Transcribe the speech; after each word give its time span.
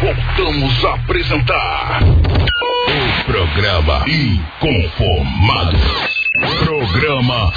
voltamos 0.00 0.84
a 0.86 0.94
apresentar 0.94 2.00
o 2.02 3.24
programa 3.24 4.02
Inconformados. 4.08 5.80
Programa 6.64 7.52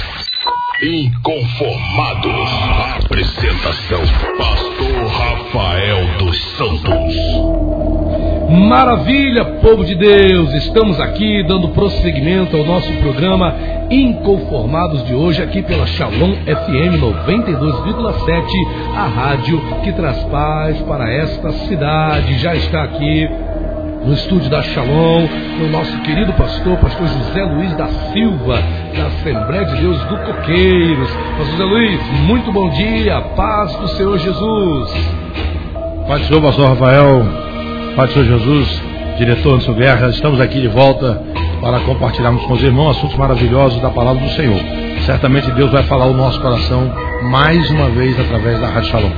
Inconformados. 0.82 2.50
Apresentação: 3.06 4.02
Pastor 4.36 5.06
Rafael 5.06 6.18
dos 6.18 6.38
Santos. 6.56 8.13
Maravilha, 8.48 9.44
povo 9.62 9.84
de 9.84 9.94
Deus! 9.94 10.52
Estamos 10.54 11.00
aqui 11.00 11.42
dando 11.48 11.70
prosseguimento 11.70 12.56
ao 12.56 12.64
nosso 12.64 12.92
programa 12.94 13.54
Inconformados 13.90 15.04
de 15.06 15.14
hoje, 15.14 15.42
aqui 15.42 15.62
pela 15.62 15.86
Shalom 15.86 16.34
FM 16.44 17.00
92,7, 17.00 18.44
a 18.96 19.06
rádio 19.06 19.60
que 19.82 19.92
traz 19.92 20.22
paz 20.24 20.78
para 20.82 21.10
esta 21.10 21.50
cidade. 21.66 22.38
Já 22.38 22.54
está 22.54 22.82
aqui 22.84 23.28
no 24.04 24.12
estúdio 24.12 24.50
da 24.50 24.62
Shalom, 24.62 25.26
o 25.64 25.68
nosso 25.70 25.98
querido 26.02 26.32
pastor, 26.34 26.76
pastor 26.76 27.06
José 27.06 27.42
Luiz 27.44 27.74
da 27.76 27.88
Silva, 28.12 28.62
da 28.94 29.06
Assembleia 29.06 29.64
de 29.64 29.80
Deus 29.80 29.98
do 30.04 30.16
Coqueiros. 30.18 31.10
Pastor 31.38 31.46
José 31.46 31.64
Luiz, 31.64 32.00
muito 32.26 32.52
bom 32.52 32.68
dia, 32.70 33.20
paz 33.36 33.74
do 33.76 33.88
Senhor 33.88 34.18
Jesus. 34.18 34.90
Paz 36.06 36.20
do 36.20 36.26
Senhor, 36.26 36.42
pastor 36.42 36.68
Rafael, 36.68 37.24
do 38.02 38.12
Senhor 38.12 38.26
Jesus, 38.26 38.82
diretor 39.18 39.54
Anderson 39.54 39.72
Guerra, 39.74 40.08
estamos 40.08 40.40
aqui 40.40 40.60
de 40.60 40.66
volta 40.66 41.22
para 41.60 41.78
compartilharmos 41.80 42.42
com 42.44 42.54
os 42.54 42.62
irmãos 42.62 42.96
assuntos 42.96 43.16
maravilhosos 43.16 43.80
da 43.80 43.88
palavra 43.88 44.20
do 44.20 44.30
Senhor. 44.30 44.60
Certamente 45.06 45.50
Deus 45.52 45.70
vai 45.70 45.84
falar 45.84 46.06
o 46.06 46.12
nosso 46.12 46.40
coração 46.40 46.92
mais 47.22 47.70
uma 47.70 47.88
vez 47.90 48.18
através 48.18 48.60
da 48.60 48.66
Rádio 48.66 48.90
Shalom. 48.90 49.10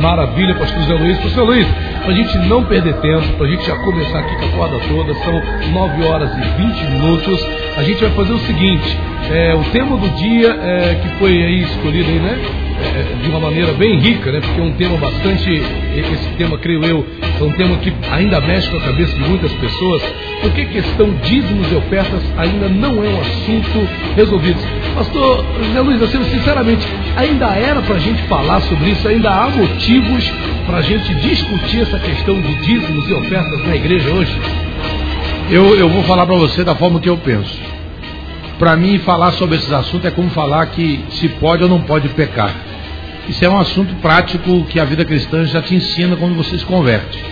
Maravilha, 0.00 0.54
pastor 0.56 0.82
José 0.82 0.94
Luiz. 0.94 1.18
Pastor 1.18 1.46
Luiz, 1.46 1.66
para 2.02 2.10
a 2.10 2.14
gente 2.14 2.38
não 2.48 2.64
perder 2.64 2.94
tempo, 2.94 3.32
para 3.36 3.46
a 3.46 3.50
gente 3.50 3.64
já 3.64 3.76
começar 3.76 4.18
aqui 4.18 4.36
com 4.36 4.46
a 4.46 4.48
corda 4.58 4.78
toda, 4.88 5.14
são 5.14 5.72
9 5.72 6.04
horas 6.04 6.30
e 6.36 6.62
20 6.62 6.90
minutos. 6.90 7.46
A 7.76 7.82
gente 7.84 8.00
vai 8.04 8.10
fazer 8.10 8.32
o 8.32 8.38
seguinte: 8.40 8.98
é, 9.30 9.54
o 9.54 9.64
tema 9.70 9.96
do 9.96 10.08
dia 10.16 10.48
é, 10.48 10.94
que 11.02 11.18
foi 11.18 11.30
aí 11.30 11.62
escolhido 11.62 12.08
aí, 12.08 12.18
né? 12.18 12.38
É, 12.80 13.22
de 13.22 13.28
uma 13.28 13.40
maneira 13.40 13.72
bem 13.72 13.98
rica, 13.98 14.30
né? 14.30 14.40
Porque 14.40 14.60
é 14.60 14.64
um 14.64 14.72
tema 14.72 14.96
bastante. 14.96 15.50
Esse 15.50 16.28
tema, 16.38 16.56
creio 16.58 16.84
eu, 16.84 17.04
é 17.38 17.42
um 17.42 17.52
tema 17.52 17.76
que 17.78 17.92
ainda 18.10 18.40
mexe 18.40 18.70
com 18.70 18.76
a 18.76 18.80
cabeça 18.80 19.12
de 19.14 19.28
muitas 19.28 19.52
pessoas. 19.54 20.02
Porque 20.40 20.64
questão 20.66 21.10
dízimos 21.22 21.70
e 21.72 21.74
ofertas 21.74 22.22
ainda 22.36 22.68
não 22.68 23.04
é 23.04 23.08
um 23.08 23.20
assunto 23.20 23.88
resolvido. 24.16 24.58
Pastor 24.94 25.44
José 25.62 25.80
Luiz, 25.80 26.00
eu 26.00 26.24
sinceramente, 26.24 26.86
ainda 27.16 27.46
era 27.48 27.82
para 27.82 27.96
a 27.96 28.00
gente 28.00 28.22
falar 28.22 28.60
sobre 28.62 28.90
isso, 28.90 29.06
ainda 29.08 29.30
há 29.30 29.50
motivos 29.50 30.32
para 30.66 30.78
a 30.78 30.82
gente 30.82 31.14
discutir 31.16 31.82
essa 31.82 31.98
questão 31.98 32.40
de 32.40 32.54
dízimos 32.56 33.08
e 33.08 33.12
ofertas 33.14 33.66
na 33.66 33.74
igreja 33.74 34.08
hoje? 34.10 34.40
Eu, 35.50 35.76
eu 35.76 35.88
vou 35.88 36.02
falar 36.04 36.26
para 36.26 36.36
você 36.36 36.62
da 36.62 36.74
forma 36.74 37.00
que 37.00 37.08
eu 37.08 37.16
penso. 37.16 37.77
Para 38.58 38.76
mim, 38.76 38.98
falar 38.98 39.32
sobre 39.32 39.56
esses 39.56 39.72
assuntos 39.72 40.06
é 40.06 40.10
como 40.10 40.30
falar 40.30 40.66
que 40.66 41.04
se 41.10 41.28
pode 41.28 41.62
ou 41.62 41.68
não 41.68 41.80
pode 41.82 42.08
pecar. 42.08 42.54
Isso 43.28 43.44
é 43.44 43.48
um 43.48 43.58
assunto 43.58 43.94
prático 43.96 44.64
que 44.64 44.80
a 44.80 44.84
vida 44.84 45.04
cristã 45.04 45.44
já 45.44 45.62
te 45.62 45.74
ensina 45.74 46.16
quando 46.16 46.34
você 46.34 46.58
se 46.58 46.64
converte. 46.64 47.22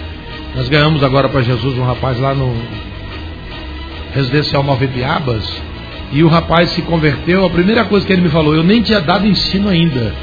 Nós 0.55 0.69
ganhamos 0.69 1.03
agora 1.03 1.29
para 1.29 1.43
Jesus 1.43 1.77
um 1.79 1.85
rapaz 1.85 2.19
lá 2.19 2.35
no 2.35 2.55
Residencial 4.15 4.63
Nova 4.63 4.87
Biabas 4.87 5.45
e 6.13 6.23
o 6.23 6.29
rapaz 6.29 6.71
se 6.71 6.83
converteu. 6.83 7.45
A 7.45 7.51
primeira 7.51 7.85
coisa 7.85 8.07
que 8.07 8.13
ele 8.13 8.23
me 8.23 8.29
falou, 8.29 8.55
eu 8.55 8.63
nem 8.63 8.81
tinha 8.83 9.01
dado 9.01 9.27
ensino 9.27 9.69
ainda, 9.69 10.15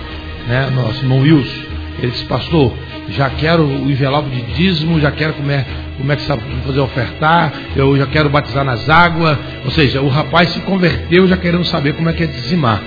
né? 0.48 0.72
Nosso 0.74 1.00
irmão 1.04 1.20
Wilson. 1.20 1.64
Ele 2.00 2.12
disse, 2.12 2.26
pastor, 2.26 2.74
já 3.10 3.30
quero 3.30 3.64
o 3.64 3.92
envelope 3.92 4.30
de 4.30 4.42
dízimo, 4.54 5.00
já 5.00 5.12
quero 5.12 5.34
comer, 5.34 5.66
como 5.98 6.12
é 6.12 6.16
que 6.16 6.24
sabe 6.24 6.42
fazer 6.66 6.80
ofertar, 6.80 7.54
eu 7.76 7.96
já 7.98 8.06
quero 8.08 8.30
batizar 8.30 8.64
nas 8.64 8.90
águas. 8.90 9.38
Ou 9.66 9.72
seja, 9.72 10.02
o 10.02 10.08
rapaz 10.08 10.50
se 10.50 10.60
converteu 10.62 11.28
já 11.28 11.38
querendo 11.38 11.66
saber 11.66 11.94
como 11.94 12.10
é 12.10 12.14
que 12.14 12.24
é 12.24 12.28
dizimar. 12.28 12.82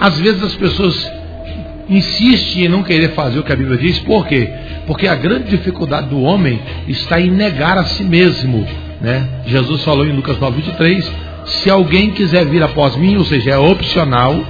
Às 0.00 0.18
vezes 0.18 0.42
as 0.42 0.54
pessoas 0.54 1.10
insistem 1.88 2.64
em 2.64 2.68
não 2.68 2.82
querer 2.82 3.10
fazer 3.10 3.38
o 3.38 3.42
que 3.42 3.52
a 3.52 3.56
Bíblia 3.56 3.76
diz, 3.76 3.98
por 3.98 4.26
quê? 4.26 4.48
Porque 4.86 5.06
a 5.06 5.14
grande 5.14 5.50
dificuldade 5.50 6.08
do 6.08 6.20
homem 6.22 6.60
está 6.88 7.20
em 7.20 7.30
negar 7.30 7.76
a 7.76 7.84
si 7.84 8.04
mesmo. 8.04 8.66
Né? 9.00 9.26
Jesus 9.46 9.82
falou 9.82 10.06
em 10.06 10.12
Lucas 10.12 10.38
9, 10.38 10.62
23, 10.62 11.12
se 11.44 11.68
alguém 11.68 12.10
quiser 12.10 12.46
vir 12.46 12.62
após 12.62 12.96
mim, 12.96 13.16
ou 13.16 13.24
seja, 13.24 13.50
é 13.50 13.58
opcional, 13.58 14.42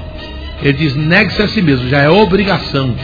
ele 0.62 0.74
diz 0.74 0.94
negue-se 0.94 1.40
a 1.40 1.48
si 1.48 1.62
mesmo, 1.62 1.88
já 1.88 1.98
é 1.98 2.10
obrigação. 2.10 2.94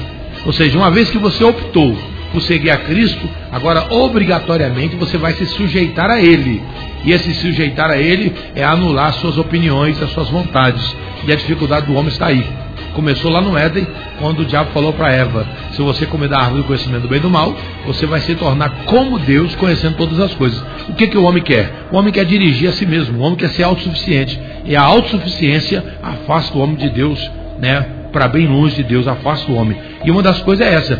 Ou 0.46 0.52
seja, 0.52 0.78
uma 0.78 0.90
vez 0.90 1.10
que 1.10 1.18
você 1.18 1.42
optou 1.42 1.96
por 2.32 2.40
seguir 2.40 2.70
a 2.70 2.76
Cristo, 2.76 3.28
agora 3.50 3.92
obrigatoriamente 3.92 4.94
você 4.94 5.18
vai 5.18 5.32
se 5.32 5.44
sujeitar 5.46 6.08
a 6.08 6.20
Ele. 6.20 6.62
E 7.04 7.12
esse 7.12 7.34
sujeitar 7.34 7.90
a 7.90 7.98
Ele 7.98 8.32
é 8.54 8.62
anular 8.62 9.12
suas 9.14 9.36
opiniões, 9.36 10.00
as 10.00 10.10
suas 10.10 10.28
vontades. 10.28 10.96
E 11.26 11.32
a 11.32 11.36
dificuldade 11.36 11.86
do 11.86 11.94
homem 11.94 12.08
está 12.08 12.26
aí. 12.26 12.46
Começou 12.94 13.30
lá 13.30 13.42
no 13.42 13.58
Éden, 13.58 13.86
quando 14.18 14.40
o 14.40 14.44
diabo 14.44 14.70
falou 14.72 14.92
para 14.92 15.12
Eva: 15.12 15.46
se 15.72 15.82
você 15.82 16.06
comer 16.06 16.28
da 16.28 16.38
árvore 16.38 16.62
do 16.62 16.66
conhecimento 16.66 17.02
do 17.02 17.08
bem 17.08 17.18
e 17.18 17.22
do 17.22 17.28
mal, 17.28 17.54
você 17.84 18.06
vai 18.06 18.20
se 18.20 18.34
tornar 18.36 18.70
como 18.86 19.18
Deus, 19.18 19.54
conhecendo 19.56 19.96
todas 19.96 20.18
as 20.18 20.32
coisas. 20.34 20.62
O 20.88 20.94
que, 20.94 21.06
que 21.06 21.18
o 21.18 21.24
homem 21.24 21.42
quer? 21.42 21.88
O 21.92 21.96
homem 21.96 22.12
quer 22.12 22.24
dirigir 22.24 22.68
a 22.68 22.72
si 22.72 22.86
mesmo, 22.86 23.18
o 23.18 23.22
homem 23.22 23.36
quer 23.36 23.50
ser 23.50 23.64
autossuficiente. 23.64 24.40
E 24.64 24.74
a 24.74 24.82
autossuficiência 24.82 25.84
afasta 26.02 26.56
o 26.56 26.60
homem 26.60 26.76
de 26.76 26.88
Deus, 26.88 27.30
né? 27.58 27.84
Para 28.16 28.28
bem 28.28 28.47
longe 28.47 28.77
de 28.77 28.82
Deus, 28.82 29.06
afasta 29.06 29.53
o 29.53 29.56
homem. 29.56 29.77
E 30.03 30.10
uma 30.10 30.22
das 30.22 30.41
coisas 30.41 30.66
é 30.66 30.72
essa: 30.72 30.99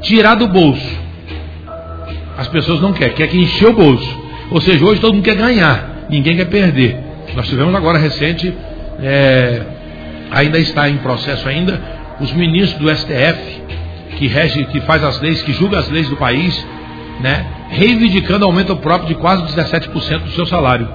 tirar 0.00 0.36
do 0.36 0.46
bolso. 0.46 1.02
As 2.38 2.46
pessoas 2.46 2.80
não 2.80 2.92
querem, 2.92 3.16
quer 3.16 3.26
que 3.26 3.36
encher 3.36 3.68
o 3.68 3.72
bolso. 3.72 4.22
Ou 4.48 4.60
seja, 4.60 4.84
hoje 4.84 5.00
todo 5.00 5.12
mundo 5.12 5.24
quer 5.24 5.34
ganhar, 5.34 6.06
ninguém 6.08 6.36
quer 6.36 6.44
perder. 6.44 6.96
Nós 7.34 7.48
tivemos 7.48 7.74
agora 7.74 7.98
recente, 7.98 8.54
é, 9.02 9.62
ainda 10.30 10.56
está 10.60 10.88
em 10.88 10.98
processo 10.98 11.48
ainda, 11.48 11.80
os 12.20 12.32
ministros 12.32 12.80
do 12.80 12.96
STF, 12.96 13.62
que 14.16 14.28
rege, 14.28 14.64
que 14.66 14.80
faz 14.82 15.02
as 15.02 15.20
leis, 15.20 15.42
que 15.42 15.52
julga 15.52 15.80
as 15.80 15.90
leis 15.90 16.08
do 16.08 16.16
país, 16.16 16.64
né, 17.20 17.44
reivindicando 17.70 18.44
aumento 18.44 18.76
próprio 18.76 19.08
de 19.08 19.14
quase 19.16 19.42
17% 19.52 20.20
do 20.20 20.30
seu 20.30 20.46
salário. 20.46 20.88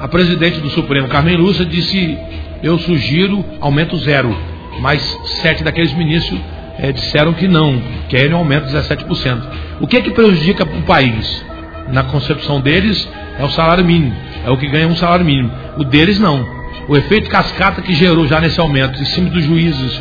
A 0.00 0.08
presidente 0.08 0.58
do 0.58 0.70
Supremo, 0.70 1.06
Carmen 1.06 1.36
Lúcia, 1.36 1.64
disse 1.64 2.18
eu 2.62 2.78
sugiro 2.78 3.44
aumento 3.60 3.96
zero. 3.98 4.36
Mas 4.80 5.02
sete 5.42 5.62
daqueles 5.62 5.92
ministros 5.92 6.40
é, 6.78 6.92
disseram 6.92 7.32
que 7.32 7.46
não, 7.46 7.80
querem 8.08 8.32
um 8.34 8.38
aumento 8.38 8.66
de 8.66 8.76
17%. 8.76 9.42
O 9.80 9.86
que 9.86 9.96
é 9.96 10.00
que 10.00 10.10
prejudica 10.10 10.64
o 10.64 10.82
país? 10.82 11.44
Na 11.88 12.04
concepção 12.04 12.60
deles, 12.60 13.08
é 13.38 13.44
o 13.44 13.50
salário 13.50 13.84
mínimo, 13.84 14.14
é 14.44 14.50
o 14.50 14.56
que 14.56 14.68
ganha 14.68 14.86
um 14.86 14.96
salário 14.96 15.24
mínimo. 15.24 15.50
O 15.76 15.84
deles 15.84 16.18
não. 16.18 16.46
O 16.88 16.96
efeito 16.96 17.28
cascata 17.28 17.82
que 17.82 17.94
gerou 17.94 18.26
já 18.26 18.40
nesse 18.40 18.60
aumento, 18.60 19.00
em 19.00 19.04
cima 19.04 19.30
dos 19.30 19.44
juízes, 19.44 20.00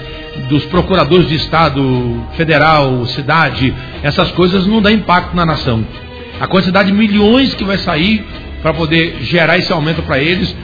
dos 0.49 0.66
procuradores 0.66 1.28
de 1.28 1.35
Estado, 1.35 2.25
federal, 2.35 3.05
cidade, 3.07 3.73
essas 4.01 4.31
coisas 4.31 4.66
não 4.66 4.81
dá 4.81 4.91
impacto 4.91 5.35
na 5.35 5.45
nação. 5.45 5.85
A 6.39 6.47
quantidade 6.47 6.91
de 6.91 6.97
milhões 6.97 7.53
que 7.53 7.63
vai 7.63 7.78
sair 7.78 8.25
para 8.61 8.73
poder 8.73 9.17
gerar 9.22 9.57
esse 9.57 9.72
aumento 9.72 10.01
para 10.03 10.19
eles 10.19 10.55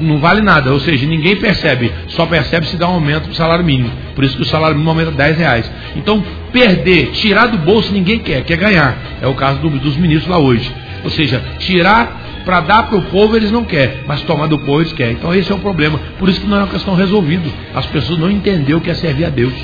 não 0.00 0.18
vale 0.18 0.40
nada, 0.40 0.72
ou 0.72 0.80
seja, 0.80 1.06
ninguém 1.06 1.36
percebe, 1.36 1.92
só 2.08 2.26
percebe 2.26 2.66
se 2.66 2.76
dá 2.76 2.88
um 2.88 2.94
aumento 2.94 3.28
do 3.28 3.34
salário 3.34 3.64
mínimo. 3.64 3.90
Por 4.14 4.24
isso 4.24 4.36
que 4.36 4.42
o 4.42 4.46
salário 4.46 4.74
mínimo 4.74 4.90
aumenta 4.90 5.10
10 5.10 5.36
reais. 5.36 5.70
Então, 5.96 6.22
perder, 6.52 7.12
tirar 7.12 7.46
do 7.46 7.58
bolso 7.58 7.92
ninguém 7.92 8.18
quer, 8.18 8.42
quer 8.44 8.56
ganhar. 8.56 8.96
É 9.20 9.26
o 9.26 9.34
caso 9.34 9.60
do, 9.60 9.70
dos 9.70 9.96
ministros 9.96 10.28
lá 10.28 10.38
hoje. 10.38 10.70
Ou 11.04 11.10
seja, 11.10 11.42
tirar 11.58 12.20
para 12.44 12.60
dar 12.60 12.88
para 12.88 12.98
o 12.98 13.02
povo 13.02 13.36
eles 13.36 13.52
não 13.52 13.64
querem, 13.64 14.00
mas 14.06 14.22
tomar 14.22 14.46
do 14.46 14.58
povo 14.58 14.80
eles 14.80 14.92
querem. 14.92 15.14
Então 15.14 15.34
esse 15.34 15.50
é 15.50 15.54
o 15.54 15.58
problema. 15.58 15.98
Por 16.18 16.28
isso 16.28 16.40
que 16.40 16.46
não 16.46 16.58
é 16.58 16.60
uma 16.60 16.68
questão 16.68 16.94
resolvida. 16.94 17.48
As 17.74 17.86
pessoas 17.86 18.18
não 18.18 18.30
entenderam 18.30 18.78
o 18.78 18.82
que 18.82 18.90
é 18.90 18.94
servir 18.94 19.24
a 19.24 19.30
Deus. 19.30 19.54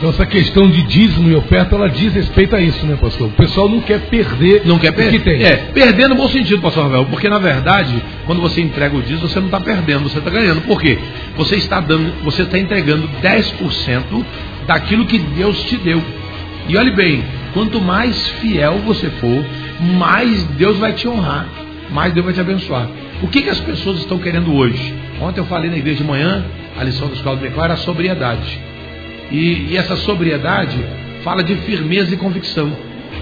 Então 0.00 0.08
essa 0.08 0.24
questão 0.24 0.66
de 0.66 0.82
dízimo 0.84 1.30
e 1.30 1.34
oferta, 1.34 1.74
ela 1.76 1.86
diz 1.86 2.14
respeito 2.14 2.56
a 2.56 2.60
isso, 2.60 2.86
né, 2.86 2.96
pastor? 2.98 3.26
O 3.26 3.32
pessoal 3.32 3.68
não 3.68 3.82
quer 3.82 4.00
perder 4.00 4.62
não 4.64 4.78
quer 4.78 4.92
perder. 4.92 5.16
o 5.16 5.18
que 5.18 5.24
tem. 5.24 5.44
É, 5.44 5.56
perder 5.74 6.08
no 6.08 6.14
bom 6.14 6.26
sentido, 6.26 6.62
pastor 6.62 6.84
Ravel, 6.84 7.04
porque 7.04 7.28
na 7.28 7.38
verdade, 7.38 8.02
quando 8.24 8.40
você 8.40 8.62
entrega 8.62 8.96
o 8.96 9.02
dízimo, 9.02 9.28
você 9.28 9.38
não 9.38 9.48
está 9.48 9.60
perdendo, 9.60 10.04
você 10.04 10.16
está 10.16 10.30
ganhando. 10.30 10.62
Por 10.62 10.80
quê? 10.80 10.98
Você 11.36 11.56
está 11.56 11.80
dando, 11.80 12.14
você 12.24 12.44
está 12.44 12.58
entregando 12.58 13.10
10% 13.22 14.24
daquilo 14.66 15.04
que 15.04 15.18
Deus 15.18 15.62
te 15.64 15.76
deu. 15.76 16.02
E 16.66 16.78
olhe 16.78 16.92
bem, 16.92 17.22
quanto 17.52 17.78
mais 17.78 18.26
fiel 18.40 18.78
você 18.78 19.10
for, 19.10 19.44
mais 19.98 20.42
Deus 20.56 20.78
vai 20.78 20.94
te 20.94 21.06
honrar, 21.08 21.46
mais 21.90 22.14
Deus 22.14 22.24
vai 22.24 22.32
te 22.32 22.40
abençoar. 22.40 22.88
O 23.22 23.28
que, 23.28 23.42
que 23.42 23.50
as 23.50 23.60
pessoas 23.60 23.98
estão 23.98 24.18
querendo 24.18 24.54
hoje? 24.54 24.94
Ontem 25.20 25.40
eu 25.40 25.44
falei 25.44 25.68
na 25.68 25.76
igreja 25.76 25.98
de 25.98 26.04
manhã, 26.04 26.42
a 26.78 26.84
lição 26.84 27.06
da 27.06 27.12
escola 27.16 27.36
dominical 27.36 27.64
era 27.66 27.74
a 27.74 27.76
sobriedade. 27.76 28.69
E, 29.30 29.68
e, 29.70 29.76
essa 29.76 29.96
sobriedade 29.96 30.76
fala 31.22 31.42
de 31.42 31.54
firmeza 31.56 32.14
e 32.14 32.16
convicção. 32.16 32.72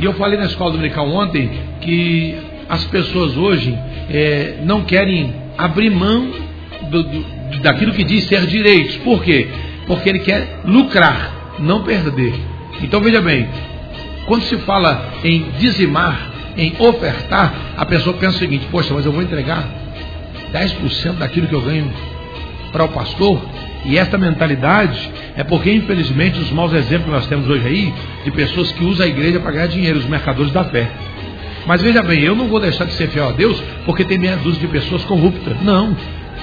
E 0.00 0.04
eu 0.04 0.12
falei 0.14 0.38
na 0.38 0.46
escola 0.46 0.72
dominical 0.72 1.08
ontem 1.08 1.50
que 1.80 2.36
as 2.68 2.84
pessoas 2.84 3.36
hoje 3.36 3.76
é, 4.10 4.58
não 4.64 4.82
querem 4.84 5.34
abrir 5.56 5.90
mão 5.90 6.30
do, 6.90 7.02
do, 7.02 7.58
daquilo 7.62 7.92
que 7.92 8.04
diz 8.04 8.24
ser 8.24 8.46
direitos. 8.46 8.96
Por 8.96 9.22
quê? 9.22 9.48
Porque 9.86 10.08
ele 10.08 10.20
quer 10.20 10.60
lucrar, 10.64 11.56
não 11.58 11.82
perder. 11.82 12.34
Então 12.82 13.00
veja 13.00 13.20
bem, 13.20 13.48
Quando 14.28 14.42
se 14.42 14.58
fala 14.58 15.14
em 15.24 15.46
dizimar, 15.58 16.30
em 16.54 16.74
ofertar, 16.78 17.54
a 17.78 17.86
pessoa 17.86 18.14
pensa 18.16 18.36
o 18.36 18.38
seguinte: 18.38 18.66
poxa, 18.70 18.92
mas 18.92 19.06
eu 19.06 19.10
vou 19.10 19.22
entregar 19.22 19.66
10% 20.52 21.14
daquilo 21.14 21.46
que 21.46 21.54
eu 21.54 21.62
ganho 21.62 21.90
para 22.70 22.84
o 22.84 22.88
pastor? 22.88 23.40
E 23.84 23.96
esta 23.96 24.18
mentalidade 24.18 25.10
é 25.36 25.44
porque, 25.44 25.72
infelizmente, 25.72 26.38
os 26.38 26.50
maus 26.50 26.72
exemplos 26.72 27.06
que 27.06 27.10
nós 27.10 27.26
temos 27.26 27.48
hoje 27.48 27.66
aí, 27.66 27.94
de 28.24 28.30
pessoas 28.30 28.72
que 28.72 28.84
usam 28.84 29.06
a 29.06 29.08
igreja 29.08 29.40
para 29.40 29.52
ganhar 29.52 29.68
dinheiro, 29.68 29.98
os 29.98 30.06
mercadores 30.06 30.52
da 30.52 30.64
fé. 30.64 30.88
Mas 31.66 31.82
veja 31.82 32.02
bem, 32.02 32.22
eu 32.22 32.34
não 32.34 32.48
vou 32.48 32.60
deixar 32.60 32.84
de 32.84 32.92
ser 32.94 33.08
fiel 33.08 33.28
a 33.28 33.32
Deus 33.32 33.62
porque 33.84 34.04
tem 34.04 34.18
meia 34.18 34.36
dúzia 34.36 34.60
de 34.60 34.68
pessoas 34.68 35.04
corruptas. 35.04 35.60
Não. 35.62 35.96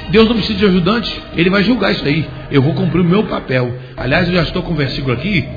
Deus 0.10 0.28
não 0.28 0.36
precisa 0.36 0.60
de 0.60 0.66
ajudante, 0.66 1.22
Ele 1.36 1.50
vai 1.50 1.64
julgar 1.64 1.92
isso 1.92 2.06
aí. 2.06 2.28
Eu 2.52 2.62
vou 2.62 2.74
cumprir 2.74 3.02
o 3.02 3.04
meu 3.04 3.24
papel. 3.24 3.74
Aliás, 3.98 4.28
eu 4.28 4.36
já 4.36 4.44
estou 4.44 4.62
com 4.62 4.74
um 4.74 4.76
versículo 4.76 5.14
aqui, 5.14 5.48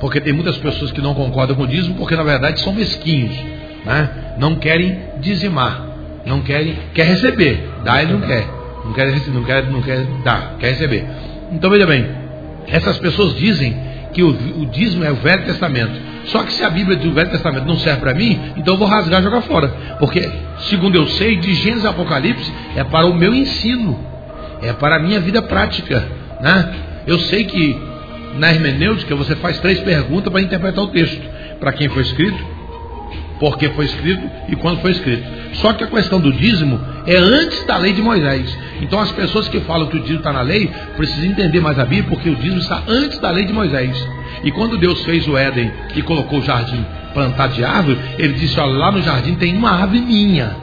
porque 0.00 0.20
tem 0.20 0.32
muitas 0.32 0.56
pessoas 0.58 0.90
que 0.90 1.00
não 1.00 1.14
concordam 1.14 1.56
com 1.56 1.62
o 1.62 1.66
dízimo, 1.66 1.94
porque 1.94 2.16
na 2.16 2.24
verdade 2.24 2.60
são 2.60 2.72
mesquinhos, 2.72 3.32
né? 3.84 4.10
não 4.38 4.56
querem 4.56 4.98
dizimar, 5.20 5.86
não 6.26 6.40
querem, 6.40 6.76
quer 6.92 7.06
receber, 7.06 7.64
dá 7.84 8.02
e 8.02 8.06
não 8.06 8.20
quer, 8.20 8.44
não 8.84 8.92
quer, 8.92 9.06
não 9.28 9.44
quer, 9.44 9.70
não 9.70 9.82
quer 9.82 10.04
dar, 10.22 10.56
quer 10.58 10.70
receber. 10.70 11.06
Então 11.52 11.70
veja 11.70 11.86
bem, 11.86 12.06
essas 12.66 12.98
pessoas 12.98 13.34
dizem 13.36 13.76
que 14.12 14.22
o, 14.22 14.28
o 14.28 14.66
dízimo 14.66 15.04
é 15.04 15.10
o 15.10 15.16
Velho 15.16 15.44
Testamento. 15.44 15.92
Só 16.26 16.42
que 16.42 16.52
se 16.52 16.64
a 16.64 16.70
Bíblia 16.70 16.96
do 16.96 17.12
Velho 17.12 17.30
Testamento 17.30 17.66
não 17.66 17.76
serve 17.76 18.00
para 18.00 18.14
mim, 18.14 18.40
então 18.56 18.74
eu 18.74 18.78
vou 18.78 18.88
rasgar 18.88 19.20
e 19.20 19.24
jogar 19.24 19.42
fora. 19.42 19.68
Porque, 19.98 20.30
segundo 20.60 20.96
eu 20.96 21.06
sei, 21.08 21.36
de 21.36 21.54
Gênesis 21.54 21.84
e 21.84 21.88
Apocalipse 21.88 22.52
é 22.76 22.84
para 22.84 23.06
o 23.06 23.14
meu 23.14 23.34
ensino, 23.34 23.98
é 24.62 24.72
para 24.72 24.96
a 24.96 24.98
minha 24.98 25.20
vida 25.20 25.42
prática. 25.42 26.06
Né? 26.40 26.74
Eu 27.06 27.18
sei 27.18 27.44
que 27.44 27.76
na 28.38 28.50
hermenêutica 28.52 29.14
você 29.14 29.36
faz 29.36 29.58
três 29.60 29.80
perguntas 29.80 30.32
para 30.32 30.40
interpretar 30.40 30.84
o 30.84 30.88
texto: 30.88 31.22
para 31.60 31.72
quem 31.72 31.88
foi 31.88 32.02
escrito, 32.02 32.53
por 33.38 33.58
que 33.58 33.68
foi 33.70 33.86
escrito 33.86 34.30
e 34.48 34.56
quando 34.56 34.80
foi 34.80 34.92
escrito. 34.92 35.24
Só 35.54 35.72
que 35.72 35.84
a 35.84 35.86
questão 35.86 36.20
do 36.20 36.32
dízimo 36.32 36.80
é 37.06 37.16
antes 37.16 37.64
da 37.64 37.76
lei 37.76 37.92
de 37.92 38.02
Moisés. 38.02 38.56
Então 38.80 38.98
as 39.00 39.10
pessoas 39.12 39.48
que 39.48 39.60
falam 39.60 39.88
que 39.88 39.96
o 39.96 40.00
dízimo 40.00 40.18
está 40.18 40.32
na 40.32 40.42
lei 40.42 40.70
precisam 40.96 41.30
entender 41.30 41.60
mais 41.60 41.78
a 41.78 41.84
Bíblia, 41.84 42.10
porque 42.10 42.30
o 42.30 42.36
dízimo 42.36 42.60
está 42.60 42.82
antes 42.86 43.18
da 43.18 43.30
lei 43.30 43.44
de 43.44 43.52
Moisés. 43.52 43.96
E 44.42 44.50
quando 44.50 44.78
Deus 44.78 45.02
fez 45.04 45.26
o 45.26 45.36
Éden 45.36 45.72
e 45.94 46.02
colocou 46.02 46.38
o 46.38 46.44
jardim 46.44 46.84
plantado 47.12 47.54
de 47.54 47.64
árvore, 47.64 47.98
ele 48.18 48.34
disse: 48.34 48.58
Olha, 48.58 48.72
lá 48.72 48.92
no 48.92 49.02
jardim 49.02 49.34
tem 49.34 49.56
uma 49.56 49.70
árvore 49.70 50.00
minha, 50.00 50.56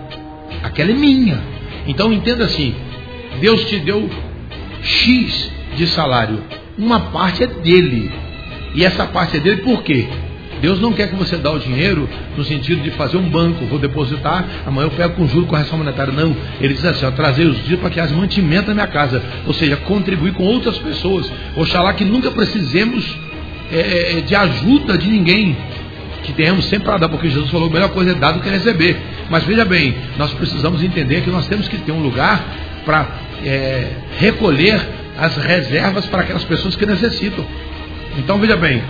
aquela 0.64 0.92
é 0.92 0.94
minha. 0.94 1.40
Então 1.88 2.12
entenda 2.12 2.46
assim: 2.46 2.76
Deus 3.40 3.66
te 3.66 3.80
deu 3.80 4.10
X 4.82 5.52
de 5.76 5.88
salário, 5.88 6.44
uma 6.78 7.00
parte 7.12 7.44
é 7.44 7.48
dele. 7.48 8.12
E 8.74 8.86
essa 8.86 9.06
parte 9.08 9.38
é 9.38 9.40
dele 9.40 9.62
por 9.64 9.84
quê? 9.84 10.08
Deus 10.62 10.80
não 10.80 10.94
quer 10.94 11.10
que 11.10 11.16
você 11.16 11.38
dê 11.38 11.50
o 11.50 11.58
dinheiro 11.58 12.08
no 12.38 12.44
sentido 12.44 12.82
de 12.84 12.92
fazer 12.92 13.18
um 13.18 13.28
banco, 13.28 13.66
vou 13.66 13.80
depositar, 13.80 14.46
amanhã 14.66 14.86
eu 14.86 14.92
pego 14.92 15.16
com 15.16 15.28
juros, 15.28 15.50
correção 15.50 15.78
monetária. 15.78 16.14
Não. 16.14 16.36
Ele 16.60 16.74
diz 16.74 16.86
assim: 16.86 17.06
ó, 17.06 17.12
trazer 17.12 17.46
os 17.46 17.66
dias 17.66 17.80
para 17.80 17.90
que 17.90 18.00
as 18.00 18.12
mantimento 18.12 18.68
na 18.68 18.76
minha 18.76 18.88
casa. 18.88 19.22
Ou 19.48 19.54
seja, 19.54 19.76
contribuir 19.78 20.34
com 20.34 20.44
outras 20.44 20.78
pessoas. 20.78 21.32
Oxalá 21.56 21.94
que 21.94 22.06
nunca 22.06 22.30
precisemos 22.30 23.18
é, 23.72 23.80
é, 23.80 24.18
é, 24.18 24.22
de 24.22 24.36
ajuda 24.36 24.98
de 24.98 25.08
ninguém. 25.10 25.58
Que 26.24 26.34
tenhamos 26.34 26.66
sempre 26.66 26.86
para 26.86 26.98
dar, 26.98 27.10
porque 27.10 27.28
Jesus 27.28 27.50
falou: 27.50 27.68
a 27.68 27.72
melhor 27.72 27.90
coisa 27.90 28.12
é 28.12 28.14
dar 28.14 28.32
do 28.32 28.40
que 28.42 28.50
receber. 28.50 28.98
Mas 29.30 29.44
veja 29.44 29.66
bem, 29.66 29.96
nós 30.18 30.32
precisamos 30.34 30.84
entender 30.84 31.22
que 31.22 31.32
nós 31.32 31.48
temos 31.48 31.68
que 31.68 31.78
ter 31.78 31.92
um 31.92 32.02
lugar 32.02 32.44
para 32.86 33.08
é, 33.44 33.94
recolher 34.20 34.80
as 35.18 35.36
reservas 35.38 36.06
para 36.06 36.22
aquelas 36.22 36.44
pessoas 36.44 36.76
que 36.76 36.86
necessitam. 36.86 37.46
Então 38.18 38.38
veja 38.38 38.58
bem, 38.58 38.84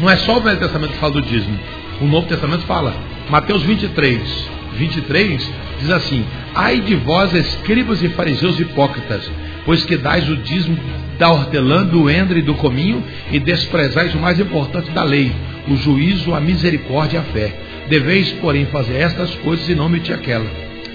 não 0.00 0.10
é 0.10 0.16
só 0.16 0.36
o 0.36 0.40
Velho 0.40 0.58
Testamento 0.58 0.92
que 0.92 0.98
fala 0.98 1.14
do 1.14 1.22
dízimo. 1.22 1.58
O 2.00 2.06
Novo 2.06 2.26
Testamento 2.26 2.64
fala. 2.64 2.94
Mateus 3.30 3.62
23, 3.62 4.48
23 4.74 5.50
diz 5.80 5.90
assim: 5.90 6.24
Ai 6.54 6.80
de 6.80 6.94
vós, 6.96 7.32
escribas 7.32 8.02
e 8.02 8.08
fariseus 8.10 8.60
hipócritas, 8.60 9.30
pois 9.64 9.84
que 9.84 9.96
dais 9.96 10.28
o 10.28 10.36
dízimo 10.36 10.78
da 11.18 11.30
hortelã, 11.30 11.84
do 11.84 12.10
endre 12.10 12.40
e 12.40 12.42
do 12.42 12.54
cominho, 12.54 13.02
e 13.32 13.38
desprezais 13.38 14.14
o 14.14 14.18
mais 14.18 14.38
importante 14.38 14.90
da 14.90 15.02
lei, 15.02 15.32
o 15.68 15.76
juízo, 15.76 16.34
a 16.34 16.40
misericórdia 16.40 17.16
e 17.16 17.20
a 17.20 17.24
fé. 17.32 17.60
Deveis, 17.88 18.32
porém, 18.34 18.66
fazer 18.66 18.96
estas 18.96 19.34
coisas 19.36 19.68
e 19.68 19.74
não 19.74 19.88
meter 19.88 20.14
aquela. 20.14 20.46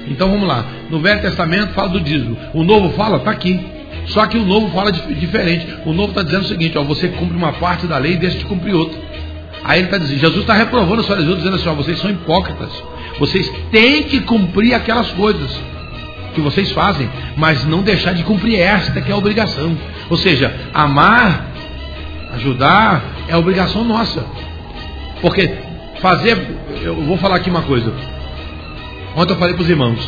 Então 0.08 0.30
vamos 0.30 0.48
lá. 0.48 0.66
No 0.90 1.00
Velho 1.00 1.22
Testamento 1.22 1.74
fala 1.74 1.90
do 1.90 2.02
dízimo. 2.02 2.38
O 2.54 2.64
Novo 2.64 2.90
fala, 2.96 3.18
está 3.18 3.32
aqui. 3.32 3.60
Só 4.08 4.26
que 4.26 4.38
o 4.38 4.46
Novo 4.46 4.70
fala 4.72 4.92
diferente. 4.92 5.68
O 5.86 5.94
Novo 5.94 6.10
está 6.10 6.24
dizendo 6.24 6.44
o 6.44 6.48
seguinte: 6.48 6.78
ó, 6.78 6.84
você 6.84 7.08
cumpre 7.08 7.38
uma 7.38 7.54
parte 7.54 7.88
da 7.88 7.98
lei 7.98 8.14
e 8.14 8.18
deixa 8.18 8.38
de 8.38 8.46
cumprir 8.46 8.74
outra. 8.74 9.00
Aí 9.64 9.80
ele 9.80 9.88
está 9.88 9.98
dizendo, 9.98 10.20
Jesus 10.20 10.42
está 10.42 10.54
reprovando 10.54 11.02
os 11.02 11.08
fariseus, 11.08 11.38
dizendo 11.38 11.56
assim: 11.56 11.70
ó, 11.70 11.74
vocês 11.74 12.00
são 12.00 12.10
hipócritas. 12.10 12.70
Vocês 13.20 13.52
têm 13.72 14.04
que 14.04 14.22
cumprir 14.22 14.74
aquelas 14.74 15.12
coisas 15.12 15.52
que 16.34 16.42
vocês 16.42 16.72
fazem, 16.72 17.10
mas 17.36 17.66
não 17.66 17.82
deixar 17.82 18.14
de 18.14 18.24
cumprir 18.24 18.60
esta 18.60 19.02
que 19.02 19.12
é 19.12 19.14
a 19.14 19.18
obrigação. 19.18 19.78
Ou 20.10 20.18
seja, 20.18 20.54
amar, 20.74 21.48
ajudar 22.36 23.04
é 23.28 23.36
obrigação 23.36 23.84
nossa. 23.84 24.26
Porque 25.22 25.54
fazer, 26.02 26.38
eu 26.82 26.96
vou 27.04 27.18
falar 27.18 27.36
aqui 27.36 27.50
uma 27.50 27.62
coisa. 27.62 27.94
Ontem 29.16 29.34
eu 29.34 29.38
falei 29.38 29.54
para 29.54 29.64
os 29.64 29.70
irmãos, 29.70 30.00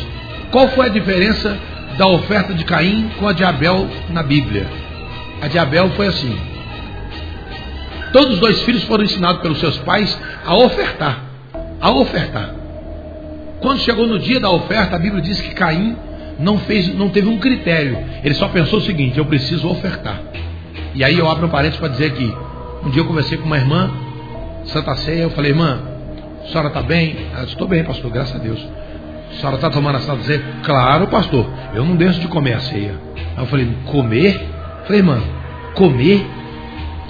qual 0.50 0.68
foi 0.68 0.86
a 0.86 0.88
diferença 0.88 1.56
da 1.96 2.06
oferta 2.06 2.54
de 2.54 2.64
Caim 2.64 3.10
com 3.18 3.28
a 3.28 3.32
de 3.32 3.44
Abel 3.44 3.88
na 4.10 4.22
Bíblia? 4.22 4.66
A 5.40 5.48
de 5.48 5.58
Abel 5.58 5.90
foi 5.90 6.06
assim. 6.06 6.38
Todos 8.12 8.34
os 8.34 8.40
dois 8.40 8.62
filhos 8.62 8.84
foram 8.84 9.04
ensinados 9.04 9.42
pelos 9.42 9.58
seus 9.58 9.76
pais 9.78 10.18
a 10.44 10.54
ofertar. 10.56 11.20
A 11.80 11.90
ofertar. 11.90 12.54
Quando 13.60 13.80
chegou 13.80 14.06
no 14.06 14.18
dia 14.18 14.38
da 14.38 14.50
oferta, 14.50 14.96
a 14.96 14.98
Bíblia 14.98 15.22
diz 15.22 15.40
que 15.40 15.54
Caim 15.54 15.96
não, 16.38 16.58
fez, 16.58 16.94
não 16.94 17.08
teve 17.08 17.28
um 17.28 17.38
critério. 17.38 17.98
Ele 18.22 18.34
só 18.34 18.48
pensou 18.48 18.78
o 18.78 18.82
seguinte: 18.82 19.18
eu 19.18 19.24
preciso 19.24 19.68
ofertar. 19.68 20.20
E 20.94 21.02
aí 21.02 21.18
eu 21.18 21.28
abro 21.28 21.46
um 21.46 21.50
parênteses 21.50 21.80
para 21.80 21.88
dizer 21.88 22.12
que 22.12 22.24
um 22.84 22.90
dia 22.90 23.02
eu 23.02 23.06
conversei 23.06 23.38
com 23.38 23.46
uma 23.46 23.56
irmã, 23.56 23.90
Santa 24.66 24.94
Ceia, 24.96 25.22
eu 25.22 25.30
falei, 25.30 25.50
irmã, 25.52 25.80
a 26.44 26.48
senhora 26.48 26.68
está 26.68 26.82
bem? 26.82 27.16
Estou 27.46 27.66
bem, 27.66 27.82
pastor, 27.82 28.10
graças 28.10 28.36
a 28.36 28.38
Deus. 28.38 28.64
A 29.34 29.40
senhora 29.40 29.56
está 29.56 29.68
tomando 29.68 29.96
a 29.96 30.00
Ceia? 30.00 30.42
Claro, 30.62 31.08
pastor, 31.08 31.46
eu 31.74 31.84
não 31.84 31.96
deixo 31.96 32.20
de 32.20 32.28
comer 32.28 32.54
a 32.54 32.60
ceia. 32.60 32.94
Aí 33.36 33.42
eu 33.42 33.46
falei, 33.46 33.68
comer? 33.86 34.34
Eu 34.34 34.86
falei, 34.86 35.00
irmã, 35.00 35.22
comer? 35.74 36.24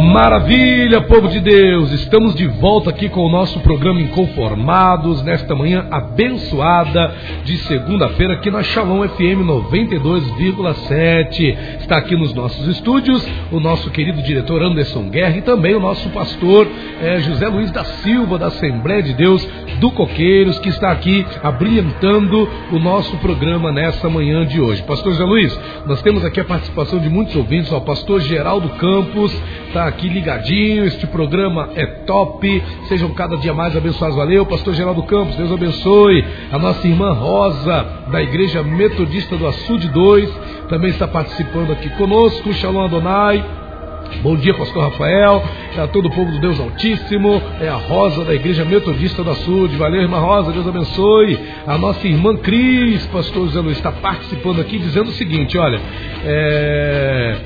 Maravilha, 0.00 1.02
povo 1.02 1.28
de 1.28 1.40
Deus! 1.40 1.92
Estamos 1.92 2.34
de 2.34 2.46
volta 2.46 2.88
aqui 2.88 3.10
com 3.10 3.20
o 3.20 3.28
nosso 3.28 3.60
programa 3.60 4.00
Inconformados, 4.00 5.22
nesta 5.22 5.54
manhã 5.54 5.86
abençoada 5.90 7.14
de 7.44 7.58
segunda-feira, 7.58 8.32
aqui 8.32 8.50
na 8.50 8.62
Shalom 8.62 9.06
FM 9.06 9.44
92,7. 9.44 11.54
Está 11.80 11.98
aqui 11.98 12.16
nos 12.16 12.32
nossos 12.32 12.66
estúdios 12.66 13.22
o 13.52 13.60
nosso 13.60 13.90
querido 13.90 14.22
diretor 14.22 14.62
Anderson 14.62 15.10
Guerra 15.10 15.36
e 15.36 15.42
também 15.42 15.74
o 15.74 15.80
nosso 15.80 16.08
pastor 16.08 16.66
é, 17.02 17.20
José 17.20 17.46
Luiz 17.48 17.70
da 17.70 17.84
Silva, 17.84 18.38
da 18.38 18.46
Assembleia 18.46 19.02
de 19.02 19.12
Deus 19.12 19.46
do 19.80 19.90
Coqueiros, 19.90 20.58
que 20.60 20.70
está 20.70 20.90
aqui 20.90 21.26
abrilhantando 21.42 22.48
o 22.72 22.78
nosso 22.78 23.18
programa 23.18 23.70
nessa 23.70 24.08
manhã 24.08 24.46
de 24.46 24.62
hoje. 24.62 24.82
Pastor 24.82 25.12
José 25.12 25.24
Luiz, 25.24 25.60
nós 25.84 26.00
temos 26.00 26.24
aqui 26.24 26.40
a 26.40 26.44
participação 26.44 26.98
de 26.98 27.10
muitos 27.10 27.36
ouvintes, 27.36 27.70
o 27.70 27.80
pastor 27.82 28.22
Geraldo 28.22 28.70
Campos 28.70 29.30
está 29.68 29.89
aqui 29.90 30.08
ligadinho. 30.08 30.84
Este 30.84 31.06
programa 31.06 31.68
é 31.74 31.84
top. 31.84 32.62
Sejam 32.88 33.10
cada 33.10 33.36
dia 33.36 33.52
mais 33.52 33.76
abençoados. 33.76 34.16
Valeu, 34.16 34.46
Pastor 34.46 34.72
Geraldo 34.74 35.02
Campos. 35.02 35.36
Deus 35.36 35.52
abençoe. 35.52 36.24
A 36.50 36.58
nossa 36.58 36.86
irmã 36.86 37.12
Rosa, 37.12 37.86
da 38.10 38.22
Igreja 38.22 38.62
Metodista 38.62 39.36
do 39.36 39.46
Açude 39.46 39.88
2, 39.88 40.32
também 40.68 40.90
está 40.90 41.06
participando 41.06 41.72
aqui 41.72 41.90
conosco. 41.90 42.52
Shalom 42.54 42.84
Adonai. 42.84 43.69
Bom 44.18 44.36
dia, 44.36 44.52
Pastor 44.52 44.82
Rafael, 44.90 45.42
é 45.74 45.80
a 45.80 45.86
todo 45.86 46.08
o 46.08 46.10
povo 46.10 46.30
do 46.30 46.40
Deus 46.40 46.60
Altíssimo, 46.60 47.40
é 47.58 47.68
a 47.68 47.76
Rosa 47.76 48.22
da 48.22 48.34
Igreja 48.34 48.66
Metodista 48.66 49.24
do 49.24 49.30
Açude. 49.30 49.76
Valeu, 49.76 50.02
irmã 50.02 50.18
Rosa, 50.18 50.52
Deus 50.52 50.68
abençoe. 50.68 51.38
A 51.66 51.78
nossa 51.78 52.06
irmã 52.06 52.36
Cris, 52.36 53.06
Pastor 53.06 53.48
Zé 53.48 53.60
Luiz, 53.60 53.78
está 53.78 53.90
participando 53.90 54.60
aqui 54.60 54.78
dizendo 54.78 55.08
o 55.08 55.12
seguinte: 55.12 55.56
olha, 55.56 55.80
é, 56.22 57.36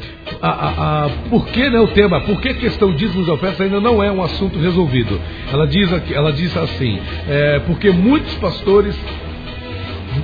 a, 0.43 0.49
a, 0.49 1.05
a, 1.05 1.11
por 1.31 1.47
que 1.47 1.71
né, 1.71 1.79
o 1.79 1.87
tema, 1.89 2.23
por 2.23 2.41
que 2.41 2.49
a 2.49 2.55
questão 2.55 2.93
dízimos 2.93 3.29
e 3.29 3.31
ofertas 3.31 3.61
ainda 3.61 3.81
não 3.81 4.03
é 4.03 4.11
um 4.11 4.23
assunto 4.23 4.59
resolvido? 4.59 5.21
Ela 5.53 5.69
diz, 5.69 5.93
aqui, 5.93 6.13
ela 6.13 6.33
diz 6.33 6.57
assim, 6.57 6.99
é, 7.29 7.61
porque 7.61 7.91
muitos 7.91 8.35
pastores, 8.37 8.99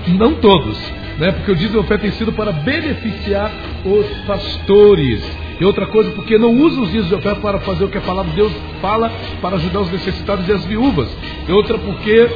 não 0.08 0.34
todos, 0.34 0.76
né, 1.18 1.30
porque 1.30 1.52
o 1.52 1.54
dízimo 1.54 1.76
e 1.76 1.80
oferta 1.80 2.02
tem 2.02 2.12
sido 2.12 2.32
para 2.32 2.50
beneficiar 2.50 3.52
os 3.84 4.06
pastores. 4.26 5.49
E 5.60 5.64
outra 5.64 5.86
coisa, 5.86 6.10
porque 6.12 6.38
não 6.38 6.54
usa 6.54 6.80
os 6.80 6.88
dízimos 6.88 7.08
de 7.08 7.14
oferta 7.14 7.40
para 7.40 7.60
fazer 7.60 7.84
o 7.84 7.88
que 7.88 7.98
a 7.98 8.00
palavra 8.00 8.30
de 8.30 8.36
Deus 8.36 8.52
fala, 8.80 9.12
para 9.42 9.56
ajudar 9.56 9.80
os 9.80 9.92
necessitados 9.92 10.48
e 10.48 10.52
as 10.52 10.64
viúvas. 10.64 11.08
E 11.46 11.52
outra 11.52 11.76
porque 11.76 12.28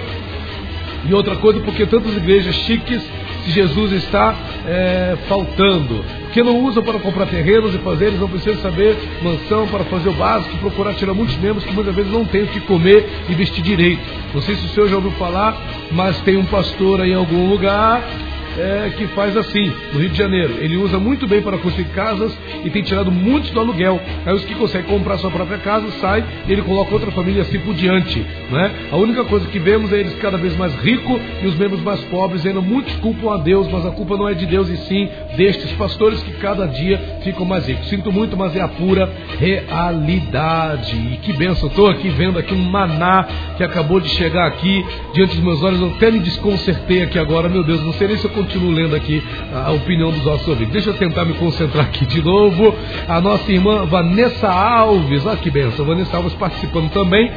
e 1.07 1.13
outra 1.13 1.37
coisa, 1.37 1.61
porque 1.61 1.85
tantas 1.85 2.17
igrejas 2.17 2.55
chiques, 2.55 3.03
se 3.45 3.51
Jesus 3.51 3.93
está 3.93 4.35
é, 4.67 5.19
faltando, 5.29 6.03
que 6.33 6.43
não 6.43 6.65
usam 6.65 6.83
para 6.83 6.99
comprar 6.99 7.27
terrenos 7.27 7.75
e 7.75 7.79
fazer, 7.79 8.07
eles 8.07 8.21
não 8.21 8.29
precisam 8.29 8.61
saber 8.63 8.97
mansão 9.23 9.67
para 9.69 9.85
fazer 9.85 10.09
o 10.09 10.15
básico, 10.15 10.57
procurar 10.59 10.95
tirar 10.95 11.13
muitos 11.13 11.37
membros 11.37 11.63
que 11.65 11.73
muitas 11.73 11.95
vezes 11.95 12.11
não 12.11 12.25
têm 12.25 12.45
o 12.45 12.47
que 12.47 12.61
comer 12.61 13.07
e 13.29 13.35
vestir 13.35 13.63
direito. 13.63 14.03
Não 14.33 14.41
sei 14.41 14.55
se 14.57 14.65
o 14.65 14.69
senhor 14.71 14.89
já 14.89 14.97
ouviu 14.97 15.11
falar, 15.13 15.57
mas 15.93 16.19
tem 16.23 16.39
um 16.39 16.47
pastor 16.47 17.03
aí 17.03 17.11
em 17.11 17.15
algum 17.15 17.51
lugar 17.51 18.03
é, 18.59 18.93
que 18.97 19.07
faz 19.09 19.37
assim, 19.37 19.73
no 19.93 20.01
Rio 20.01 20.11
de 20.11 20.19
Janeiro. 20.19 20.55
Ele 20.61 20.77
usa 20.77 20.99
muito 20.99 21.27
bem 21.27 21.43
para 21.43 21.59
construir 21.59 21.87
casas 21.87 22.37
e 22.65 22.71
tem 22.71 22.83
tirado 22.83 23.11
muitos 23.11 23.51
do 23.51 23.61
aluguel. 23.61 24.01
Aí 24.25 24.35
os 24.35 24.45
que 24.45 24.55
conseguem 24.55 24.89
comprar 24.89 25.19
sua 25.19 25.31
própria 25.31 25.59
casa 25.59 25.91
sai 26.01 26.25
e 26.47 26.53
ele 26.53 26.63
coloca 26.63 26.93
outra 26.93 27.11
família 27.11 27.43
assim 27.43 27.59
por 27.61 27.75
diante. 27.75 28.25
Né? 28.51 28.89
A 28.91 28.97
única 28.97 29.25
coisa 29.25 29.47
que 29.49 29.59
vemos 29.59 29.93
é 29.93 30.01
eles 30.01 30.15
cada 30.17 30.37
vez 30.37 30.57
mais 30.57 30.75
ricos 30.77 31.21
e 31.43 31.47
os 31.47 31.57
membros 31.57 31.81
mais 31.83 32.01
pobres. 32.03 32.45
Ainda 32.47 32.61
muitos 32.61 32.95
culpam 32.97 33.35
a 33.35 33.37
Deus, 33.39 33.69
mas 33.71 33.87
a 33.87 33.91
culpa 33.91 34.17
não 34.17 34.29
é 34.29 34.35
de 34.35 34.47
Deus 34.47 34.69
e 34.69 34.77
sim 34.77 35.09
destes 35.37 35.73
pastores 35.73 36.23
que 36.23 36.33
cada 36.35 36.67
dia 36.67 36.99
ficam 37.23 37.45
mais 37.45 37.67
ricos. 37.67 37.89
Sinto 37.89 38.13
muito, 38.13 38.37
mas 38.37 38.55
é 38.57 38.61
a 38.61 38.69
pura 38.69 39.11
realidade. 39.39 40.97
E 40.97 41.17
que 41.19 41.33
benção, 41.33 41.69
estou 41.69 41.89
aqui 41.89 42.09
vendo 42.09 42.39
aqui 42.39 42.55
um 42.55 42.63
maná 42.63 43.27
que 43.57 43.65
acabou 43.65 44.01
de 44.01 44.09
chegar 44.11 44.47
aqui 44.47 44.85
diante 45.13 45.35
dos 45.35 45.45
meus 45.45 45.63
olhos. 45.63 45.81
Eu 45.81 45.91
até 45.91 46.11
me 46.11 46.21
desconcertei 46.21 47.03
aqui 47.03 47.19
agora, 47.19 47.49
meu 47.49 47.65
Deus, 47.65 47.83
não 47.83 47.93
sei 47.95 48.09
nem 48.09 48.17
se 48.17 48.25
eu 48.25 48.31
continuo 48.45 48.71
lendo 48.71 48.95
aqui 48.95 49.23
a 49.53 49.73
opinião 49.73 50.11
dos 50.11 50.25
nossos 50.25 50.47
ouvintes. 50.47 50.73
Deixa 50.73 50.91
eu 50.91 50.95
tentar 50.95 51.25
me 51.25 51.35
concentrar 51.35 51.87
aqui 51.87 52.05
de 52.05 52.23
novo. 52.23 52.75
A 53.09 53.21
nossa 53.21 53.51
irmã 53.51 53.87
Vanessa 53.87 54.49
Alves, 54.49 55.25
olha 55.25 55.37
que 55.37 55.51
benção, 55.51 55.85
Vanessa 55.87 56.17
Alves 56.17 56.35
participando 56.35 56.91
também. 56.91 57.31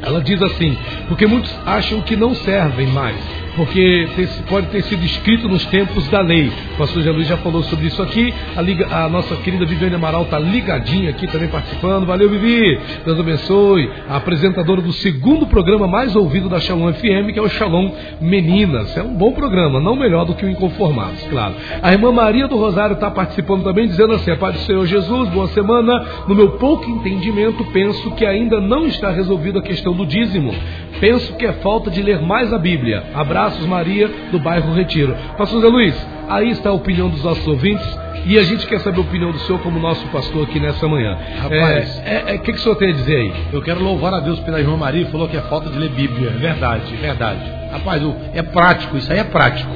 Ela 0.00 0.20
diz 0.22 0.40
assim: 0.42 0.76
porque 1.08 1.26
muitos 1.26 1.52
acham 1.66 2.00
que 2.02 2.16
não 2.16 2.34
servem 2.34 2.86
mais 2.86 3.47
porque 3.58 4.08
pode 4.48 4.68
ter 4.68 4.82
sido 4.84 5.04
escrito 5.04 5.48
nos 5.48 5.66
tempos 5.66 6.06
da 6.08 6.20
lei. 6.20 6.48
O 6.74 6.78
pastor 6.78 7.02
Jean 7.02 7.12
Luiz 7.12 7.26
já 7.26 7.36
falou 7.38 7.60
sobre 7.64 7.88
isso 7.88 8.00
aqui. 8.00 8.32
A, 8.56 8.62
liga, 8.62 8.86
a 8.86 9.08
nossa 9.08 9.34
querida 9.36 9.66
Viviane 9.66 9.96
Amaral 9.96 10.22
está 10.22 10.38
ligadinha 10.38 11.10
aqui 11.10 11.26
também 11.26 11.48
participando. 11.48 12.06
Valeu, 12.06 12.30
Vivi! 12.30 12.78
Deus 13.04 13.18
abençoe. 13.18 13.90
A 14.08 14.16
apresentadora 14.16 14.80
do 14.80 14.92
segundo 14.92 15.44
programa 15.44 15.88
mais 15.88 16.14
ouvido 16.14 16.48
da 16.48 16.60
Shalom 16.60 16.92
FM, 16.92 17.32
que 17.32 17.38
é 17.40 17.42
o 17.42 17.48
Shalom 17.48 17.90
Meninas. 18.20 18.96
É 18.96 19.02
um 19.02 19.14
bom 19.14 19.32
programa, 19.32 19.80
não 19.80 19.96
melhor 19.96 20.24
do 20.24 20.34
que 20.34 20.46
o 20.46 20.48
Inconformados, 20.48 21.20
claro. 21.24 21.54
A 21.82 21.92
irmã 21.92 22.12
Maria 22.12 22.46
do 22.46 22.56
Rosário 22.56 22.94
está 22.94 23.10
participando 23.10 23.64
também, 23.64 23.88
dizendo 23.88 24.12
assim: 24.12 24.30
a 24.30 24.36
paz 24.36 24.54
do 24.54 24.60
Senhor 24.60 24.86
Jesus, 24.86 25.28
boa 25.30 25.48
semana. 25.48 26.06
No 26.28 26.34
meu 26.34 26.52
pouco 26.52 26.88
entendimento, 26.88 27.64
penso 27.72 28.12
que 28.12 28.24
ainda 28.24 28.60
não 28.60 28.86
está 28.86 29.10
resolvida 29.10 29.58
a 29.58 29.62
questão 29.62 29.92
do 29.94 30.06
dízimo. 30.06 30.54
Penso 31.00 31.34
que 31.34 31.46
é 31.46 31.52
falta 31.54 31.90
de 31.90 32.02
ler 32.02 32.20
mais 32.20 32.52
a 32.52 32.58
Bíblia. 32.58 33.04
Abraços, 33.14 33.64
Maria, 33.66 34.08
do 34.30 34.38
bairro 34.38 34.74
Retiro. 34.74 35.14
Pastor 35.36 35.60
Zé 35.60 35.68
Luiz, 35.68 36.06
aí 36.28 36.50
está 36.50 36.70
a 36.70 36.74
opinião 36.74 37.08
dos 37.08 37.22
nossos 37.22 37.46
ouvintes 37.46 37.86
e 38.26 38.36
a 38.38 38.42
gente 38.42 38.66
quer 38.66 38.80
saber 38.80 38.98
a 38.98 39.00
opinião 39.00 39.30
do 39.30 39.38
senhor 39.38 39.60
como 39.60 39.78
nosso 39.78 40.06
pastor 40.08 40.44
aqui 40.44 40.58
nessa 40.60 40.86
manhã. 40.88 41.16
Rapaz, 41.40 42.02
é, 42.04 42.14
é, 42.14 42.34
é, 42.34 42.36
o 42.36 42.40
que, 42.40 42.52
que 42.52 42.58
o 42.58 42.60
senhor 42.60 42.74
tem 42.76 42.90
a 42.90 42.92
dizer 42.92 43.16
aí? 43.16 43.32
Eu 43.52 43.62
quero 43.62 43.82
louvar 43.82 44.12
a 44.12 44.20
Deus 44.20 44.38
pela 44.40 44.60
irmã 44.60 44.76
Maria, 44.76 45.06
falou 45.06 45.28
que 45.28 45.36
é 45.36 45.40
falta 45.42 45.70
de 45.70 45.78
ler 45.78 45.90
Bíblia. 45.90 46.30
É 46.30 46.38
verdade, 46.38 46.94
é 46.94 46.96
verdade. 46.96 47.40
Rapaz, 47.72 48.02
é 48.34 48.42
prático, 48.42 48.96
isso 48.96 49.10
aí 49.12 49.18
é 49.18 49.24
prático. 49.24 49.70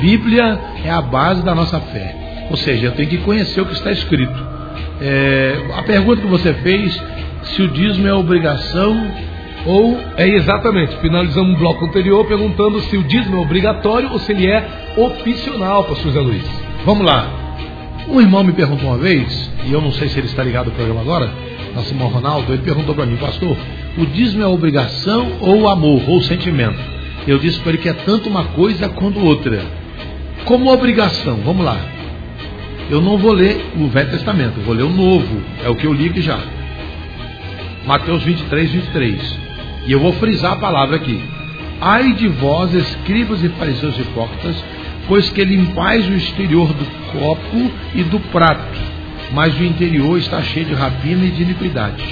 Bíblia 0.00 0.58
é 0.84 0.90
a 0.90 1.02
base 1.02 1.42
da 1.42 1.54
nossa 1.54 1.80
fé. 1.80 2.46
Ou 2.50 2.56
seja, 2.56 2.86
eu 2.86 2.92
tenho 2.92 3.08
que 3.08 3.18
conhecer 3.18 3.60
o 3.60 3.66
que 3.66 3.74
está 3.74 3.90
escrito. 3.90 4.46
É, 5.00 5.66
a 5.76 5.82
pergunta 5.82 6.22
que 6.22 6.28
você 6.28 6.54
fez, 6.54 7.02
se 7.42 7.62
o 7.62 7.68
dízimo 7.68 8.06
é 8.06 8.14
obrigação 8.14 9.10
ou 9.68 10.00
é 10.16 10.26
exatamente, 10.26 10.96
finalizamos 10.96 11.52
um 11.52 11.58
bloco 11.58 11.84
anterior 11.84 12.24
perguntando 12.26 12.80
se 12.80 12.96
o 12.96 13.04
dízimo 13.04 13.36
é 13.36 13.40
obrigatório 13.40 14.10
ou 14.10 14.18
se 14.18 14.32
ele 14.32 14.46
é 14.46 14.66
opcional, 14.96 15.84
pastor 15.84 16.06
José 16.06 16.20
Luiz. 16.20 16.44
Vamos 16.86 17.04
lá. 17.04 17.28
Um 18.08 18.18
irmão 18.18 18.42
me 18.42 18.52
perguntou 18.52 18.88
uma 18.88 18.96
vez, 18.96 19.52
e 19.66 19.70
eu 19.70 19.82
não 19.82 19.92
sei 19.92 20.08
se 20.08 20.18
ele 20.18 20.26
está 20.26 20.42
ligado 20.42 20.68
ao 20.68 20.72
programa 20.72 21.02
agora, 21.02 21.30
nosso 21.74 21.92
irmão 21.92 22.08
Ronaldo, 22.08 22.50
ele 22.50 22.62
perguntou 22.62 22.94
para 22.94 23.04
mim, 23.04 23.16
pastor, 23.16 23.54
o 23.98 24.06
dízimo 24.06 24.42
é 24.42 24.46
obrigação 24.46 25.32
ou 25.42 25.68
amor, 25.68 26.02
ou 26.08 26.22
sentimento? 26.22 26.80
Eu 27.26 27.38
disse 27.38 27.58
para 27.58 27.72
ele 27.72 27.78
que 27.82 27.90
é 27.90 27.92
tanto 27.92 28.26
uma 28.26 28.44
coisa 28.44 28.88
quanto 28.88 29.22
outra. 29.22 29.62
Como 30.46 30.72
obrigação, 30.72 31.36
vamos 31.44 31.62
lá. 31.62 31.78
Eu 32.88 33.02
não 33.02 33.18
vou 33.18 33.32
ler 33.32 33.62
o 33.76 33.86
Velho 33.88 34.10
Testamento, 34.12 34.62
vou 34.62 34.74
ler 34.74 34.84
o 34.84 34.88
Novo, 34.88 35.42
é 35.62 35.68
o 35.68 35.74
que 35.74 35.86
eu 35.86 35.92
li 35.92 36.08
aqui 36.08 36.22
já. 36.22 36.38
Mateus 37.84 38.22
23, 38.22 38.70
23. 38.70 39.47
E 39.88 39.92
eu 39.92 40.00
vou 40.00 40.12
frisar 40.12 40.52
a 40.52 40.56
palavra 40.56 40.96
aqui. 40.96 41.18
Ai 41.80 42.12
de 42.12 42.28
vós, 42.28 42.74
escribas 42.74 43.42
e 43.42 43.48
fariseus 43.48 43.98
hipócritas, 43.98 44.62
pois 45.06 45.30
que 45.30 45.42
limpais 45.42 46.06
o 46.06 46.12
exterior 46.12 46.70
do 46.74 46.84
copo 47.10 47.72
e 47.94 48.02
do 48.02 48.20
prato, 48.20 48.78
mas 49.32 49.58
o 49.58 49.64
interior 49.64 50.18
está 50.18 50.42
cheio 50.42 50.66
de 50.66 50.74
rapina 50.74 51.24
e 51.24 51.30
de 51.30 51.42
iniquidade. 51.42 52.04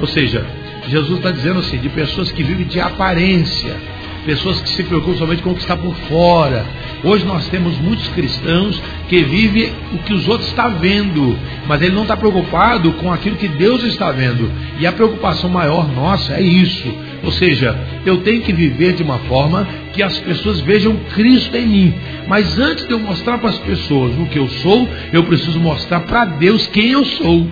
Ou 0.00 0.06
seja, 0.06 0.46
Jesus 0.88 1.18
está 1.18 1.30
dizendo 1.30 1.60
assim, 1.60 1.76
de 1.76 1.90
pessoas 1.90 2.32
que 2.32 2.42
vivem 2.42 2.66
de 2.66 2.80
aparência. 2.80 3.76
Pessoas 4.24 4.60
que 4.60 4.68
se 4.70 4.82
preocupam 4.84 5.16
somente 5.16 5.42
com 5.42 5.50
o 5.50 5.54
que 5.54 5.60
está 5.60 5.76
por 5.76 5.94
fora. 6.08 6.64
Hoje 7.04 7.24
nós 7.24 7.48
temos 7.48 7.76
muitos 7.78 8.08
cristãos 8.08 8.80
que 9.08 9.22
vivem 9.24 9.72
o 9.92 9.98
que 9.98 10.12
os 10.12 10.28
outros 10.28 10.48
estão 10.48 10.76
vendo, 10.78 11.36
mas 11.66 11.82
ele 11.82 11.94
não 11.94 12.02
está 12.02 12.16
preocupado 12.16 12.92
com 12.94 13.12
aquilo 13.12 13.36
que 13.36 13.48
Deus 13.48 13.82
está 13.84 14.12
vendo. 14.12 14.50
E 14.78 14.86
a 14.86 14.92
preocupação 14.92 15.50
maior 15.50 15.88
nossa 15.92 16.34
é 16.34 16.42
isso. 16.42 16.92
Ou 17.24 17.32
seja, 17.32 17.76
eu 18.04 18.18
tenho 18.18 18.42
que 18.42 18.52
viver 18.52 18.94
de 18.94 19.02
uma 19.02 19.18
forma 19.20 19.66
que 19.92 20.02
as 20.02 20.18
pessoas 20.18 20.60
vejam 20.60 20.96
Cristo 21.14 21.56
em 21.56 21.66
mim. 21.66 21.94
Mas 22.26 22.58
antes 22.58 22.86
de 22.86 22.92
eu 22.92 22.98
mostrar 22.98 23.38
para 23.38 23.50
as 23.50 23.58
pessoas 23.58 24.16
o 24.18 24.26
que 24.26 24.38
eu 24.38 24.48
sou, 24.48 24.88
eu 25.12 25.24
preciso 25.24 25.58
mostrar 25.60 26.00
para 26.00 26.24
Deus 26.24 26.66
quem 26.68 26.90
eu 26.90 27.04
sou. 27.04 27.46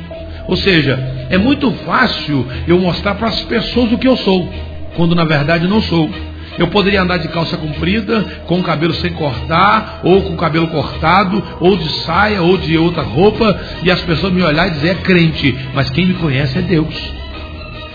Ou 0.46 0.56
seja, 0.56 0.98
é 1.28 1.38
muito 1.38 1.70
fácil 1.86 2.46
eu 2.66 2.78
mostrar 2.78 3.14
para 3.14 3.28
as 3.28 3.40
pessoas 3.42 3.92
o 3.92 3.98
que 3.98 4.08
eu 4.08 4.16
sou, 4.16 4.48
quando 4.96 5.14
na 5.14 5.24
verdade 5.24 5.68
não 5.68 5.80
sou. 5.80 6.10
Eu 6.58 6.68
poderia 6.68 7.02
andar 7.02 7.18
de 7.18 7.28
calça 7.28 7.56
comprida, 7.56 8.22
com 8.46 8.60
o 8.60 8.62
cabelo 8.62 8.94
sem 8.94 9.12
cortar, 9.12 10.00
ou 10.02 10.22
com 10.22 10.34
o 10.34 10.36
cabelo 10.36 10.68
cortado, 10.68 11.42
ou 11.60 11.76
de 11.76 11.88
saia, 12.04 12.42
ou 12.42 12.56
de 12.56 12.76
outra 12.76 13.02
roupa, 13.02 13.58
e 13.82 13.90
as 13.90 14.00
pessoas 14.02 14.32
me 14.32 14.42
olhar 14.42 14.66
e 14.68 14.72
dizer 14.72 14.88
é 14.90 14.94
crente, 14.94 15.56
mas 15.74 15.90
quem 15.90 16.06
me 16.06 16.14
conhece 16.14 16.58
é 16.58 16.62
Deus. 16.62 16.94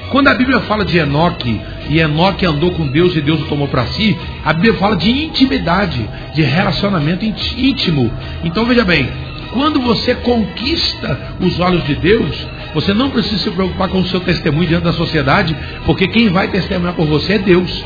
Quando 0.10 0.28
a 0.28 0.34
Bíblia 0.34 0.62
fala 0.62 0.86
de 0.86 0.98
Enoque, 0.98 1.60
e 1.90 2.00
Enoque 2.00 2.46
andou 2.46 2.72
com 2.72 2.88
Deus 2.88 3.16
e 3.16 3.22
Deus 3.22 3.42
o 3.42 3.46
tomou 3.46 3.68
para 3.68 3.86
si, 3.88 4.18
a 4.44 4.54
Bíblia 4.54 4.76
fala 4.76 4.96
de 4.96 5.10
intimidade, 5.10 6.08
de 6.34 6.42
relacionamento 6.42 7.26
íntimo. 7.26 8.12
Então 8.44 8.66
veja 8.66 8.86
bem, 8.86 9.10
quando 9.52 9.80
você 9.82 10.16
conquista 10.16 11.36
os 11.40 11.60
olhos 11.60 11.86
de 11.86 11.96
Deus, 11.96 12.48
você 12.74 12.94
não 12.94 13.10
precisa 13.10 13.44
se 13.44 13.52
preocupar 13.52 13.90
com 13.90 14.00
o 14.00 14.06
seu 14.06 14.20
testemunho 14.20 14.68
diante 14.68 14.84
da 14.84 14.94
sociedade, 14.94 15.56
porque 15.86 16.08
quem 16.08 16.30
vai 16.30 16.50
testemunhar 16.50 16.94
por 16.94 17.08
você 17.08 17.34
é 17.34 17.40
Deus. 17.40 17.84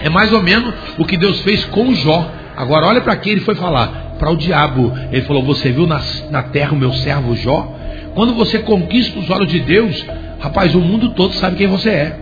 É 0.00 0.08
mais 0.08 0.32
ou 0.32 0.42
menos 0.42 0.74
o 0.96 1.04
que 1.04 1.16
Deus 1.16 1.40
fez 1.40 1.64
com 1.66 1.94
Jó. 1.94 2.30
Agora 2.56 2.86
olha 2.86 3.00
para 3.00 3.16
quem 3.16 3.32
ele 3.32 3.40
foi 3.42 3.54
falar, 3.54 4.16
para 4.18 4.30
o 4.30 4.36
diabo. 4.36 4.92
Ele 5.10 5.22
falou: 5.22 5.42
Você 5.44 5.70
viu 5.70 5.86
na, 5.86 6.00
na 6.30 6.42
terra 6.42 6.72
o 6.72 6.76
meu 6.76 6.92
servo 6.92 7.34
Jó? 7.36 7.74
Quando 8.14 8.34
você 8.34 8.58
conquista 8.60 9.18
os 9.18 9.30
olhos 9.30 9.48
de 9.48 9.60
Deus, 9.60 10.04
rapaz, 10.40 10.74
o 10.74 10.80
mundo 10.80 11.10
todo 11.10 11.34
sabe 11.34 11.56
quem 11.56 11.66
você 11.66 11.90
é. 11.90 12.18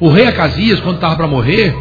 O 0.00 0.08
rei 0.08 0.26
Acasias, 0.26 0.80
quando 0.80 0.96
estava 0.96 1.16
para 1.16 1.26
morrer, 1.26 1.74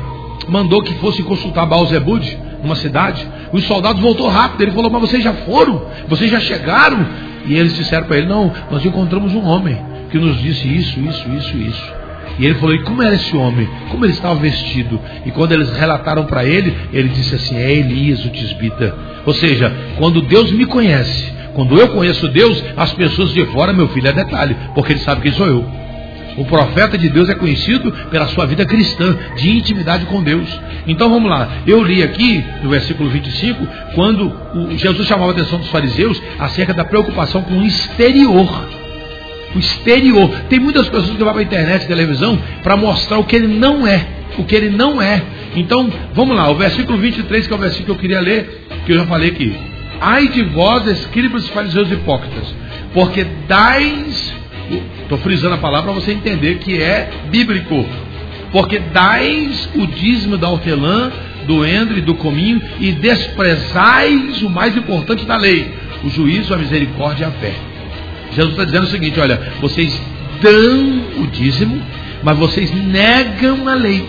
mandou 0.48 0.82
que 0.82 0.94
fosse 0.96 1.22
consultar 1.24 1.66
Baal 1.66 1.86
Zebud, 1.88 2.38
numa 2.62 2.76
cidade. 2.76 3.28
Os 3.52 3.64
soldados 3.66 4.02
voltou 4.02 4.28
rápido. 4.30 4.62
Ele 4.62 4.72
falou: 4.72 4.90
Mas 4.90 5.02
vocês 5.02 5.24
já 5.24 5.34
foram? 5.34 5.86
Vocês 6.08 6.32
já 6.32 6.40
chegaram? 6.40 7.06
E 7.46 7.54
eles 7.54 7.76
disseram 7.76 8.06
para 8.06 8.18
ele: 8.18 8.28
Não, 8.28 8.52
nós 8.72 8.86
encontramos 8.86 9.34
um 9.34 9.46
homem 9.46 9.78
que 10.10 10.18
nos 10.18 10.40
disse 10.40 10.68
isso, 10.68 11.00
isso, 11.00 11.30
isso, 11.30 11.58
isso. 11.58 12.03
E 12.40 12.46
ele 12.46 12.56
falou: 12.56 12.76
E 12.76 12.84
como 12.84 13.02
era 13.02 13.16
esse 13.16 13.36
homem? 13.36 13.68
Como 13.90 14.06
ele 14.06 14.14
estava 14.14 14.36
vestido? 14.36 15.00
E 15.26 15.32
quando 15.32 15.52
eles 15.52 15.72
relataram 15.72 16.26
para 16.26 16.46
ele, 16.46 16.76
ele 16.92 17.10
disse 17.10 17.36
assim: 17.36 17.56
É 17.56 17.72
Elias, 17.72 18.26
o 18.26 18.30
tisbita. 18.30 18.96
Ou 19.26 19.34
seja, 19.34 19.74
quando 19.98 20.22
Deus 20.22 20.52
me 20.52 20.66
conhece, 20.66 21.32
quando 21.54 21.78
eu 21.80 21.90
conheço 21.90 22.28
Deus, 22.28 22.64
as 22.76 22.94
pessoas 22.94 23.32
de 23.32 23.46
fora, 23.48 23.74
meu 23.74 23.88
filho, 23.90 24.08
é 24.08 24.14
detalhe, 24.14 24.56
porque 24.74 24.94
ele 24.94 25.00
sabe 25.00 25.22
quem 25.22 25.32
sou 25.32 25.48
eu. 25.48 25.84
O 26.38 26.46
profeta 26.46 26.98
de 26.98 27.10
Deus 27.10 27.30
é 27.30 27.36
conhecido 27.36 27.92
pela 28.10 28.28
sua 28.28 28.46
vida 28.46 28.66
cristã, 28.66 29.16
de 29.36 29.52
intimidade 29.52 30.06
com 30.06 30.24
Deus. 30.24 30.50
Então 30.88 31.10
vamos 31.10 31.30
lá. 31.30 31.48
Eu 31.68 31.84
li 31.84 32.02
aqui 32.02 32.44
no 32.64 32.70
versículo 32.70 33.10
25, 33.10 33.68
quando 33.94 34.34
Jesus 34.76 35.08
chamava 35.08 35.32
a 35.32 35.36
atenção 35.36 35.60
dos 35.60 35.70
fariseus 35.70 36.22
acerca 36.40 36.74
da 36.74 36.84
preocupação 36.84 37.44
com 37.44 37.60
o 37.60 37.66
exterior. 37.66 38.83
O 39.56 39.60
exterior. 39.60 40.30
Tem 40.50 40.60
muitas 40.60 40.88
pessoas 40.90 41.12
que 41.12 41.24
vão 41.24 41.32
para 41.32 41.42
a 41.42 41.44
internet 41.44 41.88
televisão 41.88 42.40
para 42.64 42.76
mostrar 42.76 43.20
o 43.20 43.24
que 43.24 43.36
ele 43.36 43.48
não 43.48 43.88
é. 43.88 44.06
O 44.38 44.44
que 44.44 44.56
ele 44.56 44.70
não 44.70 45.02
é. 45.02 45.22
Então, 45.56 45.92
vamos 46.14 46.36
lá, 46.36 46.50
o 46.50 46.56
versículo 46.56 46.98
23, 46.98 47.46
que 47.46 47.54
é 47.54 47.56
o 47.56 47.60
versículo 47.60 47.86
que 47.86 47.92
eu 47.92 48.02
queria 48.02 48.20
ler, 48.20 48.66
que 48.86 48.92
eu 48.92 48.98
já 48.98 49.06
falei 49.06 49.30
aqui. 49.30 49.56
Ai 50.02 50.28
de 50.28 50.44
vós, 50.44 50.88
escribas, 50.88 51.48
fariseus 51.50 51.92
hipócritas, 51.92 52.54
porque 52.94 53.24
dais 53.48 54.34
Estou 55.02 55.18
frisando 55.18 55.56
a 55.56 55.58
palavra 55.58 55.92
para 55.92 56.02
você 56.02 56.12
entender 56.12 56.60
que 56.60 56.82
é 56.82 57.10
bíblico. 57.30 57.86
Porque 58.52 58.80
dais 58.80 59.70
o 59.76 59.86
dízimo 59.88 60.38
da 60.38 60.50
hortelã, 60.50 61.12
do 61.46 61.66
endre, 61.66 62.02
do 62.02 62.16
cominho, 62.16 62.62
e 62.80 62.92
desprezais 62.92 64.42
o 64.42 64.50
mais 64.50 64.76
importante 64.78 65.26
da 65.26 65.36
lei, 65.36 65.74
o 66.04 66.10
juízo, 66.10 66.54
a 66.54 66.58
misericórdia 66.58 67.26
e 67.26 67.28
a 67.28 67.32
fé. 67.32 67.54
Jesus 68.34 68.52
está 68.54 68.66
dizendo 68.66 68.84
o 68.84 68.90
seguinte: 68.90 69.20
olha, 69.20 69.40
vocês 69.62 70.00
dão 70.42 71.24
o 71.24 71.28
dízimo, 71.28 71.82
mas 72.24 72.38
vocês 72.38 72.72
negam 72.72 73.68
a 73.68 73.74
lei. 73.74 74.06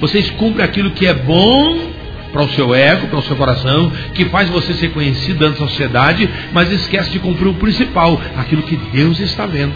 Vocês 0.00 0.30
cumprem 0.30 0.64
aquilo 0.64 0.92
que 0.92 1.06
é 1.06 1.14
bom 1.14 1.88
para 2.32 2.42
o 2.42 2.48
seu 2.50 2.74
ego, 2.74 3.08
para 3.08 3.18
o 3.18 3.22
seu 3.22 3.36
coração, 3.36 3.90
que 4.14 4.26
faz 4.26 4.48
você 4.48 4.74
ser 4.74 4.90
conhecido 4.90 5.38
dentro 5.38 5.60
da 5.60 5.68
sociedade, 5.68 6.28
mas 6.52 6.70
esquece 6.70 7.10
de 7.10 7.18
cumprir 7.18 7.48
o 7.48 7.54
principal, 7.54 8.20
aquilo 8.36 8.62
que 8.62 8.76
Deus 8.76 9.18
está 9.18 9.46
vendo. 9.46 9.74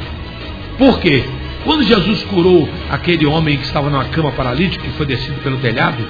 Por 0.79 1.01
quê? 1.01 1.25
Quando 1.65 1.83
Jesus 1.85 2.25
curou 2.25 2.69
aquele 2.91 3.25
homem 3.25 3.57
que 3.57 3.65
estava 3.65 3.89
numa 3.89 4.05
cama 4.07 4.33
paralítico, 4.33 4.85
que 4.85 4.91
foi 4.91 5.07
descido 5.07 5.41
pelo 5.43 5.59
telhado, 5.59 6.05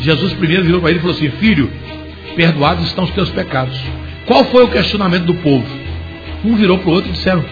Jesus 0.00 0.32
primeiro 0.34 0.64
virou 0.64 0.80
para 0.80 0.90
ele 0.90 0.98
e 0.98 1.02
falou 1.02 1.16
assim: 1.16 1.30
Filho, 1.30 1.70
perdoados 2.34 2.86
estão 2.86 3.04
os 3.04 3.10
teus 3.10 3.30
pecados. 3.30 3.78
Qual 4.26 4.44
foi 4.46 4.64
o 4.64 4.68
questionamento 4.68 5.24
do 5.24 5.34
povo? 5.34 5.85
Um 6.44 6.54
virou 6.56 6.78
para 6.78 6.90
o 6.90 6.94
outro 6.94 7.10
e 7.10 7.12
disseram: 7.12 7.44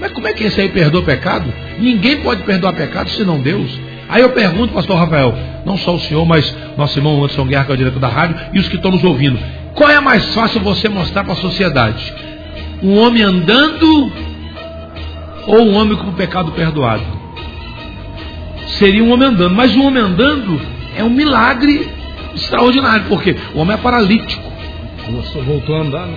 Mas 0.00 0.12
como 0.12 0.26
é 0.28 0.32
que 0.32 0.44
esse 0.44 0.60
aí 0.60 0.68
perdoa 0.68 1.02
pecado? 1.02 1.52
Ninguém 1.78 2.18
pode 2.18 2.42
perdoar 2.42 2.72
pecado 2.72 3.10
senão 3.10 3.40
Deus. 3.40 3.78
Aí 4.08 4.22
eu 4.22 4.30
pergunto, 4.30 4.72
pastor 4.72 4.96
Rafael, 4.96 5.34
não 5.64 5.76
só 5.76 5.94
o 5.94 6.00
senhor, 6.00 6.24
mas 6.24 6.54
nosso 6.76 6.98
irmão 6.98 7.16
Anderson 7.16 7.44
Guerra, 7.44 7.64
que 7.64 7.70
é 7.72 7.74
o 7.74 7.78
diretor 7.78 7.98
da 7.98 8.08
rádio, 8.08 8.36
e 8.52 8.58
os 8.60 8.68
que 8.68 8.76
estão 8.76 8.92
nos 8.92 9.02
ouvindo. 9.02 9.38
Qual 9.74 9.90
é 9.90 10.00
mais 10.00 10.32
fácil 10.32 10.60
você 10.60 10.88
mostrar 10.88 11.24
para 11.24 11.32
a 11.32 11.36
sociedade? 11.36 12.14
Um 12.82 12.98
homem 12.98 13.22
andando 13.22 14.12
ou 15.46 15.66
um 15.66 15.76
homem 15.76 15.96
com 15.96 16.08
o 16.08 16.12
pecado 16.12 16.52
perdoado. 16.52 17.02
Seria 18.78 19.02
um 19.02 19.12
homem 19.12 19.28
andando, 19.28 19.54
mas 19.54 19.74
um 19.74 19.84
homem 19.84 20.02
andando 20.02 20.60
é 20.96 21.02
um 21.02 21.10
milagre 21.10 21.88
extraordinário, 22.34 23.06
porque 23.08 23.34
o 23.54 23.58
homem 23.58 23.74
é 23.74 23.78
paralítico. 23.78 24.42
Nossa, 25.10 25.38
voltou 25.40 25.76
a 25.76 25.80
andar, 25.80 26.06
né? 26.06 26.16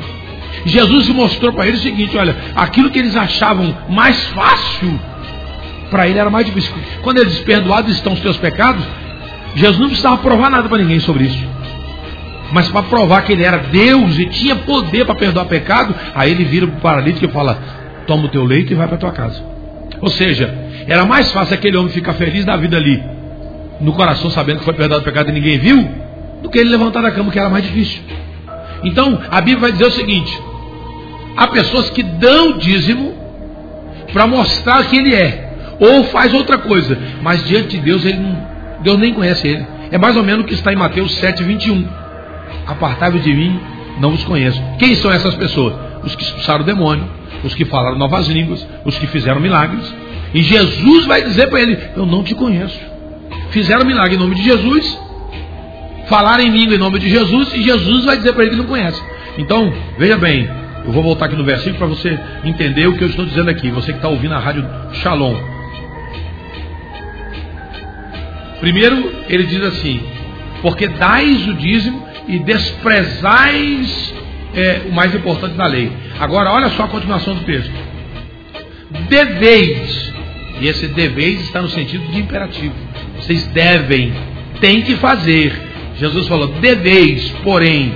Jesus 0.65 1.07
mostrou 1.09 1.53
para 1.53 1.67
ele 1.67 1.77
o 1.77 1.81
seguinte: 1.81 2.17
olha, 2.17 2.35
aquilo 2.55 2.89
que 2.89 2.99
eles 2.99 3.15
achavam 3.15 3.75
mais 3.89 4.19
fácil, 4.29 4.99
para 5.89 6.07
ele 6.07 6.19
era 6.19 6.29
mais 6.29 6.45
difícil. 6.45 6.73
Quando 7.01 7.17
ele 7.17 7.29
diz 7.29 7.39
perdoados 7.39 7.95
estão 7.95 8.13
os 8.13 8.19
teus 8.19 8.37
pecados, 8.37 8.83
Jesus 9.55 9.79
não 9.79 9.87
precisava 9.87 10.17
provar 10.17 10.49
nada 10.49 10.67
para 10.67 10.77
ninguém 10.77 10.99
sobre 10.99 11.25
isso. 11.25 11.47
Mas 12.51 12.67
para 12.69 12.83
provar 12.83 13.23
que 13.23 13.33
ele 13.33 13.43
era 13.43 13.57
Deus 13.57 14.17
e 14.17 14.25
tinha 14.25 14.55
poder 14.55 15.05
para 15.05 15.15
perdoar 15.15 15.45
pecado, 15.45 15.93
aí 16.15 16.31
ele 16.31 16.45
vira 16.45 16.67
para 16.67 16.77
o 16.77 16.81
paralítico 16.81 17.25
e 17.25 17.29
fala: 17.29 17.57
toma 18.07 18.25
o 18.25 18.29
teu 18.29 18.43
leito 18.43 18.73
e 18.73 18.75
vai 18.75 18.87
para 18.87 18.97
tua 18.97 19.11
casa. 19.11 19.43
Ou 20.01 20.09
seja, 20.09 20.53
era 20.87 21.05
mais 21.05 21.31
fácil 21.31 21.53
aquele 21.53 21.77
homem 21.77 21.91
ficar 21.91 22.13
feliz 22.13 22.45
da 22.45 22.55
vida 22.55 22.77
ali, 22.77 23.03
no 23.81 23.93
coração, 23.93 24.29
sabendo 24.29 24.59
que 24.59 24.65
foi 24.65 24.73
perdoado 24.73 25.01
o 25.01 25.05
pecado 25.05 25.29
e 25.29 25.33
ninguém 25.33 25.59
viu, 25.59 25.89
do 26.41 26.49
que 26.49 26.57
ele 26.57 26.69
levantar 26.69 27.01
da 27.01 27.11
cama, 27.11 27.31
que 27.31 27.39
era 27.39 27.49
mais 27.49 27.63
difícil. 27.63 28.01
Então, 28.83 29.19
a 29.29 29.41
Bíblia 29.41 29.59
vai 29.59 29.71
dizer 29.71 29.85
o 29.85 29.91
seguinte: 29.91 30.41
há 31.35 31.47
pessoas 31.47 31.89
que 31.89 32.03
dão 32.03 32.57
dízimo 32.57 33.13
para 34.11 34.27
mostrar 34.27 34.85
que 34.85 34.97
ele 34.97 35.13
é, 35.13 35.77
ou 35.79 36.03
faz 36.05 36.33
outra 36.33 36.57
coisa, 36.57 36.97
mas 37.21 37.43
diante 37.45 37.77
de 37.77 37.77
Deus, 37.77 38.03
ele 38.05 38.19
não, 38.19 38.47
Deus 38.81 38.99
nem 38.99 39.13
conhece 39.13 39.47
ele. 39.47 39.65
É 39.91 39.97
mais 39.97 40.15
ou 40.15 40.23
menos 40.23 40.43
o 40.43 40.47
que 40.47 40.53
está 40.53 40.71
em 40.71 40.75
Mateus 40.75 41.15
7, 41.15 41.43
21. 41.43 41.87
Apartai-vos 42.67 43.23
de 43.23 43.33
mim, 43.33 43.59
não 43.99 44.13
os 44.13 44.23
conheço. 44.23 44.61
Quem 44.77 44.95
são 44.95 45.11
essas 45.11 45.35
pessoas? 45.35 45.73
Os 46.03 46.15
que 46.15 46.23
expulsaram 46.23 46.61
o 46.61 46.65
demônio, 46.65 47.09
os 47.43 47.53
que 47.55 47.65
falaram 47.65 47.97
novas 47.97 48.27
línguas, 48.27 48.65
os 48.85 48.97
que 48.97 49.07
fizeram 49.07 49.39
milagres. 49.39 49.93
E 50.33 50.41
Jesus 50.41 51.05
vai 51.05 51.23
dizer 51.23 51.47
para 51.49 51.61
ele: 51.61 51.77
Eu 51.95 52.05
não 52.05 52.23
te 52.23 52.35
conheço. 52.35 52.79
Fizeram 53.49 53.85
milagre 53.85 54.15
em 54.15 54.19
nome 54.19 54.35
de 54.35 54.43
Jesus, 54.43 54.99
falaram 56.07 56.43
em 56.43 56.51
língua 56.51 56.75
em 56.75 56.79
nome 56.79 56.99
de 56.99 57.09
Jesus, 57.09 57.53
e 57.53 57.63
Jesus 57.63 58.05
vai 58.05 58.17
dizer 58.17 58.33
para 58.33 58.43
ele 58.43 58.51
que 58.51 58.57
não 58.57 58.65
conhece. 58.65 59.01
Então, 59.37 59.73
veja 59.97 60.17
bem, 60.17 60.47
eu 60.85 60.91
vou 60.91 61.03
voltar 61.03 61.25
aqui 61.25 61.35
no 61.35 61.43
versículo 61.43 61.77
para 61.77 61.87
você 61.87 62.19
entender 62.43 62.87
o 62.87 62.97
que 62.97 63.03
eu 63.03 63.09
estou 63.09 63.25
dizendo 63.25 63.49
aqui. 63.49 63.69
Você 63.69 63.91
que 63.91 63.97
está 63.97 64.07
ouvindo 64.07 64.33
a 64.33 64.39
rádio 64.39 64.67
Shalom. 64.93 65.35
Primeiro, 68.59 69.13
ele 69.27 69.45
diz 69.45 69.61
assim: 69.63 70.01
Porque 70.61 70.87
dais 70.87 71.47
o 71.47 71.53
dízimo 71.53 72.07
e 72.27 72.39
desprezais 72.39 74.13
é, 74.55 74.81
o 74.89 74.91
mais 74.91 75.13
importante 75.13 75.55
da 75.55 75.67
lei. 75.67 75.91
Agora, 76.19 76.51
olha 76.51 76.69
só 76.69 76.83
a 76.83 76.87
continuação 76.87 77.35
do 77.35 77.45
texto. 77.45 77.71
Deveis, 79.07 80.13
e 80.59 80.67
esse 80.67 80.87
deveis 80.87 81.41
está 81.41 81.61
no 81.61 81.69
sentido 81.69 82.05
de 82.11 82.19
imperativo. 82.19 82.73
Vocês 83.17 83.45
devem, 83.47 84.13
têm 84.59 84.81
que 84.81 84.95
fazer. 84.95 85.53
Jesus 85.97 86.27
falou: 86.27 86.47
deveis, 86.59 87.29
porém, 87.43 87.93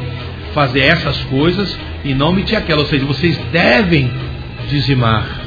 fazer 0.54 0.82
essas 0.82 1.17
coisas 1.24 1.78
e 2.04 2.13
não 2.13 2.30
omitir 2.30 2.58
aquelas. 2.58 2.84
Ou 2.84 2.89
seja, 2.89 3.06
vocês 3.06 3.38
devem 3.52 4.12
dizimar. 4.70 5.42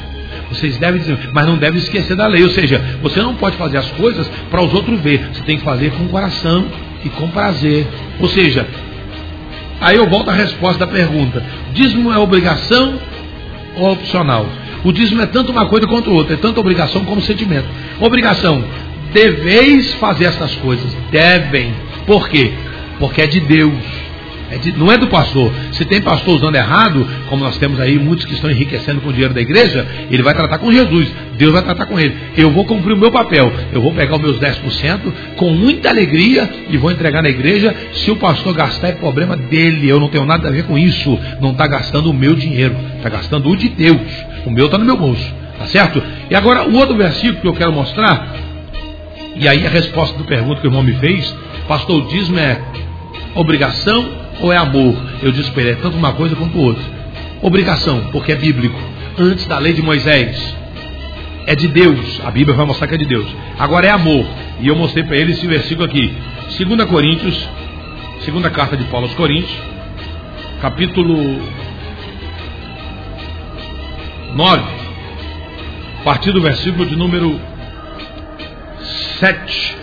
Vocês 0.48 0.76
devem 0.78 1.00
dizer, 1.00 1.30
mas 1.32 1.46
não 1.46 1.56
devem 1.56 1.78
esquecer 1.78 2.16
da 2.16 2.26
lei. 2.26 2.42
Ou 2.42 2.50
seja, 2.50 2.80
você 3.02 3.20
não 3.20 3.34
pode 3.34 3.56
fazer 3.56 3.78
as 3.78 3.90
coisas 3.92 4.28
para 4.50 4.62
os 4.62 4.72
outros 4.72 5.00
ver. 5.00 5.28
Você 5.32 5.42
tem 5.42 5.58
que 5.58 5.64
fazer 5.64 5.90
com 5.92 6.06
coração 6.08 6.66
e 7.04 7.08
com 7.08 7.28
prazer. 7.28 7.86
Ou 8.20 8.28
seja, 8.28 8.66
aí 9.80 9.96
eu 9.96 10.08
volto 10.08 10.30
à 10.30 10.34
resposta 10.34 10.86
da 10.86 10.92
pergunta: 10.92 11.42
dízimo 11.72 12.12
é 12.12 12.18
obrigação 12.18 12.98
ou 13.76 13.92
opcional? 13.92 14.46
O 14.84 14.92
dízimo 14.92 15.20
é 15.22 15.26
tanto 15.26 15.50
uma 15.50 15.66
coisa 15.66 15.86
quanto 15.86 16.12
outra, 16.12 16.34
é 16.34 16.36
tanto 16.36 16.60
obrigação 16.60 17.04
como 17.04 17.20
sentimento. 17.20 17.66
Obrigação, 18.00 18.64
deveis 19.12 19.92
fazer 19.94 20.26
essas 20.26 20.54
coisas. 20.56 20.86
Devem. 21.10 21.74
Por 22.06 22.28
quê? 22.28 22.52
Porque 23.00 23.20
é 23.20 23.26
de 23.26 23.40
Deus. 23.40 23.82
É 24.50 24.58
de, 24.58 24.72
não 24.72 24.90
é 24.92 24.96
do 24.96 25.08
pastor. 25.08 25.52
Se 25.72 25.84
tem 25.84 26.00
pastor 26.00 26.36
usando 26.36 26.54
errado, 26.54 27.06
como 27.28 27.42
nós 27.42 27.58
temos 27.58 27.80
aí 27.80 27.98
muitos 27.98 28.24
que 28.24 28.34
estão 28.34 28.50
enriquecendo 28.50 29.00
com 29.00 29.08
o 29.08 29.12
dinheiro 29.12 29.34
da 29.34 29.40
igreja, 29.40 29.86
ele 30.10 30.22
vai 30.22 30.34
tratar 30.34 30.58
com 30.58 30.72
Jesus. 30.72 31.12
Deus 31.36 31.52
vai 31.52 31.62
tratar 31.62 31.86
com 31.86 31.98
ele. 31.98 32.14
Eu 32.36 32.50
vou 32.50 32.64
cumprir 32.64 32.92
o 32.92 32.96
meu 32.96 33.10
papel. 33.10 33.52
Eu 33.72 33.82
vou 33.82 33.92
pegar 33.92 34.16
os 34.16 34.22
meus 34.22 34.38
10% 34.38 35.12
com 35.36 35.50
muita 35.50 35.88
alegria 35.88 36.48
e 36.70 36.76
vou 36.76 36.90
entregar 36.90 37.22
na 37.22 37.28
igreja. 37.28 37.74
Se 37.92 38.10
o 38.10 38.16
pastor 38.16 38.54
gastar, 38.54 38.88
é 38.88 38.92
problema 38.92 39.36
dele. 39.36 39.88
Eu 39.88 39.98
não 39.98 40.08
tenho 40.08 40.24
nada 40.24 40.48
a 40.48 40.50
ver 40.50 40.64
com 40.64 40.78
isso. 40.78 41.18
Não 41.40 41.50
está 41.50 41.66
gastando 41.66 42.10
o 42.10 42.14
meu 42.14 42.34
dinheiro. 42.34 42.76
Está 42.96 43.08
gastando 43.08 43.48
o 43.48 43.56
de 43.56 43.68
Deus. 43.68 44.00
O 44.44 44.50
meu 44.50 44.66
está 44.66 44.78
no 44.78 44.84
meu 44.84 44.96
bolso. 44.96 45.34
Tá 45.58 45.66
certo? 45.66 46.02
E 46.30 46.34
agora, 46.34 46.68
o 46.68 46.76
outro 46.76 46.96
versículo 46.96 47.40
que 47.40 47.48
eu 47.48 47.54
quero 47.54 47.72
mostrar, 47.72 48.36
e 49.34 49.48
aí 49.48 49.66
a 49.66 49.70
resposta 49.70 50.16
do 50.16 50.24
pergunta 50.24 50.60
que 50.60 50.66
o 50.66 50.70
irmão 50.70 50.82
me 50.82 50.92
fez, 50.94 51.34
pastor, 51.66 52.02
o 52.02 52.08
dízimo 52.08 52.38
é 52.38 52.60
obrigação 53.34 54.25
ou 54.40 54.52
é 54.52 54.56
amor? 54.56 54.94
Eu 55.22 55.32
disse 55.32 55.50
para 55.50 55.62
ele, 55.62 55.70
é 55.72 55.74
tanto 55.76 55.96
uma 55.96 56.12
coisa 56.12 56.36
quanto 56.36 56.58
outra. 56.58 56.82
Obrigação, 57.42 58.08
porque 58.12 58.32
é 58.32 58.36
bíblico. 58.36 58.78
Antes 59.18 59.46
da 59.46 59.58
lei 59.58 59.72
de 59.72 59.82
Moisés. 59.82 60.56
É 61.46 61.54
de 61.54 61.68
Deus. 61.68 62.20
A 62.24 62.30
Bíblia 62.30 62.56
vai 62.56 62.66
mostrar 62.66 62.86
que 62.86 62.94
é 62.94 62.98
de 62.98 63.06
Deus. 63.06 63.26
Agora 63.58 63.86
é 63.86 63.90
amor. 63.90 64.26
E 64.60 64.68
eu 64.68 64.76
mostrei 64.76 65.04
para 65.04 65.16
ele 65.16 65.32
esse 65.32 65.46
versículo 65.46 65.84
aqui. 65.86 66.14
2 66.58 66.88
Coríntios, 66.88 67.48
segunda 68.24 68.50
carta 68.50 68.76
de 68.76 68.84
Paulo 68.84 69.06
aos 69.06 69.14
Coríntios, 69.14 69.54
capítulo 70.60 71.40
9, 74.34 74.62
a 76.00 76.04
partir 76.04 76.32
do 76.32 76.40
versículo 76.40 76.86
de 76.86 76.96
número 76.96 77.38
7. 79.18 79.76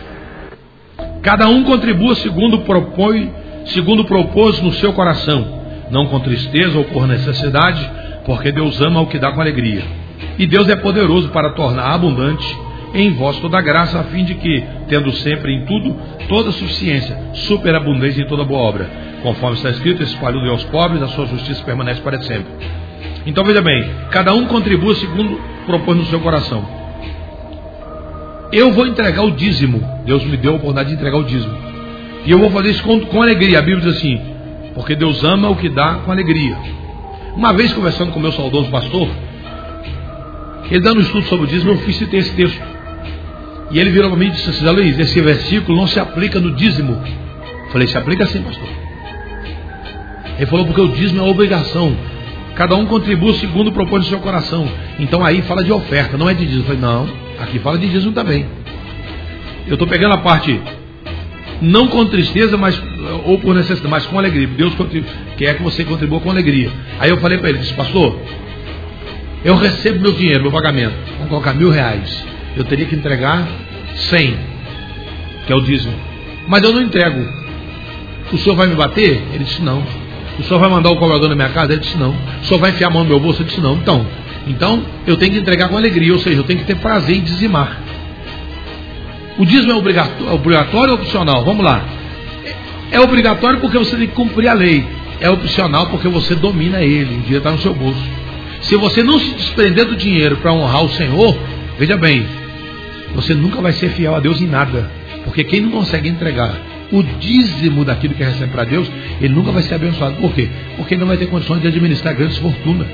Cada 1.22 1.48
um 1.48 1.64
contribua 1.64 2.16
segundo 2.16 2.60
propõe, 2.60 3.32
segundo 3.66 4.06
propôs 4.06 4.62
no 4.62 4.72
seu 4.74 4.94
coração, 4.94 5.62
não 5.90 6.08
com 6.08 6.20
tristeza 6.20 6.78
ou 6.78 6.86
por 6.86 7.08
necessidade, 7.08 7.90
porque 8.26 8.52
Deus 8.52 8.82
ama 8.82 9.02
o 9.02 9.08
que 9.08 9.20
dá 9.20 9.32
com 9.32 9.42
alegria. 9.42 9.84
E 10.38 10.46
Deus 10.46 10.68
é 10.70 10.76
poderoso 10.76 11.30
para 11.30 11.52
tornar 11.52 11.94
abundante 11.94 12.58
em 12.94 13.12
vós 13.12 13.40
toda 13.40 13.60
graça, 13.62 14.00
a 14.00 14.04
fim 14.04 14.24
de 14.24 14.36
que, 14.36 14.64
tendo 14.88 15.12
sempre 15.14 15.54
em 15.54 15.66
tudo 15.66 15.96
toda 16.28 16.52
suficiência, 16.52 17.18
superabundância 17.34 18.22
em 18.22 18.28
toda 18.28 18.44
boa 18.44 18.62
obra, 18.62 18.90
conforme 19.22 19.58
está 19.58 19.70
escrito, 19.70 20.04
espalhou 20.04 20.50
aos 20.50 20.64
pobres, 20.66 21.02
a 21.02 21.08
sua 21.08 21.26
justiça 21.26 21.64
permanece 21.64 22.02
para 22.02 22.22
sempre. 22.22 22.52
Então 23.26 23.44
veja 23.44 23.62
bem, 23.62 23.90
cada 24.12 24.34
um 24.34 24.46
contribua 24.46 24.94
segundo 24.96 25.40
propôs 25.66 25.98
no 25.98 26.06
seu 26.06 26.20
coração. 26.20 26.64
Eu 28.52 28.72
vou 28.72 28.86
entregar 28.86 29.24
o 29.24 29.32
dízimo. 29.32 29.82
Deus 30.06 30.24
me 30.24 30.38
deu 30.38 30.52
a 30.52 30.56
oportunidade 30.56 30.90
de 30.90 30.96
entregar 30.96 31.18
o 31.18 31.24
dízimo. 31.24 31.73
E 32.26 32.32
eu 32.32 32.40
vou 32.40 32.50
fazer 32.52 32.72
isso 32.72 32.84
com, 32.84 33.00
com 33.02 33.22
alegria. 33.22 33.60
A 33.60 33.62
Bíblia 33.62 33.86
diz 33.86 33.98
assim: 33.98 34.20
porque 34.74 34.96
Deus 34.96 35.24
ama 35.24 35.50
o 35.50 35.56
que 35.56 35.70
dá 35.70 35.96
com 36.06 36.12
alegria. 36.12 36.58
Uma 37.36 37.54
vez 37.54 37.74
conversando 37.74 38.12
com 38.12 38.20
o 38.20 38.22
meu 38.22 38.32
saudoso 38.32 38.70
pastor, 38.70 39.10
ele 40.70 40.80
dando 40.80 41.00
um 41.00 41.02
estudo 41.02 41.26
sobre 41.28 41.46
o 41.46 41.48
dízimo, 41.48 41.72
eu 41.72 41.78
fiz 41.80 41.98
citar 41.98 42.20
esse 42.20 42.32
texto. 42.34 42.62
E 43.72 43.80
ele 43.80 43.90
virou 43.92 44.10
para 44.10 44.20
mim 44.20 44.28
e 44.28 44.32
disse 44.32 44.50
assim: 44.50 44.66
Luiz, 44.68 44.98
esse 44.98 45.20
versículo 45.22 45.78
não 45.78 45.88
se 45.88 46.00
aplica 46.00 46.40
no 46.40 46.56
dízimo. 46.56 47.02
Eu 47.66 47.72
falei: 47.72 47.88
se 47.88 47.98
aplica 47.98 48.26
sim, 48.28 48.42
pastor. 48.42 48.70
Ele 50.38 50.46
falou: 50.46 50.66
porque 50.66 50.82
o 50.82 50.90
dízimo 50.90 51.26
é 51.26 51.30
obrigação. 51.30 51.96
Cada 52.56 52.76
um 52.76 52.86
contribui 52.86 53.34
segundo 53.36 53.72
propõe 53.72 54.00
no 54.00 54.06
seu 54.06 54.20
coração. 54.20 54.68
Então 55.00 55.26
aí 55.26 55.42
fala 55.42 55.64
de 55.64 55.72
oferta, 55.72 56.18
não 56.18 56.30
é 56.30 56.34
de 56.34 56.46
dízimo. 56.46 56.62
Eu 56.62 56.66
falei, 56.66 56.82
não, 56.82 57.10
aqui 57.40 57.58
fala 57.60 57.80
de 57.80 57.90
dízimo 57.90 58.12
também. 58.12 58.46
Eu 59.66 59.74
estou 59.74 59.88
pegando 59.88 60.14
a 60.14 60.20
parte 60.20 60.62
não 61.64 61.88
com 61.88 62.06
tristeza, 62.06 62.58
mas 62.58 62.80
ou 63.26 63.40
por 63.40 63.56
necessidade, 63.56 63.90
mas 63.90 64.06
com 64.06 64.20
alegria. 64.20 64.48
Deus 64.48 64.74
quer 65.38 65.56
que 65.56 65.64
você 65.64 65.84
contribua 65.86 66.20
com 66.20 66.30
alegria. 66.30 66.70
Aí 67.00 67.10
eu 67.10 67.18
falei 67.18 67.38
para 67.38 67.50
ele, 67.50 67.60
disse, 67.60 67.74
pastor, 67.74 68.20
eu 69.46 69.56
recebo 69.56 70.02
meu 70.02 70.12
dinheiro, 70.12 70.44
meu 70.44 70.52
pagamento. 70.52 70.94
Vamos 71.14 71.30
colocar 71.30 71.54
mil 71.54 71.70
reais. 71.70 72.26
Eu 72.56 72.66
teria 72.66 72.86
que 72.86 72.96
entregar 72.96 73.48
cem, 73.96 74.38
que 75.48 75.54
é 75.54 75.56
o 75.56 75.62
dízimo. 75.62 75.94
Mas 76.48 76.62
eu 76.64 76.74
não 76.74 76.82
entrego. 76.82 77.26
O 78.32 78.38
senhor 78.38 78.56
vai 78.56 78.68
me 78.68 78.76
bater? 78.76 79.22
Ele 79.34 79.44
disse, 79.44 79.62
não. 79.62 79.84
O 80.40 80.44
senhor 80.44 80.60
vai 80.60 80.70
mandar 80.70 80.90
o 80.90 80.98
cobrador 80.98 81.30
na 81.30 81.36
minha 81.36 81.50
casa? 81.50 81.74
Ele 81.74 81.82
disse 81.82 81.98
não. 81.98 82.16
O 82.42 82.46
senhor 82.46 82.60
vai 82.60 82.72
enfiar 82.72 82.88
a 82.88 82.90
mão 82.90 83.04
no 83.04 83.10
meu 83.10 83.20
bolso? 83.20 83.42
Ele 83.42 83.50
disse 83.50 83.62
não. 83.62 83.76
Então, 83.76 84.06
então 84.48 84.84
eu 85.06 85.16
tenho 85.16 85.32
que 85.32 85.38
entregar 85.40 85.70
com 85.70 85.78
alegria, 85.78 86.12
ou 86.12 86.20
seja, 86.20 86.38
eu 86.40 86.44
tenho 86.44 86.60
que 86.60 86.66
ter 86.66 86.76
prazer 86.76 87.18
em 87.18 87.22
dizimar. 87.22 87.80
O 89.38 89.46
dízimo 89.46 89.72
é 89.72 89.76
obrigatório, 89.76 90.30
é 90.30 90.34
obrigatório 90.34 90.94
ou 90.94 91.00
opcional? 91.00 91.44
Vamos 91.44 91.66
lá. 91.66 91.84
É 92.92 93.00
obrigatório 93.00 93.60
porque 93.60 93.78
você 93.78 93.96
tem 93.96 94.08
que 94.08 94.14
cumprir 94.14 94.48
a 94.48 94.54
lei. 94.54 94.86
É 95.20 95.30
opcional 95.30 95.88
porque 95.88 96.08
você 96.08 96.36
domina 96.36 96.82
ele. 96.82 97.16
O 97.16 97.22
dinheiro 97.22 97.38
está 97.38 97.52
no 97.52 97.60
seu 97.60 97.74
bolso. 97.74 98.04
Se 98.62 98.76
você 98.78 99.04
não 99.04 99.20
se 99.20 99.34
desprender 99.34 99.86
do 99.86 99.96
dinheiro 99.96 100.38
para 100.38 100.54
honrar 100.54 100.84
o 100.84 100.90
Senhor, 100.90 101.38
veja 101.78 101.98
bem, 101.98 102.26
você 103.16 103.34
nunca 103.34 103.62
vai 103.62 103.74
ser 103.74 103.90
fiel 103.90 104.16
a 104.16 104.20
Deus 104.20 104.42
em 104.42 104.48
nada. 104.48 104.90
Porque 105.24 105.44
quem 105.44 105.62
não 105.62 105.72
consegue 105.72 106.10
entregar 106.10 106.54
o 106.92 107.02
dízimo 107.02 107.84
daquilo 107.84 108.14
que 108.14 108.24
recebe 108.24 108.52
para 108.52 108.64
Deus, 108.66 108.90
ele 109.20 109.34
nunca 109.34 109.52
vai 109.52 109.64
ser 109.64 109.76
abençoado. 109.76 110.16
Por 110.18 110.34
quê? 110.34 110.50
Porque 110.78 110.94
ele 110.94 111.02
não 111.02 111.08
vai 111.08 111.18
ter 111.18 111.26
condições 111.26 111.62
de 111.62 111.68
administrar 111.68 112.14
grandes 112.16 112.38
fortunas. 112.38 112.88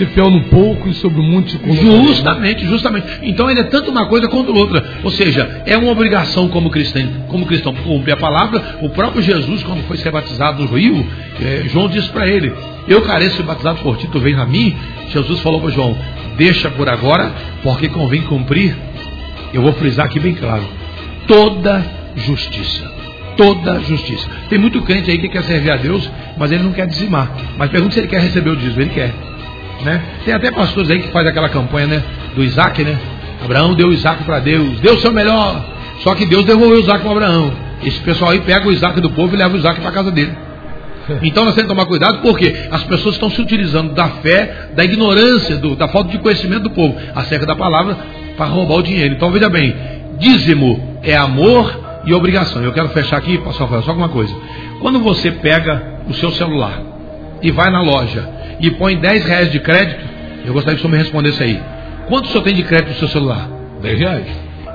Ser 0.00 0.06
fiel 0.06 0.30
no 0.30 0.44
pouco 0.44 0.88
e 0.88 0.94
sobre 0.94 1.20
o 1.20 1.22
muito 1.22 1.50
Justamente, 2.06 2.64
justamente. 2.66 3.06
Então 3.20 3.50
ele 3.50 3.60
é 3.60 3.64
tanto 3.64 3.90
uma 3.90 4.06
coisa 4.06 4.28
quanto 4.28 4.50
outra. 4.54 4.82
Ou 5.04 5.10
seja, 5.10 5.62
é 5.66 5.76
uma 5.76 5.92
obrigação 5.92 6.48
como 6.48 6.70
cristão, 6.70 7.06
como 7.28 7.44
cristão 7.44 7.74
cumprir 7.74 8.12
a 8.12 8.16
palavra. 8.16 8.78
O 8.80 8.88
próprio 8.88 9.20
Jesus, 9.20 9.62
quando 9.62 9.86
foi 9.86 9.98
ser 9.98 10.10
batizado 10.10 10.62
no 10.62 10.74
rio, 10.74 11.06
é, 11.38 11.64
João 11.68 11.86
disse 11.86 12.08
para 12.08 12.26
ele: 12.26 12.50
Eu 12.88 13.02
careço 13.02 13.36
ser 13.36 13.42
batizado 13.42 13.80
por 13.82 13.98
ti, 13.98 14.08
tu 14.10 14.18
vens 14.18 14.38
a 14.38 14.46
mim. 14.46 14.74
Jesus 15.10 15.40
falou 15.40 15.60
para 15.60 15.70
João: 15.70 15.94
Deixa 16.38 16.70
por 16.70 16.88
agora, 16.88 17.30
porque 17.62 17.86
convém 17.90 18.22
cumprir. 18.22 18.74
Eu 19.52 19.60
vou 19.60 19.74
frisar 19.74 20.06
aqui 20.06 20.18
bem 20.18 20.34
claro: 20.34 20.64
toda 21.26 21.84
justiça. 22.16 22.90
Toda 23.36 23.80
justiça. 23.80 24.26
Tem 24.48 24.58
muito 24.58 24.80
crente 24.80 25.10
aí 25.10 25.18
que 25.18 25.28
quer 25.28 25.42
servir 25.44 25.70
a 25.70 25.76
Deus, 25.76 26.10
mas 26.38 26.50
ele 26.50 26.62
não 26.62 26.72
quer 26.72 26.86
dizimar. 26.86 27.30
Mas 27.58 27.70
pergunta 27.70 27.92
se 27.92 28.00
ele 28.00 28.08
quer 28.08 28.22
receber 28.22 28.48
o 28.48 28.56
dízimo. 28.56 28.80
Ele 28.80 28.90
quer. 28.90 29.12
Né? 29.82 30.02
Tem 30.24 30.34
até 30.34 30.50
pastores 30.50 30.90
aí 30.90 31.00
que 31.00 31.08
faz 31.08 31.26
aquela 31.26 31.48
campanha 31.48 31.86
né, 31.86 32.02
do 32.34 32.44
Isaac, 32.44 32.84
né? 32.84 32.98
Abraão 33.42 33.74
deu 33.74 33.92
Isaac 33.92 34.22
para 34.24 34.38
Deus, 34.38 34.80
deu 34.80 34.94
o 34.94 34.98
seu 34.98 35.12
melhor. 35.12 35.64
Só 36.00 36.14
que 36.14 36.26
Deus 36.26 36.44
devolveu 36.44 36.78
o 36.78 36.80
Isaac 36.80 37.02
para 37.02 37.12
Abraão. 37.12 37.52
Esse 37.82 37.98
pessoal 38.00 38.30
aí 38.32 38.40
pega 38.40 38.68
o 38.68 38.72
Isaac 38.72 39.00
do 39.00 39.10
povo 39.10 39.34
e 39.34 39.38
leva 39.38 39.54
o 39.54 39.58
Isaac 39.58 39.80
para 39.80 39.90
casa 39.90 40.10
dele. 40.10 40.32
Então 41.22 41.44
nós 41.44 41.54
temos 41.54 41.68
que 41.68 41.74
tomar 41.74 41.86
cuidado 41.86 42.20
porque 42.20 42.54
as 42.70 42.84
pessoas 42.84 43.16
estão 43.16 43.30
se 43.30 43.40
utilizando 43.40 43.94
da 43.94 44.06
fé, 44.08 44.70
da 44.76 44.84
ignorância, 44.84 45.56
do, 45.56 45.74
da 45.74 45.88
falta 45.88 46.10
de 46.10 46.18
conhecimento 46.18 46.64
do 46.64 46.70
povo 46.70 46.96
acerca 47.16 47.44
da 47.44 47.56
palavra 47.56 47.96
para 48.36 48.46
roubar 48.46 48.76
o 48.76 48.82
dinheiro. 48.82 49.14
Então 49.14 49.30
veja 49.30 49.48
bem, 49.48 49.74
dízimo 50.18 50.98
é 51.02 51.16
amor 51.16 52.02
e 52.04 52.14
obrigação. 52.14 52.62
Eu 52.62 52.72
quero 52.72 52.90
fechar 52.90 53.16
aqui, 53.16 53.38
pastor 53.38 53.66
Rafael, 53.66 53.82
só 53.82 53.90
alguma 53.90 54.08
coisa. 54.08 54.32
Quando 54.80 55.00
você 55.00 55.32
pega 55.32 56.00
o 56.08 56.14
seu 56.14 56.30
celular 56.30 56.80
e 57.42 57.50
vai 57.50 57.70
na 57.70 57.82
loja 57.82 58.39
e 58.60 58.70
põe 58.72 58.96
10 58.96 59.24
reais 59.24 59.50
de 59.50 59.60
crédito, 59.60 60.00
eu 60.44 60.52
gostaria 60.52 60.78
que 60.78 60.84
o 60.84 60.88
senhor 60.88 60.96
me 60.96 61.02
respondesse 61.02 61.42
aí. 61.42 61.60
Quanto 62.08 62.26
o 62.26 62.28
senhor 62.28 62.42
tem 62.42 62.54
de 62.54 62.62
crédito 62.62 62.90
no 62.90 62.94
seu 62.96 63.08
celular? 63.08 63.48
10 63.82 63.98
reais. 63.98 64.26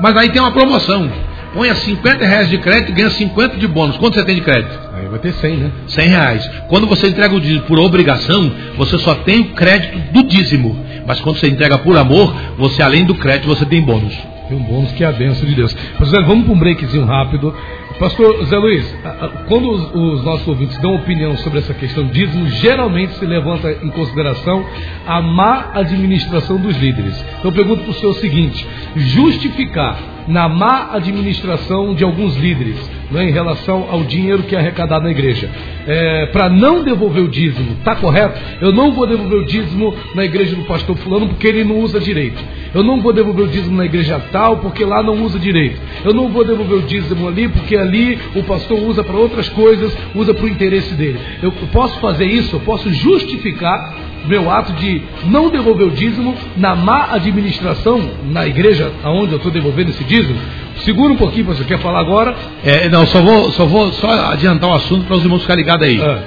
Mas 0.02 0.16
aí 0.18 0.30
tem 0.30 0.42
uma 0.42 0.52
promoção. 0.52 1.10
Põe 1.54 1.74
50 1.74 2.26
reais 2.26 2.50
de 2.50 2.58
crédito 2.58 2.92
e 2.92 2.94
ganha 2.94 3.10
50 3.10 3.58
de 3.58 3.68
bônus. 3.68 3.98
Quanto 3.98 4.16
você 4.16 4.26
tem 4.26 4.36
de 4.36 4.42
crédito? 4.42 4.78
Aí 4.94 5.08
vai 5.08 5.20
ter 5.20 5.32
100, 5.32 5.58
né? 5.58 5.72
100 5.88 6.08
reais. 6.08 6.52
Quando 6.68 6.86
você 6.86 7.08
entrega 7.08 7.34
o 7.34 7.40
dízimo 7.40 7.62
por 7.62 7.80
obrigação, 7.80 8.52
você 8.78 8.98
só 8.98 9.16
tem 9.16 9.40
o 9.40 9.46
crédito 9.54 10.12
do 10.12 10.24
dízimo. 10.24 10.78
Mas 11.08 11.22
quando 11.22 11.38
você 11.38 11.48
entrega 11.48 11.78
por 11.78 11.96
amor, 11.98 12.36
você 12.58 12.84
além 12.84 13.06
do 13.06 13.16
crédito, 13.16 13.48
você 13.48 13.66
tem 13.66 13.82
bônus. 13.82 14.14
Tem 14.50 14.58
um 14.58 14.64
bônus 14.64 14.92
que 14.92 15.04
é 15.04 15.08
a 15.08 15.14
benção 15.14 15.48
de 15.48 15.56
Deus. 15.56 15.76
Zé, 16.04 16.22
vamos 16.24 16.46
para 16.46 16.54
um 16.54 16.60
breakzinho 16.60 17.06
rápido. 17.06 17.56
Pastor 18.00 18.46
Zé 18.46 18.58
Luiz, 18.58 18.96
quando 19.48 19.70
os, 19.70 19.94
os, 19.94 20.24
nossos 20.26 20.48
ouvintes 20.48 20.78
dão 20.80 20.96
opinião 20.96 21.38
sobre 21.38 21.60
essa 21.60 21.74
questão 21.74 22.06
dízimo, 22.08 22.48
geralmente 22.50 23.14
se 23.14 23.26
levanta 23.26 23.72
em 23.72 23.90
consideração 23.90 24.66
a 25.08 25.22
má 25.22 25.72
administração 25.74 26.58
dos 26.58 26.76
líderes. 26.78 27.18
Então 27.40 27.52
eu 27.52 27.54
pergunto 27.54 27.84
para 27.84 27.92
o 27.92 27.94
senhor 27.94 28.12
o 28.12 28.16
seguinte: 28.16 28.68
justificar 28.96 30.15
na 30.28 30.50
má 30.50 30.90
administração 30.94 31.94
de 31.94 32.04
alguns 32.04 32.36
líderes 32.36 32.78
né, 33.12 33.30
em 33.30 33.32
relação 33.32 33.88
ao 33.90 34.04
dinheiro 34.04 34.44
que 34.44 34.56
é 34.56 34.60
arrecadado 34.60 35.04
na 35.06 35.12
igreja. 35.12 35.50
É, 35.88 36.26
Para 36.28 36.50
não 36.50 36.84
devolver 36.84 37.24
o 37.24 37.28
dízimo, 37.28 37.74
está 37.74 37.96
correto? 37.96 38.40
Eu 38.62 38.72
não 38.72 38.92
vou 38.92 39.06
devolver 39.06 39.40
o 39.40 39.46
dízimo 39.46 39.94
na 40.14 40.26
igreja 40.26 40.56
do 40.56 40.64
pastor 40.64 40.96
Fulano 40.98 41.28
porque 41.28 41.48
ele 41.48 41.64
não 41.64 41.80
usa 41.80 42.00
direito. 42.00 42.44
Eu 42.74 42.84
não 42.84 43.02
vou 43.02 43.14
devolver 43.14 43.46
o 43.46 43.48
dízimo 43.48 43.78
na 43.78 43.86
igreja 43.86 44.20
tal 44.32 44.58
porque 44.58 44.84
lá 44.84 45.02
não 45.04 45.24
usa 45.24 45.40
direito. 45.40 45.80
Eu 46.04 46.14
não 46.14 46.30
vou 46.30 46.44
devolver 46.44 46.80
o 46.80 46.82
dízimo 46.82 47.28
ali 47.28 47.48
porque 47.48 47.76
ali 47.76 48.20
o 48.36 48.44
pastor 48.44 48.80
usa 48.80 49.04
para 49.04 49.16
outras 49.16 49.48
coisas, 49.50 49.96
usa 50.14 50.34
para 50.34 50.46
o 50.46 50.50
interesse 50.50 50.94
dele. 50.96 51.20
Eu 51.42 51.52
posso 51.72 52.00
fazer 52.00 52.26
isso, 52.26 52.56
eu 52.56 52.60
posso 52.62 52.92
justificar 52.92 53.94
meu 54.28 54.50
ato 54.50 54.74
de 54.74 55.02
não 55.26 55.50
devolver 55.50 55.88
o 55.88 55.92
dízimo 55.92 56.36
na 56.58 56.76
má 56.76 57.10
administração 57.12 58.02
na 58.30 58.46
igreja 58.48 58.92
aonde 59.04 59.34
eu 59.34 59.38
estou 59.38 59.52
devolvendo 59.52 59.90
esse 59.90 60.04
dízimo? 60.04 60.40
Segura 60.84 61.14
um 61.14 61.18
pouquinho, 61.18 61.46
você 61.46 61.64
quer 61.64 61.80
falar 61.80 62.00
agora? 62.00 62.36
É, 62.64 62.90
não, 62.90 63.06
só 63.08 63.22
vou, 63.22 63.52
só 63.52 63.66
vou 63.66 63.92
só 63.94 64.32
adiantar 64.32 64.70
o 64.70 64.74
assunto 64.74 65.06
para 65.06 65.16
os 65.16 65.24
irmãos 65.24 65.42
ficarem 65.42 65.64
ligados 65.64 65.88
aí. 65.88 66.02
Ah. 66.02 66.24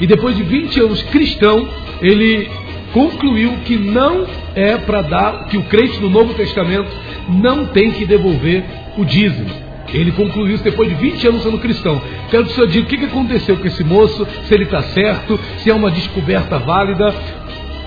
E 0.00 0.06
depois 0.06 0.36
de 0.36 0.44
20 0.44 0.78
anos 0.78 1.02
cristão, 1.02 1.68
ele 2.00 2.48
concluiu 2.92 3.52
que 3.64 3.76
não 3.76 4.26
é 4.54 4.76
para 4.76 5.02
dar, 5.02 5.48
que 5.48 5.56
o 5.56 5.62
crente 5.64 5.98
no 6.00 6.08
Novo 6.08 6.32
Testamento 6.34 6.90
não 7.28 7.66
tem 7.66 7.90
que 7.90 8.04
devolver 8.04 8.62
o 8.96 9.04
dízimo. 9.04 9.50
Ele 9.92 10.12
concluiu 10.12 10.54
isso 10.54 10.64
depois 10.64 10.88
de 10.88 10.94
20 10.94 11.26
anos 11.26 11.42
sendo 11.42 11.58
cristão. 11.58 12.00
Quero 12.30 12.44
que 12.44 12.52
o 12.52 12.54
senhor 12.54 12.68
diga 12.68 12.86
o 12.86 12.88
que 12.88 13.04
aconteceu 13.04 13.56
com 13.56 13.66
esse 13.66 13.82
moço, 13.82 14.26
se 14.44 14.54
ele 14.54 14.64
está 14.64 14.82
certo, 14.82 15.38
se 15.58 15.68
é 15.68 15.74
uma 15.74 15.90
descoberta 15.90 16.58
válida. 16.58 17.12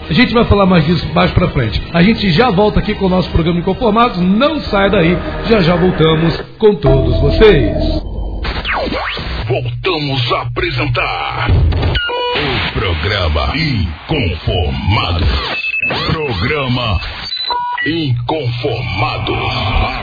A 0.10 0.14
gente 0.14 0.34
vai 0.34 0.46
falar 0.46 0.66
mais 0.66 0.86
disso 0.86 1.08
mais 1.14 1.32
pra 1.32 1.48
frente. 1.50 1.82
A 1.94 2.02
gente 2.04 2.32
já 2.32 2.52
volta 2.52 2.80
aqui 2.80 2.94
com 2.94 3.06
o 3.06 3.10
nosso 3.10 3.30
programa 3.32 3.60
Inconformados. 3.60 4.20
Não 4.20 4.60
sai 4.62 4.90
daí, 4.90 5.18
já 5.50 5.60
já 5.62 5.76
voltamos 5.76 6.40
com 6.60 6.76
todos 6.76 7.20
vocês. 7.20 7.76
Voltamos 9.48 10.32
a 10.32 10.42
apresentar 10.42 11.48
o 11.52 12.72
programa 12.80 13.54
Inconformados. 13.56 15.28
Programa 16.08 17.00
Inconformados. 17.86 19.38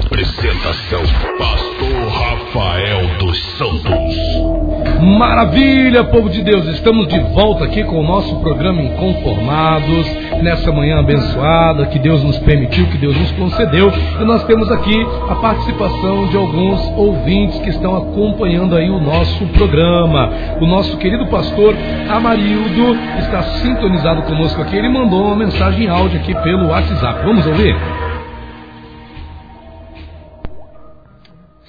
Apresentação: 0.05 1.03
Pastor 1.39 2.09
Rafael 2.09 3.07
dos 3.19 3.39
Santos. 3.57 4.92
Maravilha, 5.03 6.05
povo 6.05 6.31
de 6.31 6.43
Deus, 6.43 6.65
estamos 6.69 7.09
de 7.09 7.19
volta 7.19 7.65
aqui 7.65 7.83
com 7.83 7.99
o 7.99 8.05
nosso 8.05 8.37
programa 8.37 8.81
Inconformados, 8.81 10.07
nessa 10.41 10.71
manhã 10.71 11.01
abençoada 11.01 11.87
que 11.87 11.99
Deus 11.99 12.23
nos 12.23 12.39
permitiu, 12.39 12.87
que 12.87 12.99
Deus 12.99 13.17
nos 13.19 13.33
concedeu, 13.33 13.93
e 14.21 14.25
nós 14.25 14.45
temos 14.45 14.71
aqui 14.71 14.95
a 15.29 15.35
participação 15.35 16.29
de 16.29 16.37
alguns 16.37 16.81
ouvintes 16.97 17.59
que 17.63 17.71
estão 17.71 17.97
acompanhando 17.97 18.77
aí 18.77 18.89
o 18.91 19.01
nosso 19.01 19.45
programa. 19.47 20.31
O 20.61 20.67
nosso 20.67 20.97
querido 20.99 21.27
pastor 21.27 21.75
Amarildo 22.09 22.97
está 23.19 23.43
sintonizado 23.43 24.23
conosco 24.23 24.63
aqui, 24.63 24.77
ele 24.77 24.89
mandou 24.89 25.27
uma 25.27 25.37
mensagem 25.37 25.87
em 25.87 25.89
áudio 25.89 26.21
aqui 26.21 26.33
pelo 26.33 26.69
WhatsApp. 26.69 27.25
Vamos 27.25 27.45
ouvir? 27.45 27.75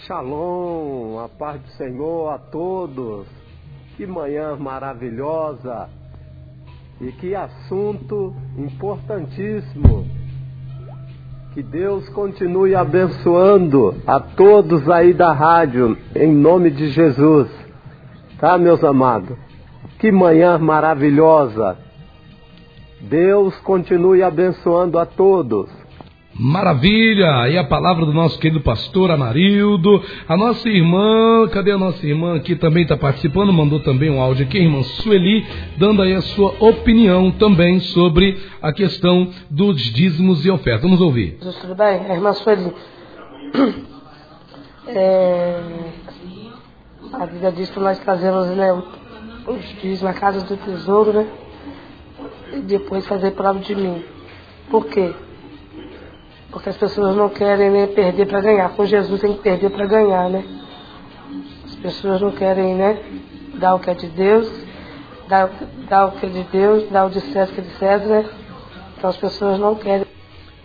Shalom, 0.06 1.18
a 1.18 1.30
paz 1.30 1.62
do 1.62 1.68
Senhor 1.78 2.34
a 2.34 2.38
todos. 2.38 3.26
Que 3.96 4.06
manhã 4.06 4.54
maravilhosa 4.58 5.88
e 7.00 7.10
que 7.14 7.34
assunto 7.34 8.36
importantíssimo. 8.58 10.06
Que 11.54 11.64
Deus 11.64 12.10
continue 12.10 12.76
abençoando 12.76 13.96
a 14.06 14.20
todos 14.20 14.90
aí 14.90 15.14
da 15.14 15.32
rádio, 15.32 15.98
em 16.14 16.34
nome 16.34 16.70
de 16.70 16.90
Jesus. 16.90 17.50
Tá, 18.40 18.58
meus 18.58 18.84
amados? 18.84 19.38
Que 20.00 20.12
manhã 20.12 20.58
maravilhosa. 20.58 21.78
Deus 23.00 23.58
continue 23.62 24.22
abençoando 24.22 25.00
a 25.00 25.06
todos. 25.06 25.83
Maravilha! 26.40 27.48
E 27.48 27.58
a 27.60 27.64
palavra 27.64 28.06
do 28.08 28.14
nosso 28.14 28.40
querido 28.40 28.60
pastor 28.62 29.12
Amarildo. 29.12 30.04
A 30.28 30.36
nossa 30.36 30.68
irmã, 30.68 31.48
cadê 31.50 31.72
a 31.72 31.78
nossa 31.78 32.06
irmã 32.06 32.36
aqui 32.36 32.56
também 32.56 32.84
está 32.84 32.98
participando? 32.98 33.54
Mandou 33.54 33.80
também 33.82 34.10
um 34.10 34.20
áudio 34.20 34.44
aqui, 34.46 34.58
a 34.58 34.62
irmã 34.62 34.82
Sueli, 34.82 35.46
dando 35.78 36.02
aí 36.02 36.14
a 36.14 36.22
sua 36.22 36.56
opinião 36.60 37.30
também 37.32 37.80
sobre 37.80 38.42
a 38.60 38.74
questão 38.74 39.30
dos 39.48 39.80
dízimos 39.94 40.44
e 40.44 40.50
ofertas. 40.50 40.82
Vamos 40.82 41.02
ouvir. 41.02 41.38
Tudo 41.40 41.76
bem? 41.76 42.00
A 42.10 42.16
irmã 42.16 42.34
Sueli. 42.34 42.74
É, 44.88 45.62
a 47.14 47.26
Bíblia 47.28 47.52
diz 47.52 47.70
para 47.70 47.84
nós 47.84 48.00
trazermos 48.00 48.48
né, 48.48 48.74
os 49.48 49.82
dízimos 49.82 50.02
na 50.02 50.14
casa 50.14 50.44
do 50.44 50.58
tesouro, 50.58 51.14
né? 51.14 51.28
E 52.54 52.60
depois 52.62 53.06
fazer 53.06 53.32
prova 53.32 53.60
de 53.60 53.76
mim. 53.76 54.04
Por 54.72 54.88
quê? 54.88 55.14
Porque 56.54 56.70
as 56.70 56.78
pessoas 56.78 57.16
não 57.16 57.30
querem 57.30 57.72
nem 57.72 57.88
perder 57.88 58.28
para 58.28 58.40
ganhar. 58.40 58.70
Com 58.70 58.86
Jesus 58.86 59.20
tem 59.20 59.34
que 59.34 59.42
perder 59.42 59.72
para 59.72 59.88
ganhar, 59.88 60.30
né? 60.30 60.46
As 61.66 61.76
pessoas 61.78 62.22
não 62.22 62.32
querem, 62.32 62.76
né? 62.76 63.02
Dar 63.56 63.74
o 63.74 63.80
que 63.80 63.90
é 63.90 63.94
de 63.96 64.08
Deus, 64.08 64.50
dar, 65.28 65.50
dar 65.90 66.06
o 66.06 66.12
que 66.12 66.28
é 66.28 66.30
de 66.30 66.44
Deus, 66.44 66.90
dar 66.92 67.06
o 67.06 67.10
de 67.10 67.22
César 67.22 67.52
que 67.52 67.60
é 67.60 67.64
de 67.64 67.72
César, 67.72 68.06
né? 68.06 68.30
Então 68.96 69.10
as 69.10 69.18
pessoas 69.18 69.60
não 69.60 69.76
querem. 69.76 70.13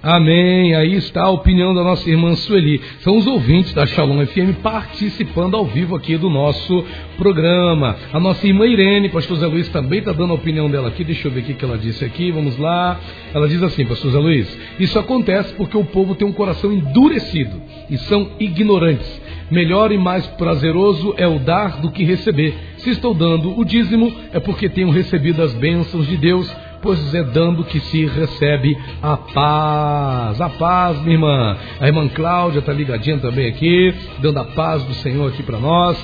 Amém. 0.00 0.76
Aí 0.76 0.94
está 0.94 1.24
a 1.24 1.30
opinião 1.30 1.74
da 1.74 1.82
nossa 1.82 2.08
irmã 2.08 2.32
Sueli. 2.36 2.80
São 3.00 3.16
os 3.16 3.26
ouvintes 3.26 3.74
da 3.74 3.84
Shalom 3.84 4.24
FM 4.24 4.60
participando 4.62 5.56
ao 5.56 5.64
vivo 5.64 5.96
aqui 5.96 6.16
do 6.16 6.30
nosso 6.30 6.84
programa. 7.16 7.96
A 8.12 8.20
nossa 8.20 8.46
irmã 8.46 8.64
Irene, 8.64 9.08
pastor 9.08 9.38
Zé 9.38 9.46
Luiz, 9.46 9.68
também 9.70 9.98
está 9.98 10.12
dando 10.12 10.30
a 10.30 10.36
opinião 10.36 10.70
dela 10.70 10.86
aqui. 10.86 11.02
Deixa 11.02 11.26
eu 11.26 11.32
ver 11.32 11.40
o 11.40 11.42
que 11.42 11.64
ela 11.64 11.76
disse 11.76 12.04
aqui. 12.04 12.30
Vamos 12.30 12.56
lá. 12.58 13.00
Ela 13.34 13.48
diz 13.48 13.60
assim, 13.60 13.84
pastor 13.86 14.12
Zé 14.12 14.18
Luiz: 14.18 14.58
Isso 14.78 14.96
acontece 15.00 15.52
porque 15.54 15.76
o 15.76 15.84
povo 15.84 16.14
tem 16.14 16.28
um 16.28 16.32
coração 16.32 16.72
endurecido 16.72 17.60
e 17.90 17.98
são 17.98 18.30
ignorantes. 18.38 19.20
Melhor 19.50 19.90
e 19.90 19.98
mais 19.98 20.24
prazeroso 20.28 21.14
é 21.16 21.26
o 21.26 21.40
dar 21.40 21.80
do 21.80 21.90
que 21.90 22.04
receber. 22.04 22.54
Se 22.76 22.90
estou 22.90 23.14
dando 23.14 23.58
o 23.58 23.64
dízimo, 23.64 24.14
é 24.32 24.38
porque 24.38 24.68
tenho 24.68 24.90
recebido 24.90 25.42
as 25.42 25.52
bênçãos 25.54 26.06
de 26.06 26.16
Deus 26.16 26.48
pois 26.82 27.14
é 27.14 27.22
dando 27.22 27.64
que 27.64 27.80
se 27.80 28.06
recebe 28.06 28.76
a 29.02 29.16
paz. 29.16 30.40
A 30.40 30.48
paz, 30.48 31.00
minha 31.02 31.14
irmã. 31.14 31.56
A 31.80 31.86
irmã 31.86 32.08
Cláudia 32.08 32.60
está 32.60 32.72
ligadinha 32.72 33.18
também 33.18 33.48
aqui, 33.48 33.94
dando 34.20 34.38
a 34.38 34.44
paz 34.44 34.82
do 34.84 34.94
Senhor 34.94 35.28
aqui 35.28 35.42
para 35.42 35.58
nós. 35.58 35.98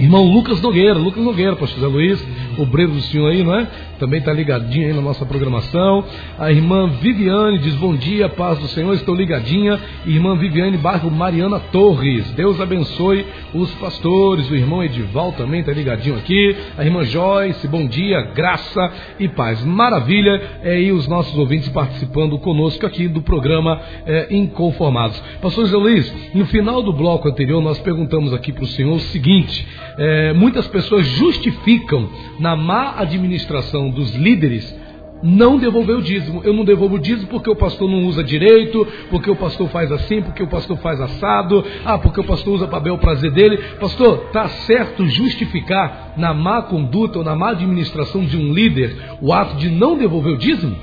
Irmão 0.00 0.24
Lucas 0.24 0.62
Nogueira, 0.62 0.94
Lucas 0.94 1.22
Nogueira, 1.22 1.54
pastor 1.56 1.78
José 1.78 1.86
Luiz, 1.86 2.28
obreiro 2.56 2.92
do 2.92 3.02
senhor 3.02 3.28
aí, 3.28 3.44
não 3.44 3.54
é? 3.54 3.68
Também 3.98 4.18
está 4.18 4.32
ligadinho 4.32 4.86
aí 4.86 4.94
na 4.94 5.02
nossa 5.02 5.26
programação. 5.26 6.02
A 6.38 6.50
irmã 6.50 6.88
Viviane 6.88 7.58
diz 7.58 7.74
bom 7.74 7.94
dia, 7.94 8.30
paz 8.30 8.58
do 8.58 8.66
Senhor, 8.68 8.94
estou 8.94 9.14
ligadinha. 9.14 9.78
Irmã 10.06 10.38
Viviane, 10.38 10.78
bairro 10.78 11.10
Mariana 11.10 11.60
Torres, 11.70 12.30
Deus 12.30 12.58
abençoe 12.58 13.26
os 13.52 13.70
pastores. 13.74 14.50
O 14.50 14.56
irmão 14.56 14.82
Edival 14.82 15.32
também 15.32 15.60
está 15.60 15.70
ligadinho 15.70 16.16
aqui. 16.16 16.56
A 16.78 16.84
irmã 16.84 17.04
Joyce, 17.04 17.68
bom 17.68 17.86
dia, 17.86 18.22
graça 18.34 18.90
e 19.18 19.28
paz. 19.28 19.62
Maravilha, 19.62 20.40
é, 20.62 20.80
e 20.80 20.92
os 20.92 21.06
nossos 21.06 21.36
ouvintes 21.36 21.68
participando 21.68 22.38
conosco 22.38 22.86
aqui 22.86 23.06
do 23.06 23.20
programa 23.20 23.78
é, 24.06 24.28
Inconformados. 24.30 25.22
Pastor 25.42 25.66
José 25.66 25.76
Luiz, 25.76 26.14
no 26.34 26.46
final 26.46 26.82
do 26.82 26.94
bloco 26.94 27.28
anterior 27.28 27.60
nós 27.60 27.78
perguntamos 27.80 28.32
aqui 28.32 28.50
para 28.50 28.64
o 28.64 28.68
senhor 28.68 28.94
o 28.94 29.00
seguinte: 29.00 29.68
é, 30.02 30.32
muitas 30.32 30.66
pessoas 30.66 31.06
justificam 31.06 32.08
na 32.38 32.56
má 32.56 32.94
administração 32.96 33.90
dos 33.90 34.14
líderes 34.14 34.74
não 35.22 35.58
devolver 35.58 35.96
o 35.96 36.00
dízimo. 36.00 36.40
Eu 36.42 36.54
não 36.54 36.64
devolvo 36.64 36.94
o 36.94 36.98
dízimo 36.98 37.26
porque 37.26 37.50
o 37.50 37.54
pastor 37.54 37.86
não 37.86 38.06
usa 38.06 38.24
direito, 38.24 38.86
porque 39.10 39.30
o 39.30 39.36
pastor 39.36 39.68
faz 39.68 39.92
assim, 39.92 40.22
porque 40.22 40.42
o 40.42 40.46
pastor 40.46 40.78
faz 40.78 40.98
assado, 41.02 41.62
ah, 41.84 41.98
porque 41.98 42.18
o 42.18 42.24
pastor 42.24 42.54
usa 42.54 42.66
para 42.66 42.80
bel 42.80 42.96
prazer 42.96 43.30
dele. 43.30 43.58
Pastor, 43.78 44.24
está 44.28 44.48
certo 44.48 45.06
justificar 45.06 46.14
na 46.16 46.32
má 46.32 46.62
conduta 46.62 47.18
ou 47.18 47.24
na 47.24 47.36
má 47.36 47.50
administração 47.50 48.24
de 48.24 48.38
um 48.38 48.54
líder 48.54 48.96
o 49.20 49.34
ato 49.34 49.56
de 49.56 49.68
não 49.68 49.98
devolver 49.98 50.32
o 50.32 50.38
dízimo? 50.38 50.74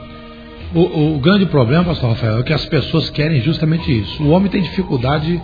O, 0.76 1.16
o 1.16 1.20
grande 1.20 1.48
problema, 1.48 1.86
pastor 1.86 2.10
Rafael, 2.10 2.38
é 2.38 2.44
que 2.44 2.54
as 2.54 2.66
pessoas 2.66 3.10
querem 3.10 3.42
justamente 3.42 3.92
isso. 4.00 4.22
O 4.22 4.30
homem 4.30 4.52
tem 4.52 4.62
dificuldade 4.62 5.42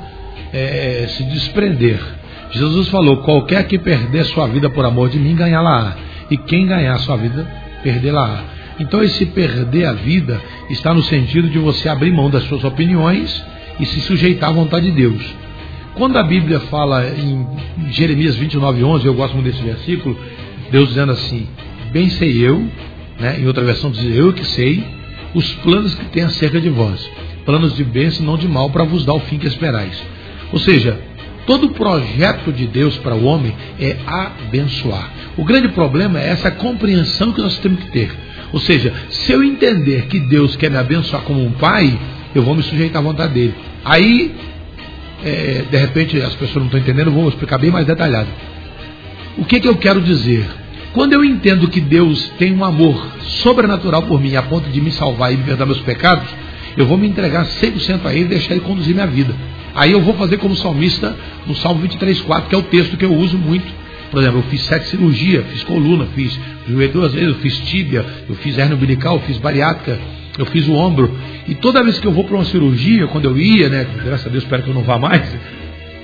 é, 0.54 1.08
se 1.08 1.24
desprender. 1.24 2.23
Jesus 2.54 2.88
falou: 2.90 3.18
qualquer 3.18 3.68
que 3.68 3.78
perder 3.78 4.26
sua 4.26 4.48
vida 4.48 4.70
por 4.70 4.86
amor 4.86 5.10
de 5.10 5.20
mim, 5.20 5.36
ganhá-la. 5.36 5.98
E 6.30 6.38
quem 6.38 6.66
ganhar 6.66 6.98
sua 7.00 7.18
vida, 7.18 7.46
perdê-la. 7.82 8.44
Então, 8.80 9.04
esse 9.04 9.26
perder 9.28 9.86
a 9.86 9.94
vida 9.94 10.42
está 10.70 10.94
no 10.94 11.04
sentido 11.04 11.50
de 11.50 11.60
você 11.60 11.90
abrir 11.90 12.12
mão 12.12 12.30
das 12.30 12.44
suas 12.46 12.64
opiniões 12.64 13.44
e 13.80 13.86
se 13.86 14.02
sujeitar 14.02 14.50
à 14.50 14.54
vontade 14.54 14.86
de 14.86 14.92
Deus. 14.92 15.22
Quando 15.96 16.18
a 16.18 16.24
Bíblia 16.24 16.60
fala 16.62 17.08
em 17.08 17.48
Jeremias 17.92 18.36
29, 18.36 18.84
11, 18.84 19.06
eu 19.06 19.14
gosto 19.14 19.34
muito 19.34 19.52
desse 19.52 19.62
versículo, 19.62 20.18
Deus 20.72 20.90
dizendo 20.90 21.12
assim: 21.12 21.48
Bem 21.92 22.10
sei 22.10 22.38
eu, 22.46 22.68
né, 23.20 23.40
em 23.40 23.46
outra 23.46 23.64
versão 23.64 23.92
diz 23.92 24.16
eu 24.16 24.34
que 24.34 24.46
sei, 24.46 24.84
os 25.36 25.52
planos 25.56 25.94
que 25.94 26.06
tem 26.06 26.24
acerca 26.24 26.60
de 26.60 26.70
vós, 26.70 27.08
planos 27.46 27.76
de 27.76 27.84
bênção, 27.84 28.26
não 28.26 28.38
de 28.38 28.48
mal, 28.48 28.70
para 28.72 28.84
vos 28.84 29.06
dar 29.06 29.14
o 29.14 29.20
fim 29.20 29.38
que 29.38 29.48
esperais. 29.48 30.02
Ou 30.52 30.60
seja, 30.60 31.00
todo 31.46 31.70
projeto 31.70 32.52
de 32.52 32.68
Deus 32.68 32.98
para 32.98 33.16
o 33.16 33.26
homem 33.26 33.54
é 33.80 33.98
abençoar. 34.06 35.10
O 35.38 35.44
grande 35.44 35.70
problema 35.70 36.20
é 36.20 36.30
essa 36.30 36.52
compreensão 36.52 37.32
que 37.32 37.42
nós 37.42 37.58
temos 37.60 37.84
que 37.84 37.92
ter. 37.92 38.12
Ou 38.52 38.60
seja, 38.60 38.94
se 39.10 39.32
eu 39.32 39.44
entender 39.44 40.06
que 40.08 40.20
Deus 40.20 40.56
quer 40.56 40.70
me 40.70 40.78
abençoar 40.78 41.24
como 41.24 41.44
um 41.44 41.52
pai, 41.52 41.98
eu 42.36 42.44
vou 42.44 42.56
me 42.56 42.64
sujeitar 42.64 43.02
à 43.02 43.06
vontade 43.06 43.34
dele. 43.34 43.56
Aí, 43.84 44.36
é, 45.24 45.64
de 45.70 45.78
repente, 45.78 46.22
as 46.22 46.36
pessoas 46.36 46.58
não 46.58 46.66
estão 46.66 46.80
entendendo, 46.80 47.12
vou 47.12 47.28
explicar 47.30 47.58
bem 47.58 47.72
mais 47.72 47.86
detalhado. 47.86 48.30
O 49.38 49.46
que, 49.46 49.60
que 49.60 49.68
eu 49.68 49.76
quero 49.76 50.02
dizer? 50.02 50.46
Quando 50.94 51.14
eu 51.14 51.26
entendo 51.26 51.68
que 51.68 51.82
Deus 51.82 52.32
tem 52.38 52.54
um 52.54 52.64
amor 52.64 53.04
sobrenatural 53.22 54.04
por 54.04 54.22
mim, 54.22 54.36
a 54.36 54.44
ponto 54.44 54.70
de 54.70 54.80
me 54.80 54.92
salvar 54.92 55.34
e 55.34 55.38
me 55.38 55.44
perdoar 55.44 55.66
meus 55.66 55.82
pecados, 55.82 56.28
eu 56.78 56.86
vou 56.86 56.98
me 56.98 57.08
entregar 57.08 57.46
100% 57.46 58.06
a 58.06 58.14
Ele 58.14 58.26
e 58.26 58.28
deixar 58.28 58.52
Ele 58.52 58.62
conduzir 58.62 58.94
minha 58.94 59.08
vida. 59.08 59.34
Aí 59.76 59.92
eu 59.92 60.02
vou 60.02 60.14
fazer 60.16 60.38
como 60.38 60.56
salmista 60.56 61.16
no 61.48 61.56
Salmo 61.56 61.88
23,4, 61.88 62.48
que 62.48 62.56
é 62.56 62.58
o 62.58 62.64
texto 62.64 62.98
que 62.98 63.06
eu 63.06 63.14
uso 63.16 63.38
muito. 63.38 63.66
Por 64.12 64.22
exemplo, 64.22 64.40
eu 64.40 64.44
fiz 64.44 64.62
sete 64.64 64.88
cirurgias, 64.88 65.44
fiz 65.48 65.64
coluna, 65.64 66.06
fiz 66.14 66.40
joelho 66.70 66.94
duas 66.94 67.14
vezes, 67.14 67.30
eu 67.30 67.36
fiz 67.36 67.58
tíbia, 67.62 68.06
eu 68.30 68.36
fiz 68.36 68.58
hernia 68.58 68.76
umbilical, 68.76 69.16
eu 69.16 69.22
fiz 69.22 69.40
bariátrica, 69.40 70.00
eu 70.38 70.46
fiz 70.46 70.68
o 70.68 70.74
ombro. 70.74 71.12
E 71.48 71.56
toda 71.56 71.84
vez 71.84 72.00
que 72.00 72.06
eu 72.06 72.12
vou 72.12 72.24
para 72.24 72.36
uma 72.36 72.46
cirurgia, 72.46 73.08
quando 73.08 73.26
eu 73.26 73.38
ia, 73.38 73.70
né, 73.70 73.88
graças 74.06 74.28
a 74.28 74.30
Deus 74.30 74.44
espero 74.44 74.62
que 74.62 74.70
eu 74.70 74.76
não 74.76 74.84
vá 74.84 75.00
mais, 75.00 75.28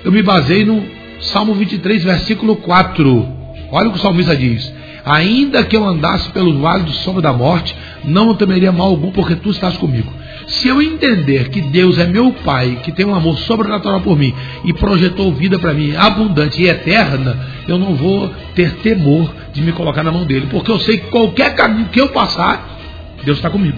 eu 0.04 0.12
me 0.12 0.24
baseei 0.24 0.66
no 0.66 0.84
Salmo 1.20 1.54
23, 1.54 2.04
versículo 2.04 2.56
4. 2.56 3.28
Olha 3.72 3.90
o 3.90 3.92
que 3.92 4.00
o 4.00 4.02
salmista 4.02 4.36
diz: 4.36 4.74
Ainda 5.06 5.64
que 5.64 5.76
eu 5.76 5.86
andasse 5.86 6.30
pelos 6.30 6.56
vales 6.58 6.86
do 6.86 6.92
sombra 6.94 7.22
da 7.22 7.34
morte, 7.34 7.76
não 8.04 8.34
temeria 8.34 8.72
mal 8.72 8.88
algum, 8.88 9.12
porque 9.12 9.36
tu 9.36 9.52
estás 9.52 9.78
comigo. 9.78 10.12
Se 10.50 10.68
eu 10.68 10.82
entender 10.82 11.50
que 11.50 11.62
Deus 11.62 12.00
é 12.00 12.08
meu 12.08 12.32
Pai, 12.32 12.80
que 12.84 12.92
tem 12.92 13.06
um 13.06 13.14
amor 13.14 13.38
sobrenatural 13.40 14.02
por 14.02 14.18
mim 14.18 14.34
e 14.66 14.74
projetou 14.74 15.32
vida 15.32 15.60
para 15.60 15.74
mim 15.74 15.96
abundante 15.96 16.62
e 16.62 16.68
eterna, 16.68 17.38
eu 17.68 17.78
não 17.78 17.94
vou 17.94 18.34
ter 18.56 18.74
temor 18.78 19.32
de 19.54 19.62
me 19.62 19.72
colocar 19.72 20.04
na 20.04 20.12
mão 20.12 20.26
dele, 20.26 20.48
porque 20.50 20.72
eu 20.72 20.80
sei 20.80 20.98
que 20.98 21.08
qualquer 21.08 21.54
caminho 21.54 21.90
que 21.90 22.02
eu 22.02 22.10
passar, 22.10 22.78
Deus 23.24 23.38
está 23.38 23.50
comigo. 23.50 23.78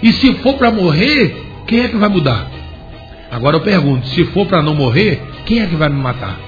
E 0.00 0.12
se 0.12 0.32
for 0.34 0.54
para 0.54 0.70
morrer, 0.70 1.44
quem 1.66 1.80
é 1.80 1.88
que 1.88 1.96
vai 1.96 2.08
mudar? 2.08 2.48
Agora 3.30 3.56
eu 3.56 3.60
pergunto: 3.60 4.06
se 4.08 4.24
for 4.26 4.46
para 4.46 4.62
não 4.62 4.74
morrer, 4.74 5.22
quem 5.44 5.60
é 5.60 5.66
que 5.66 5.74
vai 5.74 5.88
me 5.88 6.00
matar? 6.00 6.38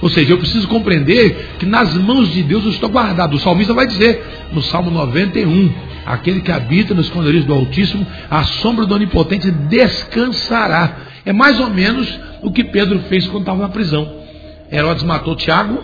Ou 0.00 0.08
seja, 0.08 0.32
eu 0.32 0.38
preciso 0.38 0.68
compreender 0.68 1.56
que 1.58 1.66
nas 1.66 1.94
mãos 1.94 2.32
de 2.32 2.42
Deus 2.42 2.64
eu 2.64 2.70
estou 2.70 2.88
guardado. 2.88 3.34
O 3.34 3.40
salmista 3.40 3.74
vai 3.74 3.86
dizer 3.86 4.24
no 4.52 4.62
Salmo 4.62 4.90
91: 4.90 5.72
aquele 6.08 6.40
que 6.40 6.50
habita 6.50 6.94
nos 6.94 7.06
esconderijos 7.06 7.46
do 7.46 7.52
Altíssimo, 7.52 8.06
a 8.30 8.42
sombra 8.44 8.86
do 8.86 8.94
Onipotente 8.94 9.50
descansará. 9.50 10.96
É 11.24 11.32
mais 11.32 11.60
ou 11.60 11.68
menos 11.68 12.18
o 12.42 12.50
que 12.50 12.64
Pedro 12.64 13.00
fez 13.00 13.26
quando 13.26 13.42
estava 13.42 13.60
na 13.60 13.68
prisão. 13.68 14.08
Herodes 14.72 15.02
matou 15.02 15.36
Tiago, 15.36 15.82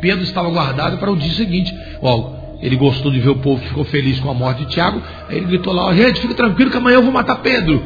Pedro 0.00 0.24
estava 0.24 0.48
guardado 0.48 0.98
para 0.98 1.10
o 1.10 1.16
dia 1.16 1.32
seguinte. 1.32 1.74
Ó, 2.00 2.32
ele 2.62 2.76
gostou 2.76 3.10
de 3.12 3.20
ver 3.20 3.30
o 3.30 3.36
povo 3.36 3.62
ficou 3.62 3.84
feliz 3.84 4.18
com 4.20 4.30
a 4.30 4.34
morte 4.34 4.64
de 4.64 4.70
Tiago, 4.70 5.02
aí 5.28 5.36
ele 5.36 5.46
gritou 5.46 5.72
lá: 5.72 5.94
gente, 5.94 6.20
fica 6.20 6.34
tranquilo 6.34 6.70
que 6.70 6.76
amanhã 6.76 6.96
eu 6.96 7.02
vou 7.02 7.12
matar 7.12 7.36
Pedro. 7.36 7.82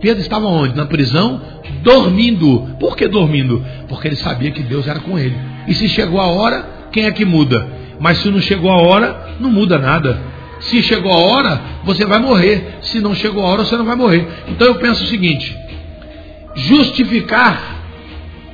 Pedro 0.00 0.20
estava 0.20 0.46
onde? 0.46 0.76
Na 0.76 0.86
prisão, 0.86 1.40
dormindo. 1.82 2.76
Por 2.78 2.96
que 2.96 3.08
dormindo? 3.08 3.64
Porque 3.88 4.08
ele 4.08 4.16
sabia 4.16 4.50
que 4.50 4.62
Deus 4.62 4.86
era 4.86 5.00
com 5.00 5.18
ele. 5.18 5.36
E 5.66 5.74
se 5.74 5.88
chegou 5.88 6.20
a 6.20 6.26
hora, 6.26 6.88
quem 6.92 7.04
é 7.04 7.10
que 7.10 7.24
muda? 7.24 7.66
Mas 8.00 8.18
se 8.18 8.30
não 8.30 8.40
chegou 8.40 8.70
a 8.70 8.80
hora, 8.80 9.34
não 9.40 9.50
muda 9.50 9.78
nada. 9.78 10.37
Se 10.60 10.82
chegou 10.82 11.12
a 11.12 11.16
hora, 11.16 11.60
você 11.84 12.04
vai 12.04 12.18
morrer. 12.18 12.78
Se 12.82 13.00
não 13.00 13.14
chegou 13.14 13.44
a 13.44 13.46
hora, 13.46 13.64
você 13.64 13.76
não 13.76 13.84
vai 13.84 13.96
morrer. 13.96 14.26
Então 14.48 14.66
eu 14.66 14.74
penso 14.76 15.04
o 15.04 15.06
seguinte: 15.06 15.56
justificar 16.54 17.76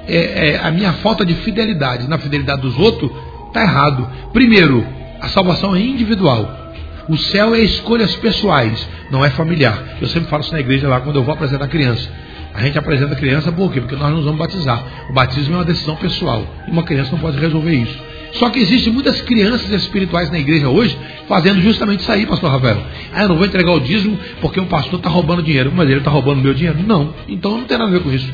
é, 0.06 0.50
é, 0.50 0.60
a 0.62 0.70
minha 0.70 0.92
falta 0.94 1.24
de 1.24 1.34
fidelidade 1.34 2.08
na 2.08 2.18
fidelidade 2.18 2.62
dos 2.62 2.78
outros 2.78 3.10
está 3.48 3.62
errado. 3.62 4.08
Primeiro, 4.32 4.86
a 5.20 5.28
salvação 5.28 5.74
é 5.74 5.80
individual. 5.80 6.62
O 7.08 7.16
céu 7.18 7.54
é 7.54 7.60
escolhas 7.60 8.14
pessoais, 8.16 8.88
não 9.10 9.24
é 9.24 9.30
familiar. 9.30 9.96
Eu 10.00 10.08
sempre 10.08 10.28
falo 10.28 10.42
isso 10.42 10.52
na 10.52 10.60
igreja 10.60 10.88
lá 10.88 11.00
quando 11.00 11.16
eu 11.16 11.22
vou 11.22 11.34
apresentar 11.34 11.66
a 11.66 11.68
criança. 11.68 12.08
A 12.54 12.62
gente 12.62 12.78
apresenta 12.78 13.12
a 13.14 13.16
criança 13.16 13.50
por 13.52 13.72
quê? 13.72 13.80
Porque 13.80 13.96
nós 13.96 14.10
não 14.10 14.22
vamos 14.22 14.38
batizar. 14.38 14.82
O 15.10 15.12
batismo 15.12 15.54
é 15.54 15.58
uma 15.58 15.64
decisão 15.64 15.96
pessoal. 15.96 16.46
E 16.66 16.70
uma 16.70 16.84
criança 16.84 17.10
não 17.12 17.18
pode 17.18 17.38
resolver 17.38 17.74
isso. 17.74 17.98
Só 18.34 18.50
que 18.50 18.58
existem 18.58 18.92
muitas 18.92 19.20
crianças 19.22 19.70
espirituais 19.70 20.30
na 20.30 20.38
igreja 20.38 20.68
hoje 20.68 20.96
fazendo 21.28 21.60
justamente 21.60 22.00
isso 22.00 22.12
aí, 22.12 22.26
pastor 22.26 22.50
Rafael. 22.50 22.82
Ah, 23.12 23.22
eu 23.22 23.28
não 23.28 23.36
vou 23.36 23.46
entregar 23.46 23.72
o 23.72 23.80
dízimo 23.80 24.18
porque 24.40 24.60
o 24.60 24.66
pastor 24.66 24.98
está 24.98 25.08
roubando 25.08 25.42
dinheiro. 25.42 25.72
Mas 25.74 25.88
ele 25.88 25.98
está 25.98 26.10
roubando 26.10 26.42
meu 26.42 26.52
dinheiro? 26.52 26.78
Não. 26.84 27.14
Então 27.28 27.52
não 27.52 27.64
tem 27.64 27.78
nada 27.78 27.90
a 27.90 27.92
ver 27.92 28.02
com 28.02 28.12
isso. 28.12 28.28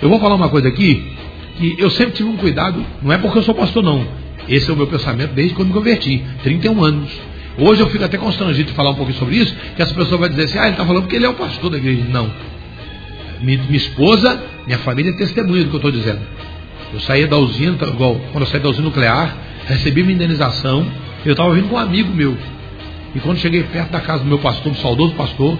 Eu 0.00 0.08
vou 0.08 0.20
falar 0.20 0.34
uma 0.34 0.48
coisa 0.48 0.68
aqui 0.68 1.02
que 1.56 1.74
eu 1.78 1.90
sempre 1.90 2.12
tive 2.12 2.28
um 2.28 2.36
cuidado, 2.36 2.84
não 3.02 3.12
é 3.12 3.18
porque 3.18 3.38
eu 3.38 3.42
sou 3.42 3.54
pastor, 3.54 3.82
não. 3.82 4.06
Esse 4.48 4.70
é 4.70 4.72
o 4.72 4.76
meu 4.76 4.86
pensamento 4.86 5.32
desde 5.32 5.54
quando 5.54 5.68
me 5.68 5.74
converti, 5.74 6.22
31 6.42 6.84
anos. 6.84 7.10
Hoje 7.58 7.80
eu 7.80 7.88
fico 7.88 8.04
até 8.04 8.18
constrangido 8.18 8.68
de 8.68 8.74
falar 8.74 8.90
um 8.90 8.94
pouquinho 8.94 9.18
sobre 9.18 9.36
isso, 9.36 9.56
que 9.74 9.80
essa 9.80 9.94
pessoa 9.94 10.18
vai 10.18 10.28
dizer 10.28 10.44
assim, 10.44 10.58
ah, 10.58 10.64
ele 10.64 10.72
está 10.72 10.84
falando 10.84 11.02
porque 11.04 11.16
ele 11.16 11.24
é 11.24 11.28
o 11.28 11.34
pastor 11.34 11.70
da 11.70 11.78
igreja. 11.78 12.04
Não. 12.10 12.30
Minha, 13.40 13.62
minha 13.64 13.76
esposa, 13.76 14.42
minha 14.66 14.78
família 14.80 15.10
é 15.10 15.14
testemunha 15.14 15.64
do 15.64 15.70
que 15.70 15.76
eu 15.76 15.78
estou 15.78 15.90
dizendo. 15.90 16.20
Eu 16.92 17.00
saía 17.00 17.26
da 17.26 17.36
usina, 17.36 17.76
igual 17.86 18.20
quando 18.32 18.44
eu 18.44 18.50
saí 18.50 18.60
da 18.60 18.68
usina 18.68 18.84
nuclear, 18.84 19.36
recebi 19.66 20.02
minha 20.02 20.14
indenização, 20.14 20.86
eu 21.24 21.32
estava 21.32 21.52
vindo 21.54 21.68
com 21.68 21.76
um 21.76 21.78
amigo 21.78 22.12
meu. 22.14 22.36
E 23.14 23.20
quando 23.20 23.38
cheguei 23.38 23.62
perto 23.64 23.90
da 23.90 24.00
casa 24.00 24.22
do 24.22 24.28
meu 24.28 24.38
pastor, 24.38 24.72
do 24.72 24.78
saudoso 24.78 25.14
pastor, 25.14 25.58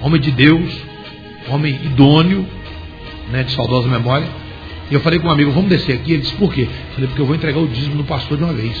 homem 0.00 0.20
de 0.20 0.30
Deus, 0.30 0.72
homem 1.48 1.74
idôneo, 1.74 2.46
né, 3.30 3.42
de 3.42 3.52
saudosa 3.52 3.88
memória, 3.88 4.26
e 4.90 4.94
eu 4.94 5.00
falei 5.00 5.18
com 5.18 5.28
um 5.28 5.30
amigo, 5.30 5.50
vamos 5.50 5.70
descer 5.70 5.94
aqui. 5.94 6.12
Ele 6.12 6.22
disse, 6.22 6.34
por 6.34 6.52
quê? 6.52 6.62
Eu 6.62 6.94
falei, 6.94 7.08
porque 7.08 7.22
eu 7.22 7.26
vou 7.26 7.34
entregar 7.34 7.58
o 7.58 7.66
dízimo 7.66 7.94
no 7.94 8.04
pastor 8.04 8.36
de 8.36 8.44
uma 8.44 8.52
vez. 8.52 8.76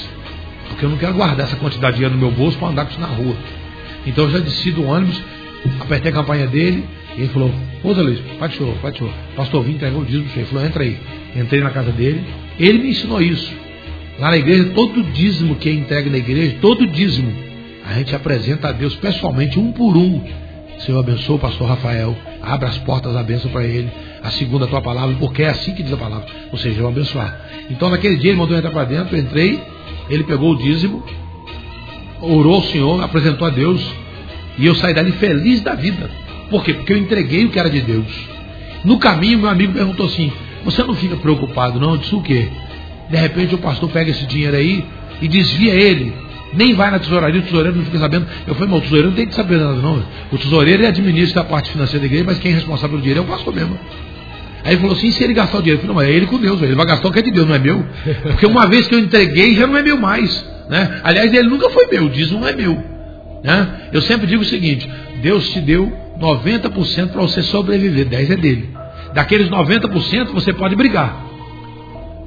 Porque 0.68 0.84
eu 0.84 0.90
não 0.90 0.98
quero 0.98 1.14
guardar 1.14 1.46
essa 1.46 1.56
quantidade 1.56 1.94
de 1.94 2.00
dinheiro 2.00 2.14
no 2.14 2.20
meu 2.20 2.30
bolso 2.30 2.58
para 2.58 2.68
andar 2.68 2.84
com 2.84 2.90
isso 2.90 3.00
na 3.00 3.06
rua. 3.06 3.34
Então 4.06 4.24
eu 4.24 4.30
já 4.30 4.38
desci 4.38 4.70
do 4.72 4.84
ônibus, 4.84 5.20
apertei 5.80 6.10
a 6.10 6.14
campanha 6.14 6.46
dele, 6.46 6.84
ele 7.16 7.28
falou, 7.28 7.52
ô 7.84 7.94
Zé 7.94 8.02
Luiz, 8.02 8.20
pai 8.38 8.50
show. 8.50 8.74
Pastor, 9.36 9.62
vim 9.62 9.72
entregar 9.72 9.98
o 9.98 10.04
dízimo 10.04 10.26
Ele 10.34 10.46
falou, 10.46 10.64
entra 10.64 10.82
aí. 10.82 10.98
Entrei 11.36 11.60
na 11.60 11.70
casa 11.70 11.92
dele. 11.92 12.24
Ele 12.58 12.78
me 12.78 12.90
ensinou 12.90 13.20
isso. 13.20 13.52
Lá 14.18 14.30
na 14.30 14.36
igreja, 14.36 14.70
todo 14.74 15.02
dízimo 15.02 15.56
que 15.56 15.68
é 15.68 15.72
entregue 15.72 16.10
na 16.10 16.18
igreja, 16.18 16.56
todo 16.60 16.86
dízimo, 16.86 17.32
a 17.84 17.94
gente 17.94 18.14
apresenta 18.14 18.68
a 18.68 18.72
Deus 18.72 18.94
pessoalmente, 18.96 19.58
um 19.58 19.72
por 19.72 19.96
um. 19.96 20.22
Senhor 20.78 20.98
abençoe 20.98 21.36
o 21.36 21.38
pastor 21.38 21.68
Rafael, 21.68 22.16
abra 22.40 22.68
as 22.68 22.78
portas 22.78 23.12
da 23.14 23.22
bênção 23.22 23.50
para 23.50 23.64
ele, 23.64 23.88
a 24.22 24.30
segunda 24.30 24.64
a 24.64 24.68
tua 24.68 24.80
palavra, 24.80 25.14
porque 25.18 25.42
é 25.42 25.48
assim 25.48 25.74
que 25.74 25.82
diz 25.82 25.92
a 25.92 25.96
palavra. 25.96 26.26
Ou 26.50 26.58
seja, 26.58 26.80
eu 26.80 26.88
abençoar. 26.88 27.40
Então 27.70 27.88
naquele 27.88 28.16
dia 28.16 28.30
ele 28.30 28.38
mandou 28.38 28.56
entrar 28.56 28.70
para 28.70 28.84
dentro, 28.84 29.16
eu 29.16 29.20
entrei, 29.20 29.60
ele 30.10 30.24
pegou 30.24 30.52
o 30.52 30.56
dízimo, 30.56 31.04
orou 32.20 32.56
ao 32.56 32.62
Senhor, 32.62 33.02
apresentou 33.02 33.46
a 33.46 33.50
Deus, 33.50 33.80
e 34.58 34.66
eu 34.66 34.74
saí 34.74 34.92
dali 34.92 35.12
feliz 35.12 35.60
da 35.62 35.74
vida. 35.74 36.10
Por 36.52 36.62
quê? 36.62 36.74
Porque 36.74 36.92
eu 36.92 36.98
entreguei 36.98 37.46
o 37.46 37.48
que 37.48 37.58
era 37.58 37.70
de 37.70 37.80
Deus. 37.80 38.06
No 38.84 38.98
caminho, 38.98 39.38
meu 39.38 39.48
amigo 39.48 39.72
perguntou 39.72 40.04
assim: 40.04 40.30
Você 40.66 40.84
não 40.84 40.94
fica 40.94 41.16
preocupado, 41.16 41.80
não? 41.80 41.92
Eu 41.92 41.96
disse 41.96 42.14
o 42.14 42.20
quê? 42.20 42.46
De 43.08 43.16
repente 43.16 43.54
o 43.54 43.58
pastor 43.58 43.88
pega 43.88 44.10
esse 44.10 44.26
dinheiro 44.26 44.54
aí 44.54 44.84
e 45.22 45.28
desvia 45.28 45.72
ele. 45.72 46.12
Nem 46.52 46.74
vai 46.74 46.90
na 46.90 46.98
tesouraria, 46.98 47.40
o 47.40 47.44
tesoureiro 47.44 47.78
não 47.78 47.84
fica 47.86 47.98
sabendo. 47.98 48.26
Eu 48.46 48.54
falei, 48.54 48.68
mas 48.68 48.80
o 48.80 48.82
tesoureiro 48.82 49.08
não 49.08 49.16
tem 49.16 49.26
que 49.26 49.34
saber 49.34 49.56
nada, 49.56 49.80
não. 49.80 50.04
O 50.30 50.36
tesoureiro 50.36 50.86
administra 50.86 51.40
a 51.40 51.44
parte 51.44 51.70
financeira 51.70 52.00
da 52.00 52.06
igreja, 52.06 52.24
mas 52.26 52.38
quem 52.38 52.52
é 52.52 52.54
responsável 52.54 52.90
pelo 52.90 53.00
dinheiro 53.00 53.20
é 53.20 53.24
o 53.24 53.26
pastor 53.26 53.54
mesmo. 53.54 53.78
Aí 54.62 54.74
ele 54.74 54.80
falou 54.80 54.94
assim, 54.94 55.10
se 55.10 55.24
ele 55.24 55.32
gastar 55.32 55.58
o 55.58 55.62
dinheiro? 55.62 55.78
Eu 55.78 55.86
falei, 55.86 55.96
não, 55.96 56.02
mas 56.02 56.14
é 56.14 56.16
ele 56.16 56.26
com 56.26 56.38
Deus, 56.38 56.60
ele 56.60 56.74
vai 56.74 56.84
gastar 56.84 57.08
o 57.08 57.10
que 57.10 57.18
é 57.18 57.22
de 57.22 57.30
Deus, 57.30 57.48
não 57.48 57.54
é 57.54 57.58
meu. 57.58 57.82
Porque 58.22 58.44
uma 58.44 58.66
vez 58.66 58.86
que 58.86 58.94
eu 58.94 58.98
entreguei, 58.98 59.56
já 59.56 59.66
não 59.66 59.78
é 59.78 59.82
meu 59.82 59.96
mais. 59.96 60.46
Né? 60.68 61.00
Aliás, 61.02 61.32
ele 61.32 61.48
nunca 61.48 61.70
foi 61.70 61.86
meu, 61.86 62.10
diz 62.10 62.30
não 62.30 62.46
é 62.46 62.52
meu. 62.52 62.74
Né? 63.42 63.88
Eu 63.92 64.02
sempre 64.02 64.26
digo 64.26 64.42
o 64.42 64.44
seguinte: 64.44 64.88
Deus 65.22 65.48
te 65.50 65.60
deu 65.60 66.01
90% 66.22 67.10
para 67.10 67.20
você 67.20 67.42
sobreviver, 67.42 68.08
10% 68.08 68.30
é 68.30 68.36
dele. 68.36 68.70
Daqueles 69.12 69.50
90% 69.50 70.28
você 70.32 70.52
pode 70.52 70.76
brigar. 70.76 71.26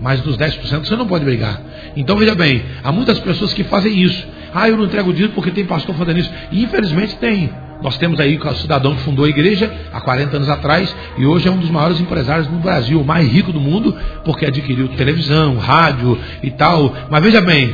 Mas 0.01 0.19
dos 0.19 0.37
10% 0.37 0.85
você 0.85 0.95
não 0.95 1.07
pode 1.07 1.23
brigar. 1.23 1.61
Então 1.95 2.17
veja 2.17 2.35
bem, 2.35 2.61
há 2.83 2.91
muitas 2.91 3.17
pessoas 3.19 3.53
que 3.53 3.63
fazem 3.63 3.97
isso. 4.03 4.27
Ah, 4.53 4.67
eu 4.67 4.75
não 4.75 4.85
entrego 4.85 5.09
o 5.09 5.13
dízimo 5.13 5.33
porque 5.33 5.51
tem 5.51 5.65
pastor 5.65 5.95
fazendo 5.95 6.19
isso. 6.19 6.31
E 6.51 6.63
infelizmente 6.63 7.15
tem. 7.15 7.49
Nós 7.81 7.97
temos 7.97 8.19
aí 8.19 8.37
o 8.37 8.55
cidadão 8.55 8.95
que 8.95 9.01
fundou 9.01 9.25
a 9.25 9.29
igreja 9.29 9.71
há 9.93 10.01
40 10.01 10.37
anos 10.37 10.49
atrás 10.49 10.93
e 11.17 11.25
hoje 11.25 11.47
é 11.47 11.51
um 11.51 11.57
dos 11.57 11.69
maiores 11.69 11.99
empresários 11.99 12.49
no 12.49 12.59
Brasil, 12.59 12.99
o 12.99 13.05
mais 13.05 13.27
rico 13.27 13.51
do 13.51 13.59
mundo, 13.59 13.95
porque 14.23 14.45
adquiriu 14.45 14.87
televisão, 14.89 15.57
rádio 15.57 16.17
e 16.43 16.51
tal. 16.51 16.93
Mas 17.09 17.23
veja 17.23 17.41
bem, 17.41 17.73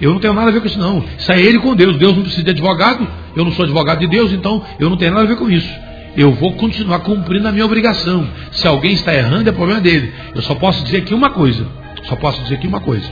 eu 0.00 0.10
não 0.10 0.18
tenho 0.18 0.34
nada 0.34 0.48
a 0.48 0.52
ver 0.52 0.60
com 0.60 0.66
isso, 0.66 0.78
não. 0.78 1.04
Isso 1.18 1.30
é 1.32 1.40
ele 1.40 1.58
com 1.58 1.74
Deus. 1.74 1.96
Deus 1.96 2.14
não 2.14 2.22
precisa 2.22 2.42
de 2.42 2.50
advogado. 2.50 3.06
Eu 3.34 3.44
não 3.44 3.52
sou 3.52 3.64
advogado 3.64 4.00
de 4.00 4.06
Deus, 4.06 4.32
então 4.32 4.62
eu 4.78 4.90
não 4.90 4.96
tenho 4.96 5.12
nada 5.12 5.24
a 5.24 5.28
ver 5.28 5.36
com 5.36 5.50
isso. 5.50 5.68
Eu 6.16 6.32
vou 6.32 6.52
continuar 6.52 7.00
cumprindo 7.00 7.48
a 7.48 7.52
minha 7.52 7.64
obrigação. 7.64 8.28
Se 8.52 8.66
alguém 8.66 8.92
está 8.92 9.14
errando, 9.14 9.48
é 9.48 9.52
problema 9.52 9.80
dele. 9.80 10.12
Eu 10.34 10.42
só 10.42 10.54
posso 10.54 10.84
dizer 10.84 10.98
aqui 10.98 11.14
uma 11.14 11.30
coisa. 11.30 11.66
Só 12.04 12.16
posso 12.16 12.42
dizer 12.42 12.56
aqui 12.56 12.66
uma 12.66 12.80
coisa. 12.80 13.08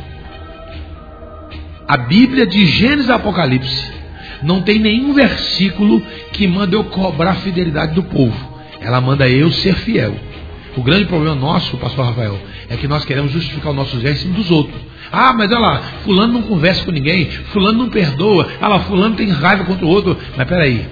A 1.87 1.97
Bíblia 1.97 2.47
de 2.47 2.65
Gênesis 2.67 3.09
e 3.09 3.13
Apocalipse 3.13 3.93
não 4.43 4.63
tem 4.63 4.79
nenhum 4.79 5.13
versículo 5.13 6.03
que 6.33 6.47
manda 6.47 6.75
eu 6.75 6.85
cobrar 6.85 7.31
a 7.31 7.37
fidelidade 7.37 7.95
do 7.95 8.03
povo. 8.03 8.53
Ela 8.81 9.01
manda 9.01 9.29
eu 9.29 9.51
ser 9.51 9.75
fiel. 9.75 10.15
O 10.77 10.83
grande 10.83 11.05
problema 11.05 11.35
nosso, 11.35 11.77
pastor 11.77 12.07
Rafael, 12.07 12.39
é 12.69 12.77
que 12.77 12.89
nós 12.89 13.05
queremos 13.05 13.31
justificar 13.33 13.71
os 13.71 13.77
nossos 13.77 14.03
erros 14.03 14.25
dos 14.25 14.51
outros. 14.51 14.81
Ah, 15.11 15.33
mas 15.33 15.51
olha 15.51 15.61
lá, 15.61 15.83
fulano 16.05 16.33
não 16.33 16.43
conversa 16.43 16.85
com 16.85 16.91
ninguém, 16.91 17.27
fulano 17.27 17.79
não 17.79 17.91
perdoa, 17.91 18.49
ah 18.61 18.69
lá, 18.69 18.81
fulano 18.81 19.15
tem 19.15 19.29
raiva 19.29 19.65
contra 19.65 19.85
o 19.85 19.89
outro. 19.89 20.17
Mas 20.37 20.49
peraí, 20.49 20.87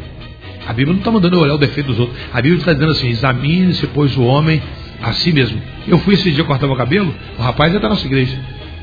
a 0.66 0.72
Bíblia 0.72 0.92
não 0.92 0.98
está 0.98 1.10
mandando 1.10 1.36
eu 1.36 1.40
olhar 1.40 1.54
o 1.54 1.58
defeito 1.58 1.86
dos 1.86 1.98
outros. 1.98 2.18
A 2.32 2.42
Bíblia 2.42 2.58
está 2.58 2.72
dizendo 2.74 2.92
assim, 2.92 3.08
examine-se, 3.08 3.86
pois, 3.88 4.16
o 4.16 4.22
homem 4.22 4.62
a 5.02 5.12
si 5.12 5.32
mesmo. 5.32 5.60
Eu 5.88 5.98
fui 6.00 6.14
esse 6.14 6.30
dia 6.30 6.44
cortar 6.44 6.66
meu 6.66 6.76
cabelo, 6.76 7.14
o 7.38 7.42
rapaz 7.42 7.74
é 7.74 7.78
da 7.78 7.88
nossa 7.88 8.06
igreja, 8.06 8.38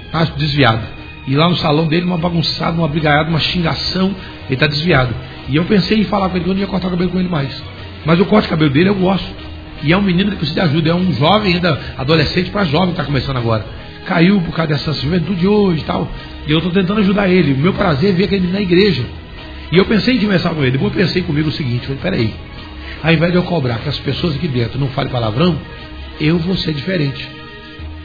está 0.06 0.24
desviado. 0.26 0.82
E 1.28 1.36
lá 1.36 1.48
no 1.48 1.56
salão 1.58 1.88
dele, 1.88 2.06
uma 2.06 2.18
bagunçada, 2.18 2.76
uma 2.76 2.88
brigaiada, 2.88 3.30
uma 3.30 3.40
xingação, 3.40 4.16
ele 4.46 4.56
está 4.56 4.66
desviado. 4.66 5.14
E 5.48 5.56
eu 5.56 5.66
pensei 5.66 6.00
em 6.00 6.04
falar 6.06 6.30
com 6.30 6.38
ele 6.38 6.50
eu 6.50 6.54
não 6.54 6.62
ia 6.62 6.68
cortar 6.68 6.88
o 6.88 6.92
cabelo 6.92 7.12
com 7.12 7.20
ele 7.20 7.30
mais. 7.30 7.62
Mas 8.06 8.20
o 8.20 8.26
corte 8.26 8.46
de 8.46 8.50
cabelo 8.50 8.72
dele 8.72 8.90
eu 8.90 8.96
gosto. 8.96 9.47
E 9.84 9.94
é 9.94 9.98
um 9.98 10.02
menino 10.02 10.32
que 10.32 10.38
precisa 10.38 10.62
de 10.62 10.68
ajuda, 10.68 10.90
é 10.90 10.94
um 10.96 11.14
jovem 11.14 11.56
ainda, 11.56 11.80
adolescente 11.98 12.50
para 12.50 12.64
jovem 12.66 12.88
que 12.88 12.94
está 12.94 13.04
começando 13.04 13.38
agora. 13.38 13.66
Caiu 14.06 14.42
por 14.42 14.54
causa 14.54 14.74
dessa 14.74 14.94
juventude 14.94 15.48
hoje 15.48 15.82
e 15.82 15.86
tal. 15.86 16.10
E 16.48 16.52
eu 16.52 16.58
estou 16.60 16.72
tentando 16.72 17.00
ajudar 17.02 17.28
ele. 17.30 17.54
O 17.54 17.58
meu 17.58 17.74
prazer 17.74 18.12
é 18.12 18.14
ver 18.14 18.24
aquele 18.26 18.52
na 18.52 18.62
igreja. 18.62 19.04
E 19.72 19.78
eu 19.78 19.86
pensei 19.86 20.16
em 20.16 20.20
conversar 20.20 20.52
com 20.52 20.62
ele. 20.62 20.72
Depois 20.72 20.94
eu 20.94 21.00
pensei 21.00 21.22
comigo 21.22 21.50
o 21.50 21.52
seguinte: 21.52 21.86
falei, 21.86 22.02
peraí, 22.02 22.34
ao 23.04 23.14
invés 23.14 23.32
de 23.32 23.38
eu 23.38 23.44
cobrar 23.44 23.80
que 23.80 23.90
as 23.90 24.00
pessoas 24.00 24.36
aqui 24.36 24.48
dentro 24.48 24.80
não 24.80 24.88
falem 24.90 25.12
palavrão, 25.12 25.58
eu 26.20 26.38
vou 26.40 26.56
ser 26.56 26.74
diferente. 26.74 27.28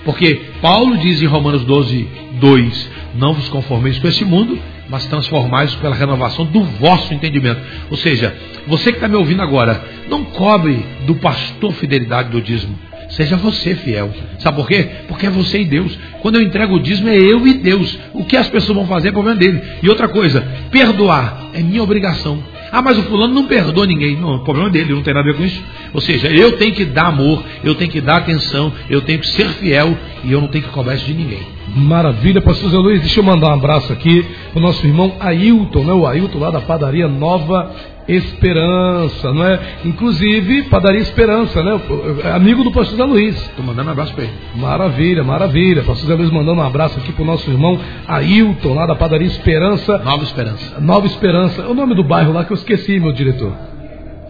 Porque 0.05 0.41
Paulo 0.61 0.99
diz 0.99 1.23
em 1.23 1.27
Romanos 1.27 1.65
12, 1.65 2.09
2: 2.41 2.91
Não 3.15 3.35
vos 3.35 3.49
conformeis 3.49 3.99
com 3.99 4.09
esse 4.09 4.25
mundo, 4.25 4.59
mas 4.89 5.07
transformais 5.07 5.75
pela 5.77 5.95
renovação 5.95 6.45
do 6.45 6.65
vosso 6.65 7.15
entendimento. 7.15 7.61
Ou 7.91 7.97
seja, 7.97 8.35
você 8.67 8.91
que 8.91 8.99
está 8.99 9.09
me 9.09 9.17
ouvindo 9.17 9.43
agora, 9.43 9.83
não 10.13 10.25
cobre 10.25 10.85
do 11.07 11.15
pastor 11.15 11.73
fidelidade 11.73 12.29
do 12.29 12.43
dízimo. 12.43 12.79
Seja 13.09 13.37
você 13.37 13.75
fiel. 13.75 14.11
Sabe 14.39 14.57
por 14.57 14.69
quê? 14.69 14.87
Porque 15.09 15.27
é 15.27 15.31
você 15.31 15.63
e 15.63 15.65
Deus. 15.65 15.99
Quando 16.21 16.37
eu 16.37 16.43
entrego 16.43 16.75
o 16.75 16.81
dízimo, 16.81 17.09
é 17.09 17.17
eu 17.17 17.47
e 17.47 17.55
Deus. 17.55 17.99
O 18.13 18.25
que 18.25 18.37
as 18.37 18.49
pessoas 18.49 18.77
vão 18.77 18.87
fazer 18.87 19.09
é 19.09 19.13
problema 19.13 19.39
dele. 19.39 19.63
E 19.83 19.89
outra 19.89 20.09
coisa, 20.09 20.47
perdoar 20.71 21.51
é 21.55 21.63
minha 21.63 21.83
obrigação. 21.83 22.43
Ah, 22.71 22.81
mas 22.81 22.99
o 22.99 23.03
fulano 23.03 23.35
não 23.35 23.47
perdoa 23.47 23.87
ninguém. 23.87 24.17
Não, 24.17 24.37
o 24.37 24.45
problema 24.45 24.69
é 24.69 24.73
dele, 24.73 24.95
não 24.95 25.03
tem 25.03 25.13
nada 25.13 25.29
a 25.29 25.33
ver 25.33 25.39
com 25.39 25.45
isso. 25.45 25.63
Ou 25.93 26.01
seja, 26.01 26.29
eu 26.29 26.57
tenho 26.57 26.75
que 26.75 26.87
dar 26.87 27.09
amor, 27.09 27.45
eu 27.63 27.75
tenho 27.75 27.91
que 27.91 28.01
dar 28.01 28.17
atenção, 28.19 28.73
eu 28.89 29.03
tenho 29.03 29.19
que 29.19 29.29
ser 29.29 29.49
fiel 29.49 29.97
e 30.25 30.33
eu 30.33 30.41
não 30.41 30.49
tenho 30.49 30.65
que 30.65 30.71
cobrar 30.71 30.95
isso 30.95 31.05
de 31.05 31.13
ninguém. 31.13 31.43
Maravilha, 31.75 32.43
pastor 32.43 32.71
Zé 32.71 32.77
Luiz. 32.77 33.01
Deixa 33.01 33.21
eu 33.21 33.25
mandar 33.25 33.49
um 33.49 33.55
abraço 33.55 33.93
aqui 33.93 34.27
o 34.55 34.61
nosso 34.61 34.87
irmão 34.87 35.15
Ailton, 35.19 35.85
né? 35.85 35.93
O 35.93 36.07
Ailton 36.07 36.39
lá 36.39 36.51
da 36.51 36.61
padaria 36.61 37.09
Nova 37.09 37.71
Esperança, 38.07 39.33
não 39.33 39.45
é? 39.45 39.61
Inclusive, 39.85 40.65
Padaria 40.65 41.01
Esperança, 41.01 41.63
né? 41.63 41.81
Amigo 42.35 42.63
do 42.63 42.73
pastor 42.73 42.97
Zé 42.99 43.05
Luiz. 43.05 43.37
Estou 43.37 43.65
mandando 43.65 43.89
um 43.89 43.93
abraço 43.93 44.13
para 44.13 44.25
ele. 44.25 44.33
Maravilha, 44.57 45.25
maravilha. 45.25 45.83
Pastor 45.83 46.09
Zé 46.09 46.15
Luiz 46.15 46.31
mandando 46.31 46.61
um 46.61 46.65
abraço 46.65 46.99
aqui 46.99 47.13
para 47.13 47.23
o 47.23 47.27
nosso 47.27 47.51
irmão 47.51 47.79
Ailton, 48.07 48.75
lá 48.75 48.85
da 48.85 48.95
Padaria 48.95 49.27
Esperança. 49.27 49.99
Nova 49.99 50.25
Esperança. 50.25 50.81
Nova 50.81 51.07
Esperança. 51.07 51.63
É 51.63 51.67
o 51.67 51.75
nome 51.75 51.95
do 51.95 52.05
bairro 52.05 52.33
lá 52.33 52.45
que 52.45 52.53
eu 52.53 52.57
esqueci, 52.57 53.01
meu 53.01 53.13
diretor. 53.13 53.53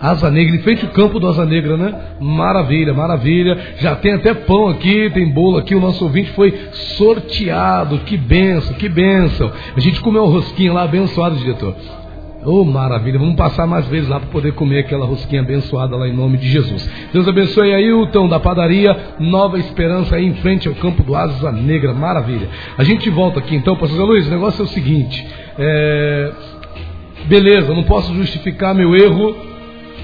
Asa 0.03 0.29
Negra, 0.33 0.57
em 0.57 0.59
frente 0.59 0.85
ao 0.85 0.91
campo 0.91 1.21
do 1.21 1.29
Asa 1.29 1.47
Negra, 1.47 1.77
né? 1.77 1.95
Maravilha, 2.19 2.93
maravilha. 2.93 3.57
Já 3.79 3.95
tem 3.95 4.15
até 4.15 4.35
pão 4.35 4.67
aqui, 4.67 5.09
tem 5.11 5.29
bolo 5.31 5.59
aqui. 5.59 5.77
O 5.77 5.81
nosso 5.81 6.03
ouvinte 6.03 6.33
foi 6.33 6.53
sorteado. 6.73 7.99
Que 7.99 8.17
benção, 8.17 8.75
que 8.75 8.89
benção. 8.89 9.53
A 9.77 9.79
gente 9.79 10.01
comeu 10.01 10.25
um 10.25 10.29
rosquinho 10.29 10.75
lá, 10.75 10.83
abençoado, 10.83 11.37
diretor. 11.37 11.77
Oh, 12.45 12.65
maravilha. 12.65 13.17
Vamos 13.17 13.37
passar 13.37 13.65
mais 13.65 13.87
vezes 13.87 14.09
lá 14.09 14.19
para 14.19 14.29
poder 14.29 14.55
comer 14.55 14.81
aquela 14.81 15.07
rosquinha 15.07 15.41
abençoada 15.41 15.97
lá 15.97 16.09
em 16.09 16.13
nome 16.13 16.37
de 16.37 16.49
Jesus. 16.49 16.91
Deus 17.13 17.29
abençoe 17.29 17.73
aí 17.73 17.93
o 17.93 18.09
Tão 18.09 18.29
da 18.29 18.41
padaria 18.41 19.15
Nova 19.21 19.57
Esperança 19.57 20.17
aí 20.17 20.27
em 20.27 20.35
frente 20.35 20.67
ao 20.67 20.75
campo 20.75 21.05
do 21.05 21.15
Asa 21.15 21.53
Negra. 21.53 21.93
Maravilha. 21.93 22.49
A 22.77 22.83
gente 22.83 23.09
volta 23.09 23.39
aqui 23.39 23.55
então, 23.55 23.77
pastor 23.77 24.05
Luiz. 24.05 24.27
O 24.27 24.31
negócio 24.31 24.63
é 24.63 24.65
o 24.65 24.69
seguinte. 24.69 25.25
É... 25.57 26.33
Beleza, 27.27 27.73
não 27.73 27.85
posso 27.85 28.13
justificar 28.13 28.75
meu 28.75 28.97
erro. 28.97 29.52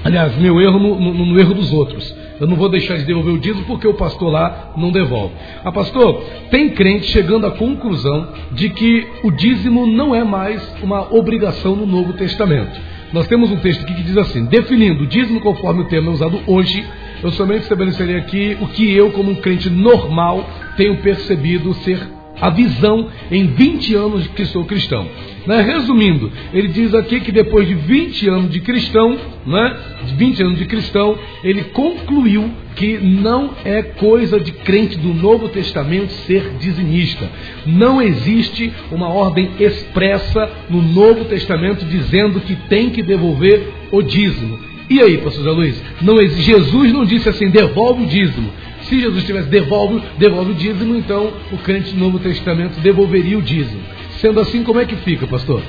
Aliás, 0.03 0.37
meu 0.37 0.61
erro 0.61 0.79
no, 0.79 0.99
no, 0.99 1.25
no 1.25 1.39
erro 1.39 1.53
dos 1.53 1.73
outros. 1.73 2.15
Eu 2.39 2.47
não 2.47 2.55
vou 2.55 2.69
deixar 2.69 2.97
de 2.97 3.03
devolver 3.03 3.33
o 3.33 3.39
dízimo 3.39 3.65
porque 3.65 3.87
o 3.87 3.93
pastor 3.93 4.31
lá 4.31 4.71
não 4.77 4.91
devolve. 4.91 5.33
Ah, 5.63 5.71
pastor, 5.71 6.23
tem 6.49 6.69
crente 6.69 7.07
chegando 7.07 7.45
à 7.45 7.51
conclusão 7.51 8.29
de 8.53 8.69
que 8.69 9.07
o 9.23 9.31
dízimo 9.31 9.85
não 9.85 10.15
é 10.15 10.23
mais 10.23 10.61
uma 10.81 11.13
obrigação 11.13 11.75
no 11.75 11.85
Novo 11.85 12.13
Testamento. 12.13 12.79
Nós 13.11 13.27
temos 13.27 13.51
um 13.51 13.57
texto 13.57 13.83
aqui 13.83 13.93
que 13.93 14.03
diz 14.03 14.17
assim: 14.17 14.45
definindo 14.45 15.03
o 15.03 15.07
dízimo 15.07 15.41
conforme 15.41 15.81
o 15.81 15.85
termo 15.85 16.11
usado 16.11 16.39
hoje, 16.47 16.85
eu 17.21 17.31
somente 17.31 17.63
estabelecerei 17.63 18.15
aqui 18.15 18.57
o 18.61 18.67
que 18.67 18.89
eu, 18.93 19.11
como 19.11 19.31
um 19.31 19.35
crente 19.35 19.69
normal, 19.69 20.47
tenho 20.77 20.97
percebido 20.97 21.73
ser 21.73 22.18
a 22.41 22.49
visão 22.49 23.07
em 23.31 23.47
20 23.47 23.95
anos 23.95 24.27
que 24.27 24.45
sou 24.45 24.65
cristão. 24.65 25.07
Né? 25.45 25.61
Resumindo, 25.61 26.31
ele 26.53 26.67
diz 26.67 26.93
aqui 26.93 27.19
que 27.19 27.31
depois 27.31 27.67
de 27.67 27.73
20 27.73 28.29
anos 28.29 28.51
de 28.51 28.59
cristão, 28.59 29.17
né? 29.45 29.77
de 30.05 30.13
20 30.13 30.43
anos 30.43 30.57
de 30.59 30.65
cristão, 30.65 31.17
ele 31.43 31.63
concluiu 31.65 32.49
que 32.75 32.97
não 32.97 33.51
é 33.65 33.81
coisa 33.81 34.39
de 34.39 34.51
crente 34.51 34.97
do 34.97 35.13
Novo 35.13 35.49
Testamento 35.49 36.11
ser 36.25 36.53
dizimista. 36.59 37.29
Não 37.65 38.01
existe 38.01 38.71
uma 38.91 39.09
ordem 39.09 39.51
expressa 39.59 40.49
no 40.69 40.81
Novo 40.81 41.25
Testamento 41.25 41.85
dizendo 41.85 42.39
que 42.39 42.55
tem 42.55 42.89
que 42.89 43.03
devolver 43.03 43.67
o 43.91 44.01
dízimo. 44.01 44.59
E 44.89 44.99
aí, 44.99 45.17
pastor 45.19 45.43
José 45.43 45.55
Luiz? 45.55 45.83
Não, 46.01 46.17
Jesus 46.19 46.91
não 46.91 47.05
disse 47.05 47.29
assim, 47.29 47.49
devolve 47.49 48.03
o 48.03 48.07
dízimo. 48.07 48.49
Se 48.89 48.99
Jesus 48.99 49.23
tivesse 49.23 49.49
devolve, 49.49 50.01
devolve 50.17 50.51
o 50.51 50.55
dízimo, 50.55 50.95
então 50.95 51.31
o 51.51 51.57
crente 51.59 51.91
do 51.91 51.99
Novo 51.99 52.17
Testamento 52.17 52.79
devolveria 52.81 53.37
o 53.37 53.41
dízimo. 53.41 53.81
Sendo 54.19 54.39
assim, 54.39 54.63
como 54.63 54.79
é 54.79 54.85
que 54.85 54.95
fica, 54.97 55.27
pastor? 55.27 55.61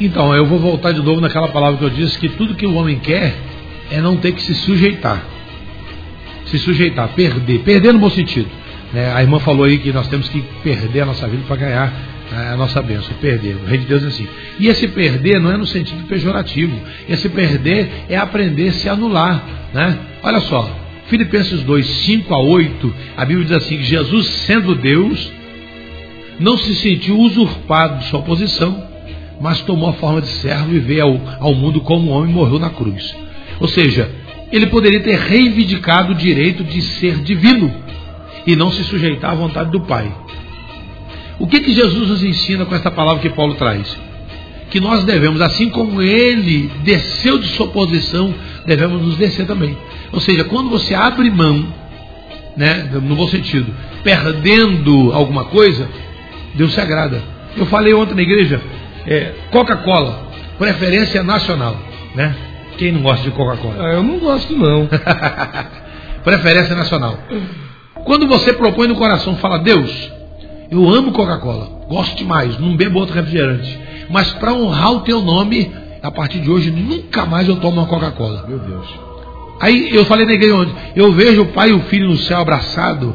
Então, 0.00 0.32
eu 0.32 0.46
vou 0.46 0.60
voltar 0.60 0.92
de 0.92 1.02
novo 1.02 1.20
naquela 1.20 1.48
palavra 1.48 1.76
que 1.76 1.84
eu 1.84 1.90
disse, 1.90 2.16
que 2.16 2.28
tudo 2.28 2.54
que 2.54 2.64
o 2.64 2.74
homem 2.74 3.00
quer 3.00 3.34
é 3.90 4.00
não 4.00 4.16
ter 4.16 4.30
que 4.30 4.40
se 4.42 4.54
sujeitar. 4.54 5.26
Se 6.46 6.58
sujeitar, 6.58 7.08
perder. 7.08 7.58
Perder 7.60 7.92
no 7.92 7.98
bom 7.98 8.10
sentido. 8.10 8.48
Né? 8.92 9.12
A 9.12 9.20
irmã 9.20 9.40
falou 9.40 9.64
aí 9.64 9.78
que 9.78 9.92
nós 9.92 10.06
temos 10.06 10.28
que 10.28 10.40
perder 10.62 11.00
a 11.00 11.06
nossa 11.06 11.26
vida 11.26 11.42
para 11.48 11.56
ganhar 11.56 11.92
a 12.52 12.56
nossa 12.56 12.80
bênção, 12.80 13.12
perder. 13.20 13.56
O 13.56 13.66
rei 13.66 13.78
de 13.78 13.86
Deus 13.86 14.04
é 14.04 14.06
assim. 14.06 14.28
E 14.58 14.68
esse 14.68 14.86
perder 14.88 15.40
não 15.40 15.50
é 15.50 15.56
no 15.56 15.66
sentido 15.66 16.06
pejorativo. 16.06 16.78
Esse 17.08 17.28
perder 17.28 18.04
é 18.08 18.16
aprender 18.16 18.68
a 18.68 18.72
se 18.72 18.88
anular. 18.88 19.42
Né? 19.74 19.98
Olha 20.22 20.40
só, 20.40 20.87
Filipenses 21.08 21.62
2, 21.62 21.86
5 21.86 22.34
a 22.34 22.38
8, 22.38 22.94
a 23.16 23.24
Bíblia 23.24 23.46
diz 23.46 23.56
assim: 23.56 23.82
Jesus, 23.82 24.26
sendo 24.26 24.74
Deus, 24.74 25.32
não 26.38 26.56
se 26.56 26.74
sentiu 26.76 27.18
usurpado 27.18 27.98
de 27.98 28.04
sua 28.04 28.22
posição, 28.22 28.86
mas 29.40 29.60
tomou 29.62 29.90
a 29.90 29.94
forma 29.94 30.20
de 30.20 30.28
servo 30.28 30.74
e 30.74 30.78
veio 30.78 31.02
ao, 31.04 31.20
ao 31.48 31.54
mundo 31.54 31.80
como 31.80 32.10
homem 32.10 32.30
e 32.30 32.34
morreu 32.34 32.58
na 32.58 32.70
cruz. 32.70 33.14
Ou 33.60 33.68
seja, 33.68 34.10
ele 34.52 34.66
poderia 34.66 35.00
ter 35.00 35.18
reivindicado 35.18 36.12
o 36.12 36.16
direito 36.16 36.62
de 36.62 36.80
ser 36.80 37.18
divino 37.18 37.72
e 38.46 38.54
não 38.54 38.70
se 38.70 38.84
sujeitar 38.84 39.32
à 39.32 39.34
vontade 39.34 39.70
do 39.70 39.80
Pai. 39.80 40.12
O 41.38 41.46
que, 41.46 41.60
que 41.60 41.72
Jesus 41.72 42.08
nos 42.08 42.22
ensina 42.22 42.64
com 42.64 42.74
essa 42.74 42.90
palavra 42.90 43.20
que 43.20 43.30
Paulo 43.30 43.54
traz? 43.54 43.96
Que 44.70 44.80
nós 44.80 45.04
devemos, 45.04 45.40
assim 45.40 45.70
como 45.70 46.02
ele 46.02 46.70
desceu 46.82 47.38
de 47.38 47.48
sua 47.48 47.68
posição, 47.68 48.34
devemos 48.66 49.00
nos 49.00 49.16
descer 49.16 49.46
também. 49.46 49.76
Ou 50.12 50.20
seja, 50.20 50.44
quando 50.44 50.70
você 50.70 50.94
abre 50.94 51.30
mão, 51.30 51.66
né, 52.56 52.88
no 52.92 53.14
bom 53.14 53.28
sentido, 53.28 53.72
perdendo 54.02 55.12
alguma 55.12 55.44
coisa, 55.46 55.88
Deus 56.54 56.72
se 56.72 56.80
agrada. 56.80 57.22
Eu 57.56 57.66
falei 57.66 57.94
ontem 57.94 58.14
na 58.14 58.22
igreja, 58.22 58.60
é, 59.06 59.32
Coca-Cola. 59.50 60.28
preferência 60.58 61.22
nacional, 61.22 61.76
né? 62.14 62.34
Quem 62.76 62.92
não 62.92 63.02
gosta 63.02 63.22
de 63.22 63.30
Coca-Cola? 63.30 63.76
Ah, 63.78 63.92
eu 63.94 64.02
não 64.02 64.18
gosto 64.18 64.56
não. 64.56 64.88
preferência 66.24 66.74
nacional. 66.74 67.18
Quando 68.04 68.26
você 68.26 68.52
propõe 68.52 68.88
no 68.88 68.96
coração, 68.96 69.36
fala, 69.36 69.58
Deus, 69.58 70.10
eu 70.70 70.88
amo 70.88 71.12
Coca-Cola, 71.12 71.86
gosto 71.88 72.16
demais, 72.16 72.58
não 72.58 72.76
bebo 72.76 72.98
outro 72.98 73.14
refrigerante. 73.14 73.78
Mas 74.10 74.32
para 74.34 74.52
honrar 74.52 74.92
o 74.92 75.00
teu 75.00 75.20
nome, 75.20 75.70
a 76.02 76.10
partir 76.10 76.40
de 76.40 76.50
hoje, 76.50 76.70
nunca 76.70 77.24
mais 77.26 77.48
eu 77.48 77.56
tomo 77.56 77.80
uma 77.80 77.86
Coca-Cola. 77.86 78.46
Meu 78.48 78.58
Deus. 78.58 79.07
Aí 79.60 79.94
eu 79.94 80.04
falei 80.04 80.24
na 80.24 80.32
igreja 80.32 80.54
onde 80.54 80.74
eu 80.94 81.12
vejo 81.12 81.42
o 81.42 81.46
pai 81.46 81.70
e 81.70 81.72
o 81.72 81.80
filho 81.82 82.08
no 82.08 82.16
céu 82.16 82.38
abraçado, 82.38 83.14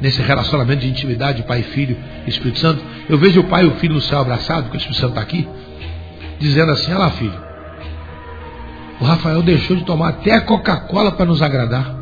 nesse 0.00 0.20
relacionamento 0.22 0.80
de 0.80 0.88
intimidade, 0.88 1.42
pai 1.42 1.60
e 1.60 1.62
filho, 1.74 1.96
Espírito 2.26 2.58
Santo. 2.58 2.82
Eu 3.08 3.18
vejo 3.18 3.40
o 3.40 3.44
pai 3.44 3.64
e 3.64 3.66
o 3.66 3.72
filho 3.72 3.94
no 3.94 4.00
céu 4.00 4.20
abraçado, 4.20 4.64
porque 4.64 4.76
o 4.76 4.80
Espírito 4.80 5.00
Santo 5.00 5.10
está 5.10 5.20
aqui, 5.20 5.48
dizendo 6.38 6.72
assim: 6.72 6.90
Olha 6.90 7.00
lá, 7.00 7.10
filho, 7.10 7.50
o 9.00 9.04
Rafael 9.04 9.42
deixou 9.42 9.76
de 9.76 9.84
tomar 9.84 10.10
até 10.10 10.34
a 10.34 10.40
Coca-Cola 10.42 11.12
para 11.12 11.26
nos 11.26 11.42
agradar. 11.42 11.98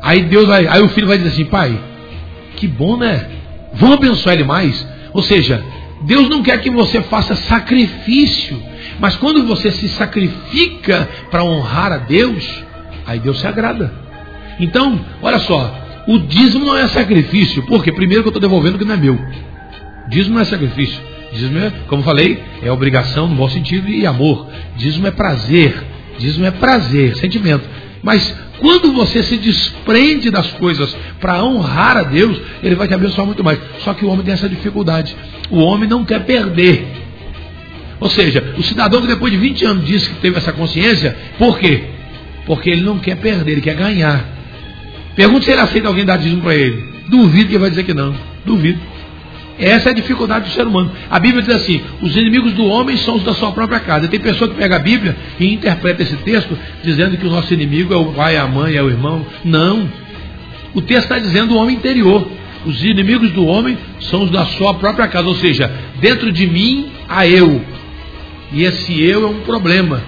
Aí 0.00 0.22
Deus 0.22 0.46
vai, 0.46 0.66
aí 0.66 0.82
o 0.82 0.88
filho 0.88 1.06
vai 1.06 1.18
dizer 1.18 1.30
assim: 1.30 1.44
Pai, 1.44 1.78
que 2.56 2.66
bom, 2.66 2.96
né? 2.96 3.26
Vamos 3.74 3.96
abençoar 3.96 4.34
ele 4.34 4.44
mais. 4.44 4.86
Ou 5.12 5.22
seja, 5.22 5.62
Deus 6.02 6.28
não 6.28 6.42
quer 6.42 6.60
que 6.60 6.70
você 6.70 7.02
faça 7.02 7.34
sacrifício, 7.34 8.60
mas 8.98 9.16
quando 9.16 9.44
você 9.44 9.70
se 9.70 9.88
sacrifica 9.88 11.08
para 11.30 11.44
honrar 11.44 11.92
a 11.92 11.98
Deus, 11.98 12.46
aí 13.06 13.18
Deus 13.18 13.40
se 13.40 13.46
agrada. 13.46 13.92
Então, 14.58 15.00
olha 15.22 15.38
só, 15.38 15.74
o 16.06 16.18
dízimo 16.18 16.64
não 16.64 16.76
é 16.76 16.88
sacrifício, 16.88 17.62
porque 17.64 17.92
primeiro 17.92 18.22
que 18.22 18.28
eu 18.28 18.30
estou 18.30 18.40
devolvendo 18.40 18.76
o 18.76 18.78
que 18.78 18.84
não 18.84 18.94
é 18.94 18.96
meu. 18.96 19.18
Dízimo 20.08 20.34
não 20.34 20.42
é 20.42 20.44
sacrifício. 20.44 21.00
Dízimo 21.32 21.58
é, 21.58 21.72
como 21.86 22.02
falei, 22.02 22.42
é 22.62 22.72
obrigação 22.72 23.28
no 23.28 23.34
bom 23.36 23.48
sentido 23.48 23.88
e 23.88 24.06
amor. 24.06 24.48
Dízimo 24.76 25.06
é 25.06 25.10
prazer. 25.10 25.84
Dízimo 26.18 26.46
é 26.46 26.50
prazer, 26.50 27.16
sentimento. 27.16 27.64
Mas 28.02 28.34
quando 28.58 28.92
você 28.92 29.22
se 29.22 29.36
desprende 29.36 30.30
das 30.30 30.52
coisas 30.52 30.96
para 31.20 31.44
honrar 31.44 31.96
a 31.96 32.02
Deus, 32.02 32.40
Ele 32.62 32.74
vai 32.74 32.88
te 32.88 32.94
abençoar 32.94 33.26
muito 33.26 33.44
mais. 33.44 33.58
Só 33.80 33.94
que 33.94 34.04
o 34.04 34.08
homem 34.08 34.24
tem 34.24 34.34
essa 34.34 34.48
dificuldade. 34.48 35.14
O 35.50 35.58
homem 35.58 35.88
não 35.88 36.04
quer 36.04 36.24
perder. 36.24 37.07
Ou 38.00 38.08
seja, 38.08 38.54
o 38.56 38.62
cidadão 38.62 39.00
que 39.00 39.08
depois 39.08 39.32
de 39.32 39.38
20 39.38 39.64
anos 39.64 39.86
disse 39.86 40.08
que 40.08 40.20
teve 40.20 40.36
essa 40.38 40.52
consciência, 40.52 41.16
por 41.38 41.58
quê? 41.58 41.84
Porque 42.46 42.70
ele 42.70 42.82
não 42.82 42.98
quer 42.98 43.16
perder, 43.16 43.52
ele 43.52 43.60
quer 43.60 43.74
ganhar. 43.74 44.24
Pergunta 45.16 45.44
se 45.44 45.50
ele 45.50 45.60
aceita 45.60 45.88
alguém 45.88 46.04
dar 46.04 46.16
dízimo 46.16 46.42
para 46.42 46.54
ele. 46.54 46.84
Duvido 47.08 47.46
que 47.46 47.52
ele 47.52 47.58
vai 47.58 47.70
dizer 47.70 47.82
que 47.84 47.94
não. 47.94 48.14
Duvido. 48.46 48.78
Essa 49.58 49.88
é 49.88 49.92
a 49.92 49.94
dificuldade 49.94 50.44
do 50.48 50.52
ser 50.52 50.64
humano. 50.66 50.92
A 51.10 51.18
Bíblia 51.18 51.42
diz 51.42 51.54
assim: 51.54 51.80
os 52.00 52.16
inimigos 52.16 52.52
do 52.52 52.64
homem 52.66 52.96
são 52.98 53.16
os 53.16 53.24
da 53.24 53.34
sua 53.34 53.50
própria 53.50 53.80
casa. 53.80 54.06
Tem 54.06 54.20
pessoa 54.20 54.48
que 54.48 54.56
pega 54.56 54.76
a 54.76 54.78
Bíblia 54.78 55.16
e 55.40 55.52
interpreta 55.52 56.02
esse 56.02 56.16
texto 56.18 56.56
dizendo 56.84 57.16
que 57.16 57.26
o 57.26 57.30
nosso 57.30 57.52
inimigo 57.52 57.92
é 57.92 57.96
o 57.96 58.12
pai, 58.12 58.36
a 58.36 58.46
mãe, 58.46 58.76
é 58.76 58.82
o 58.82 58.88
irmão. 58.88 59.26
Não. 59.44 59.88
O 60.72 60.80
texto 60.80 61.04
está 61.04 61.18
dizendo 61.18 61.54
o 61.54 61.56
homem 61.56 61.74
interior. 61.74 62.30
Os 62.64 62.84
inimigos 62.84 63.32
do 63.32 63.44
homem 63.46 63.76
são 64.00 64.22
os 64.22 64.30
da 64.30 64.46
sua 64.46 64.74
própria 64.74 65.08
casa. 65.08 65.26
Ou 65.26 65.34
seja, 65.34 65.72
dentro 66.00 66.30
de 66.30 66.46
mim 66.46 66.90
há 67.08 67.26
eu. 67.26 67.60
E 68.52 68.64
esse 68.64 69.02
eu 69.02 69.24
é 69.24 69.26
um 69.26 69.40
problema. 69.40 70.02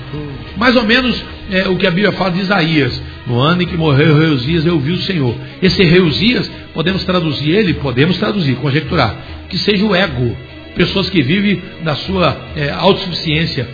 Mais 0.56 0.74
ou 0.76 0.84
menos 0.84 1.22
é, 1.50 1.68
o 1.68 1.76
que 1.76 1.86
a 1.86 1.90
Bíblia 1.90 2.12
fala 2.12 2.30
de 2.30 2.40
Isaías. 2.40 3.02
No 3.26 3.38
ano 3.38 3.62
em 3.62 3.66
que 3.66 3.76
morreu 3.76 4.18
Reusias, 4.18 4.64
eu 4.64 4.78
vi 4.78 4.92
o 4.92 5.02
Senhor. 5.02 5.34
Esse 5.62 5.84
Reusias, 5.84 6.50
podemos 6.72 7.04
traduzir 7.04 7.50
ele, 7.50 7.74
podemos 7.74 8.16
traduzir, 8.16 8.56
conjecturar, 8.56 9.16
que 9.48 9.58
seja 9.58 9.84
o 9.84 9.94
ego. 9.94 10.36
Pessoas 10.74 11.10
que 11.10 11.22
vivem 11.22 11.62
da 11.82 11.94
sua 11.96 12.36
é, 12.56 12.70
autossuficiência. 12.70 13.68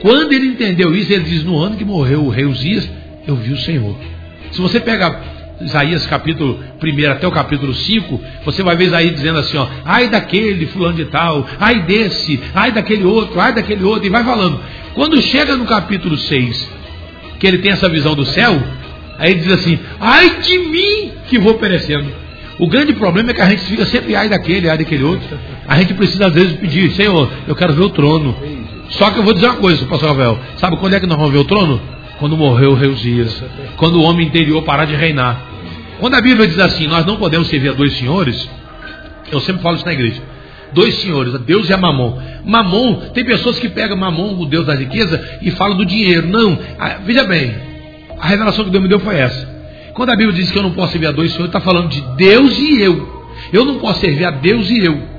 Quando 0.00 0.32
ele 0.32 0.46
entendeu 0.46 0.94
isso, 0.94 1.12
ele 1.12 1.24
diz: 1.24 1.44
No 1.44 1.58
ano 1.58 1.76
que 1.76 1.84
morreu 1.84 2.24
o 2.24 2.30
Reusias, 2.30 2.88
eu 3.26 3.36
vi 3.36 3.52
o 3.52 3.58
Senhor. 3.58 3.96
Se 4.50 4.60
você 4.60 4.80
pega 4.80 5.33
Isaías 5.60 6.04
capítulo 6.06 6.58
1 6.82 7.10
até 7.10 7.26
o 7.26 7.30
capítulo 7.30 7.72
5, 7.72 8.20
você 8.44 8.62
vai 8.62 8.76
ver 8.76 8.86
Isaías 8.86 9.14
dizendo 9.14 9.38
assim, 9.38 9.56
ó, 9.56 9.66
ai 9.84 10.08
daquele 10.08 10.66
fulano 10.66 10.96
de 10.96 11.04
tal, 11.06 11.46
ai 11.60 11.82
desse, 11.82 12.40
ai 12.54 12.72
daquele 12.72 13.04
outro, 13.04 13.40
ai 13.40 13.52
daquele 13.52 13.84
outro, 13.84 14.06
e 14.06 14.10
vai 14.10 14.24
falando. 14.24 14.60
Quando 14.94 15.20
chega 15.22 15.56
no 15.56 15.64
capítulo 15.64 16.16
6, 16.16 16.68
que 17.38 17.46
ele 17.46 17.58
tem 17.58 17.72
essa 17.72 17.88
visão 17.88 18.14
do 18.14 18.24
céu, 18.24 18.60
aí 19.18 19.32
ele 19.32 19.40
diz 19.40 19.52
assim, 19.52 19.78
ai 20.00 20.40
de 20.40 20.58
mim 20.58 21.12
que 21.28 21.38
vou 21.38 21.54
perecendo. 21.54 22.24
O 22.58 22.68
grande 22.68 22.92
problema 22.92 23.30
é 23.30 23.34
que 23.34 23.40
a 23.40 23.48
gente 23.48 23.62
fica 23.62 23.84
sempre 23.86 24.14
ai 24.14 24.28
daquele, 24.28 24.68
ai 24.68 24.78
daquele 24.78 25.02
outro. 25.02 25.38
A 25.66 25.76
gente 25.80 25.94
precisa 25.94 26.26
às 26.26 26.34
vezes 26.34 26.56
pedir, 26.56 26.90
Senhor, 26.92 27.28
eu 27.48 27.54
quero 27.56 27.74
ver 27.74 27.82
o 27.82 27.90
trono. 27.90 28.36
Só 28.90 29.10
que 29.10 29.18
eu 29.18 29.24
vou 29.24 29.32
dizer 29.32 29.46
uma 29.46 29.56
coisa, 29.56 29.84
pastor 29.86 30.10
Rafael, 30.10 30.38
sabe 30.56 30.76
quando 30.76 30.94
é 30.94 31.00
que 31.00 31.06
nós 31.06 31.16
vamos 31.16 31.32
ver 31.32 31.38
o 31.38 31.44
trono? 31.44 31.80
Quando 32.18 32.36
morreu 32.36 32.72
o 32.72 32.74
rei 32.74 32.88
Uzias, 32.88 33.42
quando 33.76 33.96
o 33.96 34.02
homem 34.02 34.26
interior 34.26 34.62
parar 34.62 34.84
de 34.84 34.94
reinar. 34.94 35.40
Quando 35.98 36.14
a 36.14 36.20
Bíblia 36.20 36.46
diz 36.46 36.58
assim, 36.58 36.86
nós 36.86 37.06
não 37.06 37.16
podemos 37.16 37.48
servir 37.48 37.70
a 37.70 37.72
dois 37.72 37.96
senhores, 37.96 38.48
eu 39.30 39.40
sempre 39.40 39.62
falo 39.62 39.76
isso 39.76 39.86
na 39.86 39.92
igreja. 39.92 40.22
Dois 40.72 40.94
senhores, 40.96 41.32
Deus 41.40 41.68
e 41.68 41.72
a 41.72 41.76
Mamon. 41.76 42.18
Mamon, 42.44 43.10
tem 43.14 43.24
pessoas 43.24 43.58
que 43.58 43.68
pegam 43.68 43.96
Mamon, 43.96 44.40
o 44.40 44.46
Deus 44.46 44.66
da 44.66 44.74
riqueza, 44.74 45.38
e 45.40 45.50
falam 45.52 45.76
do 45.76 45.86
dinheiro. 45.86 46.26
Não, 46.26 46.58
ah, 46.78 46.98
veja 47.04 47.24
bem, 47.24 47.54
a 48.18 48.26
revelação 48.26 48.64
que 48.64 48.70
Deus 48.70 48.82
me 48.82 48.88
deu 48.88 48.98
foi 48.98 49.16
essa. 49.16 49.54
Quando 49.94 50.10
a 50.10 50.16
Bíblia 50.16 50.34
diz 50.36 50.50
que 50.50 50.58
eu 50.58 50.62
não 50.62 50.72
posso 50.72 50.92
servir 50.92 51.06
a 51.06 51.12
dois 51.12 51.30
senhores, 51.30 51.54
está 51.54 51.60
falando 51.60 51.88
de 51.88 52.00
Deus 52.16 52.58
e 52.58 52.82
eu. 52.82 53.24
Eu 53.52 53.64
não 53.64 53.78
posso 53.78 54.00
servir 54.00 54.24
a 54.24 54.30
Deus 54.32 54.68
e 54.70 54.84
eu. 54.84 55.14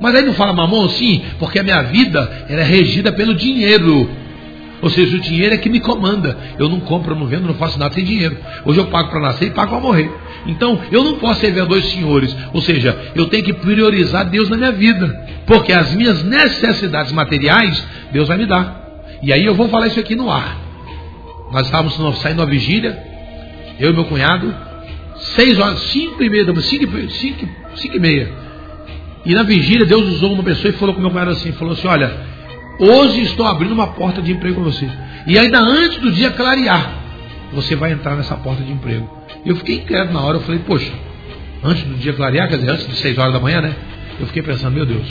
Mas 0.00 0.14
aí 0.14 0.22
não 0.22 0.34
fala 0.34 0.52
mamon? 0.52 0.88
Sim, 0.90 1.22
porque 1.38 1.58
a 1.58 1.62
minha 1.62 1.82
vida 1.82 2.46
era 2.48 2.62
regida 2.62 3.12
pelo 3.12 3.34
dinheiro. 3.34 4.08
Ou 4.82 4.90
seja, 4.90 5.16
o 5.16 5.20
dinheiro 5.20 5.54
é 5.54 5.58
que 5.58 5.68
me 5.68 5.80
comanda. 5.80 6.36
Eu 6.58 6.68
não 6.68 6.80
compro, 6.80 7.14
eu 7.14 7.18
não 7.18 7.26
vendo, 7.26 7.46
não 7.46 7.54
faço 7.54 7.78
nada 7.78 7.94
sem 7.94 8.04
dinheiro. 8.04 8.36
Hoje 8.64 8.78
eu 8.78 8.86
pago 8.86 9.10
para 9.10 9.20
nascer 9.20 9.46
e 9.46 9.50
pago 9.50 9.70
para 9.70 9.80
morrer. 9.80 10.10
Então, 10.46 10.80
eu 10.90 11.02
não 11.02 11.14
posso 11.14 11.40
servir 11.40 11.60
a 11.60 11.64
dois 11.64 11.86
senhores. 11.86 12.36
Ou 12.52 12.60
seja, 12.60 13.12
eu 13.14 13.26
tenho 13.26 13.44
que 13.44 13.52
priorizar 13.52 14.28
Deus 14.28 14.48
na 14.48 14.56
minha 14.56 14.72
vida. 14.72 15.06
Porque 15.46 15.72
as 15.72 15.94
minhas 15.94 16.22
necessidades 16.22 17.12
materiais, 17.12 17.84
Deus 18.12 18.28
vai 18.28 18.36
me 18.36 18.46
dar. 18.46 18.86
E 19.22 19.32
aí 19.32 19.44
eu 19.44 19.54
vou 19.54 19.68
falar 19.68 19.86
isso 19.86 19.98
aqui 20.00 20.14
no 20.14 20.30
ar. 20.30 20.58
Nós 21.50 21.66
estávamos 21.66 22.18
saindo 22.18 22.40
uma 22.40 22.46
vigília, 22.46 23.02
eu 23.78 23.90
e 23.90 23.92
meu 23.92 24.04
cunhado, 24.04 24.54
seis 25.34 25.58
horas, 25.58 25.80
cinco 25.84 26.22
e 26.22 26.28
meia, 26.28 26.44
cinco, 26.60 27.10
cinco, 27.10 27.48
cinco 27.76 27.96
e 27.96 28.00
meia. 28.00 28.32
E 29.24 29.34
na 29.34 29.42
vigília, 29.42 29.86
Deus 29.86 30.06
usou 30.06 30.32
uma 30.32 30.42
pessoa 30.42 30.72
e 30.72 30.76
falou 30.76 30.94
com 30.94 31.00
meu 31.00 31.10
cunhado 31.10 31.30
assim, 31.30 31.52
falou 31.52 31.74
assim, 31.74 31.86
olha, 31.88 32.12
Hoje 32.78 33.22
estou 33.22 33.46
abrindo 33.46 33.72
uma 33.72 33.88
porta 33.88 34.20
de 34.20 34.32
emprego 34.32 34.60
para 34.60 34.70
você. 34.70 34.88
E 35.26 35.38
ainda 35.38 35.58
antes 35.58 35.98
do 35.98 36.12
dia 36.12 36.30
clarear, 36.30 36.92
você 37.52 37.74
vai 37.74 37.92
entrar 37.92 38.16
nessa 38.16 38.36
porta 38.36 38.62
de 38.62 38.70
emprego. 38.70 39.10
Eu 39.44 39.56
fiquei 39.56 39.76
inquieto 39.76 40.12
na 40.12 40.20
hora, 40.20 40.36
eu 40.36 40.40
falei, 40.42 40.60
poxa, 40.60 40.92
antes 41.64 41.84
do 41.84 41.94
dia 41.94 42.12
clarear, 42.12 42.48
quer 42.48 42.56
dizer, 42.56 42.70
antes 42.70 42.86
de 42.86 42.96
6 42.96 43.18
horas 43.18 43.32
da 43.32 43.40
manhã, 43.40 43.60
né? 43.60 43.74
Eu 44.20 44.26
fiquei 44.26 44.42
pensando, 44.42 44.74
meu 44.74 44.84
Deus, 44.84 45.06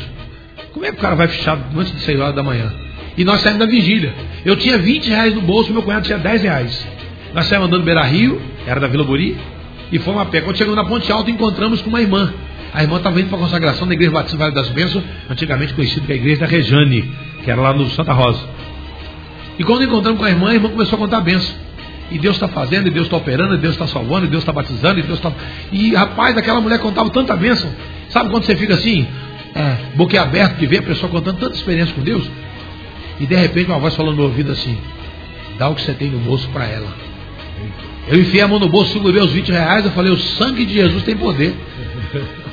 como 0.73 0.85
é 0.85 0.91
que 0.91 0.97
o 0.97 1.01
cara 1.01 1.15
vai 1.15 1.27
fechar 1.27 1.57
antes 1.75 1.91
de 1.91 2.01
6 2.01 2.19
horas 2.19 2.35
da 2.35 2.43
manhã? 2.43 2.71
E 3.17 3.23
nós 3.23 3.41
saímos 3.41 3.59
da 3.59 3.65
vigília. 3.65 4.13
Eu 4.43 4.55
tinha 4.57 4.77
20 4.77 5.07
reais 5.07 5.33
no 5.33 5.41
bolso, 5.41 5.71
meu 5.71 5.81
cunhado 5.81 6.05
tinha 6.05 6.17
10 6.17 6.43
reais. 6.43 6.87
Nós 7.33 7.45
saímos 7.47 7.67
andando 7.67 7.83
Beira 7.83 8.03
Rio, 8.03 8.41
era 8.67 8.79
da 8.79 8.87
Vila 8.87 9.03
Buri, 9.03 9.37
e 9.91 9.99
fomos 9.99 10.21
a 10.21 10.25
pé. 10.25 10.41
Quando 10.41 10.57
chegamos 10.57 10.75
na 10.75 10.85
Ponte 10.85 11.11
Alta, 11.11 11.31
encontramos 11.31 11.81
com 11.81 11.89
uma 11.89 12.01
irmã. 12.01 12.33
A 12.73 12.83
irmã 12.83 12.97
estava 12.97 13.19
indo 13.21 13.29
para 13.29 13.37
a 13.37 13.41
consagração 13.41 13.87
da 13.87 13.93
Igreja 13.93 14.11
Batista 14.11 14.37
Vale 14.37 14.53
das 14.53 14.69
Bênçãos, 14.69 15.03
antigamente 15.29 15.73
conhecida 15.73 16.01
como 16.01 16.11
a 16.11 16.15
Igreja 16.15 16.41
da 16.41 16.45
Rejane, 16.45 17.09
que 17.45 17.51
era 17.51 17.61
lá 17.61 17.73
no 17.73 17.89
Santa 17.91 18.11
Rosa. 18.11 18.43
E 19.57 19.63
quando 19.63 19.83
encontramos 19.83 20.19
com 20.19 20.25
a 20.25 20.29
irmã, 20.29 20.49
a 20.49 20.53
irmã 20.55 20.67
começou 20.67 20.97
a 20.97 20.99
contar 20.99 21.19
a 21.19 21.21
benção. 21.21 21.55
E 22.11 22.19
Deus 22.19 22.35
está 22.35 22.47
fazendo, 22.47 22.87
e 22.87 22.91
Deus 22.91 23.05
está 23.05 23.17
operando, 23.17 23.55
e 23.55 23.57
Deus 23.57 23.73
está 23.73 23.87
salvando, 23.87 24.25
e 24.25 24.29
Deus 24.29 24.41
está 24.41 24.51
batizando, 24.51 24.99
e 24.99 25.03
Deus 25.03 25.17
está. 25.17 25.31
E 25.71 25.93
rapaz, 25.93 26.35
aquela 26.37 26.59
mulher 26.59 26.79
contava 26.79 27.09
tanta 27.11 27.35
bênção. 27.35 27.69
Sabe 28.09 28.29
quando 28.29 28.43
você 28.43 28.55
fica 28.55 28.73
assim, 28.73 29.07
é, 29.55 29.95
boquiaberto, 29.95 30.55
que 30.55 30.67
vê 30.67 30.79
a 30.79 30.83
pessoa 30.83 31.09
contando 31.09 31.39
tanta 31.39 31.55
experiência 31.55 31.95
com 31.95 32.01
Deus? 32.01 32.29
E 33.19 33.25
de 33.25 33.35
repente 33.35 33.67
uma 33.69 33.79
voz 33.79 33.95
falando 33.95 34.17
no 34.17 34.23
ouvido 34.23 34.51
assim: 34.51 34.77
dá 35.57 35.69
o 35.69 35.75
que 35.75 35.81
você 35.81 35.93
tem 35.93 36.09
no 36.09 36.19
bolso 36.19 36.47
para 36.49 36.65
ela. 36.65 36.87
Eu 38.07 38.19
enfiei 38.19 38.43
a 38.43 38.47
mão 38.47 38.59
no 38.59 38.69
bolso, 38.69 38.91
segurei 38.91 39.21
os 39.21 39.31
20 39.31 39.51
reais, 39.51 39.85
eu 39.85 39.91
falei: 39.91 40.11
o 40.11 40.17
sangue 40.17 40.65
de 40.65 40.73
Jesus 40.73 41.03
tem 41.03 41.15
poder. 41.15 41.55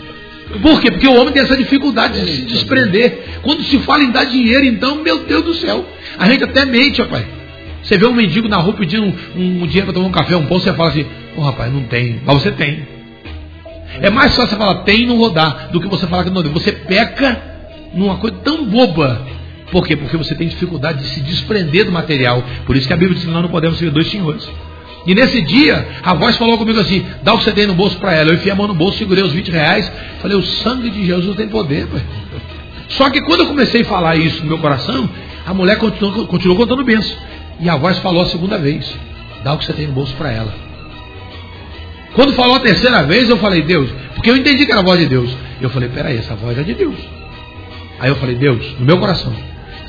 Por 0.61 0.81
quê? 0.81 0.91
Porque 0.91 1.09
o 1.09 1.19
homem 1.19 1.33
tem 1.33 1.43
essa 1.43 1.57
dificuldade 1.57 2.21
de 2.21 2.33
se 2.33 2.43
desprender. 2.43 3.32
Quando 3.43 3.63
se 3.65 3.79
fala 3.81 4.05
em 4.05 4.11
dar 4.11 4.25
dinheiro, 4.25 4.65
então, 4.65 5.03
meu 5.03 5.25
Deus 5.25 5.45
do 5.45 5.55
céu, 5.55 5.85
a 6.19 6.29
gente 6.31 6.45
até 6.45 6.65
mente, 6.65 7.03
rapaz. 7.03 7.27
Você 7.83 7.99
vê 7.99 8.07
um 8.07 8.13
mendigo 8.13 8.49
na 8.49 8.59
rua 8.59 8.75
pedindo 8.75 9.05
um, 9.05 9.63
um, 9.63 9.67
dinheiro 9.67 9.87
para 9.87 9.95
tomar 9.95 10.07
um 10.07 10.13
café, 10.13 10.37
um 10.37 10.47
pão, 10.47 10.61
você 10.61 10.73
fala 10.73 10.91
assim, 10.91 11.03
ô 11.37 11.41
oh, 11.41 11.41
rapaz, 11.43 11.73
não 11.73 11.83
tem. 11.85 12.21
Mas 12.25 12.43
você 12.43 12.53
tem. 12.53 12.87
É 14.01 14.09
mais 14.09 14.35
fácil 14.37 14.51
você 14.51 14.57
falar, 14.57 14.83
tem 14.83 15.03
e 15.03 15.07
não 15.07 15.19
vou 15.19 15.31
dar, 15.31 15.69
do 15.73 15.81
que 15.81 15.89
você 15.89 16.07
falar 16.07 16.25
que 16.25 16.31
não 16.31 16.43
tem. 16.43 16.53
Você 16.53 16.71
peca 16.73 17.41
numa 17.93 18.17
coisa 18.17 18.37
tão 18.45 18.65
boba. 18.65 19.27
Por 19.73 19.87
quê? 19.87 19.97
Porque 19.97 20.17
você 20.17 20.35
tem 20.35 20.49
dificuldade 20.49 21.03
de 21.03 21.09
se 21.09 21.21
desprender 21.21 21.85
do 21.85 21.93
material. 21.93 22.45
Por 22.65 22.77
isso 22.77 22.87
que 22.87 22.93
a 22.93 22.97
Bíblia 22.97 23.17
diz 23.17 23.25
que 23.25 23.31
nós 23.31 23.43
não 23.43 23.51
podemos 23.51 23.79
ser 23.79 23.91
dois 23.91 24.09
senhores. 24.09 24.49
E 25.07 25.15
nesse 25.15 25.43
dia, 25.43 25.85
a 26.03 26.15
voz 26.15 26.37
falou 26.37 26.57
comigo 26.59 26.79
assim: 26.79 27.05
dá 27.23 27.35
o 27.35 27.39
tem 27.39 27.67
no 27.67 27.75
bolso 27.75 27.97
para 27.99 28.15
ela. 28.15 28.31
Eu 28.31 28.35
enfiei 28.35 28.53
a 28.53 28.55
mão 28.55 28.69
no 28.69 28.75
bolso, 28.75 28.99
segurei 28.99 29.25
os 29.25 29.33
20 29.33 29.51
reais. 29.51 29.91
Falei: 30.21 30.37
o 30.37 30.43
sangue 30.43 30.91
de 30.91 31.05
Jesus 31.05 31.37
tem 31.37 31.49
poder. 31.49 31.87
Pai. 31.87 32.03
Só 32.89 33.11
que 33.11 33.21
quando 33.23 33.41
eu 33.41 33.47
comecei 33.47 33.83
a 33.83 33.87
falar 33.87 34.17
isso 34.17 34.41
no 34.43 34.49
meu 34.49 34.59
coração, 34.59 35.09
A 35.45 35.53
mulher 35.53 35.77
continuou, 35.79 36.27
continuou 36.27 36.59
contando 36.59 36.85
bênção. 36.85 37.17
E 37.61 37.69
a 37.69 37.77
voz 37.77 37.99
falou 37.99 38.23
a 38.23 38.27
segunda 38.27 38.59
vez: 38.59 38.93
dá 39.43 39.53
o 39.53 39.59
que 39.59 39.65
você 39.65 39.73
tem 39.73 39.87
no 39.87 39.93
bolso 39.93 40.15
para 40.15 40.31
ela. 40.31 40.55
Quando 42.15 42.33
falou 42.35 42.57
a 42.57 42.61
terceira 42.61 43.03
vez, 43.05 43.29
eu 43.29 43.39
falei, 43.39 43.63
Deus, 43.63 43.91
porque 44.15 44.31
eu 44.31 44.37
entendi 44.37 44.67
que 44.67 44.73
era 44.73 44.81
a 44.83 44.85
voz 44.85 45.01
de 45.01 45.07
Deus. 45.07 45.35
Eu 45.61 45.71
falei, 45.71 45.89
peraí, 45.89 46.19
essa 46.19 46.35
voz 46.35 46.59
é 46.59 46.63
de 46.63 46.75
Deus. 46.75 46.97
Aí 47.99 48.11
eu 48.11 48.17
falei, 48.17 48.35
Deus, 48.35 48.79
no 48.79 48.85
meu 48.85 48.99
coração, 48.99 49.33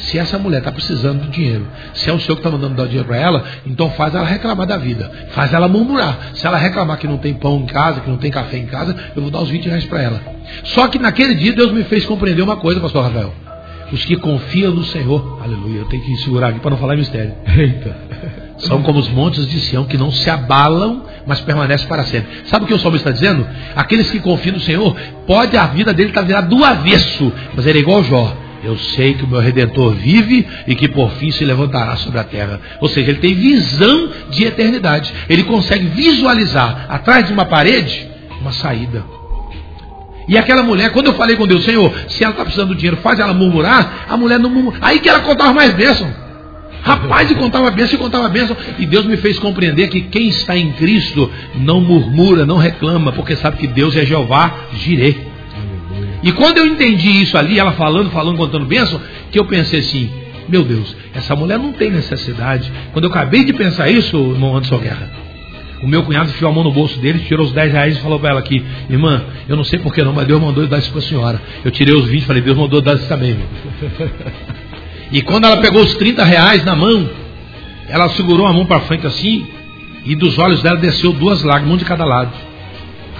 se 0.03 0.17
essa 0.17 0.37
mulher 0.37 0.59
está 0.59 0.71
precisando 0.71 1.21
de 1.21 1.29
dinheiro, 1.29 1.67
se 1.93 2.09
é 2.09 2.13
o 2.13 2.19
Senhor 2.19 2.35
que 2.35 2.41
está 2.41 2.49
mandando 2.49 2.75
dar 2.75 2.85
dinheiro 2.85 3.07
para 3.07 3.17
ela, 3.17 3.43
então 3.65 3.89
faz 3.91 4.13
ela 4.13 4.25
reclamar 4.25 4.67
da 4.67 4.77
vida, 4.77 5.11
faz 5.31 5.53
ela 5.53 5.67
murmurar. 5.67 6.31
Se 6.33 6.45
ela 6.45 6.57
reclamar 6.57 6.97
que 6.97 7.07
não 7.07 7.17
tem 7.17 7.33
pão 7.33 7.57
em 7.57 7.65
casa, 7.65 8.01
que 8.01 8.09
não 8.09 8.17
tem 8.17 8.29
café 8.29 8.57
em 8.57 8.65
casa, 8.65 8.95
eu 9.15 9.21
vou 9.21 9.31
dar 9.31 9.41
os 9.41 9.49
20 9.49 9.65
reais 9.67 9.85
para 9.85 10.01
ela. 10.01 10.21
Só 10.63 10.87
que 10.87 10.99
naquele 10.99 11.35
dia 11.35 11.53
Deus 11.53 11.71
me 11.71 11.83
fez 11.83 12.05
compreender 12.05 12.41
uma 12.41 12.57
coisa, 12.57 12.79
pastor 12.79 13.03
Rafael. 13.03 13.33
Os 13.91 14.03
que 14.05 14.15
confiam 14.17 14.73
no 14.73 14.83
Senhor, 14.83 15.39
aleluia, 15.41 15.79
eu 15.79 15.85
tenho 15.85 16.03
que 16.03 16.15
segurar 16.17 16.49
aqui 16.49 16.59
para 16.59 16.71
não 16.71 16.77
falar 16.77 16.95
mistério. 16.95 17.33
Eita. 17.55 17.95
São 18.57 18.81
como 18.81 18.99
os 18.99 19.09
montes 19.09 19.45
de 19.45 19.59
Sião 19.59 19.85
que 19.85 19.97
não 19.97 20.11
se 20.11 20.29
abalam, 20.29 21.03
mas 21.25 21.39
permanecem 21.41 21.87
para 21.87 22.03
sempre. 22.03 22.29
Sabe 22.45 22.65
o 22.65 22.67
que 22.67 22.73
o 22.73 22.79
salmo 22.79 22.97
está 22.97 23.11
dizendo? 23.11 23.45
Aqueles 23.75 24.09
que 24.09 24.19
confiam 24.19 24.55
no 24.55 24.59
Senhor, 24.59 24.95
pode 25.27 25.57
a 25.57 25.67
vida 25.67 25.93
dele 25.93 26.09
estar 26.09 26.21
tá 26.21 26.27
virada 26.27 26.47
do 26.47 26.63
avesso, 26.63 27.31
mas 27.55 27.65
ele 27.65 27.79
é 27.79 27.81
igual 27.81 28.03
Jó. 28.03 28.42
Eu 28.63 28.77
sei 28.77 29.13
que 29.13 29.25
o 29.25 29.27
meu 29.27 29.39
redentor 29.39 29.93
vive 29.93 30.47
e 30.65 30.75
que 30.75 30.87
por 30.87 31.11
fim 31.11 31.31
se 31.31 31.43
levantará 31.43 31.97
sobre 31.97 32.19
a 32.19 32.23
terra. 32.23 32.61
Ou 32.79 32.87
seja, 32.87 33.11
ele 33.11 33.19
tem 33.19 33.35
visão 33.35 34.09
de 34.29 34.45
eternidade. 34.45 35.13
Ele 35.29 35.43
consegue 35.43 35.85
visualizar 35.87 36.85
atrás 36.89 37.27
de 37.27 37.33
uma 37.33 37.45
parede 37.45 38.13
uma 38.43 38.51
saída. 38.51 39.03
E 40.27 40.37
aquela 40.37 40.63
mulher, 40.63 40.91
quando 40.91 41.07
eu 41.07 41.13
falei 41.13 41.35
com 41.35 41.47
Deus, 41.47 41.63
Senhor, 41.65 41.93
se 42.07 42.23
ela 42.23 42.31
está 42.31 42.43
precisando 42.43 42.69
do 42.69 42.75
dinheiro, 42.75 42.97
faz 42.97 43.19
ela 43.19 43.33
murmurar, 43.33 44.05
a 44.07 44.15
mulher 44.15 44.39
não 44.39 44.49
murmura. 44.49 44.77
Aí 44.81 44.99
que 44.99 45.09
ela 45.09 45.19
contava 45.19 45.53
mais 45.53 45.73
bênção. 45.73 46.13
Rapaz, 46.81 47.31
e 47.31 47.35
contava 47.35 47.71
bênção, 47.71 47.95
e 47.95 47.97
contava 47.97 48.27
bênção. 48.29 48.55
E 48.77 48.85
Deus 48.85 49.05
me 49.05 49.17
fez 49.17 49.39
compreender 49.39 49.87
que 49.89 50.01
quem 50.01 50.27
está 50.27 50.55
em 50.55 50.71
Cristo 50.73 51.31
não 51.55 51.81
murmura, 51.81 52.45
não 52.45 52.57
reclama, 52.57 53.11
porque 53.11 53.35
sabe 53.35 53.57
que 53.57 53.67
Deus 53.67 53.95
é 53.95 54.05
Jeová 54.05 54.67
Jireh. 54.73 55.32
E 56.23 56.31
quando 56.31 56.57
eu 56.57 56.65
entendi 56.65 57.21
isso 57.21 57.37
ali, 57.37 57.59
ela 57.59 57.73
falando, 57.73 58.09
falando, 58.09 58.37
contando 58.37 58.65
bênção, 58.65 58.99
que 59.29 59.37
eu 59.37 59.45
pensei 59.45 59.79
assim, 59.79 60.09
meu 60.47 60.63
Deus, 60.63 60.95
essa 61.13 61.35
mulher 61.35 61.59
não 61.59 61.73
tem 61.73 61.91
necessidade. 61.91 62.71
Quando 62.93 63.05
eu 63.05 63.11
acabei 63.11 63.43
de 63.43 63.53
pensar 63.53 63.89
isso, 63.89 64.17
irmão 64.17 64.55
Anderson 64.55 64.77
Guerra, 64.77 65.11
o 65.81 65.87
meu 65.87 66.03
cunhado 66.03 66.29
enfiou 66.29 66.49
a 66.49 66.53
mão 66.53 66.63
no 66.63 66.71
bolso 66.71 66.97
dele, 66.99 67.19
tirou 67.27 67.45
os 67.45 67.51
10 67.51 67.73
reais 67.73 67.97
e 67.97 67.99
falou 67.99 68.17
para 68.17 68.29
ela 68.29 68.39
aqui, 68.39 68.63
irmã, 68.89 69.21
eu 69.49 69.57
não 69.57 69.65
sei 69.65 69.79
porquê 69.79 70.01
não, 70.01 70.13
mas 70.13 70.25
Deus 70.25 70.41
mandou 70.41 70.63
eu 70.63 70.69
dar 70.69 70.79
isso 70.79 70.91
para 70.91 70.99
a 70.99 71.03
senhora. 71.03 71.41
Eu 71.63 71.71
tirei 71.71 71.93
os 71.93 72.07
20 72.07 72.21
e 72.21 72.25
falei, 72.25 72.41
Deus 72.41 72.57
mandou 72.57 72.79
eu 72.79 72.83
dar 72.83 72.95
isso 72.95 73.07
também, 73.07 73.35
meu. 73.35 73.47
E 75.11 75.21
quando 75.21 75.45
ela 75.45 75.57
pegou 75.57 75.83
os 75.83 75.93
30 75.95 76.23
reais 76.23 76.63
na 76.63 76.75
mão, 76.75 77.07
ela 77.87 78.07
segurou 78.09 78.47
a 78.47 78.53
mão 78.53 78.65
para 78.65 78.79
frente 78.79 79.05
assim, 79.05 79.45
e 80.05 80.15
dos 80.15 80.39
olhos 80.39 80.63
dela 80.63 80.77
desceu 80.77 81.11
duas 81.11 81.43
lágrimas, 81.43 81.75
um 81.75 81.77
de 81.77 81.85
cada 81.85 82.05
lado. 82.05 82.31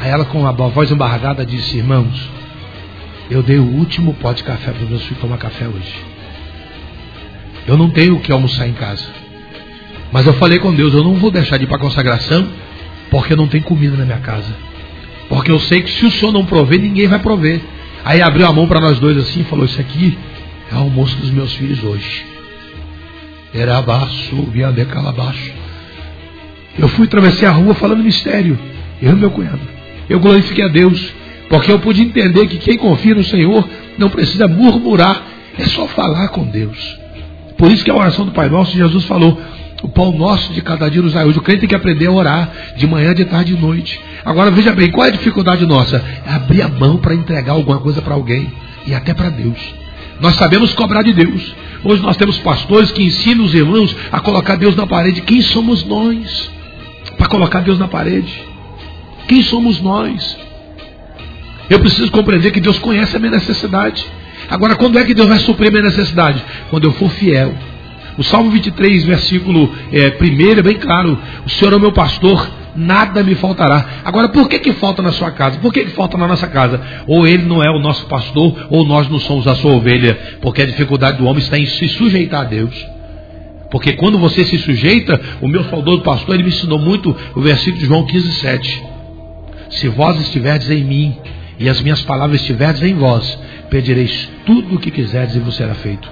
Aí 0.01 0.10
ela, 0.10 0.26
com 0.26 0.47
a 0.47 0.51
voz 0.51 0.89
embargada, 0.89 1.45
disse: 1.45 1.78
Irmãos, 1.78 2.30
eu 3.30 3.41
dei 3.41 3.57
o 3.57 3.65
último 3.65 4.13
pote 4.15 4.38
de 4.38 4.43
café 4.43 4.71
para 4.71 4.86
meus 4.86 5.03
filhos 5.03 5.21
tomar 5.21 5.38
café 5.38 5.67
hoje. 5.67 5.93
Eu 7.67 7.78
não 7.78 7.89
tenho 7.89 8.15
o 8.15 8.19
que 8.19 8.32
almoçar 8.32 8.67
em 8.67 8.74
casa. 8.74 9.07
Mas 10.11 10.28
eu 10.28 10.34
falei 10.34 10.59
com 10.59 10.74
Deus, 10.74 10.93
eu 10.93 11.03
não 11.03 11.15
vou 11.15 11.32
deixar 11.32 11.57
de 11.57 11.63
ir 11.63 11.67
para 11.67 11.78
a 11.78 11.80
consagração, 11.80 12.47
porque 13.09 13.36
não 13.36 13.47
tem 13.47 13.61
comida 13.61 13.95
na 13.95 14.05
minha 14.05 14.19
casa. 14.19 14.53
Porque 15.30 15.51
eu 15.51 15.59
sei 15.59 15.82
que 15.82 15.91
se 15.91 16.05
o 16.05 16.11
Senhor 16.11 16.32
não 16.32 16.45
prover, 16.45 16.80
ninguém 16.80 17.07
vai 17.07 17.19
prover. 17.19 17.61
Aí 18.05 18.21
abriu 18.21 18.45
a 18.45 18.53
mão 18.53 18.67
para 18.67 18.82
nós 18.82 18.99
dois 18.99 19.17
assim 19.17 19.41
e 19.41 19.45
falou: 19.45 19.65
Isso 19.65 19.80
aqui 19.80 20.17
é 20.71 20.76
o 20.76 20.80
almoço 20.80 21.15
dos 21.15 21.32
meus 21.32 21.53
filhos 21.53 21.84
hoje. 21.84 22.26
Era 23.53 23.78
abaixo, 23.78 24.36
de 24.51 24.86
calabaixo. 24.86 25.51
Eu 26.78 26.88
fui 26.89 27.05
atravessar 27.05 27.49
a 27.49 27.51
rua 27.51 27.74
falando 27.74 28.03
mistério. 28.03 28.57
Eu 29.01 29.13
e 29.13 29.15
meu 29.15 29.32
cunhado. 29.32 29.61
Eu 30.09 30.19
glorifiquei 30.19 30.65
a 30.65 30.67
Deus. 30.67 31.13
Porque 31.54 31.72
eu 31.72 31.78
pude 31.78 32.01
entender 32.01 32.47
que 32.47 32.58
quem 32.58 32.80
confia 32.80 33.14
no 33.14 33.24
Senhor 33.24 33.70
não 33.99 34.10
precisa 34.10 34.47
murmurar. 34.47 35.22
É 35.56 35.66
só 35.66 35.86
falar 35.86 36.30
com 36.30 36.43
Deus. 36.45 36.97
Por 37.56 37.72
isso 37.72 37.86
que 37.86 37.91
a 37.91 37.95
oração 37.95 38.26
do 38.26 38.32
Pai 38.32 38.49
Nosso, 38.49 38.76
Jesus 38.76 39.06
falou: 39.06 39.39
o 39.84 39.88
pão 39.88 40.12
nosso 40.18 40.51
de 40.51 40.64
cada 40.64 40.89
dia 40.89 41.04
nos 41.04 41.14
dai 41.14 41.24
hoje. 41.26 41.38
O 41.38 41.43
crente 41.43 41.60
tem 41.60 41.70
que 41.70 41.76
aprender 41.76 42.08
a 42.08 42.12
orar 42.12 42.51
de 42.76 42.88
manhã, 42.88 43.14
de 43.14 43.24
tarde 43.26 43.54
e 43.54 43.56
de 43.56 43.62
noite. 43.62 44.01
Agora 44.26 44.49
veja 44.49 44.72
bem, 44.72 44.89
qual 44.89 45.06
é 45.06 45.10
a 45.10 45.12
dificuldade 45.12 45.64
nossa? 45.68 46.04
É 46.26 46.34
abrir 46.34 46.64
a 46.64 46.70
mão 46.70 46.97
para 46.97 47.14
entregar 47.14 47.51
alguma 47.51 47.78
coisa 47.78 48.01
para 48.01 48.16
alguém 48.16 48.51
e 48.88 48.95
até 48.95 49.14
para 49.14 49.30
Deus. 49.30 49.60
Nós 50.20 50.34
sabemos 50.34 50.74
cobrar 50.74 51.04
de 51.04 51.14
Deus. 51.14 51.54
Hoje 51.84 52.01
nós 52.01 52.18
temos 52.18 52.39
pastores 52.39 52.89
que 52.89 53.04
ensinam 53.04 53.45
os 53.45 53.54
irmãos 53.54 53.95
a 54.12 54.20
colocar 54.20 54.56
Deus 54.56 54.76
na 54.76 54.88
parede. 54.88 55.22
Quem 55.22 55.43
somos 55.43 55.86
nós 55.86 56.49
para 57.16 57.28
colocar 57.28 57.60
Deus 57.60 57.78
na 57.78 57.88
parede? 57.88 58.34
Quem 59.28 59.43
somos 59.43 59.80
nós? 59.80 60.41
Eu 61.70 61.80
preciso 61.80 62.11
compreender 62.11 62.51
que 62.51 62.59
Deus 62.59 62.80
conhece 62.80 63.16
a 63.16 63.20
minha 63.20 63.32
necessidade. 63.32 64.05
Agora, 64.49 64.76
quando 64.76 64.99
é 64.99 65.03
que 65.03 65.14
Deus 65.14 65.30
vai 65.30 65.39
suprir 65.39 65.70
a 65.70 65.72
minha 65.72 65.84
necessidade? 65.84 66.43
Quando 66.70 66.86
eu 66.86 66.91
for 66.93 67.09
fiel 67.09 67.53
o 68.18 68.24
Salmo 68.24 68.51
23, 68.51 69.05
versículo 69.05 69.74
é, 69.91 70.18
1 70.22 70.59
é 70.59 70.61
bem 70.61 70.76
claro: 70.76 71.18
O 71.45 71.49
Senhor 71.49 71.74
é 71.74 71.76
o 71.76 71.80
meu 71.80 71.91
pastor, 71.91 72.47
nada 72.76 73.24
me 73.24 73.34
faltará. 73.36 74.01
Agora, 74.05 74.30
por 74.30 74.47
que, 74.47 74.59
que 74.59 74.74
falta 74.74 75.01
na 75.01 75.11
sua 75.11 75.32
casa? 75.32 75.57
Por 75.59 75.74
que, 75.74 75.86
que 75.86 75.91
falta 75.91 76.18
na 76.18 76.28
nossa 76.28 76.47
casa? 76.47 76.80
Ou 77.07 77.28
ele 77.28 77.43
não 77.43 77.64
é 77.64 77.70
o 77.72 77.80
nosso 77.80 78.05
pastor, 78.05 78.68
ou 78.70 78.86
nós 78.86 79.09
não 79.09 79.20
somos 79.20 79.47
a 79.47 79.55
sua 79.55 79.74
ovelha, 79.74 80.38
porque 80.41 80.61
a 80.61 80.66
dificuldade 80.66 81.18
do 81.18 81.26
homem 81.26 81.41
está 81.41 81.57
em 81.57 81.66
se 81.66 81.88
sujeitar 81.88 82.41
a 82.41 82.45
Deus. 82.45 82.74
Porque 83.72 83.93
quando 83.93 84.20
você 84.20 84.45
se 84.45 84.59
sujeita, 84.59 85.20
o 85.41 85.47
meu 85.47 85.64
saudoso 85.64 86.03
pastor, 86.03 86.36
ele 86.36 86.43
me 86.43 86.49
ensinou 86.49 86.78
muito 86.78 87.16
o 87.36 87.41
versículo 87.41 87.80
de 87.80 87.88
João 87.88 88.05
15, 88.05 88.32
7. 88.34 88.84
Se 89.72 89.88
vós 89.88 90.22
estiverdes 90.22 90.70
em 90.70 90.84
mim, 90.84 91.18
e 91.64 91.70
as 91.70 91.82
minhas 91.82 92.01
palavras 92.01 92.41
estiverdes 92.41 92.84
em 92.84 92.93
vós, 92.93 93.39
pedireis 93.70 94.30
tudo 94.45 94.76
o 94.76 94.80
que 94.80 94.91
quiserdes 94.91 95.38
e 95.38 95.39
vos 95.39 95.55
será 95.55 95.74
feito. 95.74 96.11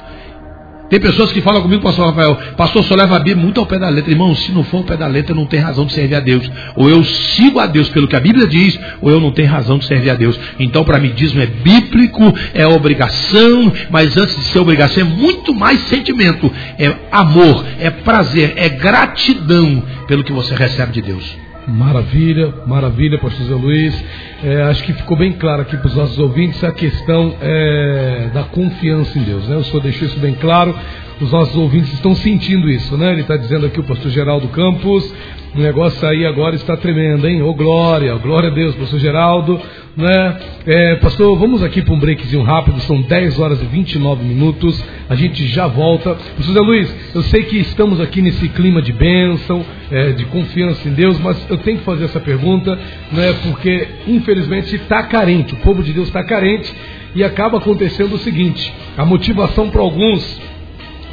Tem 0.90 0.98
pessoas 0.98 1.30
que 1.34 1.42
falam 1.42 1.62
comigo, 1.62 1.82
pastor 1.82 2.06
Rafael, 2.06 2.36
pastor, 2.56 2.86
só 2.86 2.96
leva 2.96 3.18
a 3.18 3.20
Bíblia 3.20 3.36
muito 3.36 3.60
ao 3.60 3.66
pé 3.66 3.78
da 3.78 3.90
letra. 3.90 4.12
Irmão, 4.12 4.34
se 4.34 4.54
não 4.54 4.64
for 4.64 4.78
ao 4.78 4.84
pé 4.86 4.96
da 4.96 5.08
letra, 5.08 5.36
não 5.36 5.46
tem 5.46 5.60
razão 5.60 5.86
de 5.86 5.92
servir 5.92 6.16
a 6.16 6.22
Deus. 6.22 6.50
Ou 6.78 6.90
eu 6.90 7.04
sigo 7.04 7.60
a 7.60 7.66
Deus 7.66 7.90
pelo 7.90 8.08
que 8.08 8.16
a 8.16 8.20
Bíblia 8.22 8.48
diz, 8.48 8.80
ou 9.02 9.10
eu 9.12 9.20
não 9.20 9.32
tenho 9.32 9.50
razão 9.50 9.78
de 9.78 9.86
servir 9.86 10.10
a 10.10 10.16
Deus. 10.16 10.40
Então, 10.58 10.86
para 10.86 11.00
mim, 11.00 11.12
dízimo 11.14 11.42
é 11.42 11.48
bíblico, 11.48 12.34
é 12.54 12.66
obrigação, 12.66 13.74
mas 13.90 14.16
antes 14.16 14.38
de 14.38 14.44
ser 14.44 14.60
obrigação, 14.60 15.02
é 15.02 15.06
muito 15.06 15.54
mais 15.54 15.82
sentimento. 15.82 16.50
É 16.80 16.94
amor, 17.12 17.66
é 17.78 17.90
prazer, 17.90 18.54
é 18.56 18.70
gratidão 18.70 19.84
pelo 20.08 20.24
que 20.24 20.32
você 20.32 20.56
recebe 20.56 20.94
de 20.94 21.02
Deus. 21.02 21.51
Maravilha, 21.68 22.54
maravilha, 22.66 23.20
pastor 23.20 23.46
José 23.46 23.56
Luiz. 23.56 24.06
É, 24.44 24.64
acho 24.64 24.84
que 24.84 24.94
ficou 24.94 25.16
bem 25.16 25.34
claro 25.34 25.62
aqui 25.62 25.78
para 25.78 25.88
os 25.88 25.96
nossos 25.96 26.18
ouvintes 26.18 26.64
a 26.64 26.72
questão 26.72 27.36
é, 27.40 28.30
da 28.34 28.44
confiança 28.44 29.18
em 29.20 29.24
Deus. 29.24 29.48
Né? 29.48 29.58
O 29.58 29.64
senhor 29.64 29.82
deixou 29.82 30.08
isso 30.08 30.20
bem 30.20 30.34
claro. 30.34 30.76
Os 31.22 31.32
nossos 31.32 31.56
ouvintes 31.56 31.94
estão 31.94 32.16
sentindo 32.16 32.68
isso, 32.68 32.98
né? 32.98 33.12
Ele 33.12 33.22
está 33.22 33.38
dizendo 33.38 33.68
aqui 33.68 33.80
o 33.80 33.84
pastor 33.84 34.10
Geraldo 34.10 34.48
Campos, 34.48 35.14
o 35.56 35.60
negócio 35.60 36.08
aí 36.08 36.26
agora 36.26 36.56
está 36.56 36.76
tremendo, 36.76 37.28
hein? 37.28 37.44
Ô 37.44 37.50
oh, 37.50 37.54
glória, 37.54 38.16
glória 38.16 38.50
a 38.50 38.54
Deus, 38.54 38.74
pastor 38.74 39.00
Geraldo. 39.00 39.62
Né? 39.96 40.40
É, 40.66 40.96
pastor, 40.96 41.38
vamos 41.38 41.62
aqui 41.62 41.82
para 41.82 41.94
um 41.94 42.00
breakzinho 42.00 42.42
rápido, 42.42 42.80
são 42.80 43.02
10 43.02 43.40
horas 43.40 43.62
e 43.62 43.66
29 43.66 44.24
minutos, 44.24 44.84
a 45.08 45.14
gente 45.14 45.46
já 45.46 45.68
volta. 45.68 46.16
Pastor 46.38 46.56
Zé 46.56 46.60
Luiz, 46.60 46.96
eu 47.14 47.22
sei 47.24 47.44
que 47.44 47.60
estamos 47.60 48.00
aqui 48.00 48.22
nesse 48.22 48.50
clima 48.50 48.82
de 48.82 48.92
bênção, 48.92 49.64
é, 49.92 50.14
de 50.14 50.26
confiança 50.26 50.88
em 50.88 50.94
Deus, 50.94 51.20
mas 51.20 51.46
eu 51.50 51.58
tenho 51.58 51.80
que 51.80 51.84
fazer 51.84 52.06
essa 52.06 52.20
pergunta, 52.20 52.80
né, 53.12 53.34
porque 53.44 53.88
infelizmente 54.08 54.76
está 54.76 55.04
carente, 55.04 55.54
o 55.54 55.58
povo 55.58 55.84
de 55.84 55.94
Deus 55.94 56.08
está 56.08 56.24
carente, 56.24 56.74
e 57.14 57.24
acaba 57.24 57.58
acontecendo 57.58 58.16
o 58.16 58.20
seguinte: 58.20 58.74
a 58.98 59.06
motivação 59.06 59.70
para 59.70 59.82
alguns 59.82 60.40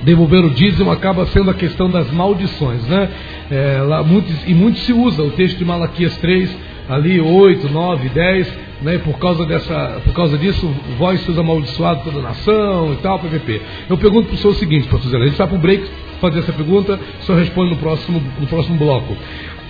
devolver 0.03 0.45
o 0.45 0.51
dízimo 0.51 0.91
acaba 0.91 1.27
sendo 1.27 1.51
a 1.51 1.55
questão 1.55 1.91
das 1.91 2.11
maldições, 2.11 2.83
né? 2.85 3.09
É, 3.51 3.83
lá, 3.83 4.03
muitos, 4.03 4.35
e 4.47 4.55
muito 4.55 4.79
se 4.81 4.93
usa 4.93 5.23
o 5.23 5.31
texto 5.31 5.59
de 5.59 5.65
Malaquias 5.65 6.17
3, 6.19 6.57
ali 6.89 7.21
8, 7.21 7.69
9, 7.69 8.09
10, 8.09 8.59
né? 8.83 8.99
Por 8.99 9.19
causa 9.19 9.45
dessa, 9.45 10.01
por 10.05 10.13
causa 10.13 10.39
disso, 10.39 10.71
vós 10.99 11.21
seus 11.23 11.39
amaldiçoados 11.39 12.05
toda 12.05 12.19
a 12.19 12.23
nação 12.23 12.93
e 12.93 12.97
tal, 12.97 13.19
PVP. 13.19 13.61
Eu 13.89 13.99
pergunto 13.99 14.29
para 14.29 14.35
o 14.35 14.39
senhor 14.39 14.53
o 14.53 14.57
seguinte, 14.57 14.89
pastor 14.89 15.11
Zé, 15.11 15.17
a 15.17 15.27
gente 15.27 15.37
vai 15.37 15.47
para 15.47 15.57
o 15.57 15.61
break 15.61 15.89
fazer 16.21 16.41
essa 16.41 16.53
pergunta, 16.53 16.99
o 17.21 17.25
senhor 17.25 17.39
responde 17.39 17.71
no 17.71 17.77
próximo, 17.77 18.23
no 18.41 18.47
próximo 18.47 18.77
bloco. 18.77 19.17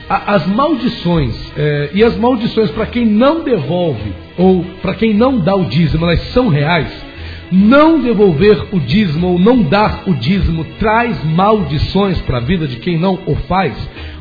as 0.08 0.46
maldições, 0.46 1.34
é, 1.56 1.90
e 1.92 2.02
as 2.02 2.16
maldições 2.16 2.70
para 2.70 2.86
quem 2.86 3.04
não 3.04 3.44
devolve, 3.44 4.12
ou 4.38 4.64
para 4.80 4.94
quem 4.94 5.12
não 5.12 5.38
dá 5.38 5.54
o 5.54 5.66
dízimo, 5.66 6.06
elas 6.06 6.20
são 6.32 6.48
reais? 6.48 7.07
Não 7.51 8.01
devolver 8.01 8.68
o 8.72 8.80
dízimo 8.80 9.28
ou 9.28 9.38
não 9.38 9.62
dar 9.62 10.03
o 10.07 10.14
dízimo 10.14 10.64
traz 10.78 11.22
maldições 11.24 12.20
para 12.22 12.38
a 12.38 12.42
vida 12.42 12.68
de 12.68 12.76
quem 12.76 12.99
não 12.99 13.18
o 13.26 13.34
faz? 13.34 13.74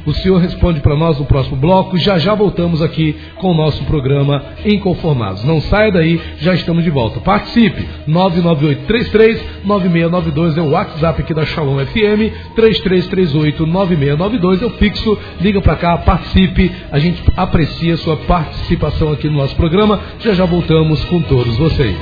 O 0.07 0.13
senhor 0.13 0.39
responde 0.39 0.79
para 0.79 0.95
nós 0.95 1.19
no 1.19 1.25
próximo 1.25 1.57
bloco. 1.57 1.97
Já 1.97 2.17
já 2.17 2.33
voltamos 2.33 2.81
aqui 2.81 3.13
com 3.35 3.51
o 3.51 3.53
nosso 3.53 3.83
programa 3.83 4.41
Inconformados. 4.65 5.43
Não 5.43 5.59
saia 5.59 5.91
daí, 5.91 6.21
já 6.39 6.53
estamos 6.53 6.85
de 6.85 6.89
volta. 6.89 7.19
Participe. 7.19 7.85
998339692 8.07 10.57
é 10.57 10.61
o 10.61 10.69
WhatsApp 10.69 11.21
aqui 11.21 11.33
da 11.33 11.45
Shalom 11.45 11.85
FM. 11.85 12.31
33389692 12.55 14.61
é 14.61 14.65
o 14.65 14.77
fixo. 14.77 15.19
Liga 15.41 15.61
para 15.61 15.75
cá, 15.75 15.97
participe. 15.97 16.71
A 16.89 16.99
gente 16.99 17.21
aprecia 17.35 17.95
a 17.95 17.97
sua 17.97 18.15
participação 18.15 19.11
aqui 19.11 19.27
no 19.27 19.35
nosso 19.35 19.57
programa. 19.57 19.99
Já 20.21 20.33
já 20.33 20.45
voltamos 20.45 21.03
com 21.03 21.21
todos 21.21 21.57
vocês. 21.57 21.97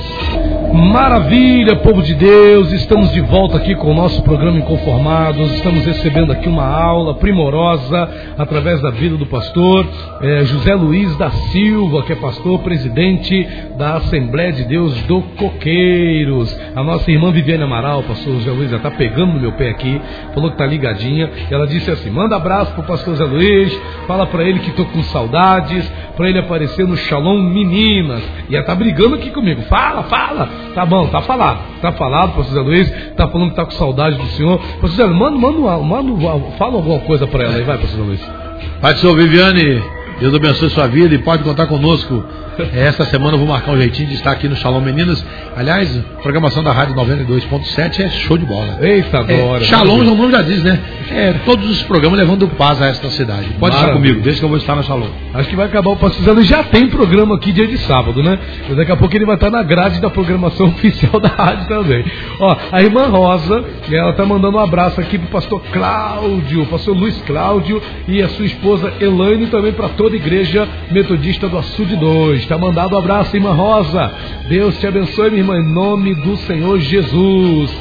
Maravilha, 0.76 1.76
povo 1.76 2.02
de 2.02 2.14
Deus, 2.14 2.70
estamos 2.70 3.10
de 3.10 3.20
volta 3.22 3.56
aqui 3.56 3.74
com 3.74 3.92
o 3.92 3.94
nosso 3.94 4.22
programa 4.22 4.58
Inconformados. 4.58 5.50
Estamos 5.52 5.86
recebendo 5.86 6.30
aqui 6.32 6.50
uma 6.50 6.66
aula 6.66 7.14
primorosa 7.14 8.06
através 8.36 8.82
da 8.82 8.90
vida 8.90 9.16
do 9.16 9.24
pastor 9.24 9.88
é, 10.20 10.44
José 10.44 10.74
Luiz 10.74 11.16
da 11.16 11.30
Silva, 11.30 12.02
que 12.02 12.12
é 12.12 12.16
pastor 12.16 12.58
presidente 12.60 13.42
da 13.78 13.94
Assembleia 13.94 14.52
de 14.52 14.64
Deus 14.64 14.92
do 15.04 15.22
Coqueiros. 15.38 16.54
A 16.74 16.82
nossa 16.82 17.10
irmã 17.10 17.32
Viviane 17.32 17.62
Amaral, 17.62 18.02
pastor 18.02 18.34
José 18.34 18.50
Luiz, 18.50 18.70
já 18.70 18.76
está 18.76 18.90
pegando 18.90 19.32
no 19.32 19.40
meu 19.40 19.52
pé 19.52 19.70
aqui, 19.70 19.98
falou 20.34 20.50
que 20.50 20.56
está 20.56 20.66
ligadinha. 20.66 21.30
Ela 21.50 21.66
disse 21.66 21.90
assim: 21.90 22.10
manda 22.10 22.36
abraço 22.36 22.72
para 22.72 22.82
o 22.82 22.86
pastor 22.86 23.16
José 23.16 23.24
Luiz, 23.24 23.80
fala 24.06 24.26
para 24.26 24.44
ele 24.44 24.58
que 24.58 24.70
estou 24.70 24.84
com 24.84 25.02
saudades, 25.04 25.90
para 26.14 26.28
ele 26.28 26.38
aparecer 26.38 26.86
no 26.86 26.96
Shalom 26.96 27.40
Meninas. 27.40 28.22
E 28.50 28.54
ela 28.54 28.62
está 28.62 28.74
brigando 28.74 29.14
aqui 29.14 29.30
comigo. 29.30 29.62
Fala, 29.62 30.02
fala. 30.02 30.65
Tá 30.74 30.84
bom, 30.84 31.06
tá 31.08 31.22
falado. 31.22 31.60
Tá 31.80 31.92
falado, 31.92 32.34
pastor 32.34 32.54
Zé 32.54 32.60
Luiz. 32.60 32.90
Tá 33.16 33.28
falando 33.28 33.50
que 33.50 33.56
tá 33.56 33.64
com 33.64 33.70
saudade 33.72 34.16
do 34.16 34.26
senhor. 34.28 34.58
Pastor 34.80 34.90
Zé, 34.90 35.06
manda, 35.06 35.38
manda, 35.38 35.78
manda, 35.78 36.50
fala 36.58 36.74
alguma 36.74 37.00
coisa 37.00 37.26
para 37.26 37.44
ela 37.44 37.56
aí, 37.56 37.62
vai, 37.62 37.78
pastor 37.78 37.98
Zé 37.98 38.06
Luiz. 38.06 39.00
Senhor 39.00 39.16
Viviane, 39.16 39.82
Deus 40.18 40.34
abençoe 40.34 40.70
sua 40.70 40.86
vida 40.86 41.14
e 41.14 41.18
pode 41.18 41.42
contar 41.42 41.66
conosco 41.66 42.24
essa 42.72 43.04
semana 43.04 43.34
eu 43.34 43.38
vou 43.38 43.46
marcar 43.46 43.72
um 43.72 43.76
jeitinho 43.76 44.08
de 44.08 44.14
estar 44.14 44.30
aqui 44.32 44.48
no 44.48 44.56
Shalom 44.56 44.80
Meninas. 44.80 45.24
Aliás, 45.54 45.94
a 45.98 46.22
programação 46.22 46.62
da 46.62 46.72
Rádio 46.72 46.94
92.7 46.94 48.00
é 48.00 48.08
show 48.08 48.38
de 48.38 48.46
bola. 48.46 48.78
Eita, 48.80 49.18
agora. 49.18 49.62
É, 49.62 49.66
Shalom, 49.66 49.98
o 49.98 50.04
nome 50.04 50.32
já 50.32 50.40
diz, 50.40 50.62
né? 50.62 50.80
É, 51.10 51.34
todos 51.44 51.68
os 51.68 51.82
programas 51.82 52.18
levando 52.18 52.48
paz 52.48 52.80
a 52.80 52.86
esta 52.86 53.10
cidade. 53.10 53.48
Pode 53.60 53.76
Maravilha. 53.76 53.80
estar 53.80 53.92
comigo, 53.92 54.20
desde 54.22 54.40
que 54.40 54.44
eu 54.44 54.48
vou 54.48 54.58
estar 54.58 54.74
no 54.74 54.82
Shalom. 54.82 55.08
Acho 55.34 55.50
que 55.50 55.56
vai 55.56 55.66
acabar 55.66 55.90
o 55.90 55.96
Pastor 55.96 56.42
Já 56.42 56.64
tem 56.64 56.88
programa 56.88 57.36
aqui 57.36 57.52
dia 57.52 57.66
de 57.66 57.76
sábado, 57.78 58.22
né? 58.22 58.38
Mas 58.66 58.76
daqui 58.76 58.92
a 58.92 58.96
pouco 58.96 59.14
ele 59.14 59.26
vai 59.26 59.34
estar 59.34 59.50
na 59.50 59.62
grade 59.62 60.00
da 60.00 60.08
programação 60.08 60.68
oficial 60.72 61.20
da 61.20 61.28
rádio 61.28 61.68
também. 61.68 62.04
Ó, 62.40 62.56
a 62.72 62.82
irmã 62.82 63.06
Rosa, 63.08 63.64
ela 63.90 64.14
tá 64.14 64.24
mandando 64.24 64.56
um 64.56 64.60
abraço 64.60 64.98
aqui 64.98 65.18
pro 65.18 65.28
pastor 65.28 65.60
Cláudio, 65.72 66.64
pastor 66.66 66.96
Luiz 66.96 67.16
Cláudio 67.26 67.82
e 68.08 68.22
a 68.22 68.28
sua 68.30 68.46
esposa 68.46 68.94
Elaine 68.98 69.48
também 69.48 69.72
para 69.72 69.90
toda 70.06 70.14
a 70.14 70.18
igreja 70.18 70.68
metodista 70.92 71.48
do 71.48 71.58
Açude 71.58 71.96
2. 71.96 72.38
Está 72.38 72.56
mandado 72.56 72.94
um 72.94 72.98
abraço, 72.98 73.34
irmã 73.34 73.52
Rosa. 73.52 74.12
Deus 74.48 74.78
te 74.78 74.86
abençoe, 74.86 75.30
minha 75.30 75.42
irmã, 75.42 75.58
em 75.58 75.64
nome 75.64 76.14
do 76.14 76.36
Senhor 76.36 76.78
Jesus. 76.78 77.76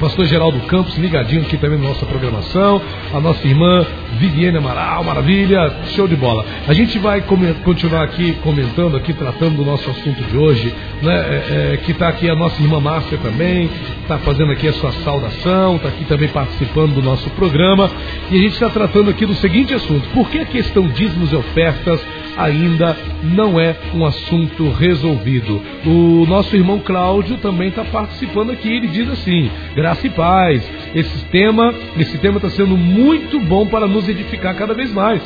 Pastor 0.00 0.26
Geraldo 0.26 0.60
Campos, 0.60 0.96
ligadinho 0.96 1.42
aqui 1.42 1.56
também 1.56 1.78
na 1.78 1.88
nossa 1.88 2.04
programação. 2.06 2.80
A 3.12 3.20
nossa 3.20 3.46
irmã 3.46 3.86
Viviane 4.18 4.58
Amaral, 4.58 5.04
maravilha, 5.04 5.74
show 5.94 6.06
de 6.06 6.16
bola. 6.16 6.44
A 6.66 6.72
gente 6.72 6.98
vai 6.98 7.22
continuar 7.64 8.02
aqui 8.02 8.34
comentando, 8.42 8.96
aqui 8.96 9.12
tratando 9.12 9.56
do 9.56 9.64
nosso 9.64 9.88
assunto 9.90 10.22
de 10.22 10.36
hoje, 10.36 10.74
né? 11.02 11.14
É, 11.14 11.72
é, 11.74 11.76
que 11.78 11.92
está 11.92 12.08
aqui 12.08 12.28
a 12.28 12.34
nossa 12.34 12.60
irmã 12.62 12.80
Márcia 12.80 13.18
também, 13.18 13.70
está 14.02 14.18
fazendo 14.18 14.52
aqui 14.52 14.68
a 14.68 14.72
sua 14.74 14.92
saudação, 14.92 15.76
está 15.76 15.88
aqui 15.88 16.04
também 16.04 16.28
participando 16.28 16.94
do 16.94 17.02
nosso 17.02 17.28
programa. 17.30 17.90
E 18.30 18.36
a 18.36 18.40
gente 18.40 18.54
está 18.54 18.68
tratando 18.68 19.10
aqui 19.10 19.26
do 19.26 19.34
seguinte 19.34 19.74
assunto: 19.74 20.08
por 20.10 20.28
que 20.30 20.38
a 20.38 20.46
questão 20.46 20.86
dízimos 20.88 21.32
e 21.32 21.36
ofertas 21.36 22.00
ainda 22.36 22.96
não 23.22 23.58
é 23.58 23.76
um 23.94 24.04
assunto 24.04 24.70
resolvido. 24.70 25.60
O 25.84 26.26
nosso 26.26 26.54
irmão 26.54 26.78
Cláudio 26.78 27.38
também 27.38 27.68
está 27.68 27.84
participando 27.84 28.50
aqui. 28.50 28.68
Ele 28.68 28.88
diz 28.88 29.08
assim: 29.08 29.50
graça 29.74 30.06
e 30.06 30.10
paz. 30.10 30.68
Esse 30.94 31.24
tema, 31.26 31.74
esse 31.98 32.18
tema 32.18 32.36
está 32.36 32.50
sendo 32.50 32.76
muito 32.76 33.40
bom 33.40 33.66
para 33.66 33.86
nos 33.86 34.08
edificar 34.08 34.54
cada 34.56 34.74
vez 34.74 34.92
mais. 34.92 35.22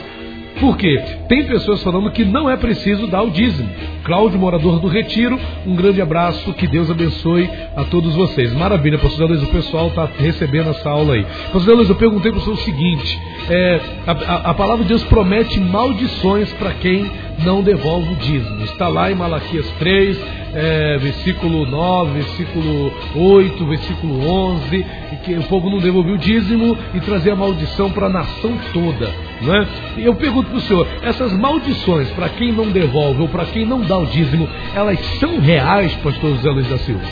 Por 0.61 0.77
quê? 0.77 1.03
Tem 1.27 1.47
pessoas 1.47 1.83
falando 1.83 2.11
que 2.11 2.23
não 2.23 2.49
é 2.49 2.57
preciso 2.57 3.07
dar 3.07 3.23
o 3.23 3.31
dízimo. 3.31 3.69
Cláudio, 4.05 4.39
morador 4.39 4.79
do 4.79 4.89
Retiro, 4.89 5.39
um 5.67 5.75
grande 5.75 6.03
abraço, 6.03 6.53
que 6.53 6.67
Deus 6.67 6.91
abençoe 6.91 7.49
a 7.75 7.85
todos 7.85 8.15
vocês. 8.15 8.53
Maravilha, 8.53 8.99
pastor 8.99 9.29
Luiz, 9.29 9.43
o 9.43 9.47
pessoal 9.47 9.89
está 9.89 10.07
recebendo 10.19 10.71
essa 10.71 10.91
aula 10.91 11.15
aí. 11.15 11.27
Pastor 11.53 11.77
Luiz, 11.77 11.89
eu 11.89 11.97
perguntei 11.97 12.31
para 12.31 12.41
o 12.41 12.45
senhor 12.45 12.57
o 12.57 12.63
seguinte: 12.63 13.21
é, 13.49 13.81
a, 14.07 14.13
a, 14.13 14.51
a, 14.51 14.55
palavra 14.55 14.83
de 14.83 14.91
Deus 14.91 15.03
promete 15.05 15.59
maldições 15.59 16.53
para 16.55 16.73
quem 16.75 17.11
não 17.39 17.63
devolve 17.63 18.13
o 18.13 18.17
dízimo. 18.17 18.63
Está 18.65 18.89
lá 18.89 19.11
em 19.11 19.15
Malaquias 19.15 19.67
3, 19.79 20.19
é, 20.55 20.99
versículo 20.99 21.67
9, 21.67 22.13
versículo 22.21 22.93
8, 23.15 23.67
versículo 23.67 24.29
11, 24.29 24.87
que 25.25 25.35
o 25.35 25.43
povo 25.45 25.71
não 25.71 25.79
devolveu 25.79 26.15
o 26.15 26.19
dízimo 26.19 26.77
e 26.95 27.01
trazia 27.01 27.37
maldição 27.37 27.91
para 27.91 28.07
a 28.07 28.11
nação 28.11 28.59
toda. 28.73 29.11
Não 29.43 29.55
é? 29.55 29.67
E 29.99 30.05
eu 30.05 30.15
pergunto 30.15 30.49
para 30.49 30.59
o 30.59 30.61
senhor: 30.63 30.87
essas 31.03 31.33
maldições 31.33 32.09
para 32.11 32.29
quem 32.31 32.53
não 32.53 32.71
devolve 32.71 33.23
ou 33.23 33.29
para 33.29 33.47
quem 33.47 33.65
não 33.65 33.81
dá 33.81 33.99
o 33.99 34.07
dízimo, 34.07 34.49
elas 34.75 34.99
são 35.19 35.39
reais, 35.39 35.95
pastor 35.97 36.37
José 36.37 36.51
Luiz 36.51 36.69
da 36.69 36.79
Silva? 36.79 37.05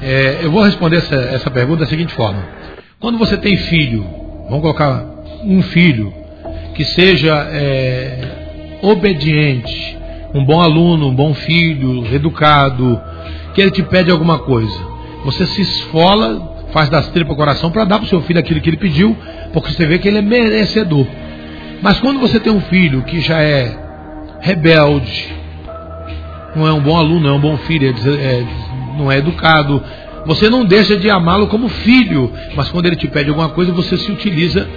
É, 0.00 0.40
eu 0.42 0.50
vou 0.50 0.62
responder 0.62 0.98
essa, 0.98 1.16
essa 1.16 1.50
pergunta 1.50 1.80
da 1.80 1.86
seguinte 1.86 2.12
forma: 2.12 2.42
quando 3.00 3.18
você 3.18 3.36
tem 3.36 3.56
filho, 3.56 4.06
vamos 4.48 4.60
colocar 4.60 5.04
um 5.42 5.62
filho 5.62 6.12
que 6.74 6.84
seja 6.84 7.34
é, 7.50 8.20
obediente, 8.82 9.97
um 10.34 10.44
bom 10.44 10.60
aluno, 10.60 11.08
um 11.08 11.14
bom 11.14 11.34
filho, 11.34 12.06
educado, 12.14 13.00
que 13.54 13.60
ele 13.60 13.70
te 13.70 13.82
pede 13.82 14.10
alguma 14.10 14.38
coisa, 14.38 14.78
você 15.24 15.46
se 15.46 15.62
esfola, 15.62 16.56
faz 16.72 16.88
das 16.88 17.08
tripas 17.08 17.36
coração 17.36 17.70
para 17.70 17.84
dar 17.84 17.98
para 17.98 18.06
o 18.06 18.08
seu 18.08 18.20
filho 18.22 18.38
aquilo 18.38 18.60
que 18.60 18.68
ele 18.68 18.76
pediu, 18.76 19.16
porque 19.52 19.72
você 19.72 19.86
vê 19.86 19.98
que 19.98 20.08
ele 20.08 20.18
é 20.18 20.22
merecedor. 20.22 21.06
Mas 21.80 22.00
quando 22.00 22.20
você 22.20 22.38
tem 22.38 22.52
um 22.52 22.60
filho 22.60 23.02
que 23.02 23.20
já 23.20 23.40
é 23.40 23.76
rebelde, 24.40 25.32
não 26.54 26.66
é 26.66 26.72
um 26.72 26.80
bom 26.80 26.96
aluno, 26.96 27.20
não 27.20 27.30
é 27.30 27.32
um 27.32 27.40
bom 27.40 27.56
filho, 27.58 27.86
é, 27.86 28.10
é, 28.10 28.46
não 28.96 29.10
é 29.10 29.18
educado, 29.18 29.82
você 30.26 30.50
não 30.50 30.64
deixa 30.64 30.96
de 30.96 31.08
amá-lo 31.08 31.46
como 31.46 31.68
filho, 31.68 32.30
mas 32.54 32.68
quando 32.70 32.86
ele 32.86 32.96
te 32.96 33.08
pede 33.08 33.30
alguma 33.30 33.48
coisa, 33.48 33.72
você 33.72 33.96
se 33.96 34.10
utiliza 34.10 34.68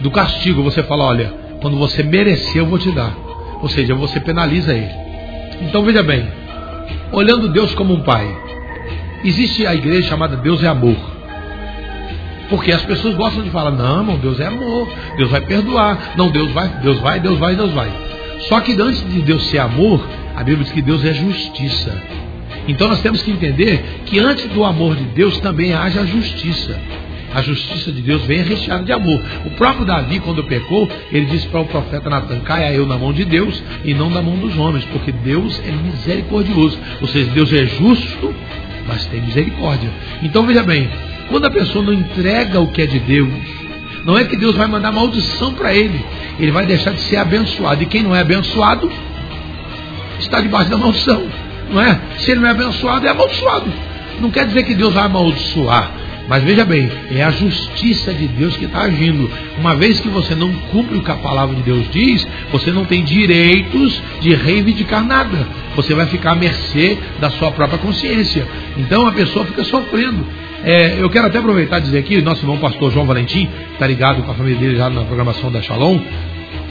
do 0.00 0.10
castigo. 0.10 0.62
Você 0.62 0.82
fala: 0.82 1.04
olha, 1.04 1.32
quando 1.60 1.76
você 1.76 2.02
merecer, 2.02 2.56
eu 2.56 2.66
vou 2.66 2.78
te 2.78 2.90
dar. 2.90 3.25
Ou 3.60 3.68
seja, 3.68 3.94
você 3.94 4.20
penaliza 4.20 4.74
ele. 4.74 4.92
Então 5.62 5.82
veja 5.84 6.02
bem, 6.02 6.28
olhando 7.12 7.48
Deus 7.48 7.74
como 7.74 7.94
um 7.94 8.00
pai, 8.00 8.36
existe 9.24 9.66
a 9.66 9.74
igreja 9.74 10.08
chamada 10.08 10.36
Deus 10.36 10.62
é 10.62 10.68
amor. 10.68 10.96
Porque 12.48 12.70
as 12.70 12.82
pessoas 12.82 13.14
gostam 13.16 13.42
de 13.42 13.50
falar, 13.50 13.72
não, 13.72 13.98
irmão, 13.98 14.18
Deus 14.18 14.38
é 14.38 14.46
amor, 14.46 14.88
Deus 15.16 15.30
vai 15.30 15.40
perdoar, 15.40 16.12
não, 16.16 16.30
Deus 16.30 16.52
vai, 16.52 16.68
Deus 16.68 16.98
vai, 17.00 17.18
Deus 17.18 17.38
vai, 17.38 17.56
Deus 17.56 17.72
vai. 17.72 17.90
Só 18.48 18.60
que 18.60 18.80
antes 18.80 19.04
de 19.10 19.20
Deus 19.22 19.48
ser 19.48 19.58
amor, 19.58 20.06
a 20.36 20.44
Bíblia 20.44 20.64
diz 20.64 20.72
que 20.72 20.82
Deus 20.82 21.04
é 21.04 21.12
justiça. 21.12 21.96
Então 22.68 22.88
nós 22.88 23.00
temos 23.00 23.22
que 23.22 23.30
entender 23.30 24.02
que 24.06 24.18
antes 24.18 24.46
do 24.46 24.64
amor 24.64 24.94
de 24.94 25.04
Deus 25.04 25.40
também 25.40 25.72
haja 25.72 26.04
justiça. 26.06 26.78
A 27.36 27.42
justiça 27.42 27.92
de 27.92 28.00
Deus 28.00 28.22
vem 28.22 28.42
recheada 28.42 28.82
de 28.82 28.92
amor. 28.92 29.20
O 29.44 29.50
próprio 29.50 29.84
Davi, 29.84 30.20
quando 30.20 30.42
pecou, 30.44 30.88
ele 31.12 31.26
disse 31.26 31.46
para 31.48 31.60
o 31.60 31.66
profeta 31.66 32.08
Natan: 32.08 32.40
caia 32.40 32.72
eu 32.72 32.86
na 32.86 32.96
mão 32.96 33.12
de 33.12 33.26
Deus 33.26 33.62
e 33.84 33.92
não 33.92 34.08
na 34.08 34.22
mão 34.22 34.38
dos 34.38 34.56
homens, 34.56 34.86
porque 34.86 35.12
Deus 35.12 35.60
é 35.68 35.70
misericordioso. 35.70 36.78
Ou 36.98 37.06
seja, 37.06 37.30
Deus 37.32 37.52
é 37.52 37.66
justo, 37.66 38.34
mas 38.88 39.04
tem 39.04 39.20
misericórdia. 39.20 39.90
Então 40.22 40.46
veja 40.46 40.62
bem, 40.62 40.88
quando 41.28 41.44
a 41.44 41.50
pessoa 41.50 41.84
não 41.84 41.92
entrega 41.92 42.58
o 42.58 42.68
que 42.68 42.80
é 42.80 42.86
de 42.86 43.00
Deus, 43.00 43.28
não 44.06 44.16
é 44.16 44.24
que 44.24 44.38
Deus 44.38 44.56
vai 44.56 44.66
mandar 44.66 44.90
maldição 44.90 45.52
para 45.52 45.74
ele, 45.74 46.02
ele 46.40 46.52
vai 46.52 46.64
deixar 46.64 46.92
de 46.92 47.02
ser 47.02 47.18
abençoado. 47.18 47.82
E 47.82 47.86
quem 47.86 48.02
não 48.02 48.16
é 48.16 48.20
abençoado 48.20 48.90
está 50.18 50.40
debaixo 50.40 50.70
da 50.70 50.78
maldição, 50.78 51.22
não 51.70 51.82
é? 51.82 52.00
Se 52.16 52.30
ele 52.30 52.40
não 52.40 52.48
é 52.48 52.52
abençoado, 52.52 53.06
é 53.06 53.10
amaldiçoado. 53.10 53.70
Não 54.22 54.30
quer 54.30 54.46
dizer 54.46 54.62
que 54.62 54.72
Deus 54.72 54.94
vai 54.94 55.04
amaldiçoar, 55.04 56.05
mas 56.28 56.42
veja 56.42 56.64
bem, 56.64 56.90
é 57.10 57.22
a 57.22 57.30
justiça 57.30 58.12
de 58.12 58.26
Deus 58.26 58.56
que 58.56 58.64
está 58.64 58.82
agindo. 58.82 59.30
Uma 59.58 59.76
vez 59.76 60.00
que 60.00 60.08
você 60.08 60.34
não 60.34 60.52
cumpre 60.70 60.96
o 60.96 61.02
que 61.02 61.10
a 61.10 61.16
palavra 61.16 61.54
de 61.54 61.62
Deus 61.62 61.88
diz, 61.90 62.26
você 62.50 62.72
não 62.72 62.84
tem 62.84 63.04
direitos 63.04 64.02
de 64.20 64.34
reivindicar 64.34 65.04
nada. 65.04 65.46
Você 65.76 65.94
vai 65.94 66.06
ficar 66.06 66.32
à 66.32 66.34
mercê 66.34 66.98
da 67.20 67.30
sua 67.30 67.52
própria 67.52 67.78
consciência. 67.78 68.46
Então 68.76 69.06
a 69.06 69.12
pessoa 69.12 69.44
fica 69.44 69.62
sofrendo. 69.64 70.26
É, 70.64 71.00
eu 71.00 71.08
quero 71.08 71.26
até 71.26 71.38
aproveitar 71.38 71.78
e 71.78 71.82
dizer 71.82 71.98
aqui, 71.98 72.20
nosso 72.20 72.42
irmão 72.42 72.58
pastor 72.58 72.90
João 72.90 73.06
Valentim, 73.06 73.48
está 73.72 73.86
ligado 73.86 74.22
com 74.22 74.32
a 74.32 74.34
família 74.34 74.58
dele 74.58 74.76
já 74.76 74.90
na 74.90 75.04
programação 75.04 75.52
da 75.52 75.62
Shalom, 75.62 76.00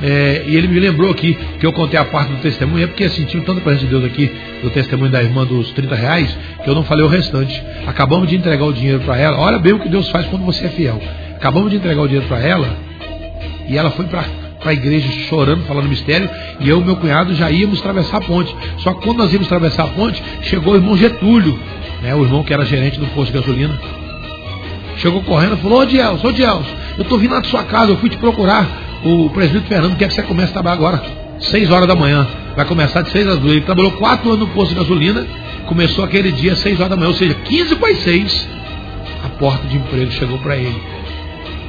é, 0.01 0.43
e 0.47 0.55
ele 0.55 0.67
me 0.67 0.79
lembrou 0.79 1.11
aqui 1.11 1.37
que 1.59 1.65
eu 1.65 1.71
contei 1.71 1.99
a 1.99 2.05
parte 2.05 2.31
do 2.31 2.41
testemunho, 2.41 2.83
é 2.83 2.87
porque 2.87 3.07
sentiu 3.09 3.41
tanto 3.43 3.61
presença 3.61 3.85
de 3.85 3.91
Deus 3.91 4.03
aqui, 4.03 4.31
do 4.61 4.69
testemunho 4.69 5.11
da 5.11 5.23
irmã 5.23 5.45
dos 5.45 5.71
30 5.71 5.95
reais, 5.95 6.37
que 6.63 6.69
eu 6.69 6.75
não 6.75 6.83
falei 6.83 7.05
o 7.05 7.07
restante. 7.07 7.63
Acabamos 7.87 8.27
de 8.27 8.35
entregar 8.35 8.65
o 8.65 8.73
dinheiro 8.73 8.99
para 9.01 9.17
ela. 9.17 9.37
Olha 9.37 9.57
bem 9.57 9.73
o 9.73 9.79
que 9.79 9.89
Deus 9.89 10.09
faz 10.09 10.25
quando 10.27 10.45
você 10.45 10.65
é 10.65 10.69
fiel. 10.69 11.01
Acabamos 11.35 11.69
de 11.71 11.77
entregar 11.77 12.01
o 12.01 12.07
dinheiro 12.07 12.27
para 12.27 12.39
ela 12.39 12.77
E 13.67 13.77
ela 13.77 13.91
foi 13.91 14.05
para 14.05 14.25
a 14.63 14.73
igreja 14.73 15.11
chorando, 15.27 15.63
falando 15.65 15.87
mistério, 15.87 16.29
e 16.59 16.67
eu 16.67 16.81
e 16.81 16.83
meu 16.83 16.95
cunhado 16.95 17.33
já 17.35 17.51
íamos 17.51 17.79
atravessar 17.79 18.17
a 18.17 18.21
ponte. 18.21 18.55
Só 18.77 18.93
que 18.93 19.01
quando 19.01 19.17
nós 19.17 19.31
íamos 19.31 19.47
atravessar 19.47 19.83
a 19.83 19.87
ponte, 19.87 20.21
chegou 20.43 20.73
o 20.73 20.75
irmão 20.75 20.97
Getúlio, 20.97 21.59
né, 22.01 22.15
o 22.15 22.23
irmão 22.23 22.43
que 22.43 22.53
era 22.53 22.65
gerente 22.65 22.99
do 22.99 23.07
posto 23.07 23.31
de 23.31 23.39
gasolina. 23.39 23.79
Chegou 24.97 25.21
correndo 25.23 25.55
e 25.55 25.57
falou, 25.57 25.81
ô 25.81 25.85
Dielso, 25.85 26.27
ô 26.27 26.31
Dielso, 26.31 26.69
eu 26.97 27.03
estou 27.03 27.17
vindo 27.17 27.33
lá 27.33 27.41
de 27.41 27.47
sua 27.47 27.63
casa, 27.63 27.91
eu 27.91 27.97
fui 27.97 28.09
te 28.09 28.17
procurar. 28.17 28.84
O 29.05 29.29
presidente 29.29 29.67
Fernando 29.67 29.95
quer 29.97 30.07
que 30.07 30.15
você 30.15 30.23
comece 30.23 30.49
a 30.49 30.53
trabalhar 30.53 30.77
agora, 30.77 31.03
6 31.39 31.69
horas 31.69 31.87
da 31.87 31.93
manhã. 31.93 32.27
Vai 32.55 32.65
começar 32.65 33.03
de 33.03 33.11
6 33.11 33.27
às 33.27 33.37
2. 33.37 33.57
Ele 33.57 33.61
trabalhou 33.61 33.91
4 33.91 34.27
anos 34.27 34.39
no 34.39 34.47
posto 34.47 34.69
de 34.69 34.79
gasolina, 34.79 35.27
começou 35.67 36.03
aquele 36.03 36.31
dia 36.31 36.53
às 36.53 36.59
6 36.59 36.79
horas 36.79 36.89
da 36.89 36.95
manhã, 36.95 37.09
ou 37.09 37.13
seja, 37.13 37.35
15 37.35 37.75
para 37.75 37.91
as 37.91 37.99
6, 37.99 38.47
a 39.23 39.29
porta 39.37 39.67
de 39.67 39.77
emprego 39.77 40.09
chegou 40.09 40.39
para 40.39 40.57
ele. 40.57 40.81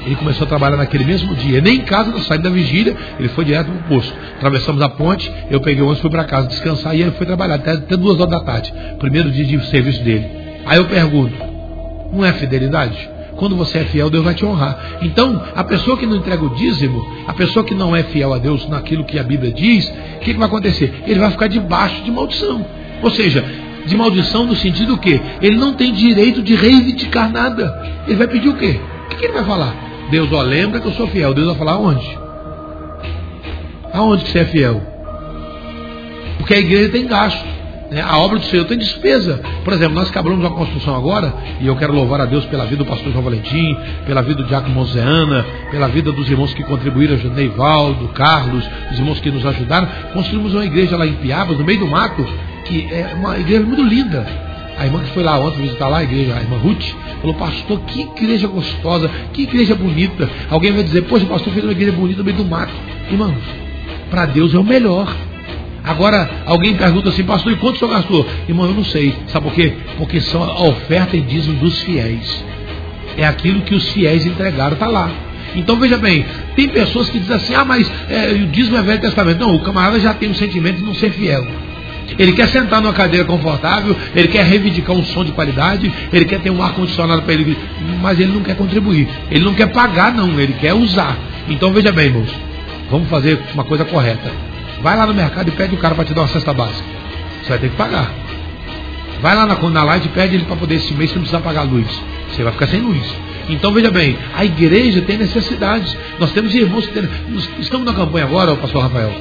Ele 0.07 0.16
começou 0.16 0.47
a 0.47 0.49
trabalhar 0.49 0.78
naquele 0.78 1.05
mesmo 1.05 1.34
dia. 1.34 1.61
Nem 1.61 1.74
em 1.74 1.80
casa, 1.82 2.11
não 2.11 2.20
saindo 2.20 2.45
da 2.45 2.51
vigília, 2.51 2.97
ele 3.18 3.28
foi 3.28 3.45
direto 3.45 3.66
para 3.66 3.74
o 3.74 3.82
posto. 3.82 4.14
Atravessamos 4.37 4.80
a 4.80 4.89
ponte, 4.89 5.30
eu 5.51 5.61
peguei 5.61 5.82
o 5.82 5.87
ônibus, 5.87 6.01
fui 6.01 6.09
para 6.09 6.24
casa 6.24 6.49
descansar 6.49 6.97
e 6.97 7.03
ele 7.03 7.11
foi 7.11 7.26
trabalhar 7.26 7.57
até, 7.57 7.72
até 7.72 7.97
duas 7.99 8.18
horas 8.18 8.30
da 8.30 8.41
tarde. 8.41 8.72
Primeiro 8.99 9.30
dia 9.30 9.45
de 9.45 9.66
serviço 9.66 10.03
dele. 10.03 10.26
Aí 10.64 10.78
eu 10.78 10.87
pergunto, 10.87 11.34
não 12.14 12.24
é 12.24 12.32
fidelidade? 12.32 13.16
Quando 13.37 13.55
você 13.55 13.78
é 13.78 13.84
fiel, 13.84 14.11
Deus 14.11 14.24
vai 14.24 14.34
te 14.34 14.45
honrar. 14.45 14.99
Então, 15.03 15.43
a 15.55 15.62
pessoa 15.62 15.97
que 15.97 16.07
não 16.07 16.16
entrega 16.16 16.45
o 16.45 16.51
dízimo, 16.51 17.07
a 17.26 17.32
pessoa 17.32 17.64
que 17.64 17.74
não 17.74 17.95
é 17.95 18.03
fiel 18.03 18.32
a 18.32 18.39
Deus 18.39 18.68
naquilo 18.68 19.05
que 19.05 19.18
a 19.18 19.22
Bíblia 19.22 19.53
diz, 19.53 19.89
o 19.89 20.20
que, 20.20 20.32
que 20.32 20.39
vai 20.39 20.49
acontecer? 20.49 21.03
Ele 21.07 21.20
vai 21.20 21.30
ficar 21.30 21.47
debaixo 21.47 22.03
de 22.03 22.11
maldição. 22.11 22.64
Ou 23.03 23.11
seja, 23.11 23.45
de 23.87 23.97
maldição 23.97 24.47
no 24.47 24.57
sentido 24.57 24.99
que 24.99 25.20
ele 25.41 25.57
não 25.57 25.74
tem 25.74 25.93
direito 25.93 26.43
de 26.43 26.55
reivindicar 26.55 27.30
nada. 27.30 28.03
Ele 28.07 28.16
vai 28.16 28.26
pedir 28.26 28.49
o 28.49 28.57
quê? 28.57 28.80
O 29.05 29.09
que, 29.11 29.16
que 29.16 29.24
ele 29.26 29.34
vai 29.34 29.45
falar? 29.45 29.74
Deus, 30.11 30.32
ó, 30.32 30.43
lembra 30.43 30.80
que 30.80 30.87
eu 30.87 30.93
sou 30.93 31.07
fiel. 31.09 31.34
Deus 31.34 31.47
vai 31.47 31.57
falar 31.57 31.72
aonde? 31.72 32.18
Aonde 33.93 34.24
que 34.24 34.30
você 34.30 34.41
é 34.41 34.45
fiel? 34.47 34.82
Porque 36.39 36.55
a 36.55 36.59
igreja 36.59 36.91
tem 36.91 37.07
gasto. 37.07 37.55
Né? 37.97 38.03
A 38.03 38.18
obra 38.18 38.38
do 38.38 38.44
Senhor 38.44 38.66
tem 38.66 38.76
despesa. 38.76 39.40
Por 39.64 39.72
exemplo, 39.72 39.94
nós 39.94 40.11
acabamos 40.11 40.38
uma 40.38 40.51
construção 40.51 40.94
agora, 40.94 41.32
e 41.59 41.66
eu 41.66 41.74
quero 41.76 41.94
louvar 41.94 42.20
a 42.20 42.26
Deus 42.26 42.44
pela 42.44 42.64
vida 42.64 42.84
do 42.84 42.84
pastor 42.84 43.11
João 43.11 43.24
Valentim, 43.24 43.74
pela 44.05 44.20
vida 44.20 44.42
do 44.42 44.44
Diácono 44.44 44.74
Mozeana, 44.74 45.47
pela 45.70 45.88
vida 45.88 46.12
dos 46.12 46.28
irmãos 46.28 46.53
que 46.53 46.62
contribuíram, 46.62 47.16
Neivaldo, 47.16 48.09
Carlos, 48.09 48.62
os 48.92 48.99
irmãos 48.99 49.18
que 49.18 49.30
nos 49.30 49.47
ajudaram. 49.47 49.88
Construímos 50.12 50.53
uma 50.53 50.66
igreja 50.66 50.94
lá 50.94 51.07
em 51.07 51.14
Piabas, 51.14 51.57
no 51.57 51.64
meio 51.64 51.78
do 51.80 51.86
mato, 51.86 52.22
que 52.66 52.86
é 52.92 53.14
uma 53.14 53.38
igreja 53.38 53.64
muito 53.64 53.82
linda. 53.82 54.26
A 54.78 54.84
irmã 54.84 55.01
que 55.01 55.12
foi 55.12 55.22
lá 55.22 55.38
ontem 55.38 55.62
visitar 55.62 55.88
lá 55.88 55.99
a 55.99 56.05
igreja, 56.05 56.36
a 56.36 56.42
irmã 56.42 56.59
Ruth, 56.59 56.84
falou, 57.22 57.34
pastor, 57.36 57.80
que 57.86 58.03
igreja 58.03 58.47
gostosa, 58.47 59.11
que 59.32 59.44
igreja 59.44 59.74
bonita. 59.74 60.28
Alguém 60.51 60.70
vai 60.70 60.82
dizer, 60.82 61.01
poxa, 61.05 61.24
pastor 61.24 61.51
fez 61.51 61.64
uma 61.64 61.72
igreja 61.72 61.92
bonita 61.92 62.18
no 62.18 62.24
meio 62.24 62.36
do 62.36 62.44
mato. 62.44 62.74
Irmãos, 63.11 63.42
para 64.11 64.26
Deus 64.26 64.53
é 64.53 64.59
o 64.59 64.62
melhor. 64.64 65.09
Agora, 65.87 66.28
alguém 66.45 66.74
pergunta 66.74 67.11
assim, 67.11 67.22
pastor, 67.22 67.53
e 67.53 67.57
quanto 67.57 67.76
o 67.76 67.78
senhor 67.78 67.93
gastou? 67.93 68.26
Irmão, 68.49 68.66
eu 68.66 68.74
não 68.74 68.84
sei. 68.84 69.14
Sabe 69.28 69.47
por 69.47 69.55
quê? 69.55 69.72
Porque 69.97 70.20
são 70.20 70.43
a 70.43 70.64
oferta 70.64 71.16
e 71.16 71.20
dízimo 71.20 71.61
dos 71.61 71.80
fiéis. 71.82 72.45
É 73.16 73.24
aquilo 73.24 73.61
que 73.61 73.72
os 73.72 73.93
fiéis 73.93 74.26
entregaram, 74.26 74.72
está 74.72 74.89
lá. 74.89 75.09
Então 75.55 75.76
veja 75.76 75.97
bem, 75.97 76.26
tem 76.57 76.68
pessoas 76.68 77.09
que 77.09 77.20
dizem 77.20 77.37
assim, 77.37 77.55
ah, 77.55 77.64
mas 77.64 77.91
é, 78.11 78.32
o 78.32 78.49
dízimo 78.49 78.76
é 78.76 78.82
Velho 78.82 79.01
Testamento. 79.01 79.39
Não, 79.39 79.55
o 79.55 79.61
camarada 79.61 80.01
já 80.01 80.12
tem 80.12 80.28
o 80.28 80.34
sentimento 80.34 80.78
de 80.78 80.84
não 80.84 80.95
ser 80.95 81.11
fiel. 81.12 81.47
Ele 82.18 82.32
quer 82.32 82.49
sentar 82.49 82.80
numa 82.80 82.93
cadeira 82.93 83.24
confortável, 83.24 83.97
ele 84.14 84.28
quer 84.28 84.45
reivindicar 84.45 84.95
um 84.95 85.05
som 85.05 85.24
de 85.24 85.32
qualidade, 85.32 85.93
ele 86.12 86.24
quer 86.24 86.41
ter 86.41 86.51
um 86.51 86.62
ar-condicionado 86.62 87.22
para 87.22 87.32
ele, 87.32 87.57
mas 88.03 88.18
ele 88.18 88.32
não 88.32 88.43
quer 88.43 88.57
contribuir. 88.57 89.09
Ele 89.30 89.45
não 89.45 89.55
quer 89.55 89.68
pagar, 89.68 90.12
não, 90.12 90.39
ele 90.41 90.55
quer 90.55 90.74
usar. 90.74 91.16
Então 91.49 91.72
veja 91.72 91.93
bem, 91.93 92.07
irmãos, 92.07 92.30
vamos 92.91 93.09
fazer 93.09 93.41
uma 93.55 93.64
coisa 93.64 93.84
correta. 93.84 94.55
Vai 94.83 94.97
lá 94.97 95.07
no 95.07 95.14
mercado 95.14 95.49
e 95.49 95.53
pede 95.53 95.74
o 95.74 95.79
cara 95.79 95.95
para 95.95 96.05
te 96.05 96.14
dar 96.14 96.22
uma 96.22 96.29
cesta 96.29 96.53
básica. 96.53 96.85
Você 97.43 97.51
vai 97.51 97.59
ter 97.59 97.70
que 97.70 97.77
pagar. 97.77 98.11
Vai 99.20 99.35
lá 99.35 99.47
na, 99.47 99.55
na 99.55 99.85
light 99.85 100.05
e 100.05 100.09
pede 100.09 100.35
ele 100.35 100.45
para 100.45 100.57
poder 100.57 100.77
esse 100.77 100.93
mês, 100.95 101.11
você 101.11 101.16
não 101.16 101.22
precisa 101.22 101.43
pagar 101.43 101.62
luz. 101.62 101.87
Você 102.31 102.43
vai 102.43 102.53
ficar 102.53 102.66
sem 102.66 102.81
luz. 102.81 103.03
Então 103.49 103.72
veja 103.72 103.91
bem, 103.91 104.18
a 104.35 104.45
igreja 104.45 105.03
tem 105.03 105.16
necessidades. 105.16 105.97
Nós 106.18 106.33
temos 106.33 106.55
irmãos 106.55 106.87
que 106.87 106.93
tem, 106.93 107.09
estamos 107.61 107.87
na 107.87 107.95
campanha 107.95 108.24
agora, 108.24 108.55
pastor 108.57 108.83
Rafael, 108.83 109.12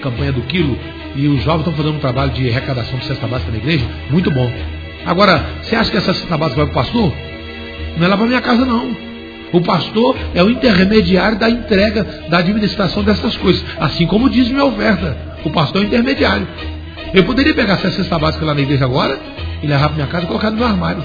campanha 0.00 0.32
do 0.32 0.42
quilo, 0.42 0.78
e 1.16 1.26
os 1.26 1.42
jovens 1.42 1.60
estão 1.60 1.74
fazendo 1.74 1.96
um 1.96 2.00
trabalho 2.00 2.30
de 2.30 2.48
arrecadação 2.48 2.98
de 2.98 3.06
cesta 3.06 3.26
básica 3.26 3.50
na 3.50 3.58
igreja, 3.58 3.84
muito 4.10 4.30
bom. 4.30 4.52
Agora, 5.04 5.44
você 5.60 5.74
acha 5.76 5.90
que 5.90 5.96
essa 5.96 6.14
cesta 6.14 6.38
básica 6.38 6.64
vai 6.64 6.72
para 6.72 6.80
o 6.80 6.84
pastor? 6.84 7.12
Não 7.96 8.06
é 8.06 8.08
lá 8.08 8.16
para 8.16 8.26
minha 8.26 8.40
casa, 8.40 8.64
não. 8.64 9.13
O 9.54 9.60
pastor 9.60 10.16
é 10.34 10.42
o 10.42 10.50
intermediário 10.50 11.38
da 11.38 11.48
entrega, 11.48 12.04
da 12.28 12.38
administração 12.38 13.04
dessas 13.04 13.36
coisas. 13.36 13.64
Assim 13.78 14.04
como 14.04 14.28
diz 14.28 14.48
minha 14.48 14.64
oferta. 14.64 15.16
O 15.44 15.50
pastor 15.50 15.80
é 15.80 15.84
o 15.84 15.86
intermediário. 15.86 16.44
Eu 17.14 17.22
poderia 17.22 17.54
pegar 17.54 17.74
essa 17.74 17.88
cesta 17.92 18.18
básica 18.18 18.44
lá 18.44 18.52
na 18.52 18.60
igreja 18.60 18.84
agora 18.84 19.16
e 19.62 19.66
levar 19.68 19.86
para 19.86 19.94
minha 19.94 20.08
casa 20.08 20.24
e 20.24 20.26
colocar 20.26 20.50
no 20.50 20.56
meu 20.56 20.66
armário. 20.66 21.04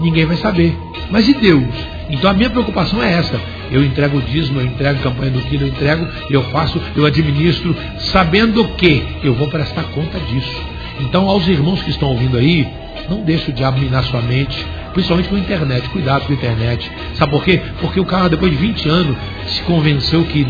Ninguém 0.00 0.26
vai 0.26 0.36
saber. 0.36 0.78
Mas 1.10 1.28
e 1.28 1.34
Deus? 1.34 1.74
Então 2.08 2.30
a 2.30 2.34
minha 2.34 2.50
preocupação 2.50 3.02
é 3.02 3.14
essa. 3.14 3.40
Eu 3.72 3.84
entrego 3.84 4.18
o 4.18 4.22
dízimo, 4.22 4.60
eu 4.60 4.66
entrego 4.66 5.02
campanha 5.02 5.32
do 5.32 5.40
quilo, 5.40 5.64
eu 5.64 5.68
entrego, 5.70 6.06
eu 6.30 6.44
faço, 6.50 6.80
eu 6.94 7.04
administro, 7.04 7.74
sabendo 7.98 8.64
que 8.76 9.04
eu 9.24 9.34
vou 9.34 9.48
prestar 9.48 9.82
conta 9.92 10.20
disso. 10.20 10.54
Então, 11.00 11.28
aos 11.28 11.48
irmãos 11.48 11.82
que 11.82 11.90
estão 11.90 12.10
ouvindo 12.10 12.36
aí, 12.36 12.68
não 13.08 13.22
deixe 13.22 13.50
o 13.50 13.52
diabo 13.52 13.80
minar 13.80 14.04
sua 14.04 14.20
mente, 14.22 14.64
principalmente 14.92 15.28
com 15.28 15.36
a 15.36 15.38
internet. 15.38 15.88
Cuidado 15.88 16.26
com 16.26 16.32
a 16.32 16.36
internet. 16.36 16.90
Sabe 17.14 17.32
por 17.32 17.44
quê? 17.44 17.60
Porque 17.80 18.00
o 18.00 18.04
cara, 18.04 18.28
depois 18.28 18.50
de 18.50 18.58
20 18.58 18.88
anos, 18.88 19.16
se 19.46 19.62
convenceu 19.62 20.24
que 20.24 20.46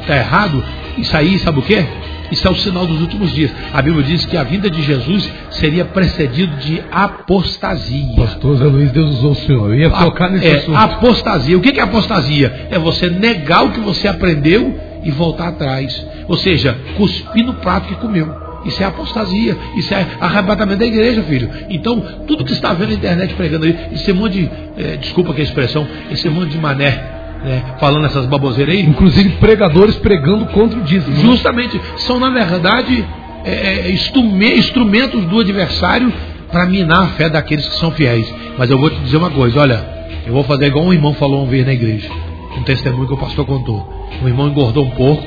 está 0.00 0.16
errado, 0.16 0.62
isso 0.98 1.16
aí, 1.16 1.38
sabe 1.38 1.58
o 1.58 1.62
quê? 1.62 1.84
Isso 2.30 2.46
é 2.48 2.50
o 2.50 2.56
sinal 2.56 2.86
dos 2.86 3.00
últimos 3.00 3.32
dias. 3.32 3.52
A 3.72 3.82
Bíblia 3.82 4.02
diz 4.04 4.24
que 4.24 4.36
a 4.36 4.42
vinda 4.42 4.70
de 4.70 4.82
Jesus 4.82 5.30
seria 5.50 5.84
precedido 5.84 6.56
de 6.56 6.82
apostasia. 6.90 8.16
Pastor 8.16 8.56
Zé 8.56 8.64
Luiz, 8.64 8.90
Deus 8.92 9.18
usou 9.18 9.32
o 9.32 9.34
senhor. 9.34 9.68
Eu 9.68 9.78
ia 9.78 9.90
tocar 9.90 10.30
nesse 10.30 10.46
é, 10.46 10.56
assunto. 10.56 10.76
Apostasia. 10.76 11.56
O 11.56 11.60
que 11.60 11.78
é 11.78 11.82
apostasia? 11.82 12.68
É 12.70 12.78
você 12.78 13.08
negar 13.10 13.64
o 13.64 13.70
que 13.70 13.80
você 13.80 14.08
aprendeu 14.08 14.78
e 15.04 15.10
voltar 15.10 15.48
atrás. 15.48 16.04
Ou 16.26 16.36
seja, 16.36 16.76
cuspir 16.96 17.44
no 17.44 17.54
prato 17.54 17.88
que 17.88 17.94
comeu. 17.96 18.43
Isso 18.64 18.82
é 18.82 18.86
apostasia, 18.86 19.56
isso 19.76 19.92
é 19.92 20.06
arrebatamento 20.20 20.78
da 20.78 20.86
igreja, 20.86 21.22
filho. 21.22 21.50
Então, 21.68 22.02
tudo 22.26 22.44
que 22.44 22.52
está 22.52 22.72
vendo 22.72 22.90
na 22.90 22.94
internet 22.94 23.34
pregando 23.34 23.66
aí, 23.66 23.76
esse 23.92 24.12
monte 24.12 24.32
de, 24.32 24.50
é, 24.76 24.96
desculpa 24.96 25.34
que 25.34 25.40
a 25.40 25.44
expressão, 25.44 25.86
esse 26.10 26.28
monte 26.28 26.50
de 26.50 26.58
mané, 26.58 27.14
né, 27.44 27.62
falando 27.78 28.06
essas 28.06 28.26
baboseiras 28.26 28.74
aí. 28.74 28.82
Inclusive 28.82 29.30
pregadores 29.36 29.96
pregando 29.96 30.46
contra 30.46 30.78
o 30.78 30.82
dízimo. 30.82 31.14
Né? 31.14 31.22
Justamente, 31.22 31.80
são 31.98 32.18
na 32.18 32.30
verdade 32.30 33.04
é, 33.44 33.90
instrumentos 33.90 35.24
do 35.26 35.40
adversário 35.40 36.12
para 36.50 36.66
minar 36.66 37.02
a 37.02 37.06
fé 37.08 37.28
daqueles 37.28 37.68
que 37.68 37.76
são 37.76 37.90
fiéis. 37.90 38.32
Mas 38.56 38.70
eu 38.70 38.78
vou 38.78 38.88
te 38.88 38.98
dizer 39.00 39.18
uma 39.18 39.30
coisa, 39.30 39.60
olha, 39.60 39.84
eu 40.26 40.32
vou 40.32 40.44
fazer 40.44 40.66
igual 40.66 40.86
um 40.86 40.92
irmão 40.92 41.12
falou 41.14 41.42
uma 41.42 41.50
vez 41.50 41.66
na 41.66 41.72
igreja, 41.72 42.08
um 42.56 42.62
testemunho 42.62 43.06
que 43.06 43.14
o 43.14 43.18
pastor 43.18 43.44
contou. 43.44 43.86
Um 44.22 44.28
irmão 44.28 44.48
engordou 44.48 44.84
um 44.84 44.90
porco 44.90 45.26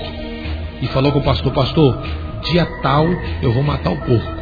e 0.81 0.88
falou 0.88 1.11
com 1.11 1.19
o 1.19 1.23
pastor, 1.23 1.51
pastor, 1.51 2.01
dia 2.43 2.65
tal 2.81 3.07
eu 3.41 3.51
vou 3.51 3.63
matar 3.63 3.91
o 3.91 3.97
porco. 3.97 4.33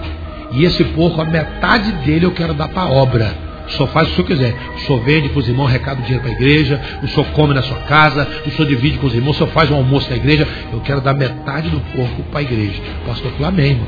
E 0.51 0.63
esse 0.63 0.83
porco, 0.83 1.21
a 1.21 1.25
metade 1.25 1.91
dele 2.05 2.25
eu 2.25 2.31
quero 2.31 2.53
dar 2.53 2.69
para 2.69 2.83
a 2.83 2.89
obra. 2.89 3.45
Senhor 3.69 3.87
faz 3.87 4.07
o 4.07 4.23
que 4.23 4.33
o 4.33 4.37
senhor 4.37 4.53
quiser. 4.53 4.75
O 4.75 4.79
senhor 4.79 5.01
vende 5.01 5.29
para 5.29 5.39
os 5.39 5.47
irmãos, 5.47 5.67
recado 5.67 6.01
dinheiro 6.01 6.21
para 6.21 6.31
a 6.31 6.33
igreja. 6.33 6.81
O 7.03 7.07
senhor 7.07 7.25
come 7.31 7.53
na 7.53 7.63
sua 7.63 7.77
casa. 7.81 8.27
O 8.45 8.51
senhor 8.51 8.67
divide 8.67 8.97
com 8.97 9.07
os 9.07 9.15
irmãos. 9.15 9.35
O 9.35 9.37
senhor 9.37 9.49
faz 9.51 9.69
um 9.71 9.75
almoço 9.75 10.09
na 10.09 10.15
igreja. 10.15 10.47
Eu 10.71 10.79
quero 10.81 11.01
dar 11.01 11.13
metade 11.13 11.69
do 11.69 11.79
porco 11.95 12.23
para 12.23 12.39
a 12.39 12.43
igreja. 12.43 12.81
O 13.03 13.07
pastor 13.07 13.31
falou, 13.31 13.47
amém, 13.47 13.71
irmão. 13.71 13.87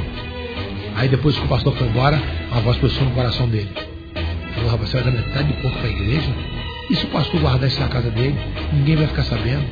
Aí 0.95 1.07
depois 1.07 1.37
que 1.37 1.45
o 1.45 1.47
pastor 1.47 1.73
foi 1.75 1.87
embora, 1.87 2.19
a 2.51 2.59
voz 2.59 2.77
pensou 2.77 3.03
no 3.03 3.11
coração 3.11 3.47
dele. 3.47 3.69
Falou, 4.55 4.71
rapaz, 4.71 4.89
você 4.89 4.99
vai 4.99 5.11
dar 5.11 5.17
metade 5.17 5.47
do 5.47 5.61
porco 5.61 5.77
para 5.77 5.87
a 5.87 5.91
igreja? 5.91 6.29
E 6.89 6.95
se 6.95 7.05
o 7.05 7.09
pastor 7.09 7.39
guardar 7.39 7.67
isso 7.67 7.79
na 7.79 7.87
casa 7.87 8.09
dele? 8.09 8.35
Ninguém 8.73 8.95
vai 8.95 9.07
ficar 9.07 9.23
sabendo. 9.23 9.65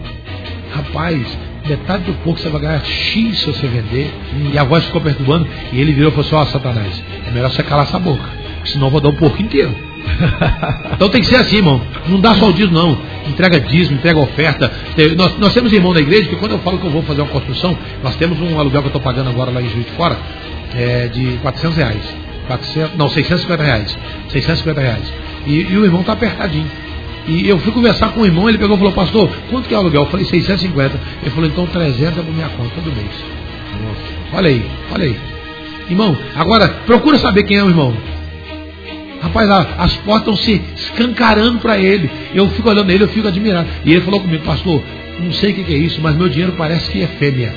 Rapaz, 0.72 1.26
metade 1.68 2.04
do 2.04 2.14
porco 2.24 2.40
você 2.40 2.50
vai 2.50 2.62
ganhar 2.62 2.84
X 2.84 3.40
se 3.40 3.46
você 3.46 3.68
vender. 3.68 4.14
E 4.54 4.58
a 4.58 4.64
voz 4.64 4.86
ficou 4.86 5.02
perturbando. 5.02 5.48
E 5.72 5.80
ele 5.80 5.94
virou 5.94 6.10
e 6.10 6.16
falou 6.16 6.26
assim: 6.26 6.36
Ó, 6.36 6.46
Satanás, 6.46 7.04
é 7.28 7.32
melhor 7.32 7.50
você 7.50 7.64
calar 7.64 7.86
essa 7.86 8.00
boca. 8.00 8.30
Senão 8.66 8.88
eu 8.88 8.92
vou 8.92 9.02
dar 9.02 9.10
um 9.10 9.16
porco 9.16 9.42
inteiro. 9.42 9.76
então 10.94 11.10
tem 11.10 11.22
que 11.22 11.28
ser 11.28 11.38
assim, 11.38 11.58
irmão. 11.58 11.82
Não 12.08 12.20
dá 12.20 12.36
só 12.36 12.50
o 12.50 12.54
dízimo, 12.54 12.74
não. 12.74 12.98
Entrega 13.28 13.60
dízimo, 13.60 13.98
entrega 13.98 14.20
oferta. 14.20 14.72
Nós, 15.16 15.38
nós 15.38 15.54
temos 15.54 15.72
irmão 15.72 15.94
da 15.94 16.02
igreja 16.02 16.30
que 16.30 16.36
quando 16.36 16.54
eu 16.54 16.60
falo 16.60 16.78
que 16.78 16.86
eu 16.86 16.92
vou 16.92 17.02
fazer 17.04 17.22
uma 17.22 17.32
construção, 17.32 17.78
nós 18.04 18.16
temos 18.16 18.40
um 18.40 18.60
aluguel 18.60 18.82
que 18.82 18.88
eu 18.88 18.90
estou 18.90 19.02
pagando 19.02 19.30
agora 19.30 19.52
lá 19.52 19.62
em 19.62 19.70
Juiz 19.70 19.86
de 19.86 19.92
Fora, 19.92 20.18
é, 20.74 21.08
de 21.08 21.38
400 21.42 21.78
reais. 21.78 22.02
400, 22.48 22.98
não, 22.98 23.10
650 23.10 23.64
reais. 23.64 23.98
650 24.30 24.82
reais. 24.82 25.14
E, 25.46 25.62
e 25.62 25.78
o 25.78 25.86
irmão 25.86 26.02
está 26.02 26.14
apertadinho. 26.14 26.70
E 27.28 27.48
eu 27.50 27.58
fui 27.60 27.72
conversar 27.72 28.10
com 28.10 28.22
o 28.22 28.26
irmão, 28.26 28.48
ele 28.48 28.58
pegou 28.58 28.76
e 28.76 28.80
falou, 28.80 28.94
pastor, 28.94 29.30
quanto 29.50 29.68
que 29.68 29.74
é 29.74 29.78
o 29.78 29.82
aluguel? 29.82 30.04
Eu 30.04 30.08
falei, 30.08 30.26
650. 30.26 31.00
Ele 31.22 31.32
falou, 31.32 31.50
então 31.50 31.66
300 31.66 32.20
é 32.20 32.22
para 32.22 32.32
minha 32.32 32.50
conta 32.50 32.70
todo 32.76 32.96
mês. 32.96 33.12
Nossa. 33.84 34.38
Olha 34.38 34.50
aí, 34.50 34.66
olha 34.94 35.06
aí. 35.06 35.16
Irmão, 35.90 36.18
agora 36.36 36.68
procura 36.86 37.18
saber 37.20 37.44
quem 37.44 37.58
é 37.58 37.64
o 37.64 37.70
irmão. 37.70 37.94
Rapaz, 39.22 39.50
as 39.50 39.94
portas 39.98 40.34
estão 40.34 40.36
se 40.36 40.62
escancarando 40.76 41.60
para 41.60 41.80
ele. 41.80 42.10
Eu 42.34 42.48
fico 42.50 42.70
olhando 42.70 42.92
ele, 42.92 43.04
eu 43.04 43.08
fico 43.08 43.28
admirado. 43.28 43.68
E 43.84 43.92
ele 43.92 44.02
falou 44.02 44.20
comigo, 44.20 44.44
pastor, 44.44 44.82
não 45.20 45.32
sei 45.34 45.52
o 45.52 45.54
que 45.56 45.74
é 45.74 45.78
isso, 45.78 46.00
mas 46.02 46.16
meu 46.16 46.30
dinheiro 46.30 46.54
parece 46.58 46.90
que 46.92 47.02
é 47.02 47.08
fêmea. 47.08 47.54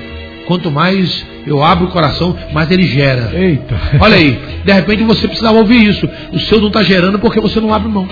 Quanto 0.46 0.70
mais 0.70 1.26
eu 1.46 1.62
abro 1.62 1.86
o 1.86 1.90
coração, 1.90 2.34
mais 2.52 2.70
ele 2.70 2.86
gera. 2.86 3.30
Eita. 3.34 3.78
Olha 4.00 4.16
aí, 4.16 4.38
de 4.64 4.72
repente 4.72 5.02
você 5.02 5.28
precisava 5.28 5.58
ouvir 5.58 5.86
isso. 5.86 6.08
O 6.32 6.38
seu 6.38 6.58
não 6.58 6.68
está 6.68 6.82
gerando 6.82 7.18
porque 7.18 7.38
você 7.38 7.60
não 7.60 7.74
abre 7.74 7.90
mão. 7.90 8.08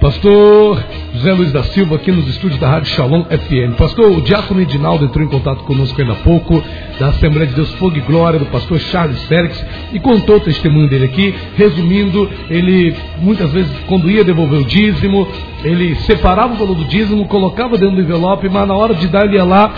Pastor 0.00 0.82
José 1.12 1.30
Luiz 1.34 1.52
da 1.52 1.62
Silva, 1.62 1.96
aqui 1.96 2.10
nos 2.10 2.26
estúdios 2.26 2.58
da 2.58 2.70
Rádio 2.70 2.88
Shalom 2.88 3.24
FM. 3.24 3.76
Pastor, 3.76 4.10
o 4.10 4.22
Diácono 4.22 4.62
Edinaldo 4.62 5.04
entrou 5.04 5.22
em 5.22 5.28
contato 5.28 5.62
conosco 5.64 6.00
ainda 6.00 6.14
há 6.14 6.16
pouco, 6.16 6.62
da 6.98 7.08
Assembleia 7.08 7.46
de 7.46 7.54
Deus 7.54 7.70
Fogo 7.74 7.98
e 7.98 8.00
Glória, 8.00 8.38
do 8.38 8.46
pastor 8.46 8.80
Charles 8.80 9.22
Félix, 9.24 9.62
e 9.92 10.00
contou 10.00 10.36
o 10.36 10.40
testemunho 10.40 10.88
dele 10.88 11.04
aqui. 11.04 11.34
Resumindo, 11.54 12.30
ele 12.48 12.96
muitas 13.18 13.52
vezes, 13.52 13.70
quando 13.86 14.10
ia 14.10 14.24
devolver 14.24 14.60
o 14.60 14.64
dízimo, 14.64 15.28
ele 15.62 15.94
separava 15.96 16.54
o 16.54 16.56
valor 16.56 16.76
do 16.76 16.84
dízimo, 16.86 17.26
colocava 17.26 17.76
dentro 17.76 17.96
do 17.96 18.02
envelope, 18.02 18.48
mas 18.48 18.66
na 18.66 18.74
hora 18.74 18.94
de 18.94 19.06
dar, 19.06 19.26
ele 19.26 19.36
ia 19.36 19.44
lá, 19.44 19.70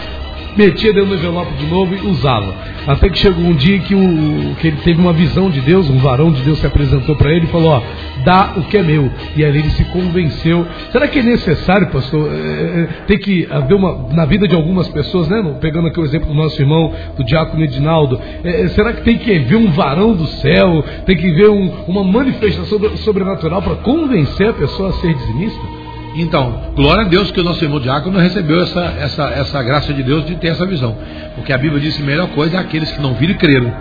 metia 0.56 0.92
dentro 0.92 1.10
do 1.10 1.14
envelope 1.14 1.54
de 1.54 1.66
novo 1.66 1.94
e 1.94 2.00
usava. 2.06 2.54
Até 2.86 3.08
que 3.08 3.18
chegou 3.18 3.44
um 3.44 3.54
dia 3.54 3.78
que, 3.78 3.94
o, 3.94 4.54
que 4.60 4.68
ele 4.68 4.78
teve 4.78 5.00
uma 5.00 5.12
visão 5.12 5.50
de 5.50 5.60
Deus, 5.60 5.88
um 5.88 5.98
varão 5.98 6.32
de 6.32 6.42
Deus 6.42 6.58
se 6.58 6.66
apresentou 6.66 7.14
para 7.16 7.30
ele 7.30 7.44
e 7.44 7.48
falou: 7.48 7.70
Ó, 7.70 7.82
dá 8.24 8.54
o 8.56 8.62
que 8.64 8.76
é 8.76 8.82
meu. 8.82 9.10
E 9.36 9.44
aí 9.44 9.56
ele 9.56 9.70
se 9.70 9.84
convenceu. 9.86 10.66
Será 10.90 11.06
que 11.06 11.20
é 11.20 11.22
necessário, 11.22 11.88
pastor, 11.88 12.30
é, 12.32 12.36
é, 12.36 12.88
tem 13.06 13.18
que 13.18 13.46
haver 13.50 13.74
uma, 13.74 14.08
na 14.12 14.24
vida 14.24 14.48
de 14.48 14.54
algumas 14.54 14.88
pessoas, 14.88 15.28
né? 15.28 15.56
Pegando 15.60 15.88
aqui 15.88 16.00
o 16.00 16.04
exemplo 16.04 16.28
do 16.28 16.34
nosso 16.34 16.60
irmão, 16.60 16.92
do 17.16 17.24
diácono 17.24 17.62
Edinaldo, 17.62 18.20
é, 18.44 18.62
é 18.62 18.68
será 18.68 18.92
que 18.92 19.02
tem 19.02 19.18
que 19.18 19.38
ver 19.40 19.56
um 19.56 19.70
varão 19.70 20.14
do 20.14 20.26
céu, 20.26 20.84
tem 21.06 21.16
que 21.16 21.30
ver 21.30 21.50
um, 21.50 21.84
uma 21.86 22.02
manifestação 22.02 22.78
sobrenatural 22.96 23.62
para 23.62 23.76
convencer 23.76 24.48
a 24.48 24.52
pessoa 24.52 24.90
a 24.90 24.92
ser 24.94 25.14
dizimista? 25.14 25.81
Então, 26.14 26.72
glória 26.74 27.04
a 27.04 27.08
Deus 27.08 27.30
que 27.30 27.40
o 27.40 27.44
nosso 27.44 27.64
irmão 27.64 27.80
diácono 27.80 28.18
recebeu 28.18 28.62
essa, 28.62 28.80
essa, 28.98 29.24
essa 29.30 29.62
graça 29.62 29.94
de 29.94 30.02
Deus 30.02 30.26
de 30.26 30.36
ter 30.36 30.48
essa 30.48 30.66
visão. 30.66 30.96
Porque 31.34 31.52
a 31.52 31.58
Bíblia 31.58 31.80
diz 31.80 31.96
que 31.96 32.02
a 32.02 32.06
melhor 32.06 32.28
coisa 32.28 32.58
é 32.58 32.60
aqueles 32.60 32.90
que 32.90 33.00
não 33.00 33.14
viram 33.14 33.34
e 33.34 33.38
creram. 33.38 33.72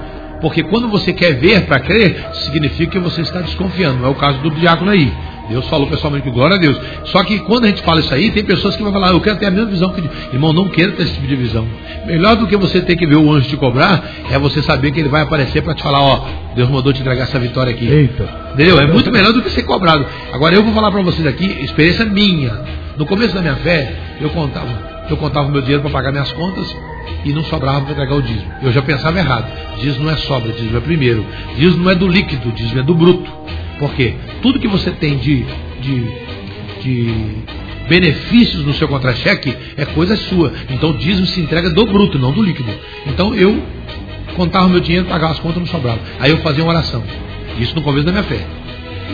Porque 0.41 0.63
quando 0.63 0.87
você 0.89 1.13
quer 1.13 1.35
ver 1.35 1.65
para 1.65 1.79
crer, 1.79 2.29
significa 2.33 2.93
que 2.93 2.99
você 2.99 3.21
está 3.21 3.39
desconfiando. 3.41 3.99
Não 3.99 4.07
é 4.07 4.11
o 4.11 4.15
caso 4.15 4.39
do 4.39 4.49
diácono 4.51 4.91
aí. 4.91 5.13
Deus 5.49 5.67
falou 5.67 5.87
pessoalmente 5.87 6.23
que 6.23 6.31
glória 6.31 6.55
a 6.55 6.59
Deus. 6.59 6.79
Só 7.05 7.23
que 7.23 7.39
quando 7.39 7.65
a 7.65 7.67
gente 7.67 7.81
fala 7.81 7.99
isso 7.99 8.13
aí, 8.13 8.31
tem 8.31 8.43
pessoas 8.43 8.75
que 8.75 8.83
vão 8.83 8.91
falar, 8.91 9.09
eu 9.09 9.19
quero 9.19 9.37
ter 9.37 9.47
a 9.47 9.51
mesma 9.51 9.69
visão 9.69 9.91
que. 9.91 10.01
Irmão, 10.33 10.53
não 10.53 10.69
quero 10.69 10.93
ter 10.93 11.03
esse 11.03 11.13
tipo 11.13 11.27
de 11.27 11.35
visão. 11.35 11.67
Melhor 12.05 12.37
do 12.37 12.47
que 12.47 12.55
você 12.55 12.81
ter 12.81 12.95
que 12.95 13.05
ver 13.05 13.17
o 13.17 13.31
anjo 13.31 13.49
te 13.49 13.57
cobrar, 13.57 14.03
é 14.29 14.39
você 14.39 14.63
saber 14.63 14.91
que 14.91 14.99
ele 14.99 15.09
vai 15.09 15.21
aparecer 15.21 15.61
para 15.61 15.73
te 15.73 15.83
falar, 15.83 16.01
ó, 16.01 16.25
Deus 16.55 16.69
mandou 16.69 16.93
te 16.93 17.01
entregar 17.01 17.23
essa 17.23 17.37
vitória 17.37 17.73
aqui. 17.73 17.85
Eita. 17.85 18.27
Entendeu? 18.53 18.79
É 18.79 18.87
muito 18.87 19.11
melhor 19.11 19.33
do 19.33 19.41
que 19.41 19.49
ser 19.49 19.63
cobrado. 19.63 20.05
Agora 20.31 20.55
eu 20.55 20.63
vou 20.63 20.73
falar 20.73 20.91
para 20.91 21.01
vocês 21.01 21.27
aqui, 21.27 21.45
experiência 21.63 22.05
minha. 22.05 22.61
No 22.97 23.05
começo 23.05 23.33
da 23.33 23.41
minha 23.41 23.55
fé, 23.57 23.93
eu 24.21 24.29
contava, 24.29 24.69
eu 25.09 25.17
contava 25.17 25.47
o 25.47 25.51
meu 25.51 25.61
dinheiro 25.61 25.81
para 25.81 25.91
pagar 25.91 26.11
minhas 26.11 26.31
contas 26.31 26.75
e 27.23 27.31
não 27.31 27.43
sobrava 27.43 27.81
para 27.81 27.93
entregar 27.93 28.15
o 28.15 28.21
dízimo. 28.21 28.51
Eu 28.61 28.71
já 28.71 28.81
pensava 28.81 29.17
errado. 29.17 29.51
Dízimo 29.79 30.05
não 30.05 30.11
é 30.11 30.17
sobra, 30.17 30.51
dízimo 30.51 30.77
é 30.77 30.81
primeiro. 30.81 31.25
Dízimo 31.57 31.83
não 31.83 31.91
é 31.91 31.95
do 31.95 32.07
líquido, 32.07 32.51
dízimo 32.51 32.79
é 32.79 32.83
do 32.83 32.95
bruto. 32.95 33.31
Por 33.79 33.93
quê? 33.93 34.15
Tudo 34.41 34.59
que 34.59 34.67
você 34.67 34.91
tem 34.91 35.17
de, 35.17 35.45
de, 35.81 36.05
de 36.81 37.35
benefícios 37.87 38.65
no 38.65 38.73
seu 38.73 38.87
contra-cheque 38.87 39.55
é 39.77 39.85
coisa 39.85 40.15
sua. 40.15 40.53
Então 40.69 40.91
o 40.91 40.97
dízimo 40.97 41.27
se 41.27 41.41
entrega 41.41 41.69
do 41.69 41.85
bruto, 41.85 42.17
não 42.19 42.31
do 42.31 42.41
líquido. 42.41 42.71
Então 43.07 43.33
eu 43.35 43.61
contava 44.35 44.65
o 44.65 44.69
meu 44.69 44.79
dinheiro, 44.79 45.05
pagava 45.07 45.33
as 45.33 45.39
contas, 45.39 45.59
não 45.59 45.67
sobrava. 45.67 45.99
Aí 46.19 46.31
eu 46.31 46.37
fazia 46.37 46.63
uma 46.63 46.71
oração. 46.71 47.03
Isso 47.59 47.75
no 47.75 47.81
começo 47.81 48.05
da 48.05 48.11
minha 48.11 48.23
fé. 48.23 48.45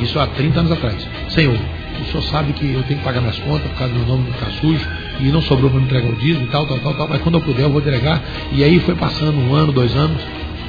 Isso 0.01 0.19
há 0.19 0.27
30 0.27 0.59
anos 0.59 0.71
atrás. 0.71 1.07
Senhor, 1.29 1.55
o 1.55 2.11
senhor 2.11 2.23
sabe 2.23 2.53
que 2.53 2.65
eu 2.65 2.83
tenho 2.83 2.99
que 2.99 3.05
pagar 3.05 3.19
minhas 3.19 3.37
contas 3.39 3.67
por 3.71 3.77
causa 3.79 3.93
do 3.93 3.99
meu 3.99 4.07
nome 4.07 4.25
não 4.25 4.33
ficar 4.33 4.51
sujo 4.61 4.87
e 5.19 5.25
não 5.25 5.41
sobrou 5.41 5.69
para 5.69 5.79
me 5.79 5.85
entregar 5.85 6.09
o 6.09 6.15
dízimo 6.15 6.45
e 6.45 6.47
tal, 6.47 6.65
tal, 6.67 6.79
tal, 6.79 6.93
tal, 6.93 7.07
mas 7.07 7.21
quando 7.21 7.35
eu 7.35 7.41
puder 7.41 7.63
eu 7.63 7.69
vou 7.69 7.81
entregar. 7.81 8.21
E 8.51 8.63
aí 8.63 8.79
foi 8.79 8.95
passando 8.95 9.37
um 9.39 9.53
ano, 9.53 9.71
dois 9.71 9.95
anos, 9.95 10.21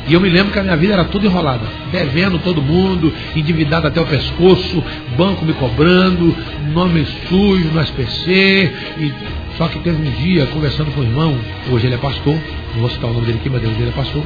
e 0.09 0.15
eu 0.15 0.21
me 0.21 0.31
lembro 0.31 0.51
que 0.53 0.59
a 0.59 0.63
minha 0.63 0.77
vida 0.77 0.95
era 0.95 1.05
tudo 1.05 1.27
enrolada, 1.27 1.67
devendo 1.93 2.39
todo 2.39 2.63
mundo, 2.63 3.13
endividado 3.37 3.87
até 3.89 4.01
o 4.01 4.07
pescoço, 4.07 4.83
banco 5.19 5.45
me 5.45 5.53
cobrando, 5.53 6.35
nome 6.73 7.07
sujo 7.29 7.69
no 7.69 7.81
SPC. 7.81 8.73
E... 8.99 9.13
Só 9.59 9.69
que 9.69 9.79
teve 9.81 9.97
um 10.01 10.11
dia, 10.13 10.47
conversando 10.47 10.91
com 10.93 11.01
o 11.01 11.05
irmão, 11.05 11.37
hoje 11.71 11.87
ele 11.87 11.97
é 11.97 11.99
pastor, 11.99 12.35
não 12.75 12.81
vou 12.81 12.89
citar 12.89 13.11
o 13.11 13.13
nome 13.13 13.27
dele 13.27 13.39
aqui, 13.39 13.51
mas 13.51 13.61
Deus 13.61 13.77
dele 13.77 13.91
é 13.91 13.93
pastor, 13.93 14.23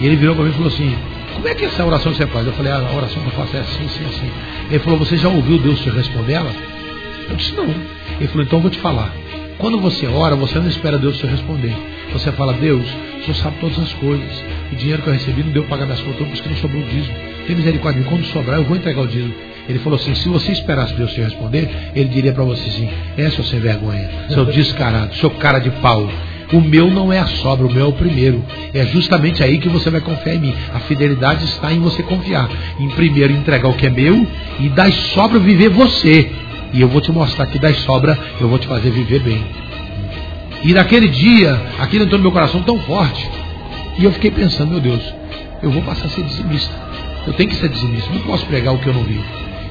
e 0.00 0.06
ele 0.06 0.16
virou 0.16 0.34
para 0.34 0.44
mim 0.44 0.50
e 0.50 0.54
falou 0.54 0.68
assim, 0.68 0.96
como 1.34 1.46
é 1.46 1.54
que 1.54 1.64
é 1.64 1.68
essa 1.68 1.84
oração 1.84 2.12
que 2.12 2.18
você 2.18 2.26
faz? 2.26 2.46
Eu 2.46 2.52
falei, 2.54 2.72
ah, 2.72 2.78
a 2.90 2.96
oração 2.96 3.22
que 3.22 3.28
eu 3.28 3.32
faço 3.32 3.56
é 3.56 3.60
assim, 3.60 3.84
assim, 3.84 4.04
assim. 4.06 4.30
Ele 4.70 4.78
falou, 4.78 4.98
você 4.98 5.18
já 5.18 5.28
ouviu 5.28 5.58
Deus 5.58 5.80
te 5.80 5.90
responder 5.90 6.32
ela? 6.32 6.50
Eu 7.28 7.36
disse, 7.36 7.54
não. 7.54 7.68
Ele 8.18 8.28
falou, 8.28 8.42
então 8.42 8.58
eu 8.58 8.62
vou 8.62 8.70
te 8.70 8.78
falar. 8.78 9.12
Quando 9.60 9.78
você 9.78 10.06
ora, 10.06 10.34
você 10.34 10.58
não 10.58 10.68
espera 10.68 10.98
Deus 10.98 11.18
te 11.18 11.26
responder. 11.26 11.76
Você 12.12 12.32
fala, 12.32 12.54
Deus, 12.54 12.82
o 12.82 13.24
Senhor 13.24 13.34
sabe 13.36 13.56
todas 13.60 13.78
as 13.78 13.92
coisas. 13.94 14.44
O 14.72 14.76
dinheiro 14.76 15.02
que 15.02 15.08
eu 15.08 15.12
recebi 15.12 15.42
não 15.42 15.52
deu 15.52 15.64
para 15.64 15.76
pagar 15.76 15.84
minhas 15.84 16.00
contas, 16.00 16.26
porque 16.28 16.48
não 16.48 16.56
sobrou 16.56 16.82
o 16.82 16.86
dízimo. 16.86 17.14
Tem 17.46 17.56
misericórdia 17.56 18.02
de 18.02 18.08
mim. 18.08 18.14
Quando 18.16 18.26
sobrar, 18.32 18.58
eu 18.58 18.64
vou 18.64 18.76
entregar 18.76 19.02
o 19.02 19.06
dízimo. 19.06 19.34
Ele 19.68 19.78
falou 19.78 19.98
assim: 19.98 20.14
se 20.14 20.28
você 20.28 20.52
esperasse 20.52 20.94
Deus 20.94 21.12
te 21.12 21.20
responder, 21.20 21.68
ele 21.94 22.08
diria 22.08 22.32
para 22.32 22.42
você 22.42 22.68
assim: 22.68 22.88
é, 23.18 23.30
seu 23.30 23.44
sem 23.44 23.60
vergonha, 23.60 24.08
seu 24.30 24.44
descarado, 24.50 25.14
seu 25.16 25.30
cara 25.30 25.58
de 25.58 25.70
pau. 25.70 26.08
O 26.52 26.60
meu 26.60 26.90
não 26.90 27.12
é 27.12 27.20
a 27.20 27.26
sobra, 27.26 27.64
o 27.64 27.72
meu 27.72 27.84
é 27.84 27.88
o 27.88 27.92
primeiro. 27.92 28.42
É 28.74 28.84
justamente 28.86 29.42
aí 29.42 29.58
que 29.58 29.68
você 29.68 29.88
vai 29.88 30.00
confiar 30.00 30.34
em 30.34 30.40
mim. 30.40 30.54
A 30.74 30.80
fidelidade 30.80 31.44
está 31.44 31.72
em 31.72 31.78
você 31.78 32.02
confiar. 32.02 32.50
Em 32.80 32.88
primeiro 32.88 33.32
entregar 33.32 33.68
o 33.68 33.74
que 33.74 33.86
é 33.86 33.90
meu 33.90 34.26
e 34.58 34.68
das 34.70 34.92
sobra 35.14 35.38
viver 35.38 35.68
você. 35.68 36.28
E 36.72 36.80
eu 36.80 36.88
vou 36.88 37.00
te 37.00 37.10
mostrar 37.10 37.46
que 37.46 37.58
das 37.58 37.76
sobra 37.78 38.18
eu 38.40 38.48
vou 38.48 38.58
te 38.58 38.66
fazer 38.66 38.90
viver 38.90 39.20
bem. 39.20 39.44
E 40.62 40.72
naquele 40.72 41.08
dia, 41.08 41.60
aquilo 41.78 42.04
entrou 42.04 42.18
no 42.18 42.24
meu 42.24 42.32
coração 42.32 42.62
tão 42.62 42.78
forte. 42.80 43.28
E 43.98 44.04
eu 44.04 44.12
fiquei 44.12 44.30
pensando, 44.30 44.70
meu 44.70 44.80
Deus, 44.80 45.02
eu 45.62 45.70
vou 45.70 45.82
passar 45.82 46.06
a 46.06 46.10
ser 46.10 46.22
dizimista. 46.22 46.74
Eu 47.26 47.32
tenho 47.32 47.48
que 47.50 47.56
ser 47.56 47.68
dizimista, 47.68 48.10
não 48.12 48.20
posso 48.20 48.46
pregar 48.46 48.74
o 48.74 48.78
que 48.78 48.86
eu 48.86 48.94
não 48.94 49.02
vi. 49.02 49.20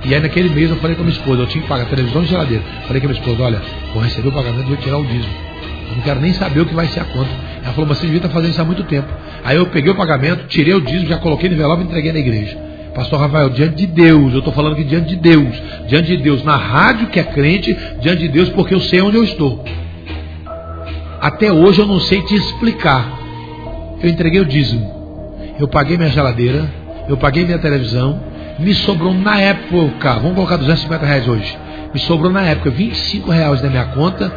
E 0.06 0.14
aí 0.14 0.22
naquele 0.22 0.50
mês 0.50 0.70
eu 0.70 0.78
falei 0.78 0.96
com 0.96 1.02
a 1.02 1.06
minha 1.06 1.18
esposa, 1.18 1.42
eu 1.42 1.48
tinha 1.48 1.62
que 1.62 1.68
pagar 1.68 1.86
televisão 1.86 2.24
e 2.24 2.26
geladeira. 2.26 2.64
Falei 2.88 3.02
com 3.02 3.08
a 3.08 3.10
minha 3.12 3.22
esposa, 3.22 3.44
olha, 3.44 3.62
vou 3.94 4.04
receber 4.04 4.30
o 4.30 4.32
pagamento, 4.32 4.68
vou 4.68 4.78
tirar 4.78 4.98
o 4.98 5.06
dízimo. 5.06 5.34
Eu 5.90 5.96
não 5.96 6.04
quero 6.04 6.20
nem 6.20 6.34
saber 6.34 6.62
o 6.62 6.66
que 6.66 6.74
vai 6.74 6.88
ser 6.88 7.02
a 7.02 7.06
conta. 7.06 7.30
Ela 7.64 7.74
falou, 7.74 7.88
mas 7.88 7.98
você 7.98 8.06
devia 8.06 8.20
estar 8.20 8.30
fazendo 8.30 8.52
isso 8.52 8.62
há 8.62 8.66
muito 8.66 8.84
tempo. 8.84 9.08
Aí 9.44 9.58
eu 9.58 9.66
peguei 9.68 9.92
o 9.92 9.96
pagamento, 9.96 10.48
tirei 10.48 10.74
o 10.74 10.82
dízimo, 10.82 11.08
já 11.08 11.18
coloquei 11.18 11.50
no 11.50 11.56
envelope 11.56 11.84
e 11.84 11.86
entreguei 11.86 12.14
na 12.14 12.20
igreja. 12.20 12.69
Pastor 12.94 13.20
Rafael, 13.20 13.50
diante 13.50 13.76
de 13.76 13.88
Deus, 13.88 14.34
eu 14.34 14.40
estou 14.40 14.54
falando 14.54 14.74
aqui 14.74 14.84
diante 14.84 15.10
de 15.10 15.16
Deus, 15.16 15.62
diante 15.88 16.18
de 16.18 16.24
Deus, 16.24 16.44
na 16.44 16.58
rádio 16.58 17.08
que 17.08 17.20
é 17.20 17.24
crente, 17.24 17.76
diante 18.02 18.22
de 18.22 18.28
Deus, 18.30 18.50
porque 18.50 18.74
eu 18.74 18.80
sei 18.80 19.02
onde 19.02 19.18
eu 19.18 19.24
estou. 19.24 19.64
Até 21.22 21.52
hoje 21.52 21.80
eu 21.80 21.86
não 21.86 22.00
sei 22.00 22.22
te 22.22 22.36
explicar. 22.36 23.20
Eu 24.02 24.10
entreguei 24.10 24.40
o 24.40 24.46
dízimo, 24.46 25.36
eu 25.60 25.68
paguei 25.68 25.98
minha 25.98 26.10
geladeira, 26.10 26.70
eu 27.08 27.18
paguei 27.18 27.44
minha 27.44 27.60
televisão, 27.60 28.22
me 28.58 28.74
sobrou 28.74 29.14
na 29.14 29.40
época, 29.40 30.14
vamos 30.14 30.36
colocar 30.36 30.56
250 30.56 31.06
reais 31.06 31.28
hoje, 31.28 31.58
me 31.94 32.00
sobrou 32.00 32.32
na 32.32 32.44
época 32.44 32.70
25 32.70 33.30
reais 33.30 33.62
na 33.62 33.70
minha 33.70 33.86
conta 33.86 34.32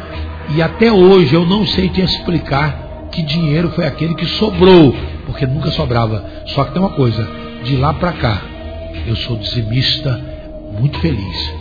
e 0.53 0.61
até 0.61 0.91
hoje 0.91 1.33
eu 1.33 1.45
não 1.45 1.65
sei 1.65 1.87
te 1.87 2.01
explicar 2.01 3.07
que 3.11 3.21
dinheiro 3.21 3.71
foi 3.71 3.85
aquele 3.85 4.15
que 4.15 4.25
sobrou, 4.25 4.93
porque 5.25 5.45
nunca 5.45 5.71
sobrava. 5.71 6.25
Só 6.47 6.65
que 6.65 6.73
tem 6.73 6.81
uma 6.81 6.89
coisa, 6.91 7.29
de 7.63 7.75
lá 7.77 7.93
para 7.93 8.11
cá, 8.13 8.41
eu 9.07 9.15
sou 9.15 9.37
dizimista 9.37 10.19
muito 10.79 10.99
feliz. 10.99 11.53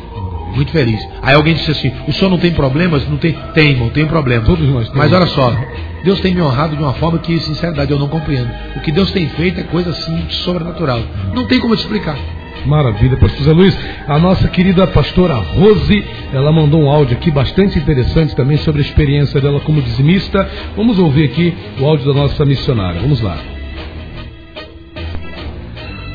Muito 0.55 0.71
feliz. 0.71 1.01
Aí 1.23 1.35
alguém 1.35 1.55
disse 1.55 1.71
assim: 1.71 1.91
o 2.07 2.13
senhor 2.13 2.31
não 2.31 2.39
tem 2.39 2.53
problemas? 2.53 3.09
Não 3.09 3.17
tem? 3.17 3.33
Tem, 3.55 3.71
irmão, 3.71 3.89
tem 3.89 4.07
problema. 4.07 4.45
Todos 4.45 4.69
nós 4.69 4.89
temos. 4.89 4.99
Mas 4.99 5.13
olha 5.13 5.27
só, 5.27 5.57
Deus 6.05 6.21
tem 6.21 6.35
me 6.35 6.43
honrado 6.43 6.77
de 6.77 6.83
uma 6.83 6.93
forma 6.95 7.19
que, 7.19 7.39
sinceridade, 7.41 7.91
eu 7.91 7.99
não 7.99 8.09
compreendo. 8.09 8.51
O 8.77 8.81
que 8.81 8.93
Deus 8.93 9.11
tem 9.13 9.29
feito 9.31 9.61
é 9.61 9.63
coisa 9.65 9.91
assim 9.91 10.27
sobrenatural. 10.29 11.01
Não 11.35 11.47
tem 11.47 11.59
como 11.59 11.75
te 11.75 11.81
explicar. 11.81 12.19
Maravilha, 12.67 13.17
pastor 13.17 13.39
José 13.39 13.53
Luiz. 13.53 13.79
A 14.07 14.19
nossa 14.19 14.47
querida 14.49 14.87
pastora 14.87 15.35
Rose, 15.35 16.05
ela 16.33 16.53
mandou 16.53 16.83
um 16.83 16.91
áudio 16.91 17.17
aqui 17.17 17.31
bastante 17.31 17.79
interessante 17.79 18.37
também 18.37 18.59
sobre 18.59 18.83
a 18.83 18.85
experiência 18.85 19.41
dela 19.41 19.59
como 19.61 19.81
dizimista. 19.81 20.49
Vamos 20.77 20.99
ouvir 20.99 21.25
aqui 21.25 21.55
o 21.81 21.87
áudio 21.87 22.13
da 22.13 22.21
nossa 22.21 22.45
missionária. 22.45 23.01
Vamos 23.01 23.21
lá. 23.21 23.37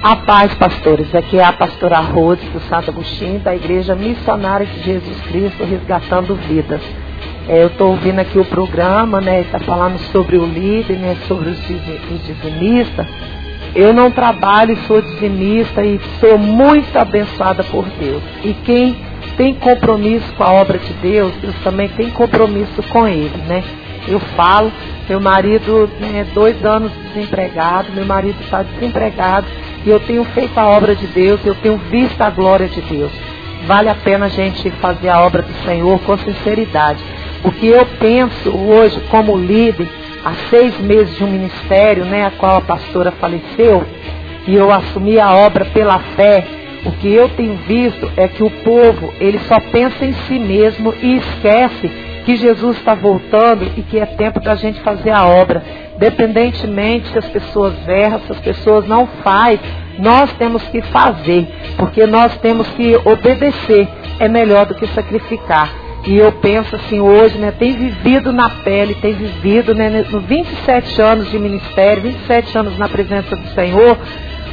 A 0.02 0.16
paz, 0.16 0.54
pastores. 0.54 1.14
Aqui 1.14 1.40
é 1.40 1.44
a 1.44 1.52
pastora 1.52 2.00
Rose 2.00 2.46
do 2.50 2.60
Santo 2.70 2.92
Agostinho, 2.92 3.40
da 3.40 3.56
Igreja 3.56 3.96
Missionária 3.96 4.66
de 4.66 4.84
Jesus 4.84 5.22
Cristo, 5.22 5.64
resgatando 5.64 6.36
vidas. 6.36 6.82
É, 7.50 7.64
eu 7.64 7.68
estou 7.68 7.90
ouvindo 7.92 8.20
aqui 8.20 8.38
o 8.38 8.46
programa, 8.46 9.20
né? 9.20 9.42
Está 9.42 9.60
falando 9.60 9.98
sobre 10.12 10.38
o 10.38 10.46
líder, 10.46 10.98
né? 10.98 11.18
Sobre 11.28 11.50
os, 11.50 11.60
os 11.60 12.28
dizimistas. 12.28 13.08
Eu 13.76 13.92
não 13.92 14.12
trabalho, 14.12 14.78
sou 14.88 15.02
dizimista 15.02 15.84
e 15.84 16.00
sou 16.20 16.38
muito 16.38 16.96
abençoada 16.96 17.64
por 17.64 17.86
Deus. 18.00 18.22
E 18.44 18.54
quem 18.54 18.96
tem 19.36 19.56
compromisso 19.56 20.32
com 20.34 20.44
a 20.44 20.54
obra 20.54 20.78
de 20.78 20.94
Deus, 20.94 21.34
Deus 21.42 21.56
também 21.64 21.90
tem 21.90 22.12
compromisso 22.12 22.84
com 22.90 23.08
Ele, 23.08 23.38
né? 23.48 23.64
Eu 24.08 24.20
falo, 24.20 24.72
meu 25.10 25.20
marido, 25.20 25.90
né, 26.00 26.26
dois 26.34 26.64
anos 26.64 26.92
desempregado, 27.14 27.92
meu 27.92 28.06
marido 28.06 28.40
está 28.42 28.64
desempregado 28.64 29.48
e 29.88 29.90
eu 29.90 30.02
tenho 30.02 30.26
feito 30.26 30.58
a 30.58 30.68
obra 30.68 30.94
de 30.94 31.08
Deus, 31.08 31.40
eu 31.46 31.56
tenho 31.56 31.78
visto 31.78 32.22
a 32.22 32.30
glória 32.30 32.68
de 32.68 32.82
Deus. 32.82 33.12
Vale 33.66 33.88
a 33.88 33.96
pena 33.96 34.26
a 34.26 34.30
gente 34.30 34.70
fazer 34.70 35.08
a 35.08 35.22
obra 35.22 35.42
do 35.42 35.54
Senhor 35.64 35.98
com 36.02 36.18
sinceridade. 36.18 37.00
O 37.42 37.54
que 37.54 37.68
eu 37.68 37.86
penso 37.98 38.50
hoje 38.50 39.00
como 39.10 39.38
líder, 39.38 39.88
há 40.26 40.34
seis 40.50 40.78
meses 40.82 41.16
de 41.16 41.24
um 41.24 41.32
ministério, 41.32 42.04
né, 42.04 42.26
a 42.26 42.32
qual 42.32 42.58
a 42.58 42.62
pastora 42.62 43.12
faleceu, 43.14 43.82
e 44.46 44.56
eu 44.56 44.70
assumi 44.74 45.22
a 45.22 45.34
obra 45.34 45.64
pela 45.64 46.00
fé, 46.18 46.44
o 46.86 46.92
que 46.92 47.14
eu 47.14 47.30
tenho 47.30 47.56
visto 47.66 48.12
é 48.18 48.28
que 48.28 48.44
o 48.44 48.52
povo, 48.52 49.14
ele 49.22 49.40
só 49.48 49.58
pensa 49.72 50.04
em 50.04 50.12
si 50.28 50.38
mesmo 50.38 50.94
e 51.02 51.16
esquece 51.16 51.88
que 52.26 52.36
Jesus 52.36 52.76
está 52.76 52.94
voltando 52.94 53.72
e 53.78 53.84
que 53.84 53.98
é 53.98 54.06
tempo 54.06 54.42
da 54.42 54.56
gente 54.56 54.82
fazer 54.82 55.12
a 55.12 55.26
obra. 55.26 55.64
Dependentemente 55.98 57.08
se 57.10 57.18
as 57.18 57.28
pessoas 57.28 57.74
erram, 57.88 58.20
se 58.22 58.32
as 58.32 58.40
pessoas 58.40 58.88
não 58.88 59.08
fazem, 59.24 59.60
nós 60.00 60.32
temos 60.34 60.64
que 60.64 60.82
fazer, 60.82 61.48
porque 61.76 62.06
nós 62.06 62.38
temos 62.38 62.68
que 62.70 62.96
obedecer. 63.04 63.88
É 64.20 64.28
melhor 64.28 64.66
do 64.66 64.76
que 64.76 64.88
sacrificar. 64.88 65.70
E 66.06 66.16
eu 66.18 66.32
penso 66.34 66.76
assim, 66.76 67.00
hoje, 67.00 67.38
né, 67.38 67.52
tem 67.52 67.74
vivido 67.74 68.32
na 68.32 68.50
pele, 68.50 68.96
tem 68.96 69.14
vivido, 69.14 69.74
né, 69.74 70.06
nos 70.10 70.24
27 70.24 71.02
anos 71.02 71.30
de 71.30 71.38
ministério, 71.38 72.04
27 72.04 72.58
anos 72.58 72.78
na 72.78 72.88
presença 72.88 73.36
do 73.36 73.48
Senhor, 73.50 73.98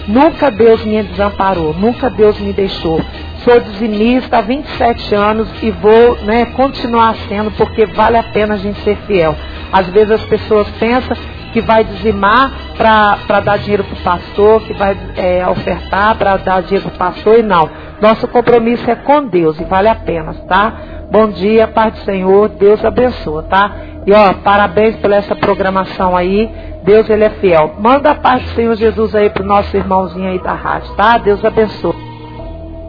nunca 0.09 0.51
Deus 0.51 0.85
me 0.85 1.03
desamparou, 1.03 1.73
nunca 1.75 2.11
Deus 2.11 2.39
me 2.41 2.53
deixou. 2.53 3.01
Sou 3.45 3.61
dizimista 3.61 4.39
há 4.39 4.41
27 4.41 5.15
anos 5.15 5.49
e 5.63 5.71
vou 5.71 6.17
né, 6.23 6.47
continuar 6.47 7.15
sendo, 7.29 7.51
porque 7.53 7.87
vale 7.87 8.17
a 8.17 8.23
pena 8.23 8.55
a 8.55 8.59
gente 8.59 8.81
ser 8.81 8.97
fiel. 9.07 9.37
Às 9.71 9.87
vezes 9.89 10.11
as 10.13 10.25
pessoas 10.25 10.67
pensam 10.81 11.17
que 11.55 11.61
vai 11.61 11.85
dizimar 11.85 12.51
para 12.77 13.41
dar 13.41 13.59
dinheiro 13.59 13.85
para 13.85 13.95
o 13.95 14.03
pastor, 14.03 14.61
que 14.63 14.75
vai 14.75 14.99
é, 15.17 15.47
ofertar 15.49 16.17
para 16.17 16.37
dar 16.37 16.63
dinheiro 16.63 16.91
para 16.91 16.95
o 16.95 16.99
pastor, 16.99 17.39
e 17.39 17.43
não. 17.45 17.71
Nosso 18.03 18.27
compromisso 18.27 18.91
é 18.91 18.97
com 18.97 19.25
Deus 19.25 19.59
e 19.61 19.65
vale 19.65 19.87
a 19.87 19.95
pena, 19.95 20.35
tá? 20.49 20.73
Bom 21.13 21.29
dia, 21.29 21.69
Pai 21.69 21.93
do 21.93 21.99
Senhor, 21.99 22.49
Deus 22.49 22.85
abençoa, 22.85 23.45
tá? 23.45 23.71
E 24.05 24.13
ó, 24.13 24.35
parabéns 24.43 24.97
pela 24.97 25.15
essa 25.15 25.37
programação 25.37 26.17
aí. 26.17 26.51
Deus 26.83 27.09
ele 27.09 27.25
é 27.25 27.31
fiel. 27.31 27.77
Manda 27.79 28.11
a 28.11 28.15
paz 28.17 28.43
do 28.43 28.49
Senhor 28.51 28.75
Jesus 28.75 29.15
aí 29.15 29.31
pro 29.31 29.47
nosso 29.47 29.75
irmãozinho 29.77 30.29
aí 30.29 30.39
da 30.41 30.53
rádio, 30.53 30.93
tá? 30.97 31.19
Deus 31.19 31.43
abençoe. 31.45 32.14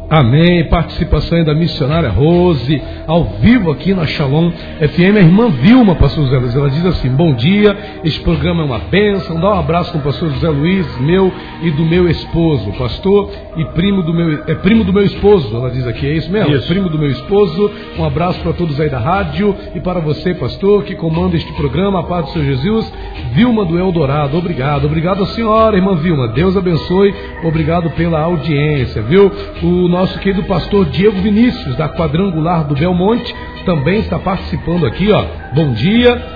Amém. 0.09 0.65
Participação 0.65 1.43
da 1.43 1.55
missionária 1.55 2.09
Rose, 2.09 2.79
ao 3.07 3.23
vivo 3.39 3.71
aqui 3.71 3.91
na 3.91 4.05
Shalom 4.05 4.51
FM. 4.51 5.17
A 5.17 5.19
irmã 5.19 5.49
Vilma, 5.49 5.95
pastor 5.95 6.25
José 6.25 6.37
Luiz, 6.37 6.55
ela 6.55 6.69
diz 6.69 6.85
assim: 6.85 7.09
Bom 7.09 7.33
dia, 7.33 7.75
este 8.03 8.19
programa 8.19 8.61
é 8.61 8.65
uma 8.65 8.77
bênção. 8.77 9.39
Dá 9.39 9.55
um 9.55 9.59
abraço 9.59 9.91
com 9.91 9.97
o 9.97 10.01
pastor 10.01 10.29
José 10.29 10.47
Luiz, 10.47 10.85
meu 10.99 11.33
e 11.63 11.71
do 11.71 11.83
meu 11.83 12.07
esposo, 12.07 12.71
pastor 12.73 13.31
e 13.57 13.65
primo 13.73 14.03
do 14.03 14.13
meu, 14.13 14.43
é 14.45 14.53
primo 14.55 14.83
do 14.83 14.93
meu 14.93 15.03
esposo, 15.03 15.55
ela 15.55 15.71
diz 15.71 15.87
aqui, 15.87 16.05
é 16.07 16.13
isso 16.13 16.31
mesmo? 16.31 16.53
Isso. 16.53 16.65
É 16.65 16.67
primo 16.67 16.89
do 16.89 16.99
meu 16.99 17.09
esposo. 17.09 17.71
Um 17.97 18.05
abraço 18.05 18.39
para 18.41 18.53
todos 18.53 18.79
aí 18.79 18.89
da 18.89 18.99
rádio 18.99 19.55
e 19.73 19.79
para 19.79 19.99
você, 19.99 20.35
pastor, 20.35 20.83
que 20.83 20.93
comanda 20.95 21.35
este 21.35 21.51
programa, 21.53 22.01
a 22.01 22.03
paz 22.03 22.25
do 22.25 22.31
Senhor 22.33 22.45
Jesus. 22.45 22.93
Vilma 23.33 23.65
do 23.65 23.79
Eldorado, 23.79 24.37
obrigado. 24.37 24.85
Obrigado 24.85 25.23
a 25.23 25.27
senhora, 25.27 25.75
irmã 25.75 25.95
Vilma. 25.95 26.27
Deus 26.27 26.55
abençoe. 26.55 27.13
Obrigado 27.43 27.89
pela 27.91 28.19
audiência, 28.19 29.01
viu? 29.01 29.31
O 29.63 29.94
nosso 29.95 30.19
querido 30.19 30.43
pastor 30.43 30.85
Diego 30.87 31.21
Vinícius, 31.21 31.77
da 31.77 31.87
Quadrangular 31.87 32.65
do 32.65 32.75
Belmonte, 32.75 33.33
também 33.65 33.99
está 33.99 34.19
participando 34.19 34.85
aqui, 34.85 35.09
ó. 35.09 35.23
Bom 35.53 35.71
dia. 35.71 36.35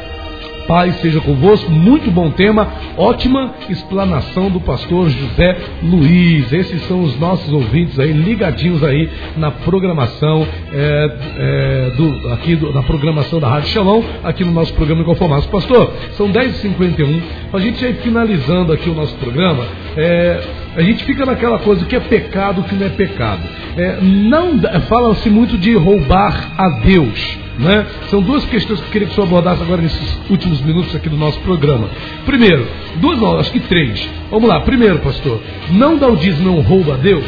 Paz 0.66 0.96
seja 1.02 1.20
convosco, 1.20 1.70
muito 1.72 2.12
bom 2.12 2.30
tema, 2.30 2.68
ótima 2.96 3.56
explanação 3.68 4.52
do 4.52 4.62
pastor 4.62 5.10
José 5.10 5.58
Luiz. 5.82 6.54
Esses 6.54 6.84
são 6.84 7.02
os 7.02 7.20
nossos 7.20 7.52
ouvintes 7.52 8.00
aí, 8.00 8.14
ligadinhos 8.14 8.84
aí 8.84 9.10
na 9.36 9.50
programação 9.50 10.48
é, 10.72 11.12
é, 11.38 11.90
do, 11.98 12.34
aqui 12.34 12.56
do, 12.56 12.72
na 12.72 12.84
programação 12.84 13.40
da 13.40 13.50
Rádio 13.50 13.70
Shalom, 13.70 14.04
aqui 14.24 14.46
no 14.46 14.52
nosso 14.52 14.72
programa 14.76 15.02
Inconformados. 15.02 15.48
Pastor, 15.48 15.92
são 16.12 16.32
10h51, 16.32 17.20
a 17.52 17.60
gente 17.60 17.84
ir 17.84 17.96
finalizando 17.96 18.72
aqui 18.72 18.92
o 18.92 18.94
nosso 18.94 19.16
programa. 19.16 19.66
É, 19.98 20.40
a 20.80 20.82
gente 20.82 21.04
fica 21.04 21.26
naquela 21.26 21.60
coisa, 21.60 21.84
que 21.86 21.94
é 21.94 22.00
pecado, 22.00 22.64
que 22.64 22.74
não 22.74 22.86
é 22.86 22.90
pecado. 22.90 23.42
É, 23.76 24.00
não 24.02 24.58
Fala-se 24.88 25.30
muito 25.30 25.58
de 25.58 25.76
roubar 25.76 26.54
a 26.58 26.70
Deus. 26.80 27.38
Né? 27.58 27.86
São 28.10 28.22
duas 28.22 28.46
questões 28.46 28.80
que 28.80 28.86
eu 28.86 28.92
queria 28.92 29.08
que 29.08 29.12
o 29.12 29.16
senhor 29.16 29.28
abordasse 29.28 29.62
agora 29.62 29.82
nesses 29.82 30.18
últimos 30.30 30.62
minutos 30.62 30.96
aqui 30.96 31.10
do 31.10 31.18
nosso 31.18 31.38
programa. 31.42 31.90
Primeiro, 32.26 32.66
duas 32.96 33.20
não, 33.20 33.38
acho 33.38 33.52
que 33.52 33.60
três. 33.60 34.10
Vamos 34.32 34.48
lá. 34.48 34.62
Primeiro, 34.62 35.00
pastor, 35.00 35.42
não 35.72 35.98
dar 35.98 36.08
o 36.08 36.16
dízimo 36.16 36.56
não 36.56 36.62
rouba 36.62 36.94
a 36.94 36.98
Deus. 36.98 37.26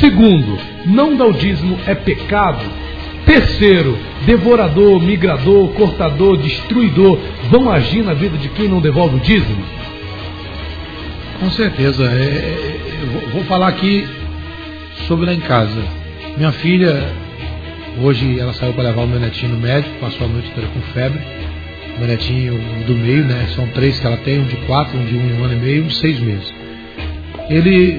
Segundo, 0.00 0.58
não 0.86 1.14
dar 1.14 1.26
o 1.26 1.34
dízimo 1.34 1.78
é 1.86 1.94
pecado. 1.94 2.64
Terceiro, 3.26 3.98
devorador, 4.24 4.98
migrador, 5.02 5.68
cortador, 5.74 6.38
destruidor 6.38 7.18
vão 7.50 7.70
agir 7.70 8.02
na 8.02 8.14
vida 8.14 8.38
de 8.38 8.48
quem 8.48 8.66
não 8.66 8.80
devolve 8.80 9.16
o 9.16 9.20
dízimo? 9.20 9.62
Com 11.38 11.50
certeza. 11.50 12.04
É, 12.04 12.22
é 12.22 13.22
eu 13.24 13.30
vou 13.30 13.44
falar 13.44 13.68
aqui 13.68 14.06
sobre 15.06 15.26
lá 15.26 15.34
em 15.34 15.40
casa. 15.40 15.82
Minha 16.36 16.52
filha 16.52 17.14
Hoje 17.98 18.38
ela 18.38 18.52
saiu 18.52 18.74
para 18.74 18.84
levar 18.84 19.02
o 19.02 19.06
meu 19.06 19.18
netinho 19.18 19.52
no 19.52 19.58
médico, 19.58 19.94
passou 19.98 20.26
a 20.26 20.30
noite 20.30 20.50
toda 20.54 20.66
com 20.66 20.80
febre. 20.92 21.18
O 21.96 21.98
meu 21.98 22.08
netinho 22.08 22.52
do 22.86 22.94
meio, 22.94 23.24
né? 23.24 23.46
São 23.54 23.66
três 23.68 23.98
que 23.98 24.06
ela 24.06 24.18
tem, 24.18 24.40
um 24.40 24.44
de 24.44 24.56
quatro, 24.66 24.98
um 24.98 25.06
de 25.06 25.16
um, 25.16 25.40
um 25.40 25.44
ano 25.44 25.54
e 25.54 25.56
meio, 25.56 25.84
um 25.84 25.86
de 25.86 25.94
seis 25.94 26.20
meses. 26.20 26.52
Ele, 27.48 27.98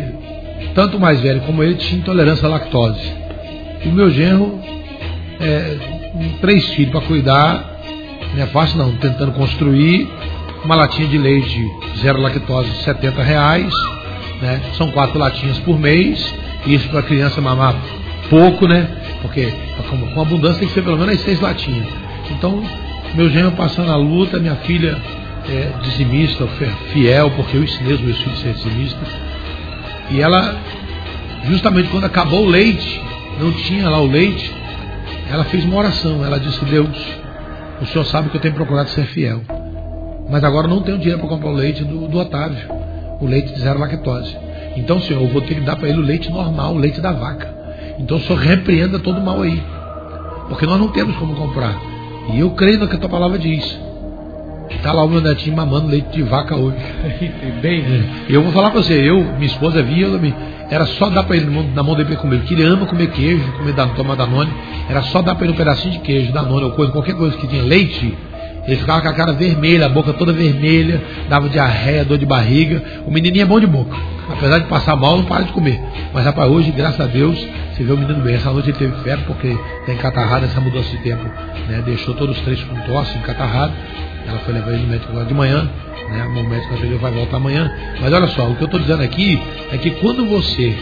tanto 0.76 1.00
mais 1.00 1.20
velho 1.20 1.42
como 1.42 1.64
ele, 1.64 1.76
tinha 1.76 2.00
intolerância 2.00 2.46
à 2.46 2.50
lactose. 2.50 3.12
O 3.86 3.90
meu 3.90 4.12
genro, 4.12 4.60
é, 5.40 5.78
três 6.42 6.68
filhos 6.76 6.92
para 6.92 7.02
cuidar, 7.02 7.82
não 8.36 8.44
é 8.44 8.48
fácil 8.48 8.78
não, 8.78 8.96
tentando 8.98 9.32
construir 9.32 10.08
uma 10.68 10.76
latinha 10.76 11.08
de 11.08 11.18
leite 11.18 11.72
zero 12.02 12.22
lactose, 12.22 12.70
70 12.84 13.24
reais, 13.24 13.74
né? 14.42 14.62
São 14.78 14.92
quatro 14.92 15.18
latinhas 15.18 15.58
por 15.60 15.80
mês, 15.80 16.34
isso 16.66 16.90
para 16.90 17.00
a 17.00 17.04
criança 17.04 17.40
mamar 17.40 17.74
pouco, 18.30 18.68
né? 18.68 18.86
Porque 19.22 19.50
com 20.14 20.22
abundância 20.22 20.60
tem 20.60 20.68
que 20.68 20.74
ser 20.74 20.82
pelo 20.82 20.98
menos 20.98 21.22
seis 21.22 21.40
latinhas. 21.40 21.88
Então, 22.32 22.62
meu 23.16 23.30
genro 23.30 23.54
passando 23.54 23.90
a 23.90 23.96
luta, 23.96 24.40
minha 24.40 24.58
filha 24.58 25.02
é, 25.48 25.72
dizimista, 25.84 26.46
fiel, 26.92 27.32
porque 27.32 27.56
eu 27.56 27.64
ensinei 27.64 27.94
os 27.94 28.02
meus 28.02 28.18
filhos 28.18 28.38
a 28.38 28.44
ser 28.44 28.54
dizimistas. 28.56 29.08
E 30.12 30.20
ela, 30.20 30.54
justamente 31.46 31.88
quando 31.88 32.04
acabou 32.04 32.46
o 32.46 32.50
leite, 32.50 33.02
não 33.40 33.54
tinha 33.54 33.90
lá 33.90 34.02
o 34.02 34.08
leite, 34.08 34.54
ela 35.32 35.46
fez 35.46 35.64
uma 35.64 35.78
oração. 35.78 36.26
Ela 36.26 36.38
disse: 36.38 36.66
Deus, 36.66 36.98
o 37.82 37.86
senhor 37.86 38.04
sabe 38.04 38.30
que 38.30 38.36
eu 38.36 38.42
tenho 38.42 38.54
procurado 38.54 38.90
ser 38.90 39.06
fiel. 39.06 39.42
Mas 40.30 40.44
agora 40.44 40.68
não 40.68 40.82
tenho 40.82 40.98
dinheiro 40.98 41.20
para 41.20 41.30
comprar 41.30 41.50
o 41.50 41.54
leite 41.54 41.84
do, 41.84 42.08
do 42.08 42.18
Otávio, 42.20 42.70
o 43.20 43.26
leite 43.26 43.54
de 43.54 43.60
zero 43.60 43.80
lactose. 43.80 44.36
Então, 44.76 45.00
senhor, 45.00 45.24
eu 45.24 45.28
vou 45.30 45.42
ter 45.42 45.56
que 45.56 45.62
dar 45.62 45.76
para 45.76 45.90
ele 45.90 46.00
o 46.00 46.04
leite 46.04 46.30
normal, 46.32 46.74
o 46.74 46.78
leite 46.78 47.02
da 47.02 47.12
vaca. 47.12 47.58
Então 48.00 48.18
o 48.18 48.22
senhor 48.22 48.40
repreenda 48.40 49.00
todo 49.00 49.20
o 49.20 49.26
mal 49.26 49.42
aí. 49.42 49.62
Porque 50.50 50.66
nós 50.66 50.80
não 50.80 50.90
temos 50.90 51.16
como 51.18 51.36
comprar. 51.36 51.76
E 52.34 52.40
eu 52.40 52.52
creio 52.52 52.80
no 52.80 52.88
que 52.88 52.96
a 52.96 53.00
tua 53.00 53.10
palavra 53.10 53.38
diz. 53.38 53.80
Está 54.70 54.92
lá 54.92 55.04
o 55.04 55.10
meu 55.10 55.22
netinho 55.22 55.56
mamando 55.56 55.88
leite 55.88 56.10
de 56.10 56.24
vaca 56.24 56.56
hoje. 56.56 56.78
Bem, 57.62 57.82
é. 57.82 58.04
eu 58.30 58.44
vou 58.44 58.52
falar 58.52 58.72
para 58.72 58.82
você, 58.82 58.94
eu, 58.94 59.24
minha 59.24 59.46
esposa 59.46 59.82
via, 59.82 60.08
era 60.70 60.86
só 60.86 61.10
dar 61.10 61.24
para 61.24 61.38
ele 61.38 61.46
na 61.74 61.82
mão 61.82 61.96
dele 61.96 62.16
comer, 62.18 62.40
porque 62.40 62.54
ele 62.54 62.64
ama 62.64 62.86
comer 62.86 63.08
queijo, 63.12 63.50
comer 63.54 63.74
tomar 63.96 64.16
danone, 64.16 64.52
era 64.90 65.02
só 65.04 65.22
dar 65.22 65.36
para 65.36 65.46
ele 65.46 65.54
um 65.54 65.58
pedacinho 65.58 65.94
de 65.94 66.00
queijo, 66.00 66.34
danone 66.34 66.66
ou 66.66 66.72
coisa, 66.72 66.92
qualquer 66.92 67.16
coisa 67.16 67.38
que 67.38 67.48
tinha 67.48 67.64
leite, 67.64 68.14
ele 68.68 68.76
ficava 68.76 69.02
com 69.02 69.08
a 69.08 69.14
cara 69.14 69.32
vermelha, 69.32 69.86
a 69.86 69.90
boca 69.90 70.12
toda 70.12 70.34
vermelha, 70.34 71.02
dava 71.30 71.48
diarreia, 71.48 72.04
dor 72.04 72.18
de 72.18 72.26
barriga. 72.26 72.84
O 73.06 73.12
menininho 73.12 73.44
é 73.44 73.46
bom 73.46 73.60
de 73.60 73.66
boca. 73.66 73.96
Apesar 74.30 74.60
de 74.60 74.66
passar 74.66 74.98
mal, 74.98 75.18
não 75.18 75.24
para 75.24 75.46
de 75.46 75.54
comer. 75.54 75.82
Mas 76.14 76.26
rapaz, 76.26 76.52
hoje, 76.52 76.72
graças 76.72 77.00
a 77.00 77.06
Deus, 77.06 77.38
você 77.72 77.84
vê 77.84 77.94
o 77.94 77.98
menino 77.98 78.22
bem. 78.22 78.36
Essa 78.36 78.52
noite 78.52 78.70
ele 78.70 78.78
teve 78.78 78.94
febre 79.04 79.24
porque 79.26 79.58
tem 79.86 79.96
encatarrado 79.96 80.46
essa 80.46 80.60
mudança 80.60 80.90
de 80.90 80.98
tempo. 80.98 81.24
Né? 81.70 81.82
Deixou 81.86 82.14
todos 82.16 82.38
os 82.38 82.44
três 82.44 82.62
com 82.64 82.76
tosse, 82.82 83.18
encatarrado. 83.18 83.72
Ela 84.28 84.40
foi 84.40 84.54
levar 84.54 84.72
ele 84.72 84.84
no 84.84 84.90
médico 84.90 85.12
agora 85.12 85.26
de 85.26 85.34
manhã. 85.34 85.70
Né? 86.10 86.26
O 86.26 86.50
médico 86.50 86.74
atendeu, 86.74 87.00
vai 87.00 87.12
voltar 87.12 87.38
amanhã. 87.38 87.72
Mas 88.02 88.12
olha 88.12 88.28
só, 88.28 88.50
o 88.50 88.56
que 88.56 88.64
eu 88.64 88.66
estou 88.66 88.82
dizendo 88.82 89.02
aqui 89.02 89.42
é 89.72 89.78
que 89.78 89.92
quando 89.92 90.26
você 90.26 90.76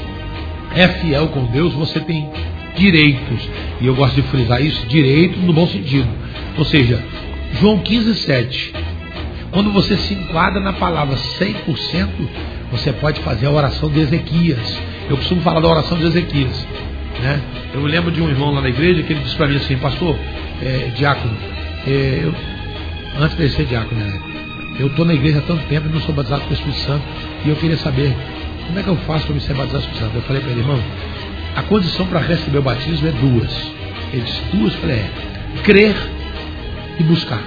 é 0.76 0.88
fiel 0.88 1.28
com 1.28 1.46
Deus, 1.46 1.72
você 1.74 2.00
tem 2.00 2.32
direitos. 2.76 3.48
E 3.80 3.86
eu 3.86 3.94
gosto 3.94 4.16
de 4.16 4.24
frisar 4.24 4.60
isso, 4.60 4.88
direito 4.88 5.40
no 5.40 5.54
bom 5.54 5.68
sentido. 5.68 6.08
Ou 6.58 6.66
seja, 6.66 7.00
João 7.60 7.80
15, 7.80 8.16
7. 8.16 8.74
Quando 9.52 9.72
você 9.72 9.96
se 9.98 10.14
enquadra 10.14 10.60
na 10.60 10.74
palavra 10.74 11.16
100%, 11.16 12.10
você 12.72 12.92
pode 12.94 13.22
fazer 13.22 13.46
a 13.46 13.52
oração 13.52 13.90
de 13.90 14.00
Ezequias. 14.02 14.78
Eu 15.10 15.16
costumo 15.18 15.42
falar 15.42 15.62
da 15.62 15.68
oração 15.70 15.98
de 15.98 16.06
Ezequias. 16.06 16.68
Né? 17.22 17.42
Eu 17.74 17.82
me 17.82 17.90
lembro 17.90 18.12
de 18.12 18.22
um 18.22 18.28
irmão 18.28 18.54
lá 18.54 18.62
na 18.62 18.70
igreja 18.70 19.04
que 19.04 19.14
ele 19.14 19.22
disse 19.22 19.36
para 19.38 19.48
mim 19.48 19.56
assim, 19.56 19.78
pastor, 19.78 20.18
é, 20.62 20.92
diácono, 20.96 21.34
é, 21.88 22.22
eu, 22.24 22.36
antes 23.22 23.38
de 23.38 23.50
ser 23.50 23.66
diácono, 23.66 24.02
né? 24.02 24.20
eu 24.78 24.88
estou 24.88 25.06
na 25.06 25.14
igreja 25.14 25.40
há 25.40 25.42
tanto 25.42 25.64
tempo 25.68 25.88
e 25.88 25.92
não 25.92 26.02
sou 26.02 26.14
batizado 26.14 26.42
com 26.44 26.50
o 26.50 26.54
Espírito 26.54 26.80
Santo, 26.80 27.04
e 27.46 27.50
eu 27.50 27.56
queria 27.56 27.78
saber 27.78 28.14
como 28.68 28.80
é 28.80 28.84
que 28.84 28.90
eu 28.90 28.98
faço 28.98 29.26
para 29.28 29.36
me 29.36 29.40
ser 29.40 29.54
batizado 29.54 29.84
com 29.86 29.92
o 29.92 29.94
Espírito 29.94 30.04
Santo. 30.04 30.16
Eu 30.18 30.22
falei 30.24 30.42
para 30.42 30.52
ele, 30.52 30.60
irmão, 30.60 30.80
a 31.56 31.62
condição 31.64 32.06
para 32.08 32.20
receber 32.20 32.58
o 32.58 32.62
batismo 32.62 33.08
é 33.08 33.12
duas. 33.12 33.72
Ele 34.12 34.24
disse, 34.24 34.42
duas? 34.52 34.74
Eu 34.74 34.80
falei, 34.82 34.98
é, 34.98 35.10
crer 35.64 35.96
e 37.00 37.04
buscar. 37.04 37.42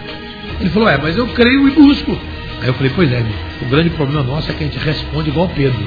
Ele 0.61 0.70
falou, 0.70 0.89
é, 0.89 0.99
mas 0.99 1.16
eu 1.16 1.27
creio 1.29 1.69
e 1.69 1.70
busco. 1.73 2.19
Aí 2.61 2.69
eu 2.69 2.75
falei, 2.75 2.93
pois 2.95 3.12
é, 3.12 3.25
o 3.62 3.66
grande 3.66 3.91
problema 3.91 4.23
nosso 4.23 4.51
é 4.51 4.55
que 4.55 4.65
a 4.65 4.66
gente 4.66 4.79
responde 4.79 5.31
igual 5.31 5.49
Pedro. 5.49 5.79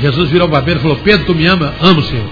Jesus 0.00 0.30
virou 0.30 0.48
para 0.48 0.62
Pedro 0.62 0.80
e 0.80 0.82
falou, 0.82 0.96
Pedro, 0.98 1.26
tu 1.26 1.34
me 1.34 1.46
ama? 1.46 1.74
Amo, 1.80 2.02
Senhor. 2.02 2.28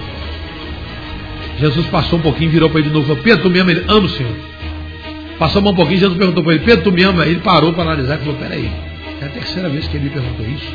Jesus 1.59 1.85
passou 1.87 2.19
um 2.19 2.21
pouquinho, 2.21 2.49
virou 2.49 2.69
para 2.69 2.79
ele 2.79 2.89
de 2.89 2.93
novo 2.93 3.07
falou, 3.07 3.23
Pedro, 3.23 3.43
tu 3.43 3.49
me 3.49 3.59
ama? 3.59 3.71
Ele, 3.71 3.85
amo, 3.87 4.09
Senhor. 4.09 4.35
Passou 5.37 5.61
um 5.61 5.75
pouquinho, 5.75 5.99
Jesus 5.99 6.17
perguntou 6.17 6.43
para 6.43 6.53
ele, 6.53 6.63
Pedro, 6.63 6.83
tu 6.83 6.91
me 6.91 7.03
ama? 7.03 7.25
Ele 7.25 7.39
parou 7.39 7.73
para 7.73 7.83
analisar 7.83 8.15
e 8.15 8.19
falou, 8.19 8.35
peraí, 8.35 8.71
é 9.21 9.25
a 9.25 9.29
terceira 9.29 9.69
vez 9.69 9.87
que 9.87 9.97
ele 9.97 10.05
me 10.05 10.09
perguntou 10.09 10.45
isso. 10.45 10.73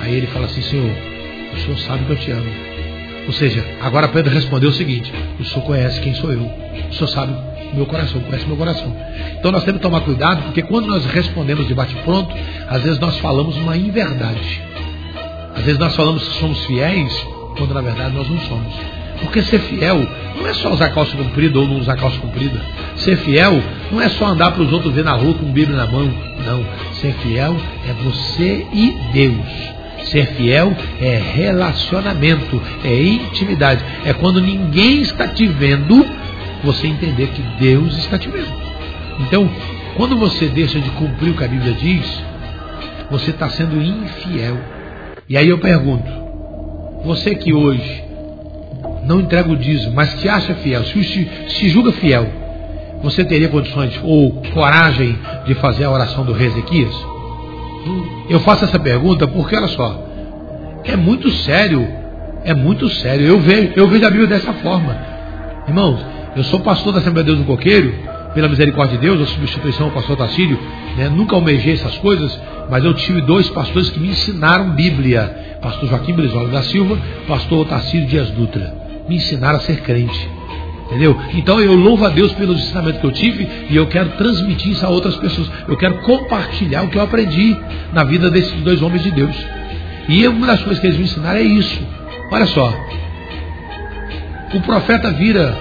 Aí 0.00 0.14
ele 0.14 0.26
fala 0.26 0.46
assim, 0.46 0.62
Senhor, 0.62 0.90
o 1.54 1.58
Senhor 1.58 1.78
sabe 1.78 2.04
que 2.04 2.10
eu 2.10 2.16
te 2.16 2.30
amo. 2.30 2.50
Ou 3.26 3.32
seja, 3.32 3.64
agora 3.80 4.08
Pedro 4.08 4.32
respondeu 4.32 4.70
o 4.70 4.72
seguinte: 4.72 5.12
O 5.40 5.44
Senhor 5.44 5.62
conhece 5.62 6.00
quem 6.00 6.14
sou 6.14 6.30
eu. 6.30 6.42
O 6.42 6.92
Senhor 6.92 7.08
sabe 7.08 7.34
meu 7.74 7.86
coração, 7.86 8.20
conhece 8.20 8.46
meu 8.46 8.56
coração. 8.56 8.94
Então 9.38 9.52
nós 9.52 9.64
temos 9.64 9.80
que 9.80 9.86
tomar 9.86 10.00
cuidado, 10.00 10.42
porque 10.42 10.62
quando 10.62 10.86
nós 10.86 11.04
respondemos 11.06 11.66
de 11.66 11.74
bate-pronto, 11.74 12.34
às 12.68 12.82
vezes 12.82 12.98
nós 12.98 13.18
falamos 13.18 13.56
uma 13.56 13.76
inverdade. 13.76 14.62
Às 15.54 15.64
vezes 15.64 15.78
nós 15.78 15.94
falamos 15.94 16.26
que 16.26 16.38
somos 16.38 16.64
fiéis, 16.64 17.12
quando 17.56 17.74
na 17.74 17.80
verdade 17.80 18.14
nós 18.14 18.28
não 18.28 18.38
somos. 18.40 18.74
Porque 19.20 19.42
ser 19.42 19.60
fiel 19.60 20.06
não 20.36 20.46
é 20.46 20.54
só 20.54 20.72
usar 20.72 20.90
calça 20.90 21.16
comprida 21.16 21.58
ou 21.58 21.66
não 21.66 21.78
usar 21.78 21.96
calça 21.96 22.18
comprida. 22.18 22.60
Ser 22.96 23.16
fiel 23.18 23.62
não 23.90 24.00
é 24.00 24.08
só 24.08 24.26
andar 24.26 24.52
para 24.52 24.62
os 24.62 24.72
outros 24.72 24.92
ver 24.92 25.04
na 25.04 25.12
rua 25.12 25.34
com 25.34 25.46
Bíblia 25.46 25.76
na 25.76 25.86
mão. 25.86 26.10
Não. 26.44 26.64
Ser 26.94 27.12
fiel 27.14 27.56
é 27.88 27.92
você 28.02 28.66
e 28.72 28.98
Deus. 29.12 29.74
Ser 30.06 30.26
fiel 30.34 30.76
é 31.00 31.16
relacionamento, 31.34 32.60
é 32.84 33.02
intimidade. 33.02 33.82
É 34.04 34.12
quando 34.12 34.40
ninguém 34.40 35.00
está 35.00 35.28
te 35.28 35.46
vendo, 35.46 36.04
você 36.64 36.86
entender 36.86 37.28
que 37.28 37.42
Deus 37.58 37.96
está 37.98 38.18
te 38.18 38.28
vendo. 38.28 38.52
Então, 39.20 39.48
quando 39.96 40.16
você 40.16 40.46
deixa 40.48 40.80
de 40.80 40.90
cumprir 40.90 41.30
o 41.30 41.36
que 41.36 41.44
a 41.44 41.48
Bíblia 41.48 41.72
diz, 41.72 42.22
você 43.10 43.30
está 43.30 43.48
sendo 43.50 43.80
infiel. 43.80 44.56
E 45.28 45.36
aí 45.36 45.48
eu 45.48 45.58
pergunto: 45.58 46.10
você 47.04 47.34
que 47.34 47.52
hoje 47.52 48.02
não 49.06 49.20
entrega 49.20 49.50
o 49.50 49.56
dízimo, 49.56 49.94
mas 49.94 50.14
te 50.20 50.28
acha 50.28 50.54
fiel, 50.54 50.82
se, 50.84 51.28
se 51.48 51.68
julga 51.68 51.92
fiel, 51.92 52.26
você 53.02 53.24
teria 53.24 53.48
condições 53.48 54.00
ou 54.02 54.32
coragem 54.52 55.18
de 55.46 55.54
fazer 55.54 55.84
a 55.84 55.90
oração 55.90 56.24
do 56.24 56.32
rei 56.32 56.48
Ezequias? 56.48 56.94
Eu 58.28 58.40
faço 58.40 58.64
essa 58.64 58.78
pergunta 58.78 59.28
porque, 59.28 59.54
olha 59.54 59.68
só, 59.68 60.02
é 60.84 60.96
muito 60.96 61.30
sério, 61.30 61.86
é 62.44 62.54
muito 62.54 62.88
sério. 62.88 63.26
Eu 63.26 63.38
vejo, 63.40 63.72
eu 63.76 63.86
vejo 63.86 64.06
a 64.06 64.10
Bíblia 64.10 64.28
dessa 64.28 64.52
forma. 64.54 64.96
Irmãos, 65.68 66.13
eu 66.36 66.44
sou 66.44 66.60
pastor 66.60 66.92
da 66.92 66.98
Assembleia 66.98 67.24
de 67.24 67.32
Deus 67.32 67.44
do 67.44 67.46
Coqueiro, 67.46 67.94
pela 68.34 68.48
misericórdia 68.48 68.98
de 68.98 69.06
Deus, 69.06 69.20
a 69.20 69.26
substituição 69.32 69.88
do 69.88 69.94
pastor 69.94 70.16
Tacílio, 70.16 70.58
né? 70.96 71.08
nunca 71.08 71.36
almejei 71.36 71.74
essas 71.74 71.96
coisas, 71.98 72.38
mas 72.68 72.84
eu 72.84 72.92
tive 72.94 73.20
dois 73.20 73.48
pastores 73.50 73.90
que 73.90 74.00
me 74.00 74.08
ensinaram 74.08 74.70
Bíblia. 74.70 75.58
Pastor 75.62 75.88
Joaquim 75.88 76.12
Brizola 76.12 76.48
da 76.48 76.62
Silva, 76.62 76.98
pastor 77.28 77.66
Tacílio 77.66 78.06
Dias 78.06 78.30
Dutra. 78.30 78.74
Me 79.08 79.16
ensinaram 79.16 79.58
a 79.58 79.60
ser 79.60 79.80
crente. 79.82 80.28
Entendeu? 80.86 81.18
Então 81.32 81.60
eu 81.60 81.74
louvo 81.74 82.04
a 82.04 82.10
Deus 82.10 82.32
pelos 82.32 82.58
ensinamentos 82.58 83.00
que 83.00 83.06
eu 83.06 83.12
tive 83.12 83.48
e 83.70 83.76
eu 83.76 83.86
quero 83.86 84.10
transmitir 84.10 84.72
isso 84.72 84.84
a 84.84 84.90
outras 84.90 85.16
pessoas. 85.16 85.50
Eu 85.66 85.76
quero 85.76 85.98
compartilhar 86.02 86.82
o 86.82 86.88
que 86.88 86.98
eu 86.98 87.02
aprendi 87.02 87.56
na 87.92 88.04
vida 88.04 88.30
desses 88.30 88.52
dois 88.60 88.82
homens 88.82 89.02
de 89.02 89.10
Deus. 89.10 89.34
E 90.08 90.26
uma 90.28 90.46
das 90.46 90.62
coisas 90.62 90.80
que 90.80 90.86
eles 90.86 90.98
me 90.98 91.04
ensinaram 91.04 91.38
é 91.38 91.42
isso. 91.42 91.80
Olha 92.30 92.46
só. 92.46 92.74
O 94.52 94.60
profeta 94.60 95.10
vira 95.12 95.56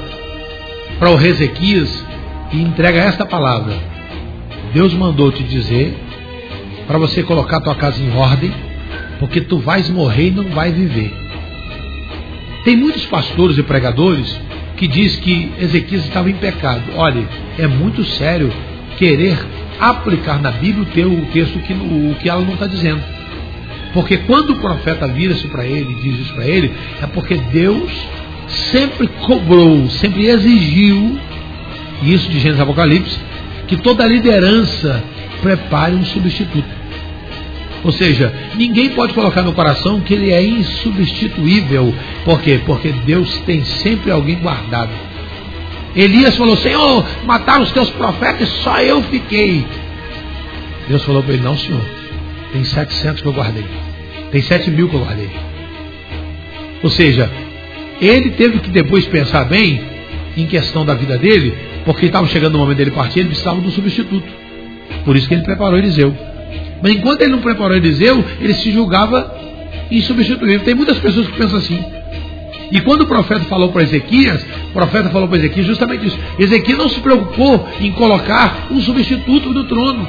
para 1.04 1.12
o 1.12 1.22
Ezequias 1.22 2.02
e 2.54 2.62
entrega 2.62 2.98
esta 2.98 3.26
palavra. 3.26 3.78
Deus 4.74 4.94
mandou 4.94 5.34
te 5.34 5.44
dizer 5.44 5.94
para 6.88 6.98
você 6.98 7.22
colocar 7.22 7.60
tua 7.60 7.76
casa 7.76 8.02
em 8.02 8.16
ordem, 8.16 8.50
porque 9.20 9.42
tu 9.42 9.60
vais 9.60 9.90
morrer 9.90 10.28
e 10.28 10.32
não 10.32 10.46
vai 10.46 10.72
viver. 10.72 11.14
Tem 12.64 12.78
muitos 12.78 13.06
pastores 13.08 13.58
e 13.58 13.64
pregadores 13.64 14.34
que 14.78 14.88
diz 14.88 15.18
que 15.18 15.52
Ezequias 15.60 16.06
estava 16.06 16.30
em 16.30 16.36
pecado. 16.36 16.84
Olha, 16.96 17.28
é 17.60 17.68
muito 17.68 18.06
sério 18.06 18.50
querer 18.98 19.38
aplicar 19.82 20.42
na 20.42 20.52
Bíblia 20.52 21.06
o 21.06 21.26
texto 21.34 21.60
que, 21.60 21.74
o 21.74 22.16
que 22.22 22.30
ela 22.30 22.46
não 22.46 22.54
está 22.54 22.66
dizendo. 22.66 23.04
Porque 23.94 24.20
quando 24.20 24.52
o 24.52 24.60
profeta 24.62 25.06
vira-se 25.06 25.50
para 25.50 25.66
ele 25.66 25.92
e 25.92 26.02
diz 26.02 26.22
isso 26.22 26.34
para 26.34 26.48
ele, 26.48 26.74
é 27.02 27.08
porque 27.08 27.36
Deus 27.52 27.92
sempre 28.54 29.08
cobrou, 29.08 29.90
sempre 29.90 30.28
exigiu, 30.28 31.18
isso 32.04 32.30
de 32.30 32.40
Gênesis 32.40 32.62
Apocalipse, 32.62 33.18
que 33.68 33.78
toda 33.78 34.06
liderança 34.06 35.04
prepare 35.42 35.96
um 35.96 36.06
substituto. 36.06 36.84
Ou 37.84 37.92
seja, 37.92 38.34
ninguém 38.56 38.90
pode 38.90 39.14
colocar 39.14 39.42
no 39.42 39.52
coração 39.52 40.00
que 40.00 40.14
ele 40.14 40.32
é 40.32 40.42
insubstituível. 40.42 41.94
Por 42.24 42.42
quê? 42.42 42.62
Porque 42.66 42.90
Deus 43.06 43.38
tem 43.40 43.64
sempre 43.66 44.10
alguém 44.10 44.38
guardado. 44.38 44.92
Elias 45.96 46.36
falou: 46.36 46.56
Senhor, 46.56 47.06
mataram 47.26 47.64
os 47.64 47.72
teus 47.72 47.90
profetas, 47.90 48.48
só 48.64 48.80
eu 48.80 49.02
fiquei. 49.04 49.66
Deus 50.88 51.04
falou 51.04 51.22
para 51.22 51.34
ele: 51.34 51.44
Não, 51.44 51.58
senhor, 51.58 51.82
tem 52.54 52.64
700 52.64 53.22
que 53.22 53.28
eu 53.28 53.34
guardei, 53.34 53.66
tem 54.32 54.42
7 54.42 54.72
mil 54.72 54.88
que 54.88 54.96
eu 54.96 55.02
guardei. 55.02 55.30
Ou 56.82 56.90
seja, 56.90 57.30
ele 58.02 58.32
teve 58.32 58.60
que 58.60 58.70
depois 58.70 59.06
pensar 59.06 59.46
bem 59.46 59.82
em 60.36 60.46
questão 60.46 60.86
da 60.86 60.94
vida 60.94 61.18
dele, 61.18 61.54
porque 61.86 62.08
estava 62.08 62.28
chegando 62.28 62.56
o 62.56 62.58
momento 62.58 62.78
dele 62.78 62.92
partir, 62.92 63.20
ele 63.20 63.30
precisava 63.30 63.62
de 63.62 63.68
um 63.68 63.72
substituto. 63.72 64.28
Por 65.06 65.16
isso 65.16 65.28
que 65.28 65.34
ele 65.34 65.44
preparou 65.44 65.78
Eliseu. 65.78 66.16
Mas 66.82 66.94
enquanto 66.94 67.22
ele 67.22 67.32
não 67.32 67.40
preparou 67.40 67.76
Eliseu, 67.76 68.24
ele 68.40 68.54
se 68.54 68.72
julgava 68.72 69.36
insubstituível. 69.90 70.62
Tem 70.62 70.76
muitas 70.76 70.98
pessoas 71.00 71.28
que 71.28 71.38
pensam 71.38 71.58
assim. 71.58 71.84
E 72.72 72.82
quando 72.82 73.02
o 73.02 73.06
profeta 73.06 73.42
falou 73.42 73.72
para 73.72 73.84
Ezequias, 73.84 74.44
o 74.70 74.74
profeta 74.74 75.10
falou 75.10 75.28
para 75.28 75.38
Ezequias 75.38 75.68
justamente 75.68 76.08
isso. 76.08 76.18
Ezequias 76.40 76.78
não 76.78 76.90
se 76.90 77.00
preocupou 77.00 77.68
em 77.80 77.92
colocar 77.92 78.68
um 78.72 78.82
substituto 78.82 79.50
no 79.50 79.66
trono. 79.66 80.08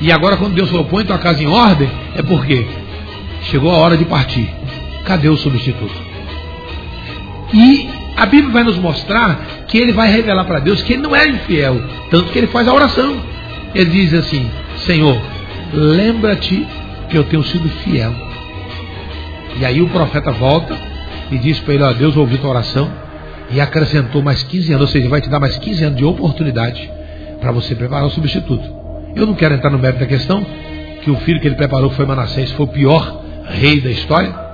E 0.00 0.12
agora, 0.12 0.36
quando 0.36 0.54
Deus 0.54 0.70
falou, 0.70 0.84
põe 0.84 1.04
tua 1.04 1.18
casa 1.18 1.42
em 1.42 1.46
ordem, 1.46 1.90
é 2.14 2.22
porque 2.22 2.66
chegou 3.50 3.70
a 3.72 3.78
hora 3.78 3.96
de 3.96 4.04
partir. 4.04 4.48
Cadê 5.04 5.28
o 5.28 5.36
substituto? 5.36 6.05
E 7.52 7.88
a 8.16 8.26
Bíblia 8.26 8.52
vai 8.52 8.64
nos 8.64 8.76
mostrar 8.76 9.38
que 9.68 9.78
ele 9.78 9.92
vai 9.92 10.10
revelar 10.10 10.44
para 10.44 10.58
Deus 10.58 10.82
que 10.82 10.94
ele 10.94 11.02
não 11.02 11.14
é 11.14 11.28
infiel, 11.28 11.80
tanto 12.10 12.32
que 12.32 12.38
ele 12.38 12.46
faz 12.48 12.66
a 12.66 12.74
oração. 12.74 13.16
Ele 13.74 13.90
diz 13.90 14.14
assim: 14.14 14.50
Senhor, 14.78 15.20
lembra-te 15.72 16.66
que 17.08 17.16
eu 17.16 17.24
tenho 17.24 17.42
sido 17.44 17.68
fiel. 17.84 18.12
E 19.58 19.64
aí 19.64 19.80
o 19.80 19.88
profeta 19.88 20.32
volta 20.32 20.76
e 21.30 21.38
diz 21.38 21.58
para 21.60 21.74
ele: 21.74 21.82
Ó, 21.82 21.92
Deus 21.92 22.16
ouviu 22.16 22.38
tua 22.38 22.50
oração 22.50 22.90
e 23.50 23.60
acrescentou 23.60 24.22
mais 24.22 24.42
15 24.42 24.72
anos, 24.72 24.82
ou 24.82 24.88
seja, 24.88 25.08
vai 25.08 25.20
te 25.20 25.28
dar 25.28 25.38
mais 25.38 25.56
15 25.58 25.84
anos 25.84 25.98
de 25.98 26.04
oportunidade 26.04 26.90
para 27.40 27.52
você 27.52 27.74
preparar 27.74 28.06
o 28.06 28.10
substituto. 28.10 28.64
Eu 29.14 29.26
não 29.26 29.34
quero 29.34 29.54
entrar 29.54 29.70
no 29.70 29.78
mérito 29.78 30.00
da 30.00 30.06
questão, 30.06 30.44
que 31.02 31.10
o 31.10 31.16
filho 31.16 31.40
que 31.40 31.46
ele 31.46 31.54
preparou 31.54 31.90
foi 31.90 32.04
Manassés, 32.04 32.50
foi 32.52 32.66
o 32.66 32.68
pior 32.68 33.24
rei 33.48 33.80
da 33.80 33.90
história, 33.90 34.45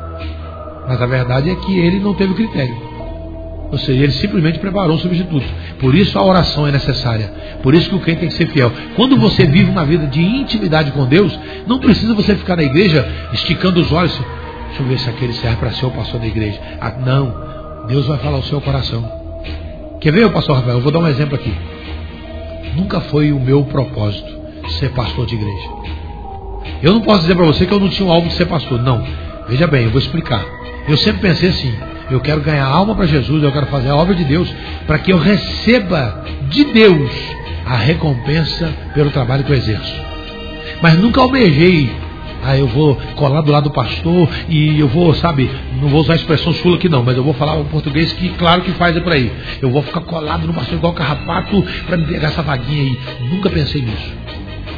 mas 0.92 1.00
a 1.00 1.06
verdade 1.06 1.48
é 1.48 1.54
que 1.54 1.78
ele 1.78 1.98
não 2.00 2.12
teve 2.12 2.34
critério. 2.34 2.76
Ou 3.70 3.78
seja, 3.78 4.02
ele 4.02 4.12
simplesmente 4.12 4.58
preparou 4.58 4.94
um 4.94 4.98
substituto. 4.98 5.46
Por 5.80 5.94
isso 5.94 6.18
a 6.18 6.22
oração 6.22 6.68
é 6.68 6.70
necessária. 6.70 7.32
Por 7.62 7.74
isso 7.74 7.88
que 7.88 7.94
o 7.94 8.00
crente 8.00 8.20
tem 8.20 8.28
que 8.28 8.34
ser 8.34 8.48
fiel. 8.48 8.70
Quando 8.94 9.16
você 9.16 9.46
vive 9.46 9.70
uma 9.70 9.86
vida 9.86 10.06
de 10.06 10.20
intimidade 10.20 10.92
com 10.92 11.06
Deus, 11.06 11.38
não 11.66 11.78
precisa 11.78 12.12
você 12.12 12.34
ficar 12.34 12.56
na 12.56 12.62
igreja 12.62 13.08
esticando 13.32 13.80
os 13.80 13.90
olhos. 13.90 14.12
Deixa 14.68 14.82
eu 14.82 14.86
ver 14.86 14.98
se 14.98 15.08
aquele 15.08 15.32
serve 15.32 15.56
para 15.56 15.70
ser 15.70 15.86
o 15.86 15.90
pastor 15.92 16.20
da 16.20 16.26
igreja. 16.26 16.60
Ah, 16.78 16.90
não. 16.90 17.86
Deus 17.86 18.06
vai 18.06 18.18
falar 18.18 18.36
o 18.36 18.42
seu 18.42 18.60
coração. 18.60 19.10
Quer 19.98 20.12
ver, 20.12 20.30
pastor 20.30 20.56
Rafael? 20.56 20.76
Eu 20.76 20.82
vou 20.82 20.92
dar 20.92 20.98
um 20.98 21.08
exemplo 21.08 21.36
aqui. 21.36 21.54
Nunca 22.76 23.00
foi 23.00 23.32
o 23.32 23.40
meu 23.40 23.64
propósito 23.64 24.30
ser 24.78 24.90
pastor 24.90 25.24
de 25.24 25.36
igreja. 25.36 25.68
Eu 26.82 26.92
não 26.92 27.00
posso 27.00 27.22
dizer 27.22 27.34
para 27.34 27.46
você 27.46 27.64
que 27.64 27.72
eu 27.72 27.80
não 27.80 27.88
tinha 27.88 28.06
um 28.06 28.12
alvo 28.12 28.28
de 28.28 28.34
ser 28.34 28.44
pastor. 28.44 28.82
Não. 28.82 29.02
Veja 29.48 29.66
bem, 29.66 29.84
eu 29.84 29.90
vou 29.90 29.98
explicar. 29.98 30.44
Eu 30.88 30.96
sempre 30.96 31.20
pensei 31.20 31.48
assim: 31.50 31.74
eu 32.10 32.20
quero 32.20 32.40
ganhar 32.40 32.66
alma 32.66 32.94
para 32.94 33.06
Jesus, 33.06 33.42
eu 33.42 33.52
quero 33.52 33.66
fazer 33.66 33.88
a 33.88 33.96
obra 33.96 34.14
de 34.14 34.24
Deus, 34.24 34.52
para 34.86 34.98
que 34.98 35.12
eu 35.12 35.18
receba 35.18 36.24
de 36.48 36.64
Deus 36.64 37.10
a 37.64 37.76
recompensa 37.76 38.72
pelo 38.94 39.10
trabalho 39.10 39.44
que 39.44 39.52
eu 39.52 39.56
exerço. 39.56 39.94
Mas 40.82 40.98
nunca 40.98 41.20
almejei, 41.20 41.90
ah, 42.44 42.56
eu 42.56 42.66
vou 42.66 42.96
colar 43.14 43.40
do 43.40 43.52
lado 43.52 43.64
do 43.64 43.70
pastor 43.70 44.28
e 44.48 44.80
eu 44.80 44.88
vou, 44.88 45.14
sabe, 45.14 45.48
não 45.80 45.88
vou 45.88 46.00
usar 46.00 46.14
a 46.14 46.16
expressão 46.16 46.52
chula 46.52 46.76
aqui 46.76 46.88
não, 46.88 47.02
mas 47.02 47.16
eu 47.16 47.22
vou 47.22 47.34
falar 47.34 47.54
o 47.54 47.64
português 47.66 48.12
que 48.12 48.30
claro 48.30 48.62
que 48.62 48.72
faz 48.72 48.96
é 48.96 49.00
por 49.00 49.12
aí. 49.12 49.32
Eu 49.60 49.70
vou 49.70 49.80
ficar 49.82 50.00
colado 50.00 50.46
no 50.46 50.52
pastor 50.52 50.74
igual 50.74 50.92
carrapato 50.92 51.62
para 51.86 51.96
me 51.96 52.04
pegar 52.04 52.28
essa 52.28 52.42
vaguinha 52.42 52.82
aí. 52.82 52.98
Nunca 53.30 53.48
pensei 53.48 53.80
nisso. 53.80 54.12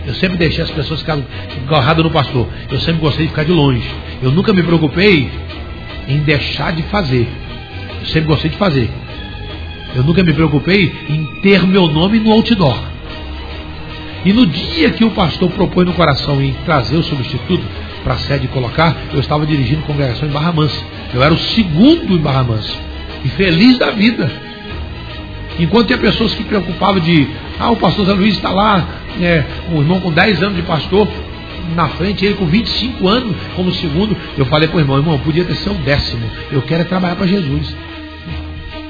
Eu 0.06 0.14
sempre 0.16 0.36
deixei 0.36 0.62
as 0.62 0.70
pessoas 0.70 1.01
ficarem 1.01 1.24
agarradas 1.66 2.05
no 2.05 2.10
pastor. 2.10 2.47
Eu 2.70 2.78
sempre 2.81 3.01
gostei 3.01 3.24
de 3.24 3.31
ficar 3.31 3.44
de 3.44 3.52
longe. 3.52 3.82
Eu 4.22 4.31
nunca 4.31 4.52
me 4.52 4.62
preocupei 4.62 5.31
em 6.09 6.18
deixar 6.18 6.72
de 6.72 6.82
fazer. 6.85 7.28
Eu 8.01 8.06
sempre 8.06 8.28
gostei 8.28 8.51
de 8.51 8.56
fazer. 8.56 8.90
Eu 9.94 10.02
nunca 10.02 10.22
me 10.22 10.32
preocupei 10.32 10.93
em 11.09 11.24
ter 11.40 11.66
meu 11.66 11.86
nome 11.86 12.18
no 12.18 12.32
outdoor. 12.32 12.78
E 14.24 14.32
no 14.32 14.47
dia 14.47 14.90
que 14.90 15.05
o 15.05 15.10
pastor 15.10 15.51
propôs 15.51 15.86
no 15.86 15.93
coração 15.93 16.40
em 16.43 16.52
trazer 16.64 16.97
o 16.97 17.02
substituto 17.02 17.64
para 18.02 18.14
a 18.14 18.18
sede 18.18 18.48
colocar, 18.48 18.97
eu 19.12 19.20
estava 19.20 19.47
dirigindo 19.47 19.82
congregação 19.82 20.28
em 20.28 20.32
Barra 20.32 20.52
Mansa. 20.52 20.82
Eu 21.12 21.22
era 21.22 21.32
o 21.32 21.39
segundo 21.39 22.14
em 22.14 22.18
Barra 22.18 22.43
Mansa. 22.43 22.74
E 23.24 23.28
feliz 23.28 23.78
da 23.78 23.90
vida. 23.90 24.31
Enquanto 25.59 25.86
tinha 25.86 25.98
pessoas 25.98 26.35
que 26.35 26.43
preocupavam 26.43 27.01
de, 27.01 27.28
ah, 27.60 27.70
o 27.70 27.76
pastor 27.76 28.06
Zé 28.06 28.12
Luiz 28.12 28.35
está 28.35 28.51
lá, 28.51 28.85
é, 29.20 29.44
um 29.70 29.81
irmão 29.81 30.01
com 30.01 30.10
10 30.10 30.43
anos 30.43 30.56
de 30.56 30.62
pastor, 30.62 31.06
na 31.74 31.89
frente, 31.91 32.24
ele 32.24 32.35
com 32.35 32.47
25 32.47 33.09
anos 33.09 33.36
como 33.55 33.73
segundo. 33.73 34.16
Eu 34.36 34.47
falei 34.47 34.69
para 34.69 34.77
o 34.77 34.81
irmão, 34.81 34.99
irmão, 34.99 35.19
podia 35.19 35.45
ter 35.45 35.55
sido 35.57 35.74
o 35.74 35.78
décimo. 35.78 36.28
Eu 36.51 36.62
quero 36.62 36.82
é 36.82 36.85
trabalhar 36.85 37.16
para 37.16 37.27
Jesus. 37.27 37.74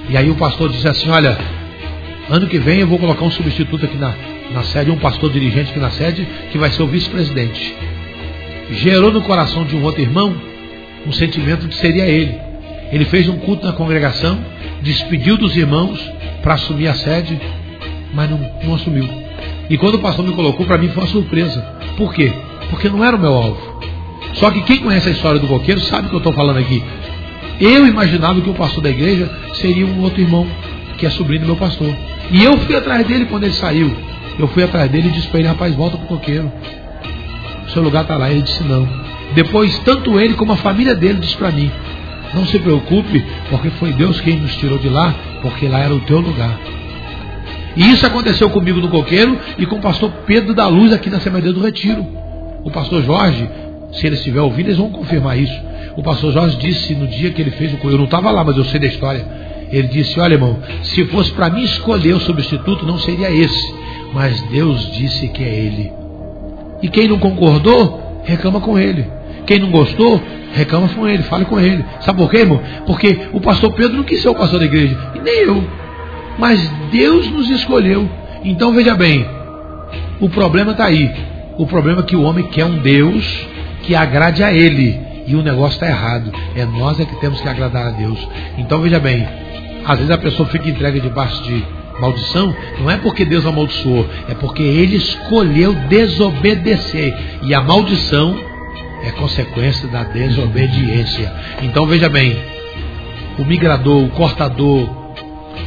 E 0.08 0.16
aí 0.16 0.30
o 0.30 0.34
pastor 0.34 0.68
disse 0.70 0.86
assim, 0.86 1.08
olha, 1.08 1.38
ano 2.28 2.46
que 2.46 2.58
vem 2.58 2.80
eu 2.80 2.86
vou 2.86 2.98
colocar 2.98 3.24
um 3.24 3.30
substituto 3.30 3.84
aqui 3.84 3.96
na, 3.96 4.14
na 4.52 4.62
sede, 4.64 4.90
um 4.90 4.98
pastor 4.98 5.30
dirigente 5.30 5.70
aqui 5.70 5.80
na 5.80 5.90
sede, 5.90 6.26
que 6.50 6.58
vai 6.58 6.70
ser 6.70 6.82
o 6.82 6.86
vice-presidente. 6.86 7.74
Gerou 8.70 9.12
no 9.12 9.22
coração 9.22 9.64
de 9.64 9.76
um 9.76 9.82
outro 9.84 10.00
irmão 10.00 10.34
um 11.06 11.12
sentimento 11.12 11.66
de 11.66 11.74
seria 11.74 12.06
ele. 12.06 12.38
Ele 12.92 13.04
fez 13.06 13.28
um 13.28 13.36
culto 13.38 13.66
na 13.66 13.72
congregação, 13.72 14.38
despediu 14.82 15.36
dos 15.36 15.56
irmãos 15.56 16.00
para 16.42 16.54
assumir 16.54 16.88
a 16.88 16.94
sede, 16.94 17.38
mas 18.12 18.30
não, 18.30 18.38
não 18.62 18.74
assumiu. 18.74 19.08
E 19.68 19.78
quando 19.78 19.94
o 19.96 19.98
pastor 19.98 20.24
me 20.26 20.32
colocou, 20.32 20.66
para 20.66 20.78
mim 20.78 20.88
foi 20.88 21.02
uma 21.02 21.10
surpresa. 21.10 21.60
Por 21.96 22.12
quê? 22.12 22.32
Porque 22.70 22.88
não 22.88 23.04
era 23.04 23.16
o 23.16 23.20
meu 23.20 23.34
alvo. 23.34 23.58
Só 24.34 24.50
que 24.50 24.62
quem 24.62 24.78
conhece 24.78 25.08
a 25.08 25.12
história 25.12 25.40
do 25.40 25.46
coqueiro 25.46 25.80
sabe 25.80 26.06
o 26.06 26.10
que 26.10 26.14
eu 26.16 26.18
estou 26.18 26.32
falando 26.32 26.58
aqui. 26.58 26.82
Eu 27.60 27.86
imaginava 27.86 28.40
que 28.40 28.50
o 28.50 28.54
pastor 28.54 28.82
da 28.82 28.90
igreja 28.90 29.30
seria 29.54 29.86
um 29.86 30.02
outro 30.02 30.20
irmão, 30.20 30.46
que 30.98 31.06
é 31.06 31.10
sobrinho 31.10 31.42
do 31.42 31.46
meu 31.46 31.56
pastor. 31.56 31.94
E 32.30 32.42
eu 32.42 32.56
fui 32.58 32.74
atrás 32.74 33.06
dele 33.06 33.26
quando 33.26 33.44
ele 33.44 33.54
saiu. 33.54 33.94
Eu 34.38 34.48
fui 34.48 34.64
atrás 34.64 34.90
dele 34.90 35.08
e 35.08 35.12
disse 35.12 35.28
para 35.28 35.40
ele, 35.40 35.48
rapaz, 35.48 35.74
volta 35.74 35.96
para 35.96 36.04
o 36.06 36.08
coqueiro. 36.08 36.50
O 37.66 37.70
seu 37.70 37.82
lugar 37.82 38.02
está 38.02 38.16
lá. 38.16 38.30
Ele 38.30 38.42
disse, 38.42 38.64
não. 38.64 38.88
Depois, 39.34 39.78
tanto 39.80 40.18
ele 40.18 40.34
como 40.34 40.52
a 40.52 40.56
família 40.56 40.94
dele 40.94 41.20
disse 41.20 41.36
para 41.36 41.50
mim, 41.50 41.70
não 42.34 42.44
se 42.46 42.58
preocupe, 42.58 43.24
porque 43.48 43.70
foi 43.70 43.92
Deus 43.92 44.20
quem 44.20 44.36
nos 44.36 44.56
tirou 44.56 44.78
de 44.78 44.88
lá, 44.88 45.14
porque 45.40 45.68
lá 45.68 45.78
era 45.78 45.94
o 45.94 46.00
teu 46.00 46.18
lugar. 46.18 46.58
E 47.76 47.92
isso 47.92 48.04
aconteceu 48.06 48.50
comigo 48.50 48.80
no 48.80 48.88
coqueiro 48.88 49.38
e 49.58 49.66
com 49.66 49.76
o 49.76 49.80
pastor 49.80 50.10
Pedro 50.26 50.54
da 50.54 50.66
Luz 50.66 50.92
aqui 50.92 51.10
na 51.10 51.18
Assembleia 51.18 51.52
do 51.52 51.62
Retiro. 51.62 52.23
O 52.64 52.70
pastor 52.70 53.02
Jorge, 53.02 53.48
se 53.92 54.06
ele 54.06 54.16
estiver 54.16 54.40
ouvindo, 54.40 54.68
eles 54.68 54.78
vão 54.78 54.90
confirmar 54.90 55.38
isso. 55.38 55.60
O 55.96 56.02
pastor 56.02 56.32
Jorge 56.32 56.56
disse 56.56 56.94
no 56.94 57.06
dia 57.06 57.30
que 57.30 57.40
ele 57.40 57.50
fez 57.52 57.72
o 57.72 57.88
eu 57.88 57.98
não 57.98 58.04
estava 58.04 58.30
lá, 58.30 58.42
mas 58.42 58.56
eu 58.56 58.64
sei 58.64 58.80
da 58.80 58.86
história. 58.86 59.24
Ele 59.70 59.88
disse: 59.88 60.18
Olha, 60.18 60.34
irmão, 60.34 60.58
se 60.82 61.04
fosse 61.06 61.30
para 61.32 61.50
mim 61.50 61.62
escolher 61.62 62.14
o 62.14 62.20
substituto, 62.20 62.86
não 62.86 62.98
seria 62.98 63.30
esse. 63.30 63.74
Mas 64.12 64.40
Deus 64.42 64.92
disse 64.92 65.28
que 65.28 65.42
é 65.42 65.54
ele. 65.54 65.92
E 66.82 66.88
quem 66.88 67.08
não 67.08 67.18
concordou, 67.18 68.22
reclama 68.24 68.60
com 68.60 68.78
ele. 68.78 69.06
Quem 69.46 69.58
não 69.58 69.70
gostou, 69.70 70.20
reclama 70.54 70.88
com 70.88 71.06
ele, 71.06 71.22
fale 71.24 71.44
com 71.44 71.60
ele. 71.60 71.84
Sabe 72.00 72.18
por 72.18 72.30
quê, 72.30 72.38
irmão? 72.38 72.60
Porque 72.86 73.28
o 73.32 73.40
pastor 73.40 73.72
Pedro 73.72 73.96
não 73.96 74.04
quis 74.04 74.22
ser 74.22 74.28
o 74.28 74.34
pastor 74.34 74.60
da 74.60 74.66
igreja, 74.66 74.96
e 75.14 75.18
nem 75.18 75.40
eu. 75.40 75.64
Mas 76.38 76.60
Deus 76.90 77.30
nos 77.30 77.50
escolheu. 77.50 78.08
Então 78.42 78.72
veja 78.72 78.94
bem, 78.94 79.26
o 80.20 80.28
problema 80.28 80.72
está 80.72 80.86
aí. 80.86 81.12
O 81.56 81.66
problema 81.66 82.00
é 82.00 82.04
que 82.04 82.16
o 82.16 82.22
homem 82.22 82.46
quer 82.48 82.64
um 82.64 82.78
Deus 82.78 83.46
que 83.82 83.94
agrade 83.94 84.42
a 84.42 84.52
ele. 84.52 85.00
E 85.26 85.34
o 85.34 85.42
negócio 85.42 85.76
está 85.76 85.86
errado. 85.86 86.32
É 86.54 86.64
nós 86.64 86.98
é 87.00 87.04
que 87.04 87.16
temos 87.16 87.40
que 87.40 87.48
agradar 87.48 87.86
a 87.86 87.90
Deus. 87.90 88.18
Então 88.58 88.80
veja 88.80 88.98
bem, 88.98 89.26
às 89.84 89.98
vezes 89.98 90.10
a 90.10 90.18
pessoa 90.18 90.48
fica 90.48 90.68
entregue 90.68 91.00
debaixo 91.00 91.42
de 91.44 91.64
maldição, 92.00 92.54
não 92.80 92.90
é 92.90 92.96
porque 92.96 93.24
Deus 93.24 93.46
amaldiçoou, 93.46 94.06
é 94.28 94.34
porque 94.34 94.62
ele 94.62 94.96
escolheu 94.96 95.72
desobedecer. 95.88 97.14
E 97.42 97.54
a 97.54 97.60
maldição 97.60 98.36
é 99.04 99.10
consequência 99.12 99.86
da 99.88 100.02
desobediência. 100.02 101.32
Então 101.62 101.86
veja 101.86 102.08
bem, 102.08 102.36
o 103.38 103.44
migrador, 103.44 104.02
o 104.02 104.08
cortador, 104.08 104.88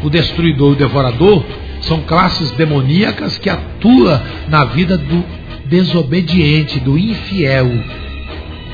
o 0.04 0.10
destruidor, 0.10 0.74
o 0.74 0.76
devorador 0.76 1.44
são 1.82 2.02
classes 2.02 2.52
demoníacas 2.52 3.38
que 3.38 3.50
atuam 3.50 4.20
na 4.50 4.66
vida 4.66 4.98
do 4.98 5.24
desobediente, 5.68 6.80
do 6.80 6.98
infiel. 6.98 7.72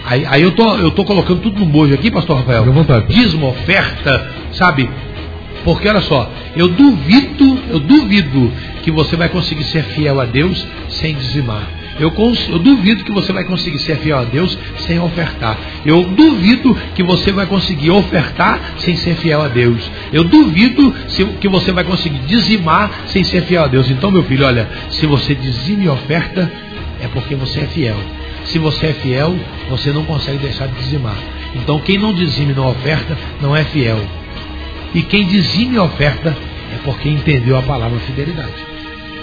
Aí, 0.06 0.26
aí 0.28 0.42
eu, 0.42 0.52
tô, 0.52 0.76
eu 0.76 0.92
tô 0.92 1.06
colocando 1.06 1.42
tudo 1.42 1.60
no 1.60 1.66
mojo 1.66 1.94
aqui, 1.94 2.12
pastor 2.12 2.38
Rafael. 2.38 2.66
Dízimo, 3.08 3.48
oferta, 3.48 4.32
sabe? 4.54 4.90
Porque 5.64 5.88
olha 5.88 6.02
só, 6.02 6.30
eu 6.56 6.68
duvido, 6.68 7.60
eu 7.70 7.80
duvido 7.80 8.52
que 8.82 8.92
você 8.92 9.16
vai 9.16 9.30
conseguir 9.30 9.64
ser 9.64 9.84
fiel 9.84 10.20
a 10.20 10.26
Deus 10.26 10.66
sem 10.90 11.16
dizimar. 11.16 11.84
Eu, 12.00 12.12
eu, 12.50 12.60
duvido 12.60 13.04
que 13.04 13.12
você 13.12 13.32
vai 13.32 13.44
conseguir 13.44 13.78
ser 13.80 13.98
fiel 13.98 14.18
a 14.18 14.24
Deus 14.24 14.58
sem 14.80 15.00
ofertar. 15.00 15.58
Eu 15.86 16.04
duvido 16.04 16.76
que 16.96 17.04
você 17.04 17.32
vai 17.32 17.46
conseguir 17.46 17.92
ofertar 17.92 18.60
sem 18.78 18.96
ser 18.96 19.16
fiel 19.16 19.42
a 19.42 19.48
Deus. 19.48 19.80
Eu 20.12 20.24
duvido 20.24 20.94
se, 21.08 21.24
que 21.24 21.48
você 21.48 21.72
vai 21.72 21.84
conseguir 21.84 22.20
dizimar 22.26 23.04
sem 23.08 23.24
ser 23.24 23.44
fiel 23.44 23.64
a 23.64 23.68
Deus. 23.68 23.90
Então, 23.92 24.10
meu 24.10 24.24
filho, 24.24 24.46
olha, 24.46 24.68
se 24.90 25.06
você 25.06 25.36
dizime 25.36 25.86
e 25.86 25.90
oferta, 25.90 26.52
é 27.04 27.08
porque 27.08 27.36
você 27.36 27.62
é 27.62 27.66
fiel. 27.68 27.98
Se 28.46 28.60
você 28.60 28.88
é 28.88 28.94
fiel, 28.94 29.36
você 29.70 29.92
não 29.92 30.06
consegue 30.06 30.38
deixar 30.38 30.68
de 30.68 30.76
dizimar. 30.76 31.18
Então, 31.56 31.80
quem 31.80 31.98
não 31.98 32.14
dizime 32.14 32.54
não 32.54 32.70
oferta, 32.70 33.18
não 33.42 33.56
é 33.56 33.64
fiel. 33.66 34.00
E 34.94 35.02
quem 35.02 35.26
dizime 35.28 35.76
e 35.76 35.80
oferta, 35.80 36.36
é 36.74 36.78
porque 36.84 37.10
entendeu 37.10 37.58
a 37.58 37.62
palavra 37.62 38.00
fidelidade. 38.00 38.74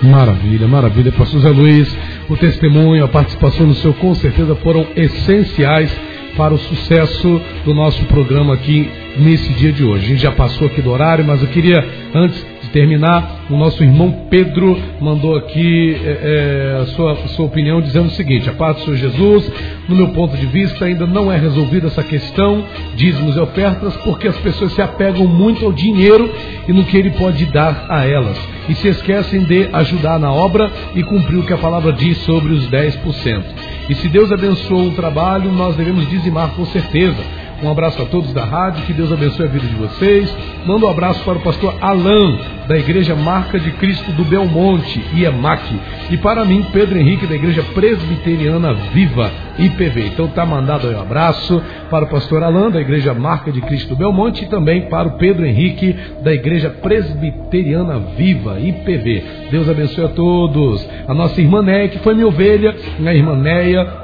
Maravilha, 0.02 0.66
maravilha. 0.66 1.12
Pastor 1.12 1.40
Zé 1.40 1.51
Luiz, 1.51 1.94
o 2.28 2.36
testemunho, 2.36 3.05
a 3.05 3.09
participação 3.09 3.66
no 3.66 3.74
seu 3.74 3.93
com 3.93 4.15
certeza 4.15 4.55
foram 4.57 4.86
essenciais 4.97 5.94
para 6.36 6.55
o 6.55 6.59
sucesso 6.59 7.40
do 7.65 7.74
nosso 7.74 8.02
programa 8.05 8.55
aqui 8.55 8.89
nesse 9.19 9.52
dia 9.55 9.73
de 9.73 9.85
hoje. 9.85 10.07
A 10.07 10.09
gente 10.09 10.23
já 10.23 10.32
passou 10.32 10.69
aqui 10.69 10.81
do 10.81 10.90
horário, 10.90 11.24
mas 11.24 11.43
eu 11.43 11.48
queria, 11.48 11.86
antes 12.15 12.47
terminar, 12.73 13.47
o 13.51 13.57
nosso 13.57 13.83
irmão 13.83 14.27
Pedro 14.31 14.79
mandou 15.01 15.37
aqui 15.37 15.97
é, 16.03 16.77
é, 16.77 16.83
a 16.83 16.87
sua, 16.87 17.13
a 17.13 17.29
sua 17.29 17.47
opinião 17.47 17.81
dizendo 17.81 18.07
o 18.07 18.13
seguinte: 18.13 18.49
a 18.49 18.53
paz 18.53 18.77
do 18.77 18.85
Senhor 18.85 18.97
Jesus, 18.97 19.53
no 19.89 19.97
meu 19.97 20.09
ponto 20.09 20.37
de 20.37 20.47
vista, 20.47 20.85
ainda 20.85 21.07
não 21.07 21.31
é 21.31 21.39
resolvida 21.39 21.89
essa 21.89 22.03
questão, 22.03 22.65
dízimos 22.95 23.37
e 23.37 23.41
ofertas, 23.41 23.97
porque 23.99 24.29
as 24.29 24.37
pessoas 24.39 24.73
se 24.73 24.83
apegam 24.83 25.27
muito 25.27 25.65
ao 25.65 25.73
dinheiro 25.73 26.33
e 26.69 26.73
no 26.73 26.85
que 26.85 26.97
ele 26.97 27.11
pode 27.11 27.45
dar 27.47 27.87
a 27.89 28.07
elas, 28.07 28.39
e 28.69 28.75
se 28.75 28.89
esquecem 28.89 29.45
de 29.45 29.69
ajudar 29.73 30.19
na 30.19 30.33
obra 30.33 30.71
e 30.95 31.03
cumprir 31.03 31.39
o 31.39 31.43
que 31.43 31.53
a 31.53 31.59
palavra 31.59 31.93
diz 31.93 32.19
sobre 32.19 32.53
os 32.53 32.69
10%. 32.69 33.45
E 33.89 33.95
se 33.95 34.09
Deus 34.09 34.31
abençoou 34.31 34.89
o 34.89 34.95
trabalho, 34.95 35.51
nós 35.53 35.75
devemos 35.77 36.09
dizimar 36.09 36.51
com 36.51 36.65
certeza 36.67 37.41
um 37.62 37.70
abraço 37.70 38.01
a 38.01 38.07
todos 38.07 38.32
da 38.32 38.45
rádio, 38.45 38.87
que 38.87 38.93
Deus 38.93 39.12
abençoe 39.12 39.47
a 39.47 39.49
vida 39.49 39.66
de 39.66 39.74
vocês. 39.74 40.35
Manda 40.66 40.87
um 40.87 40.89
abraço 40.89 41.23
para 41.24 41.39
o 41.39 41.43
pastor 41.43 41.74
Alain, 41.81 42.39
da 42.66 42.78
Igreja 42.78 43.15
Marca 43.15 43.59
de 43.59 43.70
Cristo 43.73 44.12
do 44.12 44.24
Belmonte, 44.24 45.05
IEMAC. 45.15 45.78
E 46.11 46.16
para 46.16 46.45
mim, 46.45 46.66
Pedro 46.73 46.99
Henrique, 46.99 47.27
da 47.27 47.35
Igreja 47.35 47.62
Presbiteriana 47.74 48.73
Viva, 48.93 49.31
IPV. 49.59 50.07
Então 50.07 50.28
tá 50.28 50.47
mandado 50.47 50.89
aí 50.89 50.95
um 50.95 51.01
abraço 51.01 51.62
para 51.91 52.07
o 52.07 52.09
pastor 52.09 52.43
Alain, 52.43 52.70
da 52.70 52.81
Igreja 52.81 53.12
Marca 53.12 53.53
de 53.53 53.61
Cristo 53.61 53.91
do 53.91 53.97
Belmonte, 53.97 54.45
e 54.45 54.49
também 54.49 54.89
para 54.89 55.09
o 55.09 55.19
Pedro 55.19 55.45
Henrique, 55.45 55.95
da 56.23 56.32
Igreja 56.32 56.70
Presbiteriana 56.70 57.99
Viva, 58.16 58.59
IPV. 58.59 59.23
Deus 59.51 59.69
abençoe 59.69 60.05
a 60.05 60.09
todos. 60.09 60.89
A 61.07 61.12
nossa 61.12 61.41
irmã 61.41 61.62
Neia, 61.62 61.89
que 61.89 61.99
foi 61.99 62.15
minha 62.15 62.27
ovelha, 62.27 62.74
a 63.05 63.15
irmã 63.15 63.37
Neia, 63.37 63.99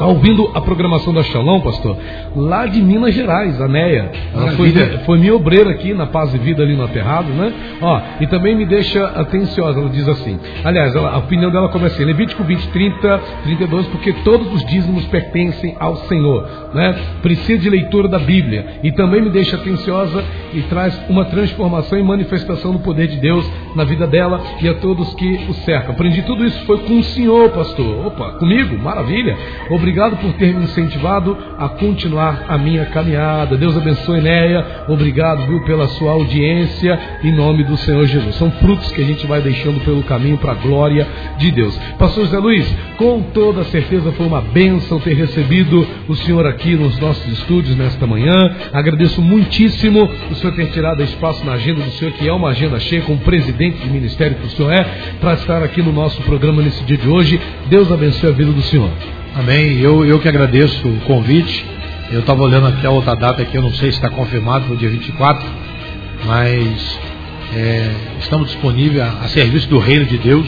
Está 0.00 0.08
ouvindo 0.08 0.50
a 0.54 0.62
programação 0.62 1.12
da 1.12 1.22
Shalom, 1.22 1.60
pastor? 1.60 1.94
Lá 2.34 2.64
de 2.64 2.80
Minas 2.80 3.14
Gerais, 3.14 3.60
a 3.60 3.68
Neia. 3.68 4.10
Ela 4.34 4.52
foi, 4.52 4.72
foi 5.04 5.18
minha 5.18 5.34
obreira 5.34 5.72
aqui 5.72 5.92
na 5.92 6.06
Paz 6.06 6.34
e 6.34 6.38
Vida, 6.38 6.62
ali 6.62 6.74
no 6.74 6.84
Aterrado, 6.84 7.28
né? 7.34 7.52
Ó, 7.82 8.00
e 8.18 8.26
também 8.26 8.56
me 8.56 8.64
deixa 8.64 9.04
atenciosa, 9.08 9.78
ela 9.78 9.90
diz 9.90 10.08
assim. 10.08 10.40
Aliás, 10.64 10.96
ela, 10.96 11.10
a 11.10 11.18
opinião 11.18 11.50
dela 11.50 11.68
começa 11.68 11.96
assim: 11.96 12.06
Levítico 12.06 12.42
20, 12.42 12.68
30, 12.68 13.20
32, 13.42 13.88
porque 13.88 14.14
todos 14.24 14.50
os 14.54 14.64
dízimos 14.64 15.04
pertencem 15.04 15.76
ao 15.78 15.94
Senhor, 15.96 16.48
né? 16.72 16.98
Precisa 17.20 17.58
de 17.58 17.68
leitura 17.68 18.08
da 18.08 18.18
Bíblia. 18.18 18.80
E 18.82 18.90
também 18.92 19.20
me 19.20 19.28
deixa 19.28 19.56
atenciosa 19.56 20.24
e 20.54 20.62
traz 20.62 20.98
uma 21.10 21.26
transformação 21.26 21.98
e 21.98 22.02
manifestação 22.02 22.72
do 22.72 22.78
poder 22.78 23.06
de 23.06 23.18
Deus 23.18 23.46
na 23.76 23.84
vida 23.84 24.06
dela 24.06 24.40
e 24.62 24.66
a 24.66 24.72
todos 24.76 25.12
que 25.12 25.44
o 25.46 25.52
cercam. 25.52 25.92
Aprendi 25.92 26.22
tudo 26.22 26.42
isso, 26.42 26.58
foi 26.64 26.78
com 26.78 27.00
o 27.00 27.04
Senhor, 27.04 27.50
pastor. 27.50 28.06
Opa, 28.06 28.38
comigo? 28.38 28.78
Maravilha. 28.78 29.36
Obrigado 29.68 29.89
Obrigado 29.90 30.18
por 30.18 30.32
ter 30.34 30.54
me 30.54 30.66
incentivado 30.66 31.36
a 31.58 31.68
continuar 31.68 32.44
a 32.48 32.56
minha 32.56 32.86
caminhada. 32.86 33.56
Deus 33.56 33.76
abençoe, 33.76 34.20
Neia. 34.20 34.84
Obrigado, 34.86 35.48
viu, 35.48 35.64
pela 35.64 35.88
sua 35.88 36.12
audiência 36.12 36.96
em 37.24 37.32
nome 37.32 37.64
do 37.64 37.76
Senhor 37.76 38.06
Jesus. 38.06 38.36
São 38.36 38.52
frutos 38.52 38.92
que 38.92 39.02
a 39.02 39.04
gente 39.04 39.26
vai 39.26 39.40
deixando 39.40 39.84
pelo 39.84 40.04
caminho 40.04 40.38
para 40.38 40.52
a 40.52 40.54
glória 40.54 41.08
de 41.38 41.50
Deus. 41.50 41.76
Pastor 41.98 42.26
José 42.26 42.38
Luiz, 42.38 42.72
com 42.96 43.20
toda 43.34 43.64
certeza 43.64 44.12
foi 44.12 44.26
uma 44.26 44.40
bênção 44.40 45.00
ter 45.00 45.14
recebido 45.14 45.84
o 46.06 46.14
senhor 46.14 46.46
aqui 46.46 46.76
nos 46.76 46.96
nossos 47.00 47.26
estúdios 47.26 47.74
nesta 47.74 48.06
manhã. 48.06 48.38
Agradeço 48.72 49.20
muitíssimo 49.20 50.08
o 50.30 50.34
senhor 50.36 50.54
ter 50.54 50.70
tirado 50.70 51.02
espaço 51.02 51.44
na 51.44 51.54
agenda 51.54 51.80
do 51.80 51.90
senhor, 51.90 52.12
que 52.12 52.28
é 52.28 52.32
uma 52.32 52.50
agenda 52.50 52.78
cheia, 52.78 53.02
como 53.02 53.18
presidente 53.18 53.78
de 53.78 53.90
ministério 53.90 54.36
que 54.36 54.46
o 54.46 54.50
senhor 54.50 54.72
é, 54.72 54.84
para 55.20 55.32
estar 55.32 55.64
aqui 55.64 55.82
no 55.82 55.90
nosso 55.90 56.22
programa 56.22 56.62
nesse 56.62 56.84
dia 56.84 56.96
de 56.96 57.08
hoje. 57.08 57.40
Deus 57.68 57.90
abençoe 57.90 58.30
a 58.30 58.32
vida 58.32 58.52
do 58.52 58.62
senhor. 58.62 58.88
Amém. 59.40 59.80
Eu, 59.80 60.04
eu 60.04 60.20
que 60.20 60.28
agradeço 60.28 60.86
o 60.86 61.00
convite. 61.06 61.64
Eu 62.10 62.20
estava 62.20 62.42
olhando 62.42 62.66
aqui 62.66 62.86
a 62.86 62.90
outra 62.90 63.16
data 63.16 63.42
que 63.42 63.56
eu 63.56 63.62
não 63.62 63.72
sei 63.72 63.90
se 63.90 63.96
está 63.96 64.10
confirmado 64.10 64.66
para 64.66 64.74
o 64.74 64.76
dia 64.76 64.90
24, 64.90 65.42
mas 66.26 66.98
é, 67.56 67.90
estamos 68.18 68.48
disponíveis 68.48 69.00
a, 69.02 69.24
a, 69.24 69.28
serviço 69.28 69.66
do 69.70 69.78
reino 69.78 70.04
de 70.04 70.18
Deus. 70.18 70.46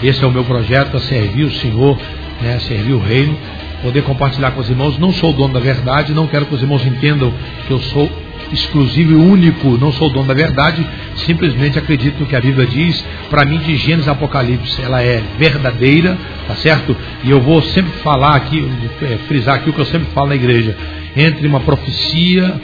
Esse 0.00 0.22
é 0.22 0.26
o 0.28 0.30
meu 0.30 0.44
projeto, 0.44 0.96
a 0.96 1.00
servir 1.00 1.46
o 1.46 1.50
Senhor, 1.50 1.98
né, 2.40 2.60
servir 2.60 2.92
o 2.92 3.00
reino, 3.00 3.36
poder 3.82 4.02
compartilhar 4.02 4.52
com 4.52 4.60
os 4.60 4.70
irmãos. 4.70 4.96
Não 4.98 5.12
sou 5.12 5.30
o 5.30 5.32
dono 5.32 5.54
da 5.54 5.60
verdade, 5.60 6.14
não 6.14 6.28
quero 6.28 6.46
que 6.46 6.54
os 6.54 6.62
irmãos 6.62 6.86
entendam 6.86 7.34
que 7.66 7.72
eu 7.72 7.80
sou 7.80 8.08
exclusivo 8.52 9.12
e 9.12 9.16
único, 9.16 9.76
não 9.78 9.92
sou 9.92 10.10
dono 10.10 10.28
da 10.28 10.34
verdade, 10.34 10.86
simplesmente 11.26 11.78
acredito 11.78 12.20
no 12.20 12.26
que 12.26 12.36
a 12.36 12.40
Bíblia 12.40 12.66
diz. 12.66 13.04
Para 13.30 13.44
mim, 13.44 13.58
de 13.58 13.76
Gênesis 13.76 14.08
Apocalipse, 14.08 14.80
ela 14.82 15.02
é 15.02 15.22
verdadeira, 15.38 16.16
tá 16.46 16.54
certo? 16.56 16.96
E 17.24 17.30
eu 17.30 17.40
vou 17.40 17.62
sempre 17.62 17.92
falar 18.02 18.36
aqui, 18.36 18.66
é, 19.02 19.18
frisar 19.26 19.56
aqui 19.56 19.70
o 19.70 19.72
que 19.72 19.80
eu 19.80 19.86
sempre 19.86 20.08
falo 20.12 20.28
na 20.28 20.34
igreja: 20.34 20.76
entre 21.16 21.46
uma 21.46 21.60
profecia 21.60 22.54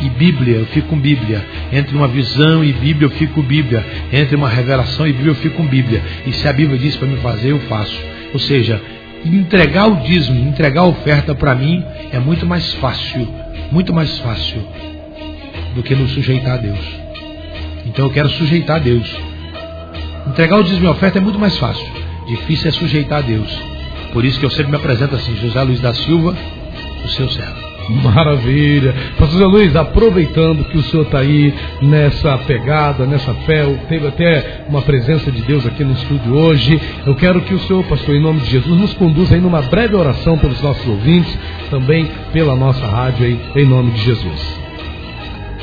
e 0.00 0.08
Bíblia, 0.08 0.56
eu 0.56 0.66
fico 0.66 0.88
com 0.88 0.98
Bíblia. 0.98 1.44
Entre 1.72 1.96
uma 1.96 2.08
visão 2.08 2.64
e 2.64 2.72
Bíblia, 2.72 3.06
eu 3.06 3.10
fico 3.10 3.34
com 3.34 3.42
Bíblia. 3.42 3.84
Entre 4.12 4.34
uma 4.34 4.48
revelação 4.48 5.06
e 5.06 5.12
Bíblia, 5.12 5.30
eu 5.30 5.36
fico 5.36 5.56
com 5.56 5.66
Bíblia. 5.66 6.02
E 6.26 6.32
se 6.32 6.48
a 6.48 6.52
Bíblia 6.52 6.78
diz 6.78 6.96
para 6.96 7.08
me 7.08 7.16
fazer, 7.18 7.50
eu 7.50 7.60
faço. 7.60 7.96
Ou 8.32 8.40
seja, 8.40 8.80
entregar 9.24 9.86
o 9.86 9.96
dízimo, 10.02 10.48
entregar 10.48 10.80
a 10.80 10.86
oferta 10.86 11.34
para 11.34 11.54
mim 11.54 11.84
é 12.10 12.18
muito 12.18 12.44
mais 12.46 12.72
fácil, 12.74 13.28
muito 13.70 13.92
mais 13.92 14.18
fácil 14.18 14.62
do 15.74 15.82
que 15.82 15.94
nos 15.94 16.12
sujeitar 16.12 16.54
a 16.54 16.56
Deus. 16.56 16.78
Então 17.86 18.06
eu 18.06 18.12
quero 18.12 18.28
sujeitar 18.30 18.76
a 18.76 18.80
Deus. 18.80 19.08
Entregar 20.26 20.58
o 20.58 20.62
dízimo 20.62 20.86
e 20.86 20.88
oferta 20.88 21.18
é 21.18 21.20
muito 21.20 21.38
mais 21.38 21.56
fácil. 21.58 21.86
Difícil 22.26 22.68
é 22.68 22.72
sujeitar 22.72 23.18
a 23.18 23.22
Deus. 23.22 23.50
Por 24.12 24.24
isso 24.24 24.38
que 24.38 24.46
eu 24.46 24.50
sempre 24.50 24.70
me 24.70 24.76
apresento 24.76 25.14
assim, 25.14 25.34
José 25.36 25.62
Luiz 25.62 25.80
da 25.80 25.92
Silva, 25.94 26.36
o 27.04 27.08
seu 27.08 27.28
servo. 27.30 27.72
Maravilha. 27.88 28.94
Pastor 29.18 29.40
José 29.40 29.44
Luiz, 29.46 29.76
aproveitando 29.76 30.64
que 30.64 30.78
o 30.78 30.82
senhor 30.84 31.04
está 31.04 31.18
aí 31.18 31.52
nessa 31.80 32.38
pegada, 32.38 33.06
nessa 33.06 33.34
fé, 33.34 33.64
teve 33.88 34.06
até 34.06 34.64
uma 34.68 34.82
presença 34.82 35.30
de 35.32 35.42
Deus 35.42 35.66
aqui 35.66 35.82
no 35.82 35.92
estúdio 35.92 36.34
hoje. 36.34 36.80
Eu 37.04 37.14
quero 37.16 37.40
que 37.40 37.54
o 37.54 37.58
senhor, 37.60 37.82
pastor, 37.84 38.14
em 38.14 38.22
nome 38.22 38.40
de 38.40 38.50
Jesus, 38.50 38.80
nos 38.80 38.92
conduza 38.94 39.34
aí 39.34 39.40
numa 39.40 39.62
breve 39.62 39.96
oração 39.96 40.38
pelos 40.38 40.60
nossos 40.60 40.86
ouvintes, 40.86 41.36
também 41.70 42.08
pela 42.32 42.54
nossa 42.54 42.86
rádio 42.86 43.26
aí, 43.26 43.40
em 43.56 43.66
nome 43.66 43.90
de 43.90 44.02
Jesus. 44.02 44.61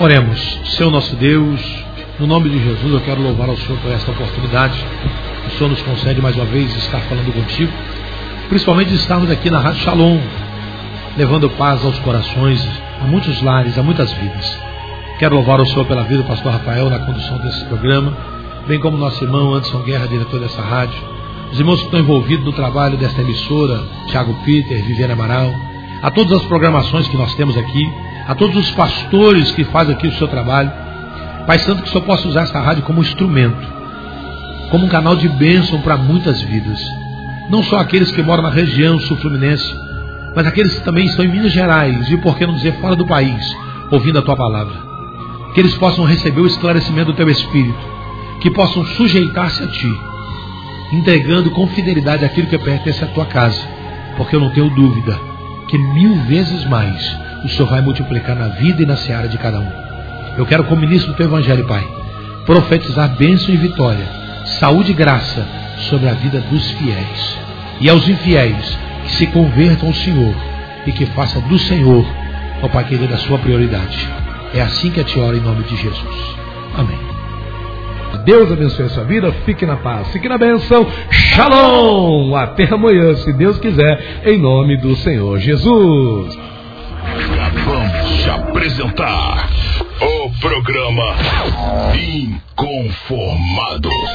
Oremos, 0.02 0.60
Senhor 0.78 0.90
nosso 0.90 1.14
Deus, 1.18 1.60
no 2.18 2.26
nome 2.26 2.50
de 2.50 2.64
Jesus 2.64 2.94
eu 2.94 3.02
quero 3.02 3.22
louvar 3.22 3.50
ao 3.50 3.58
Senhor 3.58 3.78
por 3.80 3.92
esta 3.92 4.10
oportunidade. 4.10 4.82
O 5.46 5.58
Senhor 5.58 5.70
nos 5.70 5.82
concede 5.82 6.22
mais 6.22 6.38
uma 6.38 6.46
vez 6.46 6.74
estar 6.78 7.02
falando 7.02 7.34
contigo, 7.34 7.70
principalmente 8.48 8.94
estarmos 8.94 9.30
aqui 9.30 9.50
na 9.50 9.60
Rádio 9.60 9.82
Shalom, 9.82 10.18
levando 11.18 11.50
paz 11.50 11.84
aos 11.84 12.00
corações, 12.00 12.66
a 13.02 13.08
muitos 13.08 13.42
lares, 13.42 13.78
a 13.78 13.84
muitas 13.84 14.10
vidas. 14.14 14.58
Quero 15.20 15.36
louvar 15.36 15.60
ao 15.60 15.66
Senhor 15.66 15.84
pela 15.86 16.04
vida 16.04 16.24
do 16.24 16.28
pastor 16.30 16.54
Rafael 16.54 16.90
na 16.90 17.00
condução 17.00 17.38
desse 17.40 17.66
programa, 17.66 18.18
bem 18.70 18.80
como 18.80 18.98
nosso 18.98 19.22
irmão 19.22 19.54
Anderson 19.54 19.80
Guerra, 19.80 20.08
diretor 20.08 20.40
dessa 20.40 20.62
rádio, 20.62 20.98
os 21.52 21.60
irmãos 21.60 21.80
que 21.80 21.88
estão 21.88 22.00
envolvidos 22.00 22.46
no 22.46 22.54
trabalho 22.54 22.96
desta 22.96 23.20
emissora, 23.20 23.84
Tiago 24.08 24.34
Peter, 24.46 24.82
Viviane 24.82 25.12
Amaral, 25.12 25.54
a 26.02 26.10
todas 26.10 26.40
as 26.40 26.46
programações 26.46 27.08
que 27.08 27.18
nós 27.18 27.34
temos 27.36 27.58
aqui, 27.58 27.92
a 28.28 28.36
todos 28.36 28.56
os 28.56 28.72
pastores 28.72 29.52
que 29.52 29.64
fazem 29.66 29.96
aqui 29.96 30.08
o 30.08 30.14
seu 30.14 30.28
trabalho. 30.28 30.72
Pai 31.46 31.60
Santo, 31.60 31.84
que 31.84 31.90
Senhor 31.90 32.04
possa 32.04 32.28
usar 32.28 32.44
essa 32.44 32.60
rádio 32.60 32.84
como 32.84 33.02
instrumento, 33.02 33.68
como 34.70 34.86
um 34.86 34.90
canal 34.90 35.16
de 35.16 35.28
bênção 35.28 35.82
para 35.82 35.98
muitas 35.98 36.42
vidas. 36.42 36.80
Não 37.50 37.64
só 37.64 37.80
aqueles 37.80 38.12
que 38.12 38.22
moram 38.22 38.44
na 38.44 38.50
região 38.50 39.00
sul-fluminense, 39.00 39.76
mas 40.36 40.46
aqueles 40.46 40.76
que 40.76 40.86
também 40.86 41.06
estão 41.06 41.26
em 41.26 41.30
Minas 41.30 41.52
Gerais 41.52 42.10
e, 42.10 42.18
por 42.18 42.38
que 42.38 42.46
não 42.46 42.54
dizer, 42.54 42.80
fora 42.80 42.96
do 42.96 43.06
país, 43.06 43.58
ouvindo 43.92 44.20
a 44.20 44.22
tua 44.22 44.36
palavra. 44.36 44.76
Que 45.54 45.60
eles 45.60 45.76
possam 45.76 46.06
receber 46.06 46.42
o 46.42 46.48
esclarecimento 46.48 47.12
do 47.12 47.18
teu 47.18 47.28
Espírito, 47.28 47.80
que 48.40 48.52
possam 48.52 48.86
sujeitar-se 48.86 49.64
a 49.64 49.68
ti, 49.68 50.00
entregando 50.94 51.50
com 51.50 51.68
fidelidade 51.68 52.24
aquilo 52.24 52.48
que 52.48 52.58
pertence 52.60 53.04
à 53.04 53.08
tua 53.08 53.26
casa, 53.26 53.60
porque 54.16 54.36
eu 54.36 54.40
não 54.40 54.52
tenho 54.52 54.70
dúvida 54.70 55.29
que 55.70 55.78
mil 55.78 56.16
vezes 56.24 56.66
mais 56.66 57.18
o 57.44 57.50
Senhor 57.50 57.70
vai 57.70 57.82
multiplicar 57.82 58.36
na 58.36 58.48
vida 58.48 58.82
e 58.82 58.86
na 58.86 58.98
seara 58.98 59.28
de 59.28 59.38
cada 59.38 59.60
um. 59.60 59.72
Eu 60.38 60.46
quero, 60.46 60.64
como 60.64 60.82
ministro 60.82 61.12
do 61.12 61.18
teu 61.18 61.28
Evangelho, 61.28 61.66
Pai, 61.68 61.88
profetizar 62.46 63.16
bênção 63.16 63.54
e 63.54 63.58
vitória, 63.58 64.06
saúde 64.60 64.92
e 64.92 64.96
graça 64.96 65.46
sobre 65.90 66.10
a 66.10 66.14
vida 66.14 66.40
dos 66.42 66.72
fiéis. 66.72 67.38
E 67.80 67.90
aos 67.90 68.08
infiéis, 68.08 68.78
que 69.06 69.16
se 69.16 69.28
convertam 69.28 69.90
ao 69.90 69.94
Senhor 69.94 70.36
e 70.86 70.92
que 70.92 71.06
faça 71.08 71.40
do 71.42 71.58
Senhor, 71.60 72.06
ó 72.62 72.68
Pai 72.68 72.86
querido, 72.86 73.14
a 73.14 73.18
sua 73.18 73.38
prioridade. 73.38 74.08
É 74.54 74.62
assim 74.62 74.90
que 74.90 75.00
a 75.00 75.04
te 75.04 75.20
oro 75.20 75.38
em 75.38 75.42
nome 75.42 75.64
de 75.64 75.76
Jesus. 75.76 76.36
Amém. 76.76 77.09
Deus 78.18 78.52
abençoe 78.52 78.86
a 78.86 78.90
sua 78.90 79.04
vida, 79.04 79.32
fique 79.46 79.66
na 79.66 79.78
paz, 79.78 80.08
fique 80.10 80.28
na 80.28 80.38
benção. 80.38 80.86
Shalom! 81.10 82.36
Até 82.36 82.66
amanhã, 82.66 83.16
se 83.16 83.32
Deus 83.34 83.58
quiser, 83.60 84.22
em 84.26 84.38
nome 84.38 84.78
do 84.78 84.96
Senhor 84.98 85.40
Jesus. 85.40 86.38
Acabamos 87.02 88.24
de 88.24 88.30
apresentar 88.30 89.50
o 90.02 90.30
programa 90.40 91.16
Inconformados. 91.96 94.10